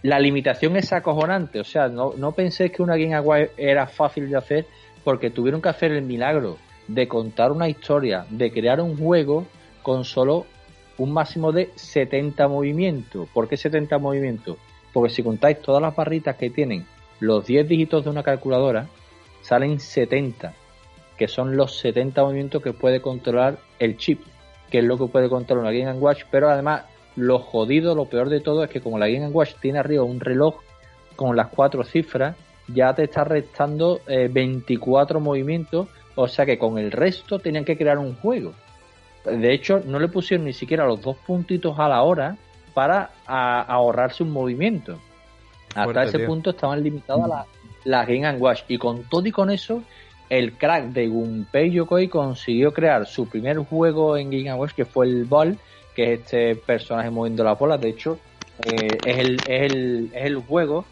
La 0.03 0.19
limitación 0.19 0.77
es 0.77 0.93
acojonante, 0.93 1.61
o 1.61 1.65
sea, 1.65 1.89
no, 1.89 2.15
no 2.17 2.33
penséis 2.33 2.73
que 2.73 2.83
una 2.83 2.97
Game 2.97 3.21
Watch 3.21 3.51
era 3.57 3.87
fácil 3.87 4.29
de 4.29 4.37
hacer 4.37 4.67
porque 5.05 5.31
tuvieron 5.31 5.63
que 5.63 5.69
hacer 5.69 5.93
el 5.93 6.03
milagro 6.03 6.57
de 6.89 7.07
contar 7.07 7.53
una 7.53 7.69
historia, 7.69 8.27
de 8.29 8.51
crear 8.51 8.81
un 8.81 8.97
juego 8.97 9.47
con 9.83 10.05
solo 10.05 10.47
un 11.01 11.13
máximo 11.13 11.53
de 11.53 11.71
70 11.75 12.47
movimientos. 12.49 13.29
¿Por 13.33 13.49
qué 13.49 13.57
70 13.57 13.99
movimientos? 13.99 14.57
Porque 14.93 15.13
si 15.13 15.23
contáis 15.23 15.61
todas 15.61 15.83
las 15.83 15.95
barritas 15.95 16.37
que 16.37 16.51
tienen 16.51 16.87
los 17.21 17.47
10 17.47 17.69
dígitos 17.69 18.05
de 18.05 18.11
una 18.11 18.23
calculadora, 18.23 18.87
salen 19.43 19.81
70, 19.81 20.55
que 21.17 21.29
son 21.29 21.57
los 21.57 21.79
70 21.79 22.23
movimientos 22.23 22.63
que 22.63 22.73
puede 22.73 23.01
controlar 23.01 23.59
el 23.79 23.97
chip 23.97 24.21
que 24.71 24.79
es 24.79 24.85
lo 24.85 24.97
que 24.97 25.07
puede 25.07 25.29
controlar 25.29 25.65
una 25.65 25.73
Game 25.77 25.99
Watch, 25.99 26.23
pero 26.31 26.49
además 26.49 26.85
lo 27.17 27.41
jodido, 27.41 27.95
lo 27.95 28.07
peor 28.07 28.29
de 28.29 28.41
todo 28.41 28.65
es 28.65 28.71
que 28.71 28.81
como 28.81 28.99
la 28.99 29.09
Game 29.09 29.29
Watch 29.29 29.55
tiene 29.61 29.81
arriba 29.81 30.05
un 30.05 30.21
reloj 30.21 30.61
con 31.17 31.37
las 31.37 31.49
cuatro 31.49 31.83
cifras, 31.83 32.37
ya 32.69 32.95
te 32.95 33.05
está 33.05 33.25
restando 33.25 34.01
24 34.07 35.19
eh, 35.19 35.23
movimientos, 35.23 35.89
o 36.15 36.29
sea 36.29 36.47
que 36.47 36.57
con 36.57 36.79
el 36.79 36.93
resto 36.93 37.41
tenían 37.41 37.65
que 37.65 37.77
crear 37.77 37.99
un 37.99 38.15
juego. 38.15 38.53
De 39.25 39.53
hecho, 39.53 39.83
no 39.85 39.99
le 39.99 40.09
pusieron 40.09 40.47
ni 40.47 40.53
siquiera 40.53 40.87
los 40.87 41.01
dos 41.03 41.17
puntitos 41.17 41.79
a 41.79 41.89
la 41.89 42.03
hora 42.03 42.37
para 42.75 43.11
ahorrarse 43.27 44.23
un 44.23 44.31
movimiento. 44.31 44.99
Hasta 45.75 46.05
ese 46.05 46.21
punto 46.21 46.51
estaban 46.51 46.83
limitadas 46.83 47.29
las 47.29 47.47
la 47.85 48.05
Game 48.05 48.33
Watch. 48.39 48.63
Y 48.69 48.79
con 48.79 49.05
todo 49.05 49.27
y 49.27 49.31
con 49.31 49.51
eso, 49.51 49.83
el 50.29 50.53
crack 50.53 50.87
de 50.87 51.09
Gunpei 51.09 51.71
Yokoi 51.71 52.09
consiguió 52.09 52.73
crear 52.73 53.07
su 53.07 53.29
primer 53.29 53.59
juego 53.59 54.17
en 54.17 54.31
Game 54.31 54.55
Watch, 54.55 54.75
que 54.75 54.85
fue 54.85 55.07
el 55.07 55.25
Ball, 55.25 55.59
que 55.95 56.15
es 56.15 56.21
este 56.21 56.57
personaje 56.57 57.11
moviendo 57.11 57.45
la 57.45 57.55
bola. 57.55 57.79
De 57.79 57.89
hecho, 57.89 58.19
eh, 58.65 58.99
es, 59.05 59.19
el, 59.19 59.35
es, 59.47 59.73
el, 59.73 60.11
es 60.15 60.25
el 60.27 60.37
juego 60.39 60.85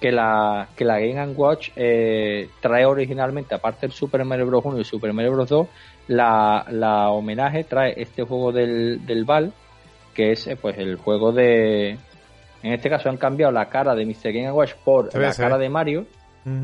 que 0.00 0.10
la, 0.10 0.68
que 0.74 0.84
la 0.84 0.98
Game 0.98 1.32
Watch 1.32 1.70
eh, 1.76 2.48
trae 2.60 2.86
originalmente, 2.86 3.54
aparte 3.54 3.86
del 3.86 3.92
Super 3.92 4.24
Mario 4.24 4.46
Bros. 4.46 4.64
1 4.64 4.80
y 4.80 4.84
Super 4.84 5.12
Mario 5.12 5.32
Bros. 5.32 5.48
2, 5.48 5.66
la, 6.08 6.66
la 6.70 7.10
homenaje 7.10 7.64
trae 7.64 7.94
este 7.96 8.22
juego 8.22 8.52
del, 8.52 9.04
del 9.06 9.24
Ball, 9.24 9.52
que 10.14 10.32
es 10.32 10.46
eh, 10.46 10.56
pues 10.56 10.78
el 10.78 10.96
juego 10.96 11.32
de... 11.32 11.98
En 12.62 12.72
este 12.72 12.90
caso 12.90 13.08
han 13.08 13.16
cambiado 13.16 13.52
la 13.52 13.68
cara 13.68 13.94
de 13.94 14.04
Mr. 14.04 14.32
Game 14.32 14.52
Watch 14.52 14.74
por 14.84 15.14
la 15.14 15.32
cara 15.34 15.56
de 15.56 15.68
Mario 15.70 16.06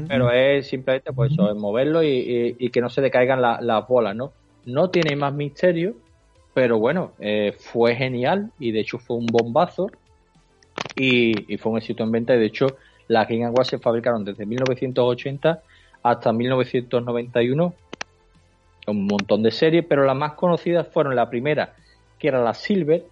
pero 0.09 0.31
es 0.33 0.69
simplemente 0.69 1.13
pues 1.13 1.33
eso, 1.33 1.51
es 1.51 1.57
moverlo 1.57 2.03
y, 2.03 2.71
que 2.73 2.81
no 2.81 2.89
se 2.89 3.03
le 3.03 3.11
caigan 3.11 3.41
las 3.43 3.89
bolas, 3.89 4.17
¿no? 4.17 4.33
No 4.65 4.91
tiene 4.91 5.15
más 5.17 5.33
misterio, 5.35 5.95
pero 6.55 6.79
bueno, 6.79 7.13
eh, 7.21 7.55
fue 7.59 7.95
genial 7.95 8.51
y 8.59 8.73
de 8.73 8.81
hecho 8.81 8.99
fue 8.99 9.17
un 9.17 9.27
bombazo 9.27 9.91
y, 10.95 11.57
fue 11.59 11.73
un 11.73 11.79
éxito 11.79 12.05
en 12.05 12.11
venta 12.11 12.35
y 12.35 12.39
de 12.39 12.47
hecho 12.47 12.67
las 13.09 13.29
Game 13.29 13.49
Watch 13.51 13.69
se 13.71 13.79
fabricaron 13.79 14.25
desde 14.25 14.47
1980 14.47 15.63
hasta 16.03 16.33
1991 16.33 17.75
un 18.87 19.07
montón 19.07 19.43
de 19.43 19.51
series, 19.51 19.85
pero 19.89 20.05
las 20.05 20.17
más 20.17 20.33
conocidas 20.33 20.89
fueron 20.89 21.17
la 21.17 21.29
primera, 21.29 21.75
que 22.19 22.29
era 22.29 22.43
la 22.43 22.55
Silver. 22.55 23.05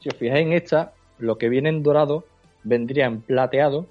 Si 0.00 0.08
os 0.08 0.16
fijáis 0.16 0.46
en 0.46 0.52
esta, 0.52 0.92
lo 1.18 1.38
que 1.38 1.48
viene 1.48 1.68
en 1.68 1.82
dorado 1.82 2.24
vendría 2.64 3.06
en 3.06 3.20
plateado 3.20 3.86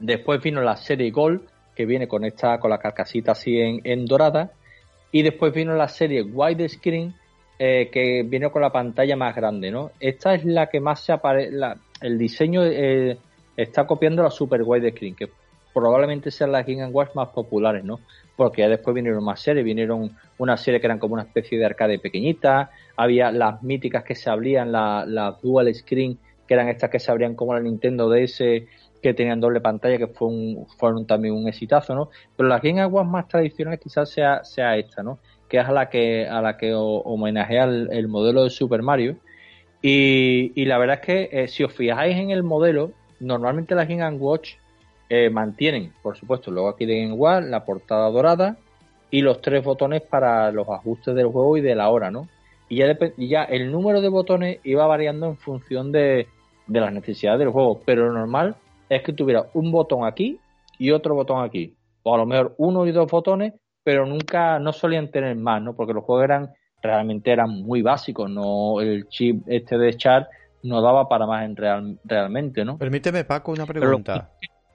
Después 0.00 0.42
vino 0.42 0.62
la 0.62 0.76
serie 0.76 1.10
Gold, 1.10 1.42
que 1.76 1.84
viene 1.84 2.08
con 2.08 2.24
esta, 2.24 2.58
con 2.58 2.70
la 2.70 2.78
carcasita 2.78 3.32
así 3.32 3.60
en, 3.60 4.06
dorada. 4.06 4.50
Y 5.12 5.22
después 5.22 5.52
vino 5.52 5.74
la 5.74 5.88
serie 5.88 6.22
Widescreen, 6.22 7.14
eh, 7.58 7.90
que 7.92 8.22
viene 8.22 8.50
con 8.50 8.62
la 8.62 8.70
pantalla 8.70 9.14
más 9.16 9.36
grande, 9.36 9.70
¿no? 9.70 9.90
Esta 10.00 10.34
es 10.34 10.44
la 10.44 10.68
que 10.68 10.80
más 10.80 11.00
se 11.00 11.12
aparece, 11.12 11.54
el 12.00 12.16
diseño 12.16 12.64
eh, 12.64 13.18
está 13.56 13.86
copiando 13.86 14.22
la 14.22 14.30
Super 14.30 14.62
Widescreen, 14.62 15.14
que 15.14 15.28
probablemente 15.74 16.30
sean 16.30 16.52
las 16.52 16.66
Game 16.66 16.86
Watch 16.86 17.14
más 17.14 17.28
populares, 17.28 17.84
¿no? 17.84 18.00
Porque 18.40 18.62
ya 18.62 18.70
después 18.70 18.94
vinieron 18.94 19.22
más 19.22 19.38
series, 19.38 19.62
vinieron 19.62 20.16
una 20.38 20.56
serie 20.56 20.80
que 20.80 20.86
eran 20.86 20.98
como 20.98 21.12
una 21.12 21.24
especie 21.24 21.58
de 21.58 21.66
arcade 21.66 21.98
pequeñita, 21.98 22.70
había 22.96 23.30
las 23.30 23.62
míticas 23.62 24.02
que 24.02 24.14
se 24.14 24.30
abrían, 24.30 24.72
las 24.72 25.06
la 25.06 25.36
Dual 25.42 25.74
Screen, 25.74 26.16
que 26.48 26.54
eran 26.54 26.70
estas 26.70 26.88
que 26.88 26.98
se 26.98 27.10
abrían 27.10 27.34
como 27.34 27.52
la 27.52 27.60
Nintendo 27.60 28.08
DS 28.08 28.38
que 29.02 29.12
tenían 29.12 29.40
doble 29.40 29.60
pantalla, 29.60 29.98
que 29.98 30.06
fue 30.06 30.28
un, 30.28 30.66
fueron 30.78 31.06
también 31.06 31.34
un 31.34 31.48
exitazo, 31.48 31.94
¿no? 31.94 32.08
Pero 32.34 32.48
la 32.48 32.60
Game 32.60 32.80
Aguas 32.80 33.06
más 33.06 33.28
tradicionales 33.28 33.78
quizás 33.78 34.08
sea, 34.08 34.42
sea 34.42 34.74
esta, 34.78 35.02
¿no? 35.02 35.18
Que 35.46 35.58
es 35.58 35.68
a 35.68 35.72
la 35.72 35.90
que, 35.90 36.26
a 36.26 36.40
la 36.40 36.56
que 36.56 36.72
homenajea 36.74 37.64
el, 37.64 38.08
modelo 38.08 38.44
de 38.44 38.48
Super 38.48 38.80
Mario. 38.80 39.16
Y, 39.82 40.64
la 40.64 40.78
verdad 40.78 41.00
es 41.02 41.06
que 41.06 41.28
eh, 41.30 41.48
si 41.48 41.62
os 41.62 41.74
fijáis 41.74 42.16
en 42.16 42.30
el 42.30 42.42
modelo, 42.42 42.92
normalmente 43.20 43.74
las 43.74 43.86
Game 43.86 44.16
Watch 44.16 44.54
eh, 45.10 45.28
mantienen, 45.28 45.92
por 46.02 46.16
supuesto, 46.16 46.52
luego 46.52 46.68
aquí 46.68 46.86
de 46.86 47.02
Game 47.02 47.14
Watch, 47.14 47.44
la 47.46 47.64
portada 47.64 48.08
dorada 48.10 48.56
y 49.10 49.22
los 49.22 49.40
tres 49.40 49.64
botones 49.64 50.02
para 50.02 50.52
los 50.52 50.68
ajustes 50.68 51.16
del 51.16 51.26
juego 51.26 51.56
y 51.56 51.60
de 51.60 51.74
la 51.74 51.88
hora, 51.88 52.12
¿no? 52.12 52.28
Y 52.68 52.76
ya, 52.76 52.96
y 53.16 53.28
ya 53.28 53.42
el 53.42 53.72
número 53.72 54.00
de 54.00 54.08
botones 54.08 54.60
iba 54.62 54.86
variando 54.86 55.26
en 55.26 55.36
función 55.36 55.90
de, 55.90 56.28
de 56.68 56.80
las 56.80 56.92
necesidades 56.92 57.40
del 57.40 57.50
juego, 57.50 57.80
pero 57.84 58.06
lo 58.06 58.12
normal 58.12 58.54
es 58.88 59.02
que 59.02 59.12
tuviera 59.12 59.46
un 59.52 59.72
botón 59.72 60.06
aquí 60.06 60.38
y 60.78 60.92
otro 60.92 61.16
botón 61.16 61.44
aquí. 61.44 61.74
O 62.04 62.14
a 62.14 62.18
lo 62.18 62.26
mejor 62.26 62.54
uno 62.58 62.86
y 62.86 62.92
dos 62.92 63.10
botones, 63.10 63.54
pero 63.82 64.06
nunca, 64.06 64.60
no 64.60 64.72
solían 64.72 65.10
tener 65.10 65.34
más, 65.34 65.60
¿no? 65.60 65.74
Porque 65.74 65.92
los 65.92 66.04
juegos 66.04 66.24
eran, 66.24 66.50
realmente 66.80 67.32
eran 67.32 67.50
muy 67.50 67.82
básicos, 67.82 68.30
no, 68.30 68.80
el 68.80 69.08
chip 69.08 69.42
este 69.48 69.76
de 69.76 69.92
char 69.94 70.28
no 70.62 70.80
daba 70.80 71.08
para 71.08 71.26
más 71.26 71.44
en 71.44 71.56
real, 71.56 71.98
realmente, 72.04 72.64
¿no? 72.64 72.78
Permíteme, 72.78 73.24
Paco, 73.24 73.50
una 73.50 73.66
pregunta. 73.66 74.30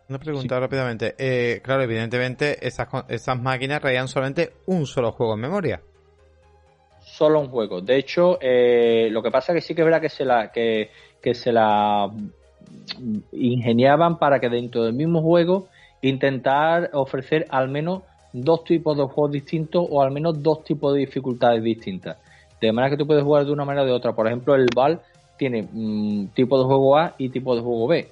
Una 0.07 0.19
pregunta 0.19 0.59
rápidamente. 0.59 1.15
Eh, 1.17 1.61
claro, 1.63 1.83
evidentemente, 1.83 2.65
esas, 2.65 2.87
esas 3.09 3.41
máquinas 3.41 3.81
traían 3.81 4.07
solamente 4.07 4.53
un 4.67 4.85
solo 4.85 5.11
juego 5.11 5.33
en 5.33 5.39
memoria. 5.39 5.81
Solo 7.01 7.39
un 7.39 7.49
juego. 7.49 7.81
De 7.81 7.97
hecho, 7.97 8.37
eh, 8.41 9.09
lo 9.11 9.23
que 9.23 9.31
pasa 9.31 9.51
es 9.51 9.57
que 9.57 9.67
sí 9.67 9.75
que 9.75 9.81
es 9.81 9.85
verdad 9.85 10.01
que 10.01 10.09
se 10.09 10.25
la, 10.25 10.51
que, 10.51 10.91
que 11.21 11.33
se 11.33 11.51
la 11.51 12.11
ingeniaban 13.31 14.19
para 14.19 14.39
que 14.39 14.49
dentro 14.49 14.83
del 14.83 14.93
mismo 14.93 15.21
juego 15.21 15.67
intentar 16.01 16.91
ofrecer 16.93 17.47
al 17.49 17.69
menos 17.69 18.03
dos 18.31 18.63
tipos 18.63 18.97
de 18.97 19.03
juegos 19.03 19.31
distintos 19.31 19.87
o 19.89 20.01
al 20.01 20.11
menos 20.11 20.41
dos 20.43 20.63
tipos 20.63 20.93
de 20.93 20.99
dificultades 20.99 21.63
distintas. 21.63 22.17
De 22.61 22.71
manera 22.71 22.91
que 22.91 22.97
tú 22.97 23.07
puedes 23.07 23.23
jugar 23.23 23.45
de 23.45 23.51
una 23.51 23.65
manera 23.65 23.83
o 23.83 23.85
de 23.85 23.91
otra. 23.91 24.13
Por 24.13 24.27
ejemplo, 24.27 24.55
el 24.55 24.67
Val 24.75 25.01
tiene 25.37 25.67
mm, 25.71 26.27
tipo 26.33 26.59
de 26.59 26.65
juego 26.65 26.97
A 26.97 27.13
y 27.17 27.29
tipo 27.29 27.55
de 27.55 27.61
juego 27.61 27.87
B. 27.87 28.07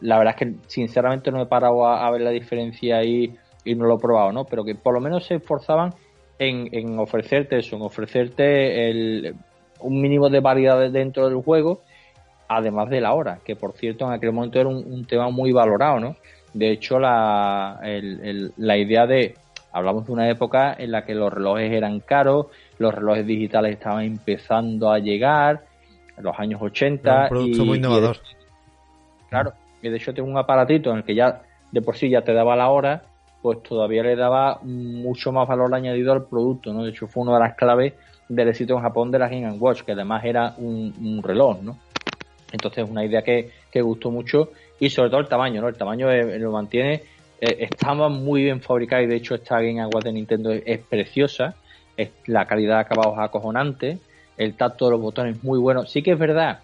La 0.00 0.18
verdad 0.18 0.34
es 0.38 0.46
que 0.46 0.54
sinceramente 0.66 1.30
no 1.30 1.42
he 1.42 1.46
parado 1.46 1.86
a, 1.86 2.10
ver 2.10 2.20
la 2.20 2.30
diferencia 2.30 2.98
ahí 2.98 3.34
y 3.64 3.74
no 3.74 3.86
lo 3.86 3.96
he 3.96 3.98
probado, 3.98 4.32
¿no? 4.32 4.44
Pero 4.44 4.64
que 4.64 4.74
por 4.74 4.94
lo 4.94 5.00
menos 5.00 5.26
se 5.26 5.36
esforzaban 5.36 5.94
en, 6.38 6.98
ofrecerte 6.98 7.58
eso, 7.58 7.76
en 7.76 7.82
ofrecerte 7.82 9.34
un 9.80 10.00
mínimo 10.00 10.28
de 10.28 10.40
variedad 10.40 10.90
dentro 10.90 11.28
del 11.28 11.42
juego 11.42 11.80
además 12.48 12.90
de 12.90 13.00
la 13.00 13.14
hora, 13.14 13.38
que 13.44 13.56
por 13.56 13.72
cierto 13.72 14.06
en 14.06 14.12
aquel 14.12 14.32
momento 14.32 14.60
era 14.60 14.68
un, 14.68 15.04
tema 15.06 15.30
muy 15.30 15.52
valorado, 15.52 16.00
¿no? 16.00 16.16
De 16.52 16.70
hecho, 16.70 16.98
la, 16.98 17.80
la 18.58 18.76
idea 18.76 19.06
de, 19.06 19.34
hablamos 19.72 20.06
de 20.06 20.12
una 20.12 20.28
época 20.28 20.74
en 20.78 20.92
la 20.92 21.04
que 21.04 21.14
los 21.14 21.32
relojes 21.32 21.72
eran 21.72 22.00
caros, 22.00 22.46
los 22.78 22.94
relojes 22.94 23.26
digitales 23.26 23.72
estaban 23.72 24.04
empezando 24.04 24.90
a 24.90 24.98
llegar, 24.98 25.62
en 26.16 26.24
los 26.24 26.38
años 26.38 26.60
80. 26.60 27.22
Un 27.22 27.28
producto 27.28 27.64
muy 27.64 27.78
innovador. 27.78 28.18
claro, 29.30 29.52
y 29.82 29.88
de 29.88 29.96
hecho 29.96 30.14
tengo 30.14 30.28
un 30.28 30.38
aparatito 30.38 30.90
en 30.90 30.98
el 30.98 31.04
que 31.04 31.14
ya 31.14 31.42
de 31.70 31.82
por 31.82 31.96
sí 31.96 32.08
ya 32.08 32.22
te 32.22 32.32
daba 32.32 32.54
la 32.54 32.70
hora, 32.70 33.02
pues 33.42 33.62
todavía 33.62 34.04
le 34.04 34.14
daba 34.14 34.60
mucho 34.62 35.32
más 35.32 35.48
valor 35.48 35.74
añadido 35.74 36.12
al 36.12 36.26
producto, 36.26 36.72
¿no? 36.72 36.84
De 36.84 36.90
hecho, 36.90 37.08
fue 37.08 37.24
una 37.24 37.34
de 37.34 37.40
las 37.40 37.56
claves 37.56 37.94
del 38.28 38.48
éxito 38.48 38.74
en 38.74 38.82
Japón 38.82 39.10
de 39.10 39.18
la 39.18 39.28
Game 39.28 39.50
Watch, 39.52 39.82
que 39.82 39.92
además 39.92 40.24
era 40.24 40.54
un, 40.58 41.20
reloj, 41.22 41.60
¿no? 41.60 41.78
Entonces, 42.52 42.88
una 42.88 43.04
idea 43.04 43.22
que, 43.22 43.50
que, 43.70 43.82
gustó 43.82 44.10
mucho 44.10 44.50
y 44.78 44.90
sobre 44.90 45.10
todo 45.10 45.20
el 45.20 45.28
tamaño, 45.28 45.60
¿no? 45.60 45.68
El 45.68 45.76
tamaño 45.76 46.08
lo 46.12 46.52
mantiene, 46.52 47.02
eh, 47.40 47.68
estaba 47.70 48.08
muy 48.08 48.44
bien 48.44 48.60
fabricada 48.60 49.02
y 49.02 49.06
de 49.06 49.16
hecho 49.16 49.34
esta 49.34 49.60
Game 49.60 49.84
Watch 49.86 50.04
de 50.04 50.12
Nintendo 50.12 50.52
es, 50.52 50.78
preciosa, 50.78 51.56
es, 51.96 52.10
la 52.26 52.46
calidad 52.46 52.76
de 52.76 52.80
acabados 52.82 53.18
acojonante, 53.18 53.98
el 54.36 54.54
tacto 54.54 54.84
de 54.84 54.92
los 54.92 55.00
botones 55.00 55.36
es 55.36 55.42
muy 55.42 55.58
bueno. 55.58 55.84
Sí 55.86 56.02
que 56.02 56.12
es 56.12 56.18
verdad 56.18 56.60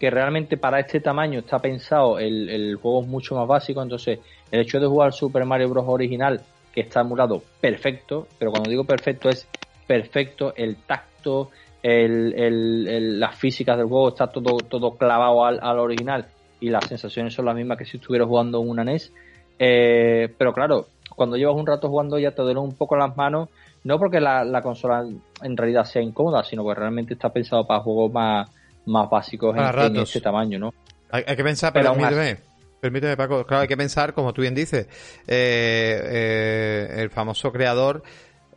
que 0.00 0.10
realmente 0.10 0.56
para 0.56 0.80
este 0.80 0.98
tamaño 1.00 1.40
está 1.40 1.58
pensado 1.58 2.18
el, 2.18 2.48
el 2.48 2.76
juego 2.76 3.02
es 3.02 3.06
mucho 3.06 3.36
más 3.36 3.46
básico, 3.46 3.82
entonces 3.82 4.18
el 4.50 4.60
hecho 4.60 4.80
de 4.80 4.86
jugar 4.86 5.12
Super 5.12 5.44
Mario 5.44 5.68
Bros. 5.68 5.84
original, 5.86 6.40
que 6.72 6.80
está 6.80 7.00
emulado 7.02 7.42
perfecto, 7.60 8.26
pero 8.38 8.50
cuando 8.50 8.70
digo 8.70 8.84
perfecto 8.84 9.28
es 9.28 9.46
perfecto, 9.86 10.54
el 10.56 10.76
tacto, 10.76 11.50
el, 11.82 13.20
las 13.20 13.36
físicas 13.36 13.76
del 13.76 13.86
juego 13.86 14.08
está 14.08 14.28
todo, 14.28 14.56
todo 14.58 14.92
clavado 14.92 15.44
al, 15.44 15.78
original 15.78 16.26
y 16.60 16.70
las 16.70 16.86
sensaciones 16.86 17.34
son 17.34 17.46
las 17.46 17.54
mismas 17.54 17.76
que 17.76 17.84
si 17.84 17.96
estuviera 17.96 18.24
jugando 18.24 18.60
una 18.60 18.84
NES. 18.84 19.12
Eh, 19.58 20.32
pero 20.38 20.52
claro, 20.52 20.86
cuando 21.14 21.36
llevas 21.36 21.56
un 21.56 21.66
rato 21.66 21.88
jugando 21.88 22.18
ya 22.18 22.30
te 22.30 22.40
duelen 22.40 22.62
un 22.62 22.74
poco 22.74 22.96
las 22.96 23.16
manos, 23.16 23.48
no 23.84 23.98
porque 23.98 24.20
la, 24.20 24.60
consola 24.62 25.04
en 25.42 25.56
realidad 25.56 25.84
sea 25.84 26.02
incómoda, 26.02 26.42
sino 26.44 26.64
que 26.66 26.74
realmente 26.74 27.14
está 27.14 27.30
pensado 27.30 27.66
para 27.66 27.80
juegos 27.80 28.12
más, 28.12 28.50
más 28.86 29.08
básicos 29.10 29.56
en, 29.56 29.96
este 29.96 30.20
tamaño, 30.20 30.58
¿no? 30.58 30.74
Hay, 31.10 31.24
que 31.24 31.42
pensar, 31.42 31.72
pero 31.72 31.92
permíteme, 31.92 32.38
permíteme 32.80 33.16
Paco, 33.16 33.44
claro, 33.44 33.62
hay 33.62 33.68
que 33.68 33.76
pensar, 33.76 34.14
como 34.14 34.32
tú 34.32 34.42
bien 34.42 34.54
dices, 34.54 34.86
eh, 35.26 36.00
eh, 36.04 36.94
el 36.98 37.10
famoso 37.10 37.50
creador 37.50 38.02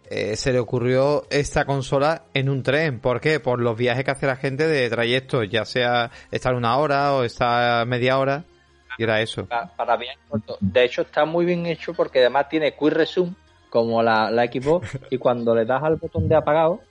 eh, 0.10 0.36
se 0.36 0.54
le 0.54 0.60
ocurrió 0.60 1.26
esta 1.32 1.66
consola 1.66 2.26
en 2.34 2.50
un 2.50 2.62
tren. 2.62 3.00
¿Por 3.00 3.20
qué? 3.20 3.40
Por 3.40 3.60
los 3.60 3.76
viajes 3.76 4.04
que 4.04 4.12
hace 4.12 4.28
la 4.28 4.36
gente 4.36 4.68
de 4.68 4.90
trayectos, 4.90 5.50
ya 5.50 5.66
sea 5.66 6.12
estar 6.30 6.54
una 6.54 6.78
hora 6.78 7.14
o 7.14 7.24
estar 7.24 7.88
media 7.88 8.20
hora. 8.20 8.44
Y 8.98 9.04
era 9.04 9.22
eso. 9.22 9.48
Para, 9.48 9.98
bien 9.98 10.14
De 10.60 10.84
hecho, 10.84 11.02
está 11.02 11.26
muy 11.26 11.46
bien 11.46 11.66
hecho 11.66 11.96
porque 11.96 12.20
además 12.20 12.48
tiene 12.48 12.76
Quick 12.76 12.94
Resume, 12.94 13.34
como 13.72 14.04
la, 14.04 14.30
la 14.30 14.46
Xbox, 14.46 15.00
y 15.10 15.18
cuando 15.18 15.56
le 15.56 15.66
das 15.66 15.82
al 15.82 15.96
botón 15.96 16.30
de 16.30 16.36
apagado, 16.36 16.82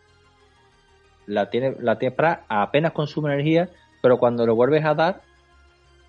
la 1.26 1.50
tiene, 1.50 1.76
la 1.80 1.98
tiene 1.98 2.14
para 2.14 2.44
apenas 2.48 2.92
consume 2.92 3.32
energía, 3.32 3.68
pero 4.00 4.18
cuando 4.18 4.46
lo 4.46 4.54
vuelves 4.54 4.84
a 4.84 4.94
dar, 4.94 5.22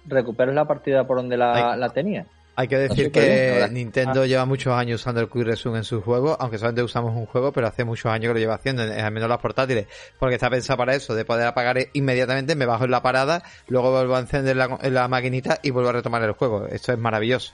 recuperas 0.06 0.56
la 0.56 0.66
partida 0.66 1.06
por 1.06 1.18
donde 1.18 1.38
la, 1.38 1.76
la 1.76 1.90
tenías. 1.90 2.28
Hay 2.56 2.68
que 2.68 2.78
decir 2.78 3.12
que 3.12 3.68
Nintendo 3.72 4.22
ah. 4.22 4.26
lleva 4.28 4.46
muchos 4.46 4.74
años 4.74 5.02
usando 5.02 5.22
el 5.22 5.28
Quick 5.28 5.44
Resume 5.44 5.80
en 5.80 5.84
sus 5.84 6.04
juegos, 6.04 6.38
aunque 6.40 6.60
solamente 6.60 6.84
usamos 6.84 7.16
un 7.16 7.26
juego, 7.26 7.52
pero 7.52 7.66
hace 7.66 7.84
muchos 7.84 8.12
años 8.12 8.30
que 8.30 8.34
lo 8.34 8.40
lleva 8.40 8.56
haciendo, 8.56 8.84
al 8.84 9.12
menos 9.12 9.28
las 9.28 9.40
portátiles, 9.40 9.88
porque 10.20 10.36
está 10.36 10.52
pensado 10.52 10.78
para 10.78 10.94
eso, 10.94 11.16
de 11.16 11.26
poder 11.26 11.48
apagar 11.48 11.78
inmediatamente, 11.94 12.56
me 12.56 12.68
bajo 12.68 12.86
en 12.86 12.92
la 12.92 13.02
parada, 13.02 13.42
luego 13.68 13.92
vuelvo 13.92 14.16
a 14.16 14.20
encender 14.20 14.56
la, 14.56 14.78
la 14.84 15.08
maquinita 15.08 15.60
y 15.64 15.72
vuelvo 15.72 15.90
a 15.90 15.94
retomar 15.94 16.22
el 16.22 16.34
juego. 16.34 16.68
Esto 16.68 16.94
es 16.94 17.00
maravilloso. 17.00 17.54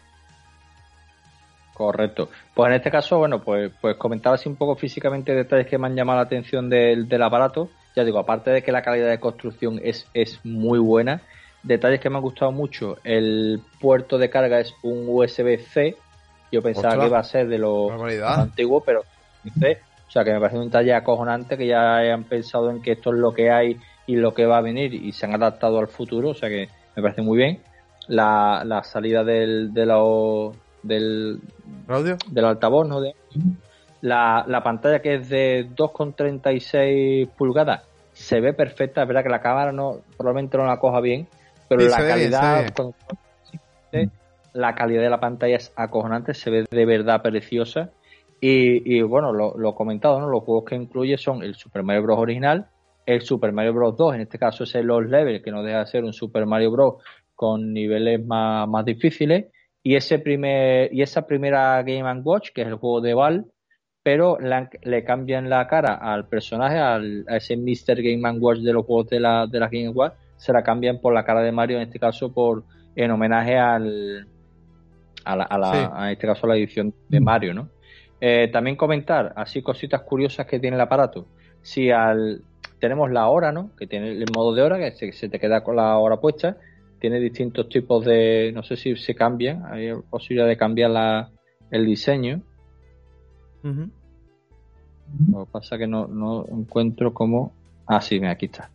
Correcto. 1.80 2.28
Pues 2.54 2.68
en 2.72 2.76
este 2.76 2.92
caso, 2.92 3.20
bueno, 3.20 3.40
pues, 3.40 3.72
pues 3.80 3.96
comentaba 3.96 4.36
así 4.36 4.50
un 4.50 4.58
poco 4.58 4.76
físicamente 4.76 5.34
detalles 5.34 5.66
que 5.66 5.78
me 5.78 5.88
han 5.88 5.96
llamado 5.96 6.18
la 6.18 6.26
atención 6.26 6.70
del, 6.70 7.08
del 7.08 7.24
aparato. 7.24 7.70
Ya 7.96 8.04
digo, 8.04 8.20
aparte 8.20 8.52
de 8.52 8.62
que 8.62 8.74
la 8.74 8.82
calidad 8.82 9.08
de 9.08 9.18
construcción 9.18 9.80
es, 9.82 10.06
es 10.14 10.42
muy 10.44 10.78
buena, 10.78 11.22
detalles 11.64 12.02
que 12.02 12.10
me 12.10 12.18
han 12.18 12.22
gustado 12.22 12.52
mucho. 12.52 12.98
El 13.06 13.62
puerto 13.80 14.18
de 14.18 14.30
carga 14.30 14.60
es 14.60 14.74
un 14.84 15.06
USB-C. 15.08 15.96
Yo 16.52 16.62
pensaba 16.62 17.00
que 17.00 17.06
iba 17.08 17.18
a 17.18 17.24
ser 17.24 17.48
de 17.48 17.60
los 17.60 17.90
antiguos, 18.24 18.84
pero 18.86 19.04
O 20.06 20.12
sea, 20.12 20.26
que 20.26 20.34
me 20.34 20.40
parece 20.42 20.58
un 20.58 20.66
detalle 20.66 20.94
acojonante 20.94 21.58
que 21.58 21.66
ya 21.66 21.96
hayan 21.96 22.26
pensado 22.26 22.72
en 22.72 22.82
que 22.82 22.92
esto 22.92 23.14
es 23.14 23.20
lo 23.20 23.32
que 23.32 23.52
hay 23.52 23.78
y 24.06 24.18
lo 24.18 24.34
que 24.34 24.46
va 24.46 24.58
a 24.58 24.62
venir 24.62 24.94
y 24.94 25.14
se 25.14 25.28
han 25.28 25.34
adaptado 25.34 25.80
al 25.80 25.88
futuro. 25.88 26.32
O 26.32 26.36
sea, 26.36 26.50
que 26.50 26.68
me 26.98 27.02
parece 27.02 27.22
muy 27.22 27.38
bien. 27.38 27.62
La, 28.10 28.64
la 28.66 28.84
salida 28.84 29.24
del, 29.24 29.74
de 29.74 29.86
del, 30.84 31.40
¿Audio? 31.88 32.18
del 32.28 32.46
altavoz, 32.46 32.88
¿no? 32.88 33.02
De, 33.02 33.16
la, 34.02 34.46
la 34.48 34.64
pantalla 34.64 35.02
que 35.02 35.16
es 35.16 35.30
de 35.30 35.68
2,36 35.76 37.30
pulgadas 37.38 37.84
se 38.14 38.42
ve 38.42 38.54
perfecta. 38.54 39.02
Es 39.02 39.08
verdad 39.08 39.24
que 39.24 39.30
la 39.30 39.42
cámara 39.42 39.72
no 39.72 40.02
probablemente 40.18 40.58
no 40.58 40.66
la 40.66 40.80
coja 40.80 41.00
bien, 41.00 41.28
pero 41.68 41.88
la 41.88 41.98
calidad 41.98 42.74
la 44.54 44.76
calidad 44.76 45.04
de 45.04 45.10
la 45.10 45.20
pantalla 45.20 45.56
es 45.58 45.72
acojonante, 45.76 46.34
se 46.34 46.50
ve 46.50 46.66
de 46.70 46.86
verdad 46.86 47.22
preciosa. 47.22 47.92
Y, 48.42 49.02
bueno, 49.02 49.34
lo, 49.34 49.58
lo, 49.58 49.76
comentado, 49.76 50.20
¿no? 50.22 50.30
Los 50.30 50.44
juegos 50.44 50.64
que 50.64 50.76
incluye 50.76 51.18
son 51.18 51.44
el 51.44 51.56
Super 51.56 51.84
Mario 51.84 52.04
Bros. 52.04 52.20
original, 52.20 52.68
el 53.06 53.22
Super 53.22 53.52
Mario 53.52 53.74
Bros. 53.74 53.98
2, 53.98 54.16
en 54.16 54.22
este 54.22 54.40
caso 54.40 54.64
es 54.64 54.74
el 54.76 54.86
Lost 54.86 55.10
Level, 55.10 55.44
que 55.44 55.52
no 55.52 55.62
deja 55.62 55.80
de 55.80 55.88
ser 55.88 56.06
un 56.06 56.14
Super 56.14 56.46
Mario 56.46 56.72
Bros. 56.72 56.96
con 57.36 57.74
niveles 57.74 58.26
más, 58.26 58.68
más 58.70 58.86
difíciles, 58.86 59.48
y 59.84 59.96
ese 59.96 60.20
primer, 60.20 60.94
y 60.94 61.02
esa 61.02 61.26
primera 61.26 61.82
Game 61.84 62.22
Watch, 62.22 62.50
que 62.54 62.62
es 62.62 62.68
el 62.68 62.76
juego 62.76 63.02
de 63.02 63.14
Val, 63.14 63.46
pero 64.04 64.38
le 64.40 65.04
cambian 65.04 65.50
la 65.50 65.68
cara 65.68 65.96
al 65.96 66.28
personaje, 66.28 66.78
al, 66.78 67.26
a 67.28 67.38
ese 67.38 67.58
Mr. 67.58 68.02
Game 68.02 68.40
Watch 68.40 68.60
de 68.60 68.74
los 68.74 68.86
juegos 68.86 69.10
de 69.10 69.20
la, 69.20 69.46
de 69.48 69.60
la 69.60 69.68
Game 69.68 69.90
Watch, 69.90 70.14
se 70.38 70.54
la 70.54 70.64
cambian 70.64 71.00
por 71.00 71.14
la 71.14 71.26
cara 71.26 71.42
de 71.42 71.52
Mario, 71.52 71.78
en 71.78 71.84
este 71.84 72.00
caso 72.00 72.34
por 72.34 72.64
en 72.96 73.12
homenaje 73.12 73.58
al 73.58 74.28
a, 75.26 75.36
la, 75.36 75.44
a, 75.44 75.58
la, 75.58 76.12
este 76.12 76.28
caso 76.28 76.46
a 76.46 76.50
la 76.50 76.56
edición 76.56 76.94
de 77.08 77.20
Mario, 77.20 77.54
¿no? 77.54 77.70
Eh, 78.22 78.50
también 78.52 78.76
comentar 78.76 79.34
así 79.36 79.62
cositas 79.62 80.02
curiosas 80.02 80.46
que 80.46 80.60
tiene 80.60 80.76
el 80.76 80.82
aparato. 80.82 81.28
Si 81.62 81.92
al 81.92 82.42
tenemos 82.80 83.12
la 83.12 83.28
hora, 83.28 83.52
¿no? 83.52 83.72
Que 83.78 83.88
tiene 83.88 84.12
el 84.12 84.26
modo 84.34 84.54
de 84.54 84.62
hora 84.62 84.78
que 84.78 85.12
se, 85.12 85.30
te 85.30 85.40
queda 85.40 85.64
con 85.64 85.76
la 85.76 85.98
hora 85.98 86.18
puesta. 86.18 86.58
Tiene 87.00 87.20
distintos 87.20 87.70
tipos 87.70 88.06
de, 88.06 88.52
no 88.54 88.64
sé 88.64 88.76
si 88.76 88.96
se 88.96 89.16
cambian, 89.16 89.66
hay 89.66 89.92
posibilidad 90.10 90.48
de 90.48 90.58
cambiar 90.58 90.92
la, 90.92 91.32
el 91.72 91.86
diseño. 91.86 92.42
Lo 93.64 95.46
que 95.46 95.52
pasa 95.52 95.78
que 95.78 95.88
no, 95.88 96.08
no 96.08 96.46
encuentro 96.48 97.14
cómo. 97.14 97.54
Ah, 97.88 98.02
sí, 98.02 98.24
aquí 98.24 98.46
está 98.46 98.70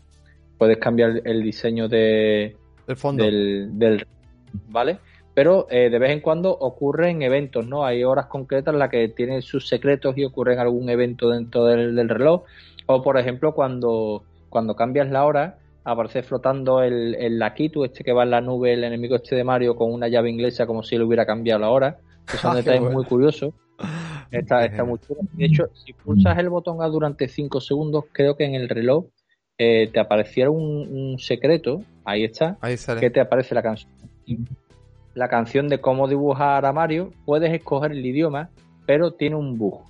puedes 0.59 0.78
cambiar 0.78 1.20
el 1.24 1.42
diseño 1.42 1.88
de, 1.88 2.56
el 2.86 2.96
fondo. 2.96 3.24
Del, 3.24 4.06
¿Vale? 4.68 4.98
Pero 5.34 5.66
eh, 5.68 5.90
de 5.90 5.98
vez 5.98 6.12
en 6.12 6.20
cuando 6.20 6.52
ocurren 6.52 7.22
eventos, 7.22 7.66
¿no? 7.66 7.84
Hay 7.84 8.05
horas 8.05 8.26
concretas 8.26 8.72
en 8.72 8.78
las 8.78 8.88
que 8.88 9.09
tienen 9.09 9.42
sus 9.42 9.68
secretos 9.68 10.16
y 10.16 10.24
ocurren 10.24 10.60
algún 10.60 10.88
evento 10.88 11.30
dentro 11.30 11.64
del, 11.64 12.09
reloj. 12.09 12.44
O, 12.86 13.02
por 13.02 13.18
ejemplo, 13.18 13.52
cuando, 13.52 14.22
cuando 14.48 14.76
cambias 14.76 15.10
la 15.10 15.24
hora, 15.24 15.59
aparece 15.85 16.23
flotando 16.23 16.82
el, 16.82 17.15
el 17.15 17.39
Lakitu, 17.39 17.85
este 17.85 18.02
que 18.02 18.12
va 18.12 18.24
en 18.24 18.31
la 18.31 18.40
nube, 18.40 18.73
el 18.73 18.85
enemigo 18.85 19.16
este 19.16 19.36
de 19.36 19.44
Mario, 19.44 19.77
con 19.77 19.93
una 19.93 20.09
llave 20.09 20.31
inglesa 20.31 20.66
como 20.66 20.82
si 20.82 20.97
le 20.97 21.05
hubiera 21.05 21.27
cambiado 21.27 21.61
la 21.61 21.70
hora. 21.70 21.98
Que 22.27 22.39
son 22.39 22.56
detalles 22.56 22.90
muy 22.90 23.05
curiosos. 23.05 23.52
Está, 24.31 24.65
está 24.65 24.82
muy 24.82 24.98
chulo. 24.98 25.20
De 25.32 25.44
hecho, 25.44 25.66
si 25.74 25.93
pulsas 25.93 26.36
el 26.39 26.48
botón 26.48 26.82
A 26.82 26.89
durante 26.89 27.28
5 27.28 27.61
segundos, 27.61 28.06
creo 28.11 28.36
que 28.36 28.44
en 28.44 28.56
el 28.56 28.69
reloj 28.69 29.05
eh, 29.59 29.89
te 29.93 30.01
apareciera 30.01 30.51
un, 30.51 31.16
secreto, 31.19 31.82
ahí 32.05 32.24
está, 32.24 32.59
que 32.98 33.11
te 33.11 33.20
aparece 33.20 33.55
la 33.55 33.62
canción. 33.62 33.93
La 35.15 35.28
canción 35.28 35.69
de 35.69 35.81
cómo 35.81 36.09
dibujar 36.09 36.66
a 36.66 36.73
Mario, 36.73 37.12
puedes 37.24 37.52
escoger 37.52 37.93
el 37.93 38.05
idioma, 38.05 38.51
pero 38.86 39.12
tiene 39.12 39.36
un 39.36 39.56
bug. 39.56 39.82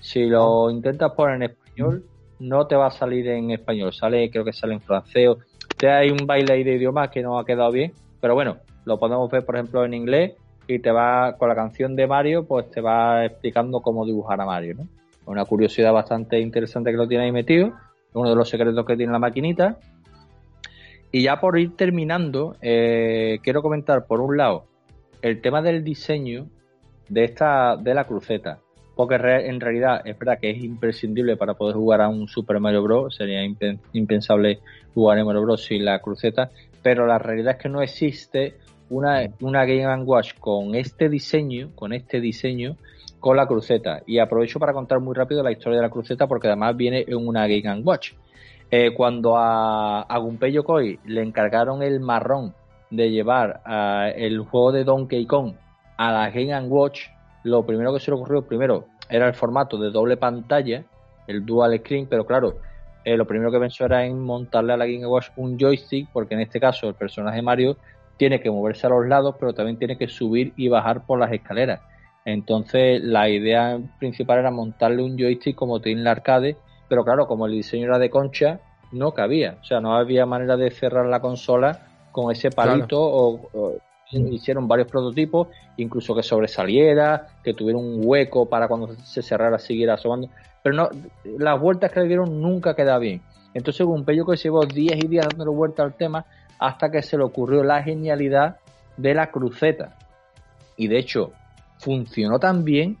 Si 0.00 0.26
lo 0.26 0.68
ah. 0.68 0.72
intentas 0.72 1.12
poner 1.12 1.36
en 1.36 1.42
español, 1.44 2.04
no 2.40 2.66
te 2.66 2.74
va 2.74 2.86
a 2.86 2.90
salir 2.90 3.28
en 3.28 3.52
español, 3.52 3.92
sale, 3.92 4.30
creo 4.30 4.44
que 4.44 4.52
sale 4.52 4.74
en 4.74 4.80
francés. 4.80 5.30
Te 5.76 5.90
hay 5.90 6.10
un 6.10 6.26
baile 6.26 6.64
de 6.64 6.74
idiomas 6.74 7.10
que 7.10 7.22
no 7.22 7.38
ha 7.38 7.44
quedado 7.44 7.70
bien, 7.70 7.92
pero 8.20 8.34
bueno, 8.34 8.58
lo 8.84 8.98
podemos 8.98 9.30
ver, 9.30 9.44
por 9.44 9.54
ejemplo, 9.54 9.84
en 9.84 9.94
inglés 9.94 10.32
y 10.66 10.78
te 10.78 10.90
va 10.90 11.36
con 11.38 11.48
la 11.48 11.54
canción 11.54 11.94
de 11.94 12.06
Mario, 12.06 12.46
pues 12.46 12.70
te 12.70 12.80
va 12.80 13.24
explicando 13.24 13.80
cómo 13.80 14.04
dibujar 14.04 14.40
a 14.40 14.46
Mario, 14.46 14.74
¿no? 14.74 14.88
Una 15.26 15.44
curiosidad 15.44 15.92
bastante 15.92 16.40
interesante 16.40 16.90
que 16.90 16.96
lo 16.96 17.06
tiene 17.06 17.24
ahí 17.24 17.32
metido 17.32 17.72
uno 18.14 18.30
de 18.30 18.36
los 18.36 18.48
secretos 18.48 18.84
que 18.84 18.96
tiene 18.96 19.12
la 19.12 19.18
maquinita. 19.18 19.78
Y 21.12 21.22
ya 21.22 21.40
por 21.40 21.58
ir 21.58 21.76
terminando, 21.76 22.56
eh, 22.60 23.38
quiero 23.42 23.62
comentar 23.62 24.06
por 24.06 24.20
un 24.20 24.36
lado 24.36 24.64
el 25.22 25.40
tema 25.40 25.60
del 25.60 25.82
diseño 25.82 26.46
de 27.08 27.24
esta 27.24 27.76
de 27.76 27.94
la 27.94 28.04
cruceta, 28.04 28.60
porque 29.00 29.14
en 29.14 29.60
realidad 29.60 30.02
es 30.04 30.18
verdad 30.18 30.38
que 30.38 30.50
es 30.50 30.62
imprescindible 30.62 31.38
para 31.38 31.54
poder 31.54 31.74
jugar 31.74 32.02
a 32.02 32.10
un 32.10 32.28
Super 32.28 32.60
Mario 32.60 32.82
Bros. 32.82 33.16
Sería 33.16 33.42
impensable 33.94 34.58
jugar 34.92 35.18
a 35.18 35.24
Mario 35.24 35.40
Bros. 35.40 35.64
sin 35.64 35.86
la 35.86 36.00
cruceta, 36.00 36.50
pero 36.82 37.06
la 37.06 37.18
realidad 37.18 37.52
es 37.56 37.62
que 37.62 37.70
no 37.70 37.80
existe 37.80 38.56
una, 38.90 39.22
una 39.40 39.64
Game 39.64 40.02
Watch 40.04 40.34
con 40.38 40.74
este 40.74 41.08
diseño, 41.08 41.70
con 41.74 41.94
este 41.94 42.20
diseño 42.20 42.76
con 43.20 43.38
la 43.38 43.46
cruceta. 43.46 44.02
Y 44.06 44.18
aprovecho 44.18 44.58
para 44.58 44.74
contar 44.74 45.00
muy 45.00 45.14
rápido 45.14 45.42
la 45.42 45.50
historia 45.50 45.78
de 45.78 45.84
la 45.84 45.90
cruceta 45.90 46.26
porque 46.26 46.48
además 46.48 46.76
viene 46.76 47.02
en 47.08 47.26
una 47.26 47.46
Game 47.46 47.80
Watch. 47.80 48.12
Eh, 48.70 48.92
cuando 48.94 49.38
a, 49.38 50.02
a 50.02 50.18
Gunpei 50.18 50.52
Yokoi 50.52 50.98
le 51.06 51.22
encargaron 51.22 51.82
el 51.82 52.00
marrón 52.00 52.52
de 52.90 53.10
llevar 53.10 53.62
el 54.14 54.40
juego 54.40 54.72
de 54.72 54.84
Donkey 54.84 55.24
Kong 55.24 55.54
a 55.96 56.12
la 56.12 56.28
Game 56.28 56.68
Watch, 56.68 57.06
lo 57.44 57.64
primero 57.64 57.94
que 57.94 58.00
se 58.00 58.10
le 58.10 58.18
ocurrió, 58.18 58.42
primero, 58.42 58.89
era 59.10 59.26
el 59.26 59.34
formato 59.34 59.76
de 59.76 59.90
doble 59.90 60.16
pantalla, 60.16 60.84
el 61.26 61.44
dual 61.44 61.78
screen, 61.78 62.06
pero 62.08 62.24
claro, 62.26 62.58
eh, 63.04 63.16
lo 63.16 63.26
primero 63.26 63.50
que 63.50 63.58
pensó 63.58 63.84
era 63.84 64.04
en 64.04 64.20
montarle 64.20 64.72
a 64.72 64.76
la 64.76 64.86
Game 64.86 65.06
Watch 65.06 65.28
un 65.36 65.58
joystick, 65.58 66.08
porque 66.12 66.34
en 66.34 66.40
este 66.40 66.60
caso 66.60 66.88
el 66.88 66.94
personaje 66.94 67.42
Mario 67.42 67.76
tiene 68.16 68.40
que 68.40 68.50
moverse 68.50 68.86
a 68.86 68.90
los 68.90 69.06
lados, 69.06 69.36
pero 69.38 69.54
también 69.54 69.78
tiene 69.78 69.96
que 69.96 70.08
subir 70.08 70.52
y 70.56 70.68
bajar 70.68 71.06
por 71.06 71.18
las 71.18 71.32
escaleras. 71.32 71.80
Entonces 72.24 73.02
la 73.02 73.28
idea 73.28 73.78
principal 73.98 74.40
era 74.40 74.50
montarle 74.50 75.02
un 75.02 75.16
joystick 75.16 75.56
como 75.56 75.80
tiene 75.80 76.02
la 76.02 76.10
arcade, 76.12 76.56
pero 76.88 77.04
claro, 77.04 77.26
como 77.26 77.46
el 77.46 77.52
diseño 77.52 77.86
era 77.86 77.98
de 77.98 78.10
concha, 78.10 78.60
no 78.92 79.12
cabía. 79.14 79.56
O 79.62 79.64
sea, 79.64 79.80
no 79.80 79.96
había 79.96 80.26
manera 80.26 80.56
de 80.56 80.70
cerrar 80.70 81.06
la 81.06 81.20
consola 81.20 81.86
con 82.12 82.30
ese 82.30 82.50
palito 82.50 83.00
o, 83.00 83.78
hicieron 84.12 84.66
varios 84.66 84.88
prototipos, 84.88 85.48
incluso 85.76 86.14
que 86.14 86.22
sobresaliera, 86.22 87.28
que 87.42 87.54
tuviera 87.54 87.78
un 87.78 88.00
hueco 88.04 88.48
para 88.48 88.68
cuando 88.68 88.94
se 88.96 89.22
cerrara 89.22 89.58
siguiera 89.58 89.94
asomando. 89.94 90.28
Pero 90.62 90.74
no, 90.74 90.88
las 91.38 91.60
vueltas 91.60 91.92
que 91.92 92.00
le 92.00 92.06
dieron 92.06 92.40
nunca 92.40 92.74
queda 92.74 92.98
bien. 92.98 93.22
Entonces 93.54 93.86
pello 94.04 94.26
que 94.26 94.36
llevó 94.36 94.64
días 94.64 94.98
y 95.02 95.08
días 95.08 95.26
dándole 95.28 95.50
vuelta 95.50 95.82
al 95.82 95.94
tema 95.94 96.24
hasta 96.58 96.90
que 96.90 97.02
se 97.02 97.16
le 97.16 97.24
ocurrió 97.24 97.64
la 97.64 97.82
genialidad 97.82 98.56
de 98.96 99.14
la 99.14 99.30
cruceta. 99.30 99.96
Y 100.76 100.88
de 100.88 100.98
hecho, 100.98 101.32
funcionó 101.78 102.38
tan 102.38 102.64
bien 102.64 102.98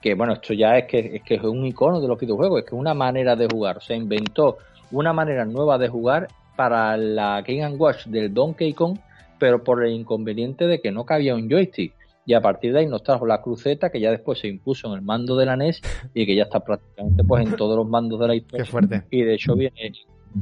que, 0.00 0.14
bueno, 0.14 0.32
esto 0.34 0.54
ya 0.54 0.78
es 0.78 0.86
que, 0.86 1.16
es 1.16 1.22
que 1.22 1.34
es 1.34 1.42
un 1.42 1.66
icono 1.66 2.00
de 2.00 2.08
los 2.08 2.18
videojuegos, 2.18 2.60
es 2.60 2.64
que 2.64 2.74
es 2.74 2.80
una 2.80 2.94
manera 2.94 3.36
de 3.36 3.48
jugar. 3.50 3.78
O 3.78 3.80
sea, 3.80 3.96
inventó 3.96 4.58
una 4.92 5.12
manera 5.12 5.44
nueva 5.44 5.76
de 5.76 5.88
jugar 5.88 6.28
para 6.56 6.96
la 6.96 7.42
Game 7.42 7.76
Watch 7.76 8.06
del 8.06 8.32
Donkey 8.32 8.72
Kong, 8.72 8.98
pero 9.40 9.64
por 9.64 9.84
el 9.84 9.92
inconveniente 9.92 10.68
de 10.68 10.80
que 10.80 10.92
no 10.92 11.04
cabía 11.04 11.34
un 11.34 11.50
joystick. 11.50 11.94
Y 12.26 12.34
a 12.34 12.40
partir 12.40 12.72
de 12.72 12.80
ahí 12.80 12.86
nos 12.86 13.02
trajo 13.02 13.26
la 13.26 13.42
cruceta, 13.42 13.90
que 13.90 13.98
ya 13.98 14.10
después 14.10 14.38
se 14.38 14.46
impuso 14.46 14.86
en 14.88 14.94
el 14.94 15.02
mando 15.02 15.36
de 15.36 15.46
la 15.46 15.56
NES 15.56 15.80
y 16.14 16.26
que 16.26 16.36
ya 16.36 16.44
está 16.44 16.60
prácticamente 16.60 17.24
pues 17.24 17.44
en 17.44 17.56
todos 17.56 17.76
los 17.76 17.88
mandos 17.88 18.20
de 18.20 18.28
la 18.28 18.34
historia. 18.36 18.64
Qué 18.64 18.70
fuerte. 18.70 19.02
Y 19.10 19.22
de 19.22 19.34
hecho 19.34 19.56
viene 19.56 19.92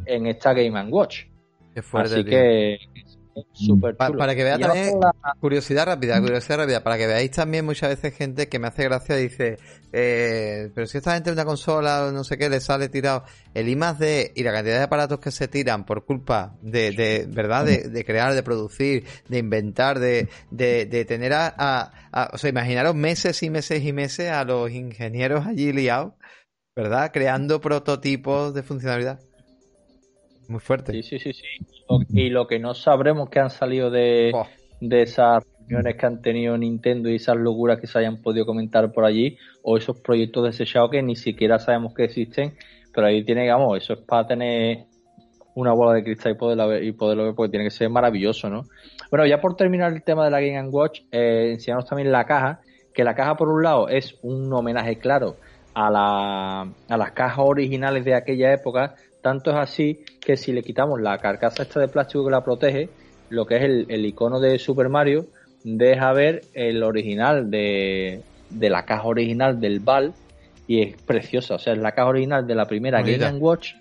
en 0.05 0.27
esta 0.27 0.53
Game 0.53 0.91
Watch. 0.91 1.23
Qué 1.73 1.81
fuerte. 1.81 2.15
Así 2.15 2.25
que 2.25 2.79
súper 3.53 3.97
chulo. 3.97 4.19
para 4.19 4.35
que 4.35 4.45
veáis 4.45 4.61
también, 4.69 5.01
la- 5.01 5.35
curiosidad 5.41 5.87
rápida, 5.87 6.21
curiosidad 6.21 6.59
rápida, 6.59 6.83
para 6.85 6.97
que 6.99 7.07
veáis 7.07 7.31
también 7.31 7.65
muchas 7.65 7.91
veces 7.91 8.15
gente 8.15 8.49
que 8.49 8.59
me 8.59 8.69
hace 8.69 8.85
gracia 8.85 9.17
dice, 9.17 9.59
eh, 9.93 10.71
pero 10.75 10.87
si 10.87 10.99
esta 10.99 11.15
gente 11.15 11.31
en 11.31 11.35
una 11.35 11.45
consola 11.45 12.07
o 12.07 12.13
no 12.13 12.25
sé 12.25 12.37
qué 12.39 12.49
le 12.49 12.61
sale 12.61 12.89
tirado 12.89 13.25
el 13.55 13.69
I 13.69 13.77
más 13.77 13.99
D 13.99 14.33
y 14.35 14.43
la 14.43 14.53
cantidad 14.53 14.77
de 14.79 14.85
aparatos 14.85 15.19
que 15.21 15.31
se 15.31 15.49
tiran 15.49 15.85
por 15.85 16.05
culpa 16.05 16.57
de, 16.63 16.93
de 16.93 17.27
verdad, 17.29 17.65
de, 17.65 17.89
de 17.89 18.05
crear, 18.05 18.35
de 18.35 18.43
producir, 18.43 19.05
de 19.29 19.39
inventar, 19.39 19.99
de, 19.99 20.29
de, 20.51 20.87
de 20.87 21.05
tener 21.05 21.33
a, 21.33 21.47
a- 21.57 21.93
a- 22.13 22.31
o 22.33 22.39
sea, 22.39 22.51
imaginaros 22.51 22.95
meses 22.95 23.43
y 23.43 23.51
meses 23.51 23.83
y 23.85 23.93
meses 23.93 24.31
a 24.31 24.45
los 24.45 24.71
ingenieros 24.71 25.47
allí 25.47 25.73
liados, 25.73 26.15
¿verdad? 26.77 27.11
Creando 27.13 27.61
prototipos 27.61 28.55
de 28.55 28.63
funcionalidad. 28.63 29.21
Muy 30.49 30.61
fuerte. 30.61 30.93
Sí, 30.93 31.03
sí, 31.03 31.19
sí, 31.19 31.33
sí. 31.33 31.45
Y 32.11 32.31
lo 32.31 32.47
que 32.47 32.59
no 32.59 32.75
sabremos 32.75 33.29
que 33.31 33.39
han 33.39 33.51
salido 33.51 33.91
de, 33.91 34.33
Oh. 34.35 34.47
de 34.81 35.03
esas 35.03 35.45
reuniones 35.61 35.97
que 35.97 36.07
han 36.07 36.23
tenido 36.23 36.57
Nintendo 36.57 37.09
y 37.11 37.17
esas 37.17 37.37
locuras 37.37 37.79
que 37.81 37.87
se 37.87 37.99
hayan 37.99 38.23
podido 38.23 38.47
comentar 38.47 38.91
por 38.93 39.05
allí, 39.05 39.37
o 39.63 39.77
esos 39.77 40.01
proyectos 40.01 40.45
desechados 40.45 40.91
que 40.91 41.03
ni 41.03 41.17
siquiera 41.17 41.59
sabemos 41.59 41.95
que 41.95 42.05
existen, 42.05 42.55
pero 42.95 43.07
ahí 43.07 43.23
tiene, 43.25 43.43
digamos, 43.43 43.77
eso 43.77 43.93
es 43.93 43.99
para 44.01 44.27
tener 44.27 44.85
una 45.55 45.73
bola 45.73 45.93
de 45.93 46.05
cristal 46.05 46.33
y 46.33 46.35
poderla 46.37 46.67
ver, 46.67 46.85
y 46.85 46.93
poderlo 46.93 47.25
ver, 47.25 47.35
porque 47.35 47.51
tiene 47.51 47.65
que 47.65 47.71
ser 47.71 47.91
maravilloso, 47.91 48.49
¿no? 48.49 48.63
Bueno, 49.11 49.27
ya 49.27 49.41
por 49.41 49.57
terminar 49.57 49.93
el 49.93 50.03
tema 50.03 50.25
de 50.25 50.31
la 50.31 50.41
Game 50.41 50.69
Watch, 50.69 51.01
eh, 51.11 51.51
enseñaros 51.53 51.85
también 51.87 52.11
la 52.13 52.25
caja, 52.25 52.61
que 52.95 53.05
la 53.05 53.15
caja 53.15 53.37
por 53.37 53.49
un 53.49 53.63
lado 53.63 53.89
es 53.89 54.17
un 54.23 54.53
homenaje 54.53 54.99
claro 54.99 55.37
a, 55.75 55.91
la, 55.91 56.61
a 56.63 56.97
las 56.97 57.13
cajas 57.13 57.39
originales 57.41 58.05
de 58.05 58.15
aquella 58.15 58.53
época, 58.53 58.95
tanto 59.23 59.51
es 59.51 59.57
así 59.57 60.05
que 60.21 60.37
si 60.37 60.53
le 60.53 60.63
quitamos 60.63 61.01
la 61.01 61.19
carcasa 61.19 61.63
esta 61.63 61.81
de 61.81 61.89
plástico 61.89 62.25
que 62.25 62.31
la 62.31 62.45
protege, 62.45 62.89
lo 63.31 63.47
que 63.47 63.57
es 63.57 63.63
el, 63.63 63.87
el 63.89 64.07
icono 64.07 64.41
de 64.41 64.59
Super 64.59 64.89
Mario, 64.89 65.27
deja 65.65 66.13
ver 66.13 66.43
el 66.55 66.83
original 66.83 67.51
de, 67.51 68.23
de 68.51 68.71
la 68.71 68.85
caja 68.85 69.05
original 69.05 69.61
del 69.61 69.81
BAL 69.81 70.15
y 70.67 70.83
es 70.83 71.03
preciosa, 71.03 71.55
o 71.55 71.59
sea, 71.59 71.73
es 71.73 71.79
la 71.79 71.93
caja 71.93 72.09
original 72.09 72.47
de 72.47 72.55
la 72.55 72.67
primera 72.67 73.01
Bonita. 73.01 73.27
Game 73.27 73.39
Watch, 73.39 73.75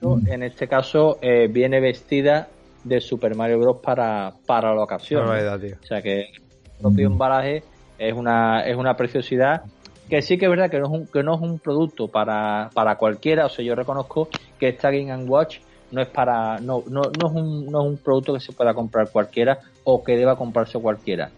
pero 0.00 0.18
en 0.26 0.42
este 0.42 0.68
caso 0.68 1.18
eh, 1.22 1.48
viene 1.50 1.80
vestida 1.80 2.48
de 2.84 3.00
Super 3.00 3.34
Mario 3.34 3.58
Bros. 3.58 3.78
para, 3.82 4.32
para 4.46 4.74
la 4.74 4.82
ocasión. 4.82 5.26
tío. 5.60 5.76
O 5.82 5.86
sea 5.86 6.02
que 6.02 6.20
el 6.20 6.80
propio 6.80 7.06
embalaje 7.08 7.62
es 7.98 8.14
una, 8.14 8.60
es 8.60 8.76
una 8.76 8.94
preciosidad 8.96 9.62
que 10.08 10.22
sí 10.22 10.38
que 10.38 10.46
es 10.46 10.50
verdad 10.50 10.70
que 10.70 10.78
no 10.78 10.86
es 10.86 10.92
un, 10.92 11.06
que 11.06 11.22
no 11.22 11.34
es 11.34 11.40
un 11.40 11.58
producto 11.58 12.08
para, 12.08 12.70
para 12.72 12.96
cualquiera, 12.96 13.46
o 13.46 13.48
sea, 13.48 13.64
yo 13.64 13.74
reconozco 13.74 14.28
que 14.58 14.68
esta 14.68 14.90
Game 14.90 15.24
Watch 15.24 15.58
no 15.90 16.02
es 16.02 16.08
para, 16.08 16.58
no, 16.60 16.82
no, 16.88 17.02
no 17.02 17.26
es 17.28 17.32
un, 17.32 17.66
no 17.66 17.82
es 17.82 17.90
un 17.90 17.96
producto 17.98 18.34
que 18.34 18.40
se 18.40 18.52
pueda 18.52 18.74
comprar 18.74 19.10
cualquiera 19.10 19.58
o 19.84 20.02
que 20.02 20.16
deba 20.16 20.36
comprarse 20.36 20.78
cualquiera. 20.78 21.30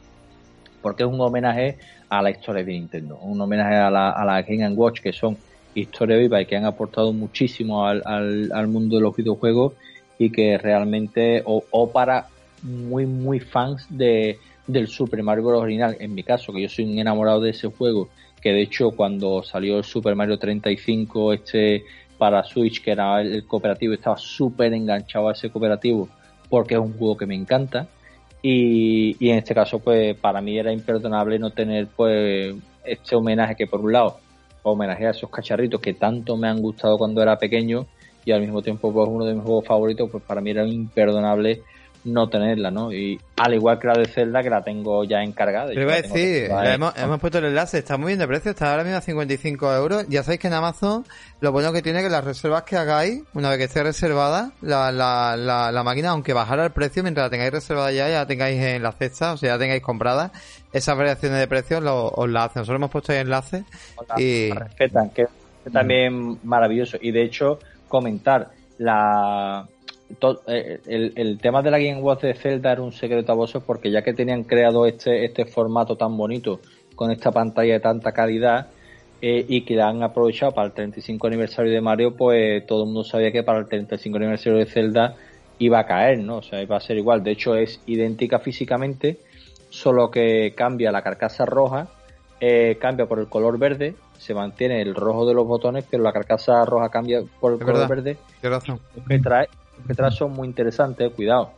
Porque 0.83 1.03
es 1.03 1.09
un 1.09 1.21
homenaje 1.21 1.79
a 2.09 2.23
la 2.23 2.31
historia 2.31 2.65
de 2.65 2.73
Nintendo, 2.73 3.19
un 3.19 3.41
homenaje 3.41 3.77
a 3.77 3.91
la, 3.91 4.11
a 4.11 4.25
la 4.25 4.43
Game 4.43 4.71
Watch 4.71 5.01
que 5.01 5.13
son 5.13 5.37
historia 5.75 6.17
viva 6.17 6.41
y 6.41 6.47
que 6.47 6.57
han 6.57 6.65
aportado 6.65 7.13
muchísimo 7.13 7.87
al, 7.87 8.03
al, 8.05 8.69
mundo 8.69 8.97
de 8.97 9.03
los 9.03 9.15
videojuegos 9.15 9.75
y 10.19 10.31
que 10.31 10.59
realmente, 10.59 11.43
o, 11.45 11.63
o 11.71 11.91
para 11.91 12.27
muy, 12.63 13.07
muy 13.07 13.41
fans 13.41 13.87
de, 13.89 14.39
del 14.67 14.89
Super 14.89 15.23
Mario 15.23 15.45
Bros. 15.45 15.63
original, 15.63 15.97
en 16.01 16.15
mi 16.15 16.23
caso, 16.23 16.53
que 16.53 16.63
yo 16.63 16.69
soy 16.69 16.91
un 16.91 16.99
enamorado 16.99 17.41
de 17.41 17.51
ese 17.51 17.69
juego, 17.69 18.09
que 18.41 18.53
de 18.53 18.63
hecho 18.63 18.91
cuando 18.93 19.43
salió 19.43 19.79
el 19.79 19.85
Super 19.85 20.15
Mario 20.15 20.39
35 20.39 21.33
este 21.33 21.85
para 22.19 22.45
Switch, 22.45 22.83
que 22.83 22.93
era 22.93 23.21
el 23.23 23.47
cooperativo, 23.47 23.95
estaba 23.95 24.17
súper 24.19 24.75
enganchado 24.75 25.29
a 25.29 25.33
ese 25.33 25.51
cooperativo 25.51 26.09
porque 26.49 26.75
es 26.75 26.81
un 26.81 26.93
juego 26.93 27.17
que 27.17 27.27
me 27.27 27.35
encanta. 27.35 27.89
Y, 28.43 29.17
y 29.19 29.31
en 29.31 29.39
este 29.39 29.55
caso 29.55 29.79
pues 29.79 30.17
para 30.17 30.41
mí 30.41 30.59
era 30.59 30.73
imperdonable 30.73 31.39
no 31.39 31.51
tener 31.51 31.89
pues 31.89 32.55
este 32.85 33.15
homenaje 33.15 33.55
que 33.55 33.67
por 33.67 33.81
un 33.81 33.93
lado 33.93 34.19
homenaje 34.63 35.07
a 35.07 35.11
esos 35.11 35.31
cacharritos 35.31 35.81
que 35.81 35.95
tanto 35.95 36.37
me 36.37 36.49
han 36.49 36.61
gustado 36.61 36.99
cuando 36.99 37.23
era 37.23 37.39
pequeño 37.39 37.87
y 38.25 38.33
al 38.33 38.41
mismo 38.41 38.63
tiempo 38.63 38.93
pues 38.93 39.09
uno 39.09 39.25
de 39.25 39.35
mis 39.35 39.45
juegos 39.45 39.67
favoritos 39.67 40.09
pues 40.11 40.23
para 40.25 40.41
mí 40.41 40.51
era 40.51 40.67
imperdonable 40.67 41.63
no 42.05 42.29
tenerla, 42.29 42.71
¿no? 42.71 42.93
Y 42.93 43.21
al 43.37 43.55
igual 43.55 43.79
que 43.79 43.89
la 43.89 43.95
de 43.95 44.07
Zelda, 44.07 44.43
que 44.43 44.51
la 44.51 44.63
tengo 44.63 45.05
ya 45.05 45.23
encargada. 45.23 45.69
Pero 45.69 45.83
iba 45.83 45.93
a 45.93 46.03
decir, 46.03 46.49
la 46.49 46.75
hemos, 46.75 46.97
hemos 46.97 47.21
puesto 47.21 47.39
el 47.39 47.47
enlace, 47.47 47.79
está 47.79 47.97
muy 47.97 48.09
bien 48.09 48.19
de 48.19 48.27
precio, 48.27 48.53
está 48.53 48.71
ahora 48.71 48.85
mismo 48.85 48.99
a 48.99 49.03
55 49.03 49.75
euros. 49.75 50.07
Ya 50.09 50.23
sabéis 50.23 50.41
que 50.41 50.47
en 50.47 50.55
Amazon 50.55 51.05
lo 51.41 51.53
bueno 51.53 51.73
que 51.73 51.83
tiene 51.83 51.99
es 51.99 52.05
que 52.05 52.11
las 52.11 52.25
reservas 52.25 52.63
que 52.63 52.77
hagáis, 52.77 53.23
una 53.35 53.51
vez 53.51 53.59
que 53.59 53.65
esté 53.65 53.83
reservada, 53.83 54.53
la, 54.63 54.91
la, 54.93 55.37
la, 55.37 55.71
la 55.73 55.83
máquina, 55.83 56.11
aunque 56.11 56.33
bajara 56.33 56.65
el 56.65 56.73
precio, 56.73 57.03
mientras 57.03 57.27
la 57.27 57.31
tengáis 57.31 57.53
reservada 57.53 57.93
ya, 57.93 58.09
ya 58.09 58.21
la 58.21 58.27
tengáis 58.27 58.61
en 58.61 58.83
la 58.83 58.93
cesta, 58.93 59.33
o 59.33 59.37
sea, 59.37 59.55
ya 59.55 59.59
tengáis 59.59 59.83
comprada, 59.83 60.33
esas 60.73 60.97
variaciones 60.97 61.39
de 61.39 61.49
precios 61.49 61.83
lo, 61.83 62.09
os 62.09 62.29
la 62.29 62.45
hacen. 62.45 62.61
Nosotros 62.61 62.79
hemos 62.79 62.91
puesto 62.91 63.13
ahí 63.13 63.19
enlace 63.19 63.65
y... 64.17 64.49
La 64.49 64.61
respetan, 64.61 65.11
que 65.11 65.23
es 65.23 65.73
también 65.73 66.39
maravilloso. 66.45 66.97
Y 67.01 67.11
de 67.11 67.23
hecho, 67.23 67.59
comentar 67.89 68.51
la 68.79 69.67
to- 70.19 70.43
eh, 70.47 70.81
el, 70.87 71.13
el 71.17 71.39
tema 71.39 71.63
de 71.63 71.71
la 71.71 71.79
Game 71.79 72.01
Watch 72.01 72.23
de 72.23 72.35
Zelda 72.35 72.73
era 72.73 72.83
un 72.83 72.93
secreto 72.93 73.33
a 73.33 73.35
voces 73.35 73.63
porque 73.67 73.91
ya 73.91 74.03
que 74.03 74.13
tenían 74.13 74.45
creado 74.45 74.87
este, 74.87 75.25
este 75.25 75.45
formato 75.47 75.97
tan 75.97 76.17
bonito 76.17 76.61
con 76.95 77.11
esta 77.11 77.31
pantalla 77.31 77.75
de 77.75 77.81
tanta 77.81 78.13
calidad 78.13 78.69
eh, 79.23 79.45
y 79.49 79.63
que 79.63 79.75
la 79.77 79.89
han 79.89 80.03
aprovechado 80.03 80.53
para 80.53 80.67
el 80.67 80.73
35 80.73 81.27
aniversario 81.27 81.73
de 81.73 81.81
Mario, 81.81 82.17
pues 82.17 82.67
todo 82.67 82.81
el 82.83 82.87
mundo 82.87 83.05
sabía 83.05 83.31
que 83.33 83.43
para 83.43 83.59
el 83.59 83.69
35 83.69 84.17
aniversario 84.17 84.59
de 84.59 84.67
Zelda 84.67 85.15
iba 85.59 85.79
a 85.79 85.87
caer, 85.87 86.19
¿no? 86.21 86.39
O 86.39 86.43
sea, 86.43 86.63
iba 86.63 86.77
a 86.77 86.81
ser 86.81 86.97
igual. 86.97 87.23
De 87.23 87.33
hecho, 87.33 87.55
es 87.55 87.81
idéntica 87.87 88.39
físicamente, 88.39 89.19
solo 89.69 90.11
que 90.11 90.55
cambia 90.57 90.91
la 90.91 91.03
carcasa 91.03 91.45
roja, 91.45 91.89
eh, 92.41 92.79
cambia 92.81 93.05
por 93.07 93.19
el 93.19 93.27
color 93.29 93.59
verde, 93.59 93.95
se 94.19 94.33
mantiene 94.33 94.81
el 94.81 94.95
rojo 94.95 95.27
de 95.27 95.35
los 95.35 95.47
botones, 95.47 95.85
pero 95.91 96.03
la 96.03 96.13
carcasa 96.13 96.65
roja 96.65 96.89
cambia 96.89 97.21
por 97.41 97.53
el 97.53 97.59
Es 97.59 97.65
color 97.65 97.81
verdad. 97.81 97.89
verde 97.89 98.17
Tienes 98.41 98.59
razón. 98.61 98.81
que 99.07 99.19
trae, 99.19 99.49
son 100.11 100.33
muy 100.33 100.49
interesantes, 100.49 101.13
cuidado. 101.13 101.51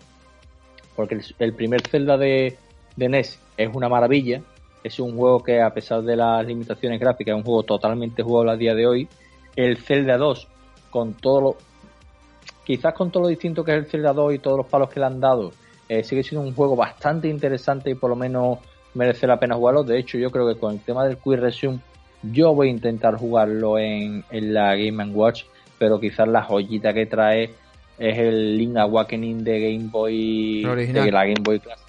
Porque 0.97 1.15
el, 1.15 1.24
el 1.39 1.55
primer 1.55 1.86
Zelda 1.89 2.16
de, 2.16 2.57
de 2.97 3.09
NES 3.09 3.39
es 3.57 3.70
una 3.73 3.89
maravilla. 3.89 4.43
Es 4.85 4.99
un 4.99 5.16
juego 5.16 5.43
que, 5.43 5.61
a 5.61 5.70
pesar 5.70 6.03
de 6.03 6.16
las 6.16 6.44
limitaciones 6.44 6.99
gráficas, 6.99 7.35
es 7.35 7.39
un 7.39 7.44
juego 7.44 7.62
totalmente 7.62 8.23
jugable 8.23 8.53
a 8.53 8.57
día 8.57 8.74
de 8.74 8.86
hoy. 8.86 9.09
El 9.55 9.77
Zelda 9.78 10.16
2, 10.16 10.49
con 10.90 11.15
todo 11.15 11.40
lo. 11.40 11.57
Quizás 12.65 12.94
con 12.94 13.11
todo 13.11 13.24
lo 13.24 13.28
distinto 13.28 13.65
que 13.65 13.73
es 13.73 13.78
el 13.78 13.86
Zelda 13.86 14.12
2 14.12 14.35
y 14.35 14.39
todos 14.39 14.57
los 14.57 14.66
palos 14.66 14.89
que 14.89 15.01
le 15.01 15.07
han 15.07 15.20
dado, 15.20 15.53
eh, 15.89 16.05
sigue 16.05 16.23
siendo 16.23 16.47
un 16.47 16.55
juego 16.55 16.77
bastante 16.77 17.28
interesante 17.28 17.90
y 17.90 17.94
por 17.94 18.11
lo 18.11 18.16
menos 18.16 18.59
merece 18.94 19.27
la 19.27 19.39
pena 19.39 19.57
jugarlo. 19.57 19.82
De 19.82 19.99
hecho, 19.99 20.19
yo 20.19 20.31
creo 20.31 20.47
que 20.47 20.59
con 20.59 20.74
el 20.74 20.81
tema 20.81 21.05
del 21.05 21.16
Quick 21.16 21.39
Resume, 21.39 21.81
yo 22.23 22.55
voy 22.55 22.69
a 22.69 22.70
intentar 22.70 23.16
jugarlo 23.16 23.78
en, 23.78 24.24
en 24.31 24.55
la 24.55 24.77
Game 24.77 25.05
Watch, 25.07 25.44
pero 25.78 25.99
quizás 25.99 26.28
la 26.28 26.43
joyita 26.43 26.93
que 26.93 27.07
trae 27.07 27.51
es 27.98 28.19
el 28.19 28.56
Link 28.59 28.77
Awakening 28.77 29.44
de 29.44 29.60
Game 29.60 29.89
Boy, 29.90 30.64
original. 30.64 31.05
de 31.05 31.12
la 31.12 31.24
Game 31.24 31.43
Boy 31.43 31.60
Classic. 31.60 31.86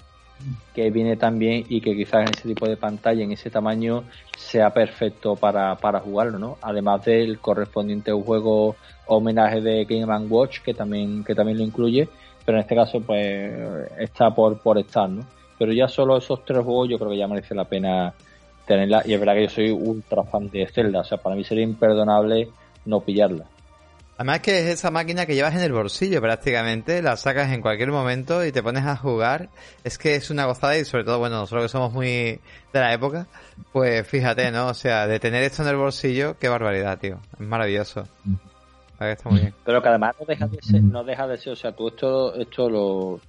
que 0.74 0.90
viene 0.90 1.16
también 1.16 1.64
y 1.68 1.80
que 1.80 1.94
quizás 1.94 2.26
en 2.26 2.34
ese 2.34 2.48
tipo 2.48 2.68
de 2.68 2.76
pantalla, 2.76 3.22
en 3.22 3.32
ese 3.32 3.50
tamaño, 3.50 4.04
sea 4.36 4.70
perfecto 4.70 5.36
para, 5.36 5.74
para 5.76 6.00
jugarlo, 6.00 6.38
¿no? 6.38 6.58
Además 6.60 7.04
del 7.04 7.38
correspondiente 7.38 8.12
juego 8.12 8.76
homenaje 9.06 9.60
de 9.60 9.84
Game 9.84 10.06
Watch, 10.28 10.60
que 10.60 10.74
también, 10.74 11.24
que 11.24 11.34
también 11.34 11.58
lo 11.58 11.64
incluye, 11.64 12.08
pero 12.44 12.58
en 12.58 12.62
este 12.62 12.74
caso, 12.74 13.00
pues, 13.00 13.52
está 13.98 14.34
por, 14.34 14.60
por 14.60 14.78
estar, 14.78 15.08
¿no? 15.08 15.24
Pero 15.58 15.72
ya 15.72 15.88
solo 15.88 16.16
esos 16.16 16.44
tres 16.44 16.62
juegos 16.62 16.88
yo 16.88 16.98
creo 16.98 17.10
que 17.10 17.18
ya 17.18 17.28
merece 17.28 17.54
la 17.54 17.64
pena 17.64 18.12
tenerla, 18.66 19.02
y 19.04 19.14
es 19.14 19.20
verdad 19.20 19.34
que 19.34 19.42
yo 19.44 19.50
soy 19.50 19.70
ultra 19.70 20.24
fan 20.24 20.50
de 20.50 20.66
Zelda, 20.66 21.00
o 21.00 21.04
sea, 21.04 21.18
para 21.18 21.36
mí 21.36 21.44
sería 21.44 21.64
imperdonable 21.64 22.48
no 22.86 23.00
pillarla. 23.00 23.46
Además 24.16 24.40
que 24.40 24.58
es 24.60 24.66
esa 24.66 24.92
máquina 24.92 25.26
que 25.26 25.34
llevas 25.34 25.54
en 25.54 25.62
el 25.62 25.72
bolsillo 25.72 26.20
prácticamente, 26.20 27.02
la 27.02 27.16
sacas 27.16 27.52
en 27.52 27.60
cualquier 27.60 27.90
momento 27.90 28.44
y 28.44 28.52
te 28.52 28.62
pones 28.62 28.84
a 28.84 28.96
jugar. 28.96 29.48
Es 29.82 29.98
que 29.98 30.14
es 30.14 30.30
una 30.30 30.46
gozada 30.46 30.78
y 30.78 30.84
sobre 30.84 31.04
todo, 31.04 31.18
bueno, 31.18 31.36
nosotros 31.36 31.64
que 31.64 31.68
somos 31.68 31.92
muy 31.92 32.06
de 32.06 32.40
la 32.72 32.92
época, 32.92 33.26
pues 33.72 34.06
fíjate, 34.06 34.52
¿no? 34.52 34.68
O 34.68 34.74
sea, 34.74 35.08
de 35.08 35.18
tener 35.18 35.42
esto 35.42 35.62
en 35.62 35.68
el 35.68 35.76
bolsillo, 35.76 36.36
qué 36.38 36.48
barbaridad, 36.48 36.98
tío. 36.98 37.18
Es 37.32 37.40
maravilloso. 37.40 38.04
Está 39.00 39.28
muy 39.28 39.40
bien. 39.40 39.54
Pero 39.64 39.82
que 39.82 39.88
además 39.88 40.14
no 40.20 40.26
deja 40.26 40.46
de 40.46 40.62
ser, 40.62 40.82
no 40.82 41.04
deja 41.04 41.26
de 41.26 41.36
ser, 41.36 41.52
o 41.52 41.56
sea, 41.56 41.72
tú 41.72 41.88
esto, 41.88 42.34
esto 42.36 42.70
lo, 42.70 43.20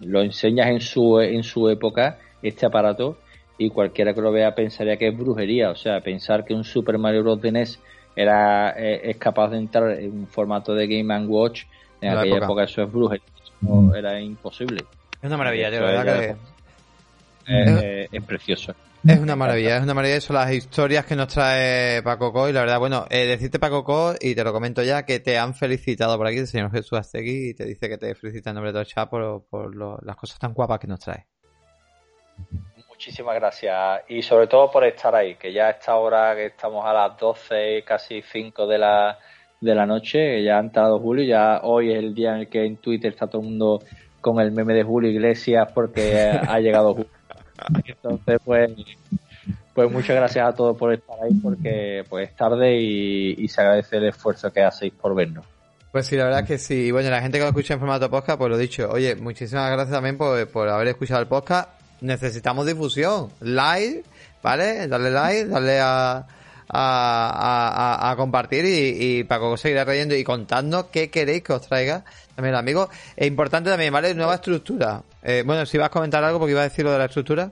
lo 0.00 0.22
enseñas 0.22 0.68
en 0.68 0.80
su, 0.80 1.20
en 1.20 1.42
su 1.42 1.68
época, 1.68 2.18
este 2.42 2.64
aparato, 2.64 3.18
y 3.58 3.70
cualquiera 3.70 4.14
que 4.14 4.20
lo 4.20 4.32
vea 4.32 4.54
pensaría 4.54 4.96
que 4.96 5.08
es 5.08 5.16
brujería. 5.16 5.70
O 5.70 5.76
sea, 5.76 6.00
pensar 6.00 6.44
que 6.44 6.54
un 6.54 6.64
Super 6.64 6.98
Mario 6.98 7.22
Bros. 7.22 7.78
Era, 8.14 8.70
eh, 8.78 9.10
es 9.10 9.16
capaz 9.16 9.48
de 9.50 9.58
entrar 9.58 9.90
en 9.98 10.12
un 10.12 10.26
formato 10.26 10.74
de 10.74 10.86
Game 10.86 11.26
Watch 11.26 11.64
en 12.00 12.16
aquella 12.16 12.38
época. 12.38 12.64
eso 12.64 12.82
es 12.82 12.92
brujería. 12.92 13.24
Eso 13.62 13.94
era 13.94 14.20
imposible. 14.20 14.84
Es 15.20 15.26
una 15.26 15.36
maravilla, 15.36 15.70
de 15.70 15.80
verdad 15.80 16.20
que... 16.20 16.36
Es, 17.44 18.08
es, 18.12 18.22
precioso. 18.24 18.74
Es 19.06 19.18
una 19.18 19.34
maravilla, 19.34 19.78
es 19.78 19.82
una 19.82 19.94
maravilla. 19.94 20.20
Son 20.20 20.36
las 20.36 20.52
historias 20.52 21.04
que 21.04 21.16
nos 21.16 21.28
trae 21.28 22.02
Paco 22.02 22.32
Co. 22.32 22.48
Y 22.48 22.52
la 22.52 22.60
verdad, 22.60 22.78
bueno, 22.78 23.06
eh, 23.10 23.26
decirte 23.26 23.58
Paco 23.58 23.82
Co, 23.82 24.14
y 24.20 24.34
te 24.34 24.44
lo 24.44 24.52
comento 24.52 24.82
ya, 24.82 25.04
que 25.04 25.18
te 25.18 25.38
han 25.38 25.54
felicitado 25.54 26.16
por 26.16 26.26
aquí 26.26 26.38
el 26.38 26.46
señor 26.46 26.70
Jesús 26.70 26.98
Aztegui 26.98 27.50
y 27.50 27.54
te 27.54 27.64
dice 27.64 27.88
que 27.88 27.98
te 27.98 28.14
felicita 28.14 28.50
en 28.50 28.54
nombre 28.54 28.70
de 28.70 28.74
todo 28.74 28.82
el 28.82 28.88
chat 28.88 29.10
por, 29.10 29.44
por 29.48 29.74
lo, 29.74 29.98
las 30.02 30.16
cosas 30.16 30.38
tan 30.38 30.52
guapas 30.52 30.78
que 30.78 30.86
nos 30.86 31.00
trae. 31.00 31.26
Muchísimas 33.02 33.34
gracias 33.34 34.02
y 34.06 34.22
sobre 34.22 34.46
todo 34.46 34.70
por 34.70 34.84
estar 34.84 35.12
ahí, 35.12 35.34
que 35.34 35.52
ya 35.52 35.66
a 35.66 35.70
esta 35.70 35.96
hora 35.96 36.36
que 36.36 36.46
estamos 36.46 36.86
a 36.86 36.92
las 36.92 37.18
12, 37.18 37.82
casi 37.84 38.22
5 38.22 38.64
de 38.68 38.78
la, 38.78 39.18
de 39.60 39.74
la 39.74 39.84
noche, 39.84 40.40
ya 40.44 40.58
ha 40.58 40.60
entrado 40.60 41.00
Julio, 41.00 41.24
ya 41.24 41.62
hoy 41.64 41.90
es 41.90 41.98
el 41.98 42.14
día 42.14 42.34
en 42.34 42.42
el 42.42 42.48
que 42.48 42.64
en 42.64 42.76
Twitter 42.76 43.10
está 43.10 43.26
todo 43.26 43.42
el 43.42 43.48
mundo 43.48 43.82
con 44.20 44.38
el 44.38 44.52
meme 44.52 44.72
de 44.74 44.84
Julio 44.84 45.10
Iglesias 45.10 45.68
porque 45.74 46.16
ha 46.16 46.60
llegado 46.60 46.92
Julio. 46.94 47.10
Entonces, 47.84 48.38
pues, 48.44 48.70
pues 49.74 49.90
muchas 49.90 50.14
gracias 50.14 50.46
a 50.46 50.54
todos 50.54 50.78
por 50.78 50.92
estar 50.92 51.16
ahí 51.24 51.34
porque 51.42 52.04
pues 52.08 52.28
es 52.28 52.36
tarde 52.36 52.78
y, 52.80 53.34
y 53.36 53.48
se 53.48 53.62
agradece 53.62 53.96
el 53.96 54.04
esfuerzo 54.04 54.52
que 54.52 54.62
hacéis 54.62 54.92
por 54.92 55.12
vernos. 55.16 55.44
Pues 55.90 56.06
sí, 56.06 56.16
la 56.16 56.26
verdad 56.26 56.42
es 56.42 56.46
que 56.46 56.58
sí. 56.58 56.86
Y 56.86 56.90
bueno, 56.92 57.10
la 57.10 57.20
gente 57.20 57.38
que 57.38 57.42
lo 57.42 57.48
escucha 57.48 57.74
en 57.74 57.80
formato 57.80 58.08
podcast, 58.08 58.38
pues 58.38 58.48
lo 58.48 58.56
dicho. 58.56 58.88
Oye, 58.92 59.16
muchísimas 59.16 59.72
gracias 59.72 59.90
también 59.90 60.16
por, 60.16 60.48
por 60.52 60.68
haber 60.68 60.86
escuchado 60.86 61.20
el 61.20 61.26
podcast. 61.26 61.81
Necesitamos 62.02 62.66
difusión. 62.66 63.30
Like, 63.40 64.04
¿vale? 64.42 64.86
Darle 64.88 65.10
like, 65.10 65.46
darle 65.46 65.80
a, 65.80 66.26
a, 66.68 67.98
a, 67.98 68.10
a 68.10 68.16
compartir 68.16 68.64
y, 68.66 69.18
y 69.20 69.24
para 69.24 69.56
seguir 69.56 69.82
reyendo 69.84 70.14
y 70.14 70.24
contadnos 70.24 70.86
qué 70.92 71.08
queréis 71.10 71.42
que 71.42 71.54
os 71.54 71.66
traiga 71.66 72.04
también 72.34 72.54
amigos. 72.54 72.88
Es 73.16 73.26
importante 73.26 73.70
también, 73.70 73.92
¿vale? 73.92 74.14
Nueva 74.14 74.34
estructura. 74.34 75.02
Eh, 75.22 75.44
bueno, 75.46 75.64
si 75.64 75.78
vas 75.78 75.86
a 75.86 75.90
comentar 75.90 76.22
algo 76.24 76.38
porque 76.38 76.52
iba 76.52 76.60
a 76.60 76.68
decir 76.68 76.84
lo 76.84 76.92
de 76.92 76.98
la 76.98 77.04
estructura. 77.06 77.50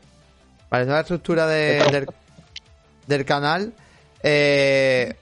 Vale, 0.69 0.85
nueva 0.85 1.01
estructura 1.01 1.47
de, 1.47 1.83
del, 1.91 2.07
del 3.07 3.25
canal. 3.25 3.73
Eh, 4.23 5.15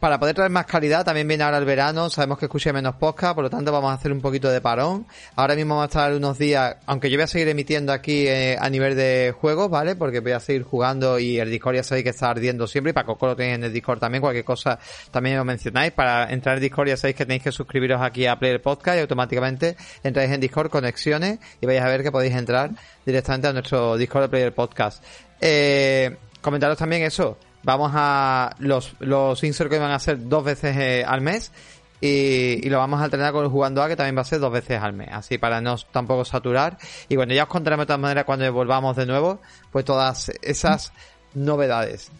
para 0.00 0.18
poder 0.18 0.34
traer 0.34 0.50
más 0.50 0.66
calidad, 0.66 1.04
también 1.04 1.28
viene 1.28 1.44
ahora 1.44 1.58
el 1.58 1.64
verano, 1.64 2.10
sabemos 2.10 2.38
que 2.38 2.46
escuché 2.46 2.72
menos 2.72 2.96
podcast, 2.96 3.34
por 3.34 3.44
lo 3.44 3.50
tanto 3.50 3.72
vamos 3.72 3.90
a 3.90 3.94
hacer 3.94 4.12
un 4.12 4.20
poquito 4.20 4.50
de 4.50 4.60
parón. 4.60 5.06
Ahora 5.36 5.54
mismo 5.54 5.74
vamos 5.74 5.84
a 5.84 5.86
estar 5.86 6.12
unos 6.12 6.38
días, 6.38 6.76
aunque 6.86 7.10
yo 7.10 7.16
voy 7.16 7.24
a 7.24 7.26
seguir 7.26 7.48
emitiendo 7.48 7.92
aquí 7.92 8.26
eh, 8.26 8.56
a 8.60 8.70
nivel 8.70 8.96
de 8.96 9.34
juegos, 9.38 9.70
¿vale? 9.70 9.96
Porque 9.96 10.20
voy 10.20 10.32
a 10.32 10.40
seguir 10.40 10.62
jugando 10.62 11.18
y 11.18 11.38
el 11.38 11.50
Discord 11.50 11.76
ya 11.76 11.82
sabéis 11.82 12.04
que 12.04 12.10
está 12.10 12.30
ardiendo 12.30 12.66
siempre 12.66 12.90
y 12.90 12.92
para 12.92 13.06
Coco 13.06 13.26
lo 13.26 13.36
tenéis 13.36 13.56
en 13.56 13.64
el 13.64 13.72
Discord 13.72 13.98
también, 13.98 14.22
cualquier 14.22 14.44
cosa 14.44 14.78
también 15.10 15.36
lo 15.36 15.44
mencionáis. 15.44 15.92
Para 15.92 16.30
entrar 16.32 16.56
en 16.56 16.62
Discord 16.62 16.88
ya 16.88 16.96
sabéis 16.96 17.16
que 17.16 17.26
tenéis 17.26 17.42
que 17.42 17.52
suscribiros 17.52 18.00
aquí 18.00 18.26
a 18.26 18.38
Player 18.38 18.60
Podcast 18.62 18.98
y 18.98 19.00
automáticamente 19.00 19.76
entráis 20.02 20.30
en 20.30 20.40
Discord, 20.40 20.70
conexiones 20.70 21.38
y 21.60 21.66
vais 21.66 21.80
a 21.80 21.88
ver 21.88 22.02
que 22.02 22.10
podéis 22.10 22.34
entrar 22.34 22.70
directamente 23.04 23.48
a 23.48 23.52
nuestro 23.52 23.96
Discord 23.96 24.22
de 24.22 24.28
Player 24.28 24.54
Podcast. 24.54 25.02
Eh, 25.40 26.16
comentaros 26.40 26.78
también 26.78 27.02
eso, 27.02 27.38
vamos 27.64 27.92
a 27.94 28.54
los, 28.58 28.94
los 29.00 29.42
inserts 29.42 29.72
que 29.72 29.78
van 29.78 29.90
a 29.90 29.98
ser 29.98 30.28
dos 30.28 30.44
veces 30.44 30.76
eh, 30.76 31.04
al 31.06 31.20
mes 31.20 31.52
y, 32.00 32.68
lo 32.68 32.78
vamos 32.78 33.00
a 33.00 33.04
alternar 33.04 33.32
con 33.32 33.44
el 33.44 33.50
jugando 33.50 33.82
A 33.82 33.88
que 33.88 33.96
también 33.96 34.16
va 34.16 34.20
a 34.22 34.24
ser 34.24 34.38
dos 34.40 34.52
veces 34.52 34.80
al 34.82 34.92
mes. 34.92 35.08
Así 35.10 35.38
para 35.38 35.60
no 35.60 35.76
tampoco 35.90 36.24
saturar. 36.24 36.76
Y 37.08 37.16
bueno 37.16 37.32
ya 37.32 37.44
os 37.44 37.48
contaremos 37.48 37.84
de 37.84 37.86
todas 37.88 38.00
maneras 38.00 38.24
cuando 38.24 38.52
volvamos 38.52 38.96
de 38.96 39.06
nuevo 39.06 39.40
pues 39.70 39.84
todas 39.84 40.30
esas 40.42 40.92
novedades. 41.34 42.12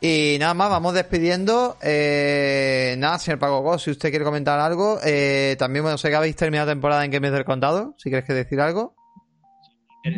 Y 0.00 0.36
nada 0.38 0.54
más 0.54 0.70
vamos 0.70 0.94
despidiendo. 0.94 1.76
Eh, 1.82 2.94
nada 2.98 3.18
señor 3.18 3.40
Paco 3.40 3.78
si 3.78 3.90
usted 3.90 4.10
quiere 4.10 4.24
comentar 4.24 4.60
algo 4.60 4.98
eh, 5.04 5.56
también 5.58 5.82
bueno 5.82 5.98
sé 5.98 6.10
que 6.10 6.16
habéis 6.16 6.36
terminado 6.36 6.70
temporada 6.70 7.04
en 7.04 7.10
Games 7.10 7.32
del 7.32 7.44
Condado 7.44 7.94
si 7.98 8.10
quieres 8.10 8.26
que 8.26 8.34
decir 8.34 8.60
algo. 8.60 8.94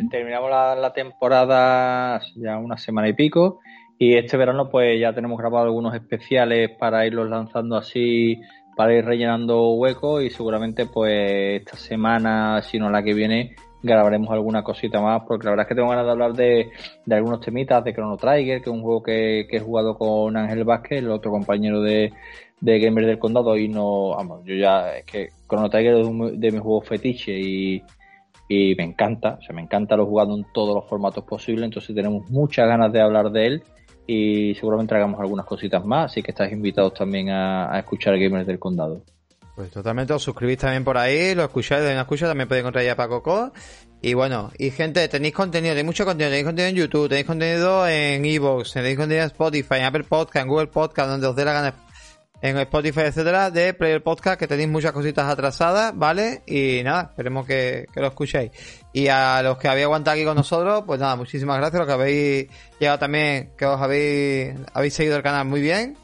Terminamos 0.09 0.49
la 0.49 0.93
temporada 0.93 2.21
ya 2.35 2.57
una 2.57 2.77
semana 2.77 3.07
y 3.07 3.13
pico 3.13 3.59
y 3.97 4.17
este 4.17 4.37
verano 4.37 4.69
pues 4.69 4.99
ya 4.99 5.13
tenemos 5.13 5.37
grabado 5.37 5.65
algunos 5.65 5.95
especiales 5.95 6.71
para 6.77 7.05
irlos 7.05 7.29
lanzando 7.29 7.77
así, 7.77 8.41
para 8.75 8.93
ir 8.93 9.05
rellenando 9.05 9.73
huecos 9.73 10.23
y 10.23 10.29
seguramente 10.29 10.85
pues 10.85 11.61
esta 11.61 11.77
semana, 11.77 12.61
si 12.61 12.77
no 12.77 12.89
la 12.89 13.03
que 13.03 13.13
viene, 13.13 13.55
grabaremos 13.81 14.31
alguna 14.31 14.63
cosita 14.63 14.99
más 15.01 15.21
porque 15.25 15.45
la 15.45 15.51
verdad 15.51 15.65
es 15.65 15.69
que 15.69 15.75
tengo 15.75 15.89
ganas 15.89 16.05
de 16.05 16.11
hablar 16.11 16.33
de, 16.33 16.71
de 17.05 17.15
algunos 17.15 17.39
temitas 17.39 17.83
de 17.83 17.93
Chrono 17.93 18.17
Trigger, 18.17 18.61
que 18.61 18.69
es 18.69 18.75
un 18.75 18.81
juego 18.81 19.01
que, 19.01 19.47
que 19.49 19.57
he 19.57 19.61
jugado 19.61 19.97
con 19.97 20.35
Ángel 20.35 20.65
Vázquez, 20.65 20.99
el 20.99 21.11
otro 21.11 21.31
compañero 21.31 21.81
de, 21.81 22.11
de 22.59 22.79
Gamer 22.79 23.05
del 23.05 23.19
Condado 23.19 23.55
y 23.55 23.69
no, 23.69 24.09
vamos, 24.09 24.41
yo 24.43 24.55
ya, 24.55 24.97
es 24.97 25.05
que 25.05 25.29
Chrono 25.47 25.69
Trigger 25.69 25.99
es 25.99 26.07
un, 26.07 26.37
de 26.37 26.51
mis 26.51 26.61
juegos 26.61 26.85
fetiche 26.85 27.31
y, 27.31 27.81
y 28.49 28.75
me 28.75 28.83
encanta, 28.83 29.37
o 29.39 29.41
sea, 29.41 29.55
me 29.55 29.61
encanta 29.61 29.95
lo 29.95 30.05
jugado 30.05 30.35
en 30.35 30.45
todos 30.53 30.75
los 30.75 30.89
formatos 30.89 31.23
posibles, 31.23 31.63
entonces 31.63 31.95
tenemos 31.95 32.29
muchas 32.29 32.67
ganas 32.67 32.91
de 32.91 32.99
hablar 32.99 33.31
de 33.31 33.45
él 33.45 33.63
y 34.07 34.55
seguramente 34.55 34.95
hagamos 34.95 35.19
algunas 35.19 35.45
cositas 35.45 35.83
más, 35.85 36.11
así 36.11 36.21
que 36.21 36.31
estáis 36.31 36.53
invitados 36.53 36.93
también 36.93 37.29
a, 37.29 37.73
a 37.73 37.79
escuchar 37.79 38.17
Gamers 38.17 38.47
del 38.47 38.59
Condado. 38.59 39.01
Pues 39.55 39.71
totalmente, 39.71 40.11
os 40.11 40.21
suscribís 40.21 40.57
también 40.57 40.83
por 40.83 40.97
ahí, 40.97 41.33
lo 41.33 41.43
escucháis, 41.43 41.81
una 41.83 42.01
escucha, 42.01 42.27
también 42.27 42.47
podéis 42.47 42.63
encontrar 42.63 42.83
ya 42.83 42.95
Paco 42.97 43.23
Co. 43.23 43.53
Y 44.01 44.13
bueno, 44.13 44.51
y 44.59 44.69
gente, 44.69 45.07
tenéis 45.07 45.33
contenido, 45.33 45.71
tenéis 45.73 45.85
mucho 45.85 46.03
contenido, 46.03 46.29
tenéis 46.29 46.45
contenido 46.45 46.69
en 46.69 46.75
YouTube, 46.75 47.07
tenéis 47.07 47.25
contenido 47.25 47.87
en 47.87 48.25
Evox, 48.25 48.73
tenéis 48.73 48.97
contenido 48.97 49.23
en 49.23 49.27
Spotify, 49.27 49.75
en 49.75 49.83
Apple 49.85 50.03
Podcast, 50.03 50.43
en 50.43 50.49
Google 50.49 50.67
Podcast, 50.67 51.09
donde 51.09 51.27
os 51.27 51.35
dé 51.37 51.45
la 51.45 51.53
gana, 51.53 51.73
en 52.41 52.57
Spotify, 52.57 53.01
etcétera, 53.01 53.49
de 53.49 53.73
Player 53.73 54.03
Podcast, 54.03 54.39
que 54.39 54.47
tenéis 54.47 54.69
muchas 54.69 54.91
cositas 54.91 55.27
atrasadas, 55.27 55.93
¿vale? 55.95 56.43
Y 56.45 56.81
nada, 56.83 57.09
esperemos 57.09 57.45
que, 57.45 57.87
que 57.93 57.99
lo 57.99 58.07
escuchéis. 58.07 58.51
Y 58.93 59.07
a 59.07 59.41
los 59.41 59.57
que 59.57 59.67
habéis 59.67 59.85
aguantado 59.85 60.15
aquí 60.15 60.25
con 60.25 60.35
nosotros, 60.35 60.83
pues 60.85 60.99
nada, 60.99 61.15
muchísimas 61.15 61.57
gracias, 61.57 61.79
los 61.79 61.87
que 61.87 61.93
habéis 61.93 62.47
llegado 62.79 62.99
también, 62.99 63.51
que 63.57 63.65
os 63.65 63.81
habéis, 63.81 64.55
habéis 64.73 64.93
seguido 64.93 65.17
el 65.17 65.23
canal 65.23 65.45
muy 65.45 65.61
bien. 65.61 65.97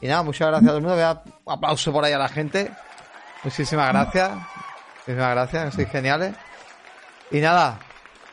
Y 0.00 0.06
nada, 0.06 0.22
muchas 0.22 0.48
gracias 0.48 0.64
a 0.64 0.70
todo 0.70 0.78
el 0.78 0.82
mundo, 0.82 0.96
voy 0.96 1.04
a 1.04 1.22
un 1.44 1.52
aplauso 1.52 1.92
por 1.92 2.04
ahí 2.04 2.12
a 2.12 2.18
la 2.18 2.28
gente. 2.28 2.70
Muchísimas 3.44 3.92
gracias. 3.92 4.30
Muchísimas 5.06 5.30
gracias, 5.30 5.74
sois 5.74 5.88
geniales. 5.88 6.34
Y 7.30 7.40
nada, 7.40 7.78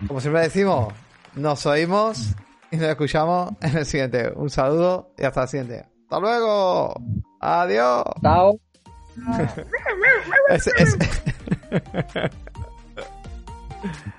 como 0.08 0.20
siempre 0.20 0.42
decimos, 0.42 0.94
nos 1.36 1.66
oímos 1.66 2.36
y 2.72 2.78
nos 2.78 2.90
escuchamos 2.90 3.52
en 3.62 3.78
el 3.78 3.86
siguiente. 3.86 4.32
Un 4.36 4.50
saludo 4.50 5.14
y 5.18 5.26
hasta 5.26 5.44
el 5.44 5.48
siguiente. 5.48 5.86
¡Hasta 6.04 6.20
luego! 6.20 7.29
¡Adiós! 7.40 8.04
¡Chao! 8.22 8.60
es, 10.50 10.68
es... 10.68 10.98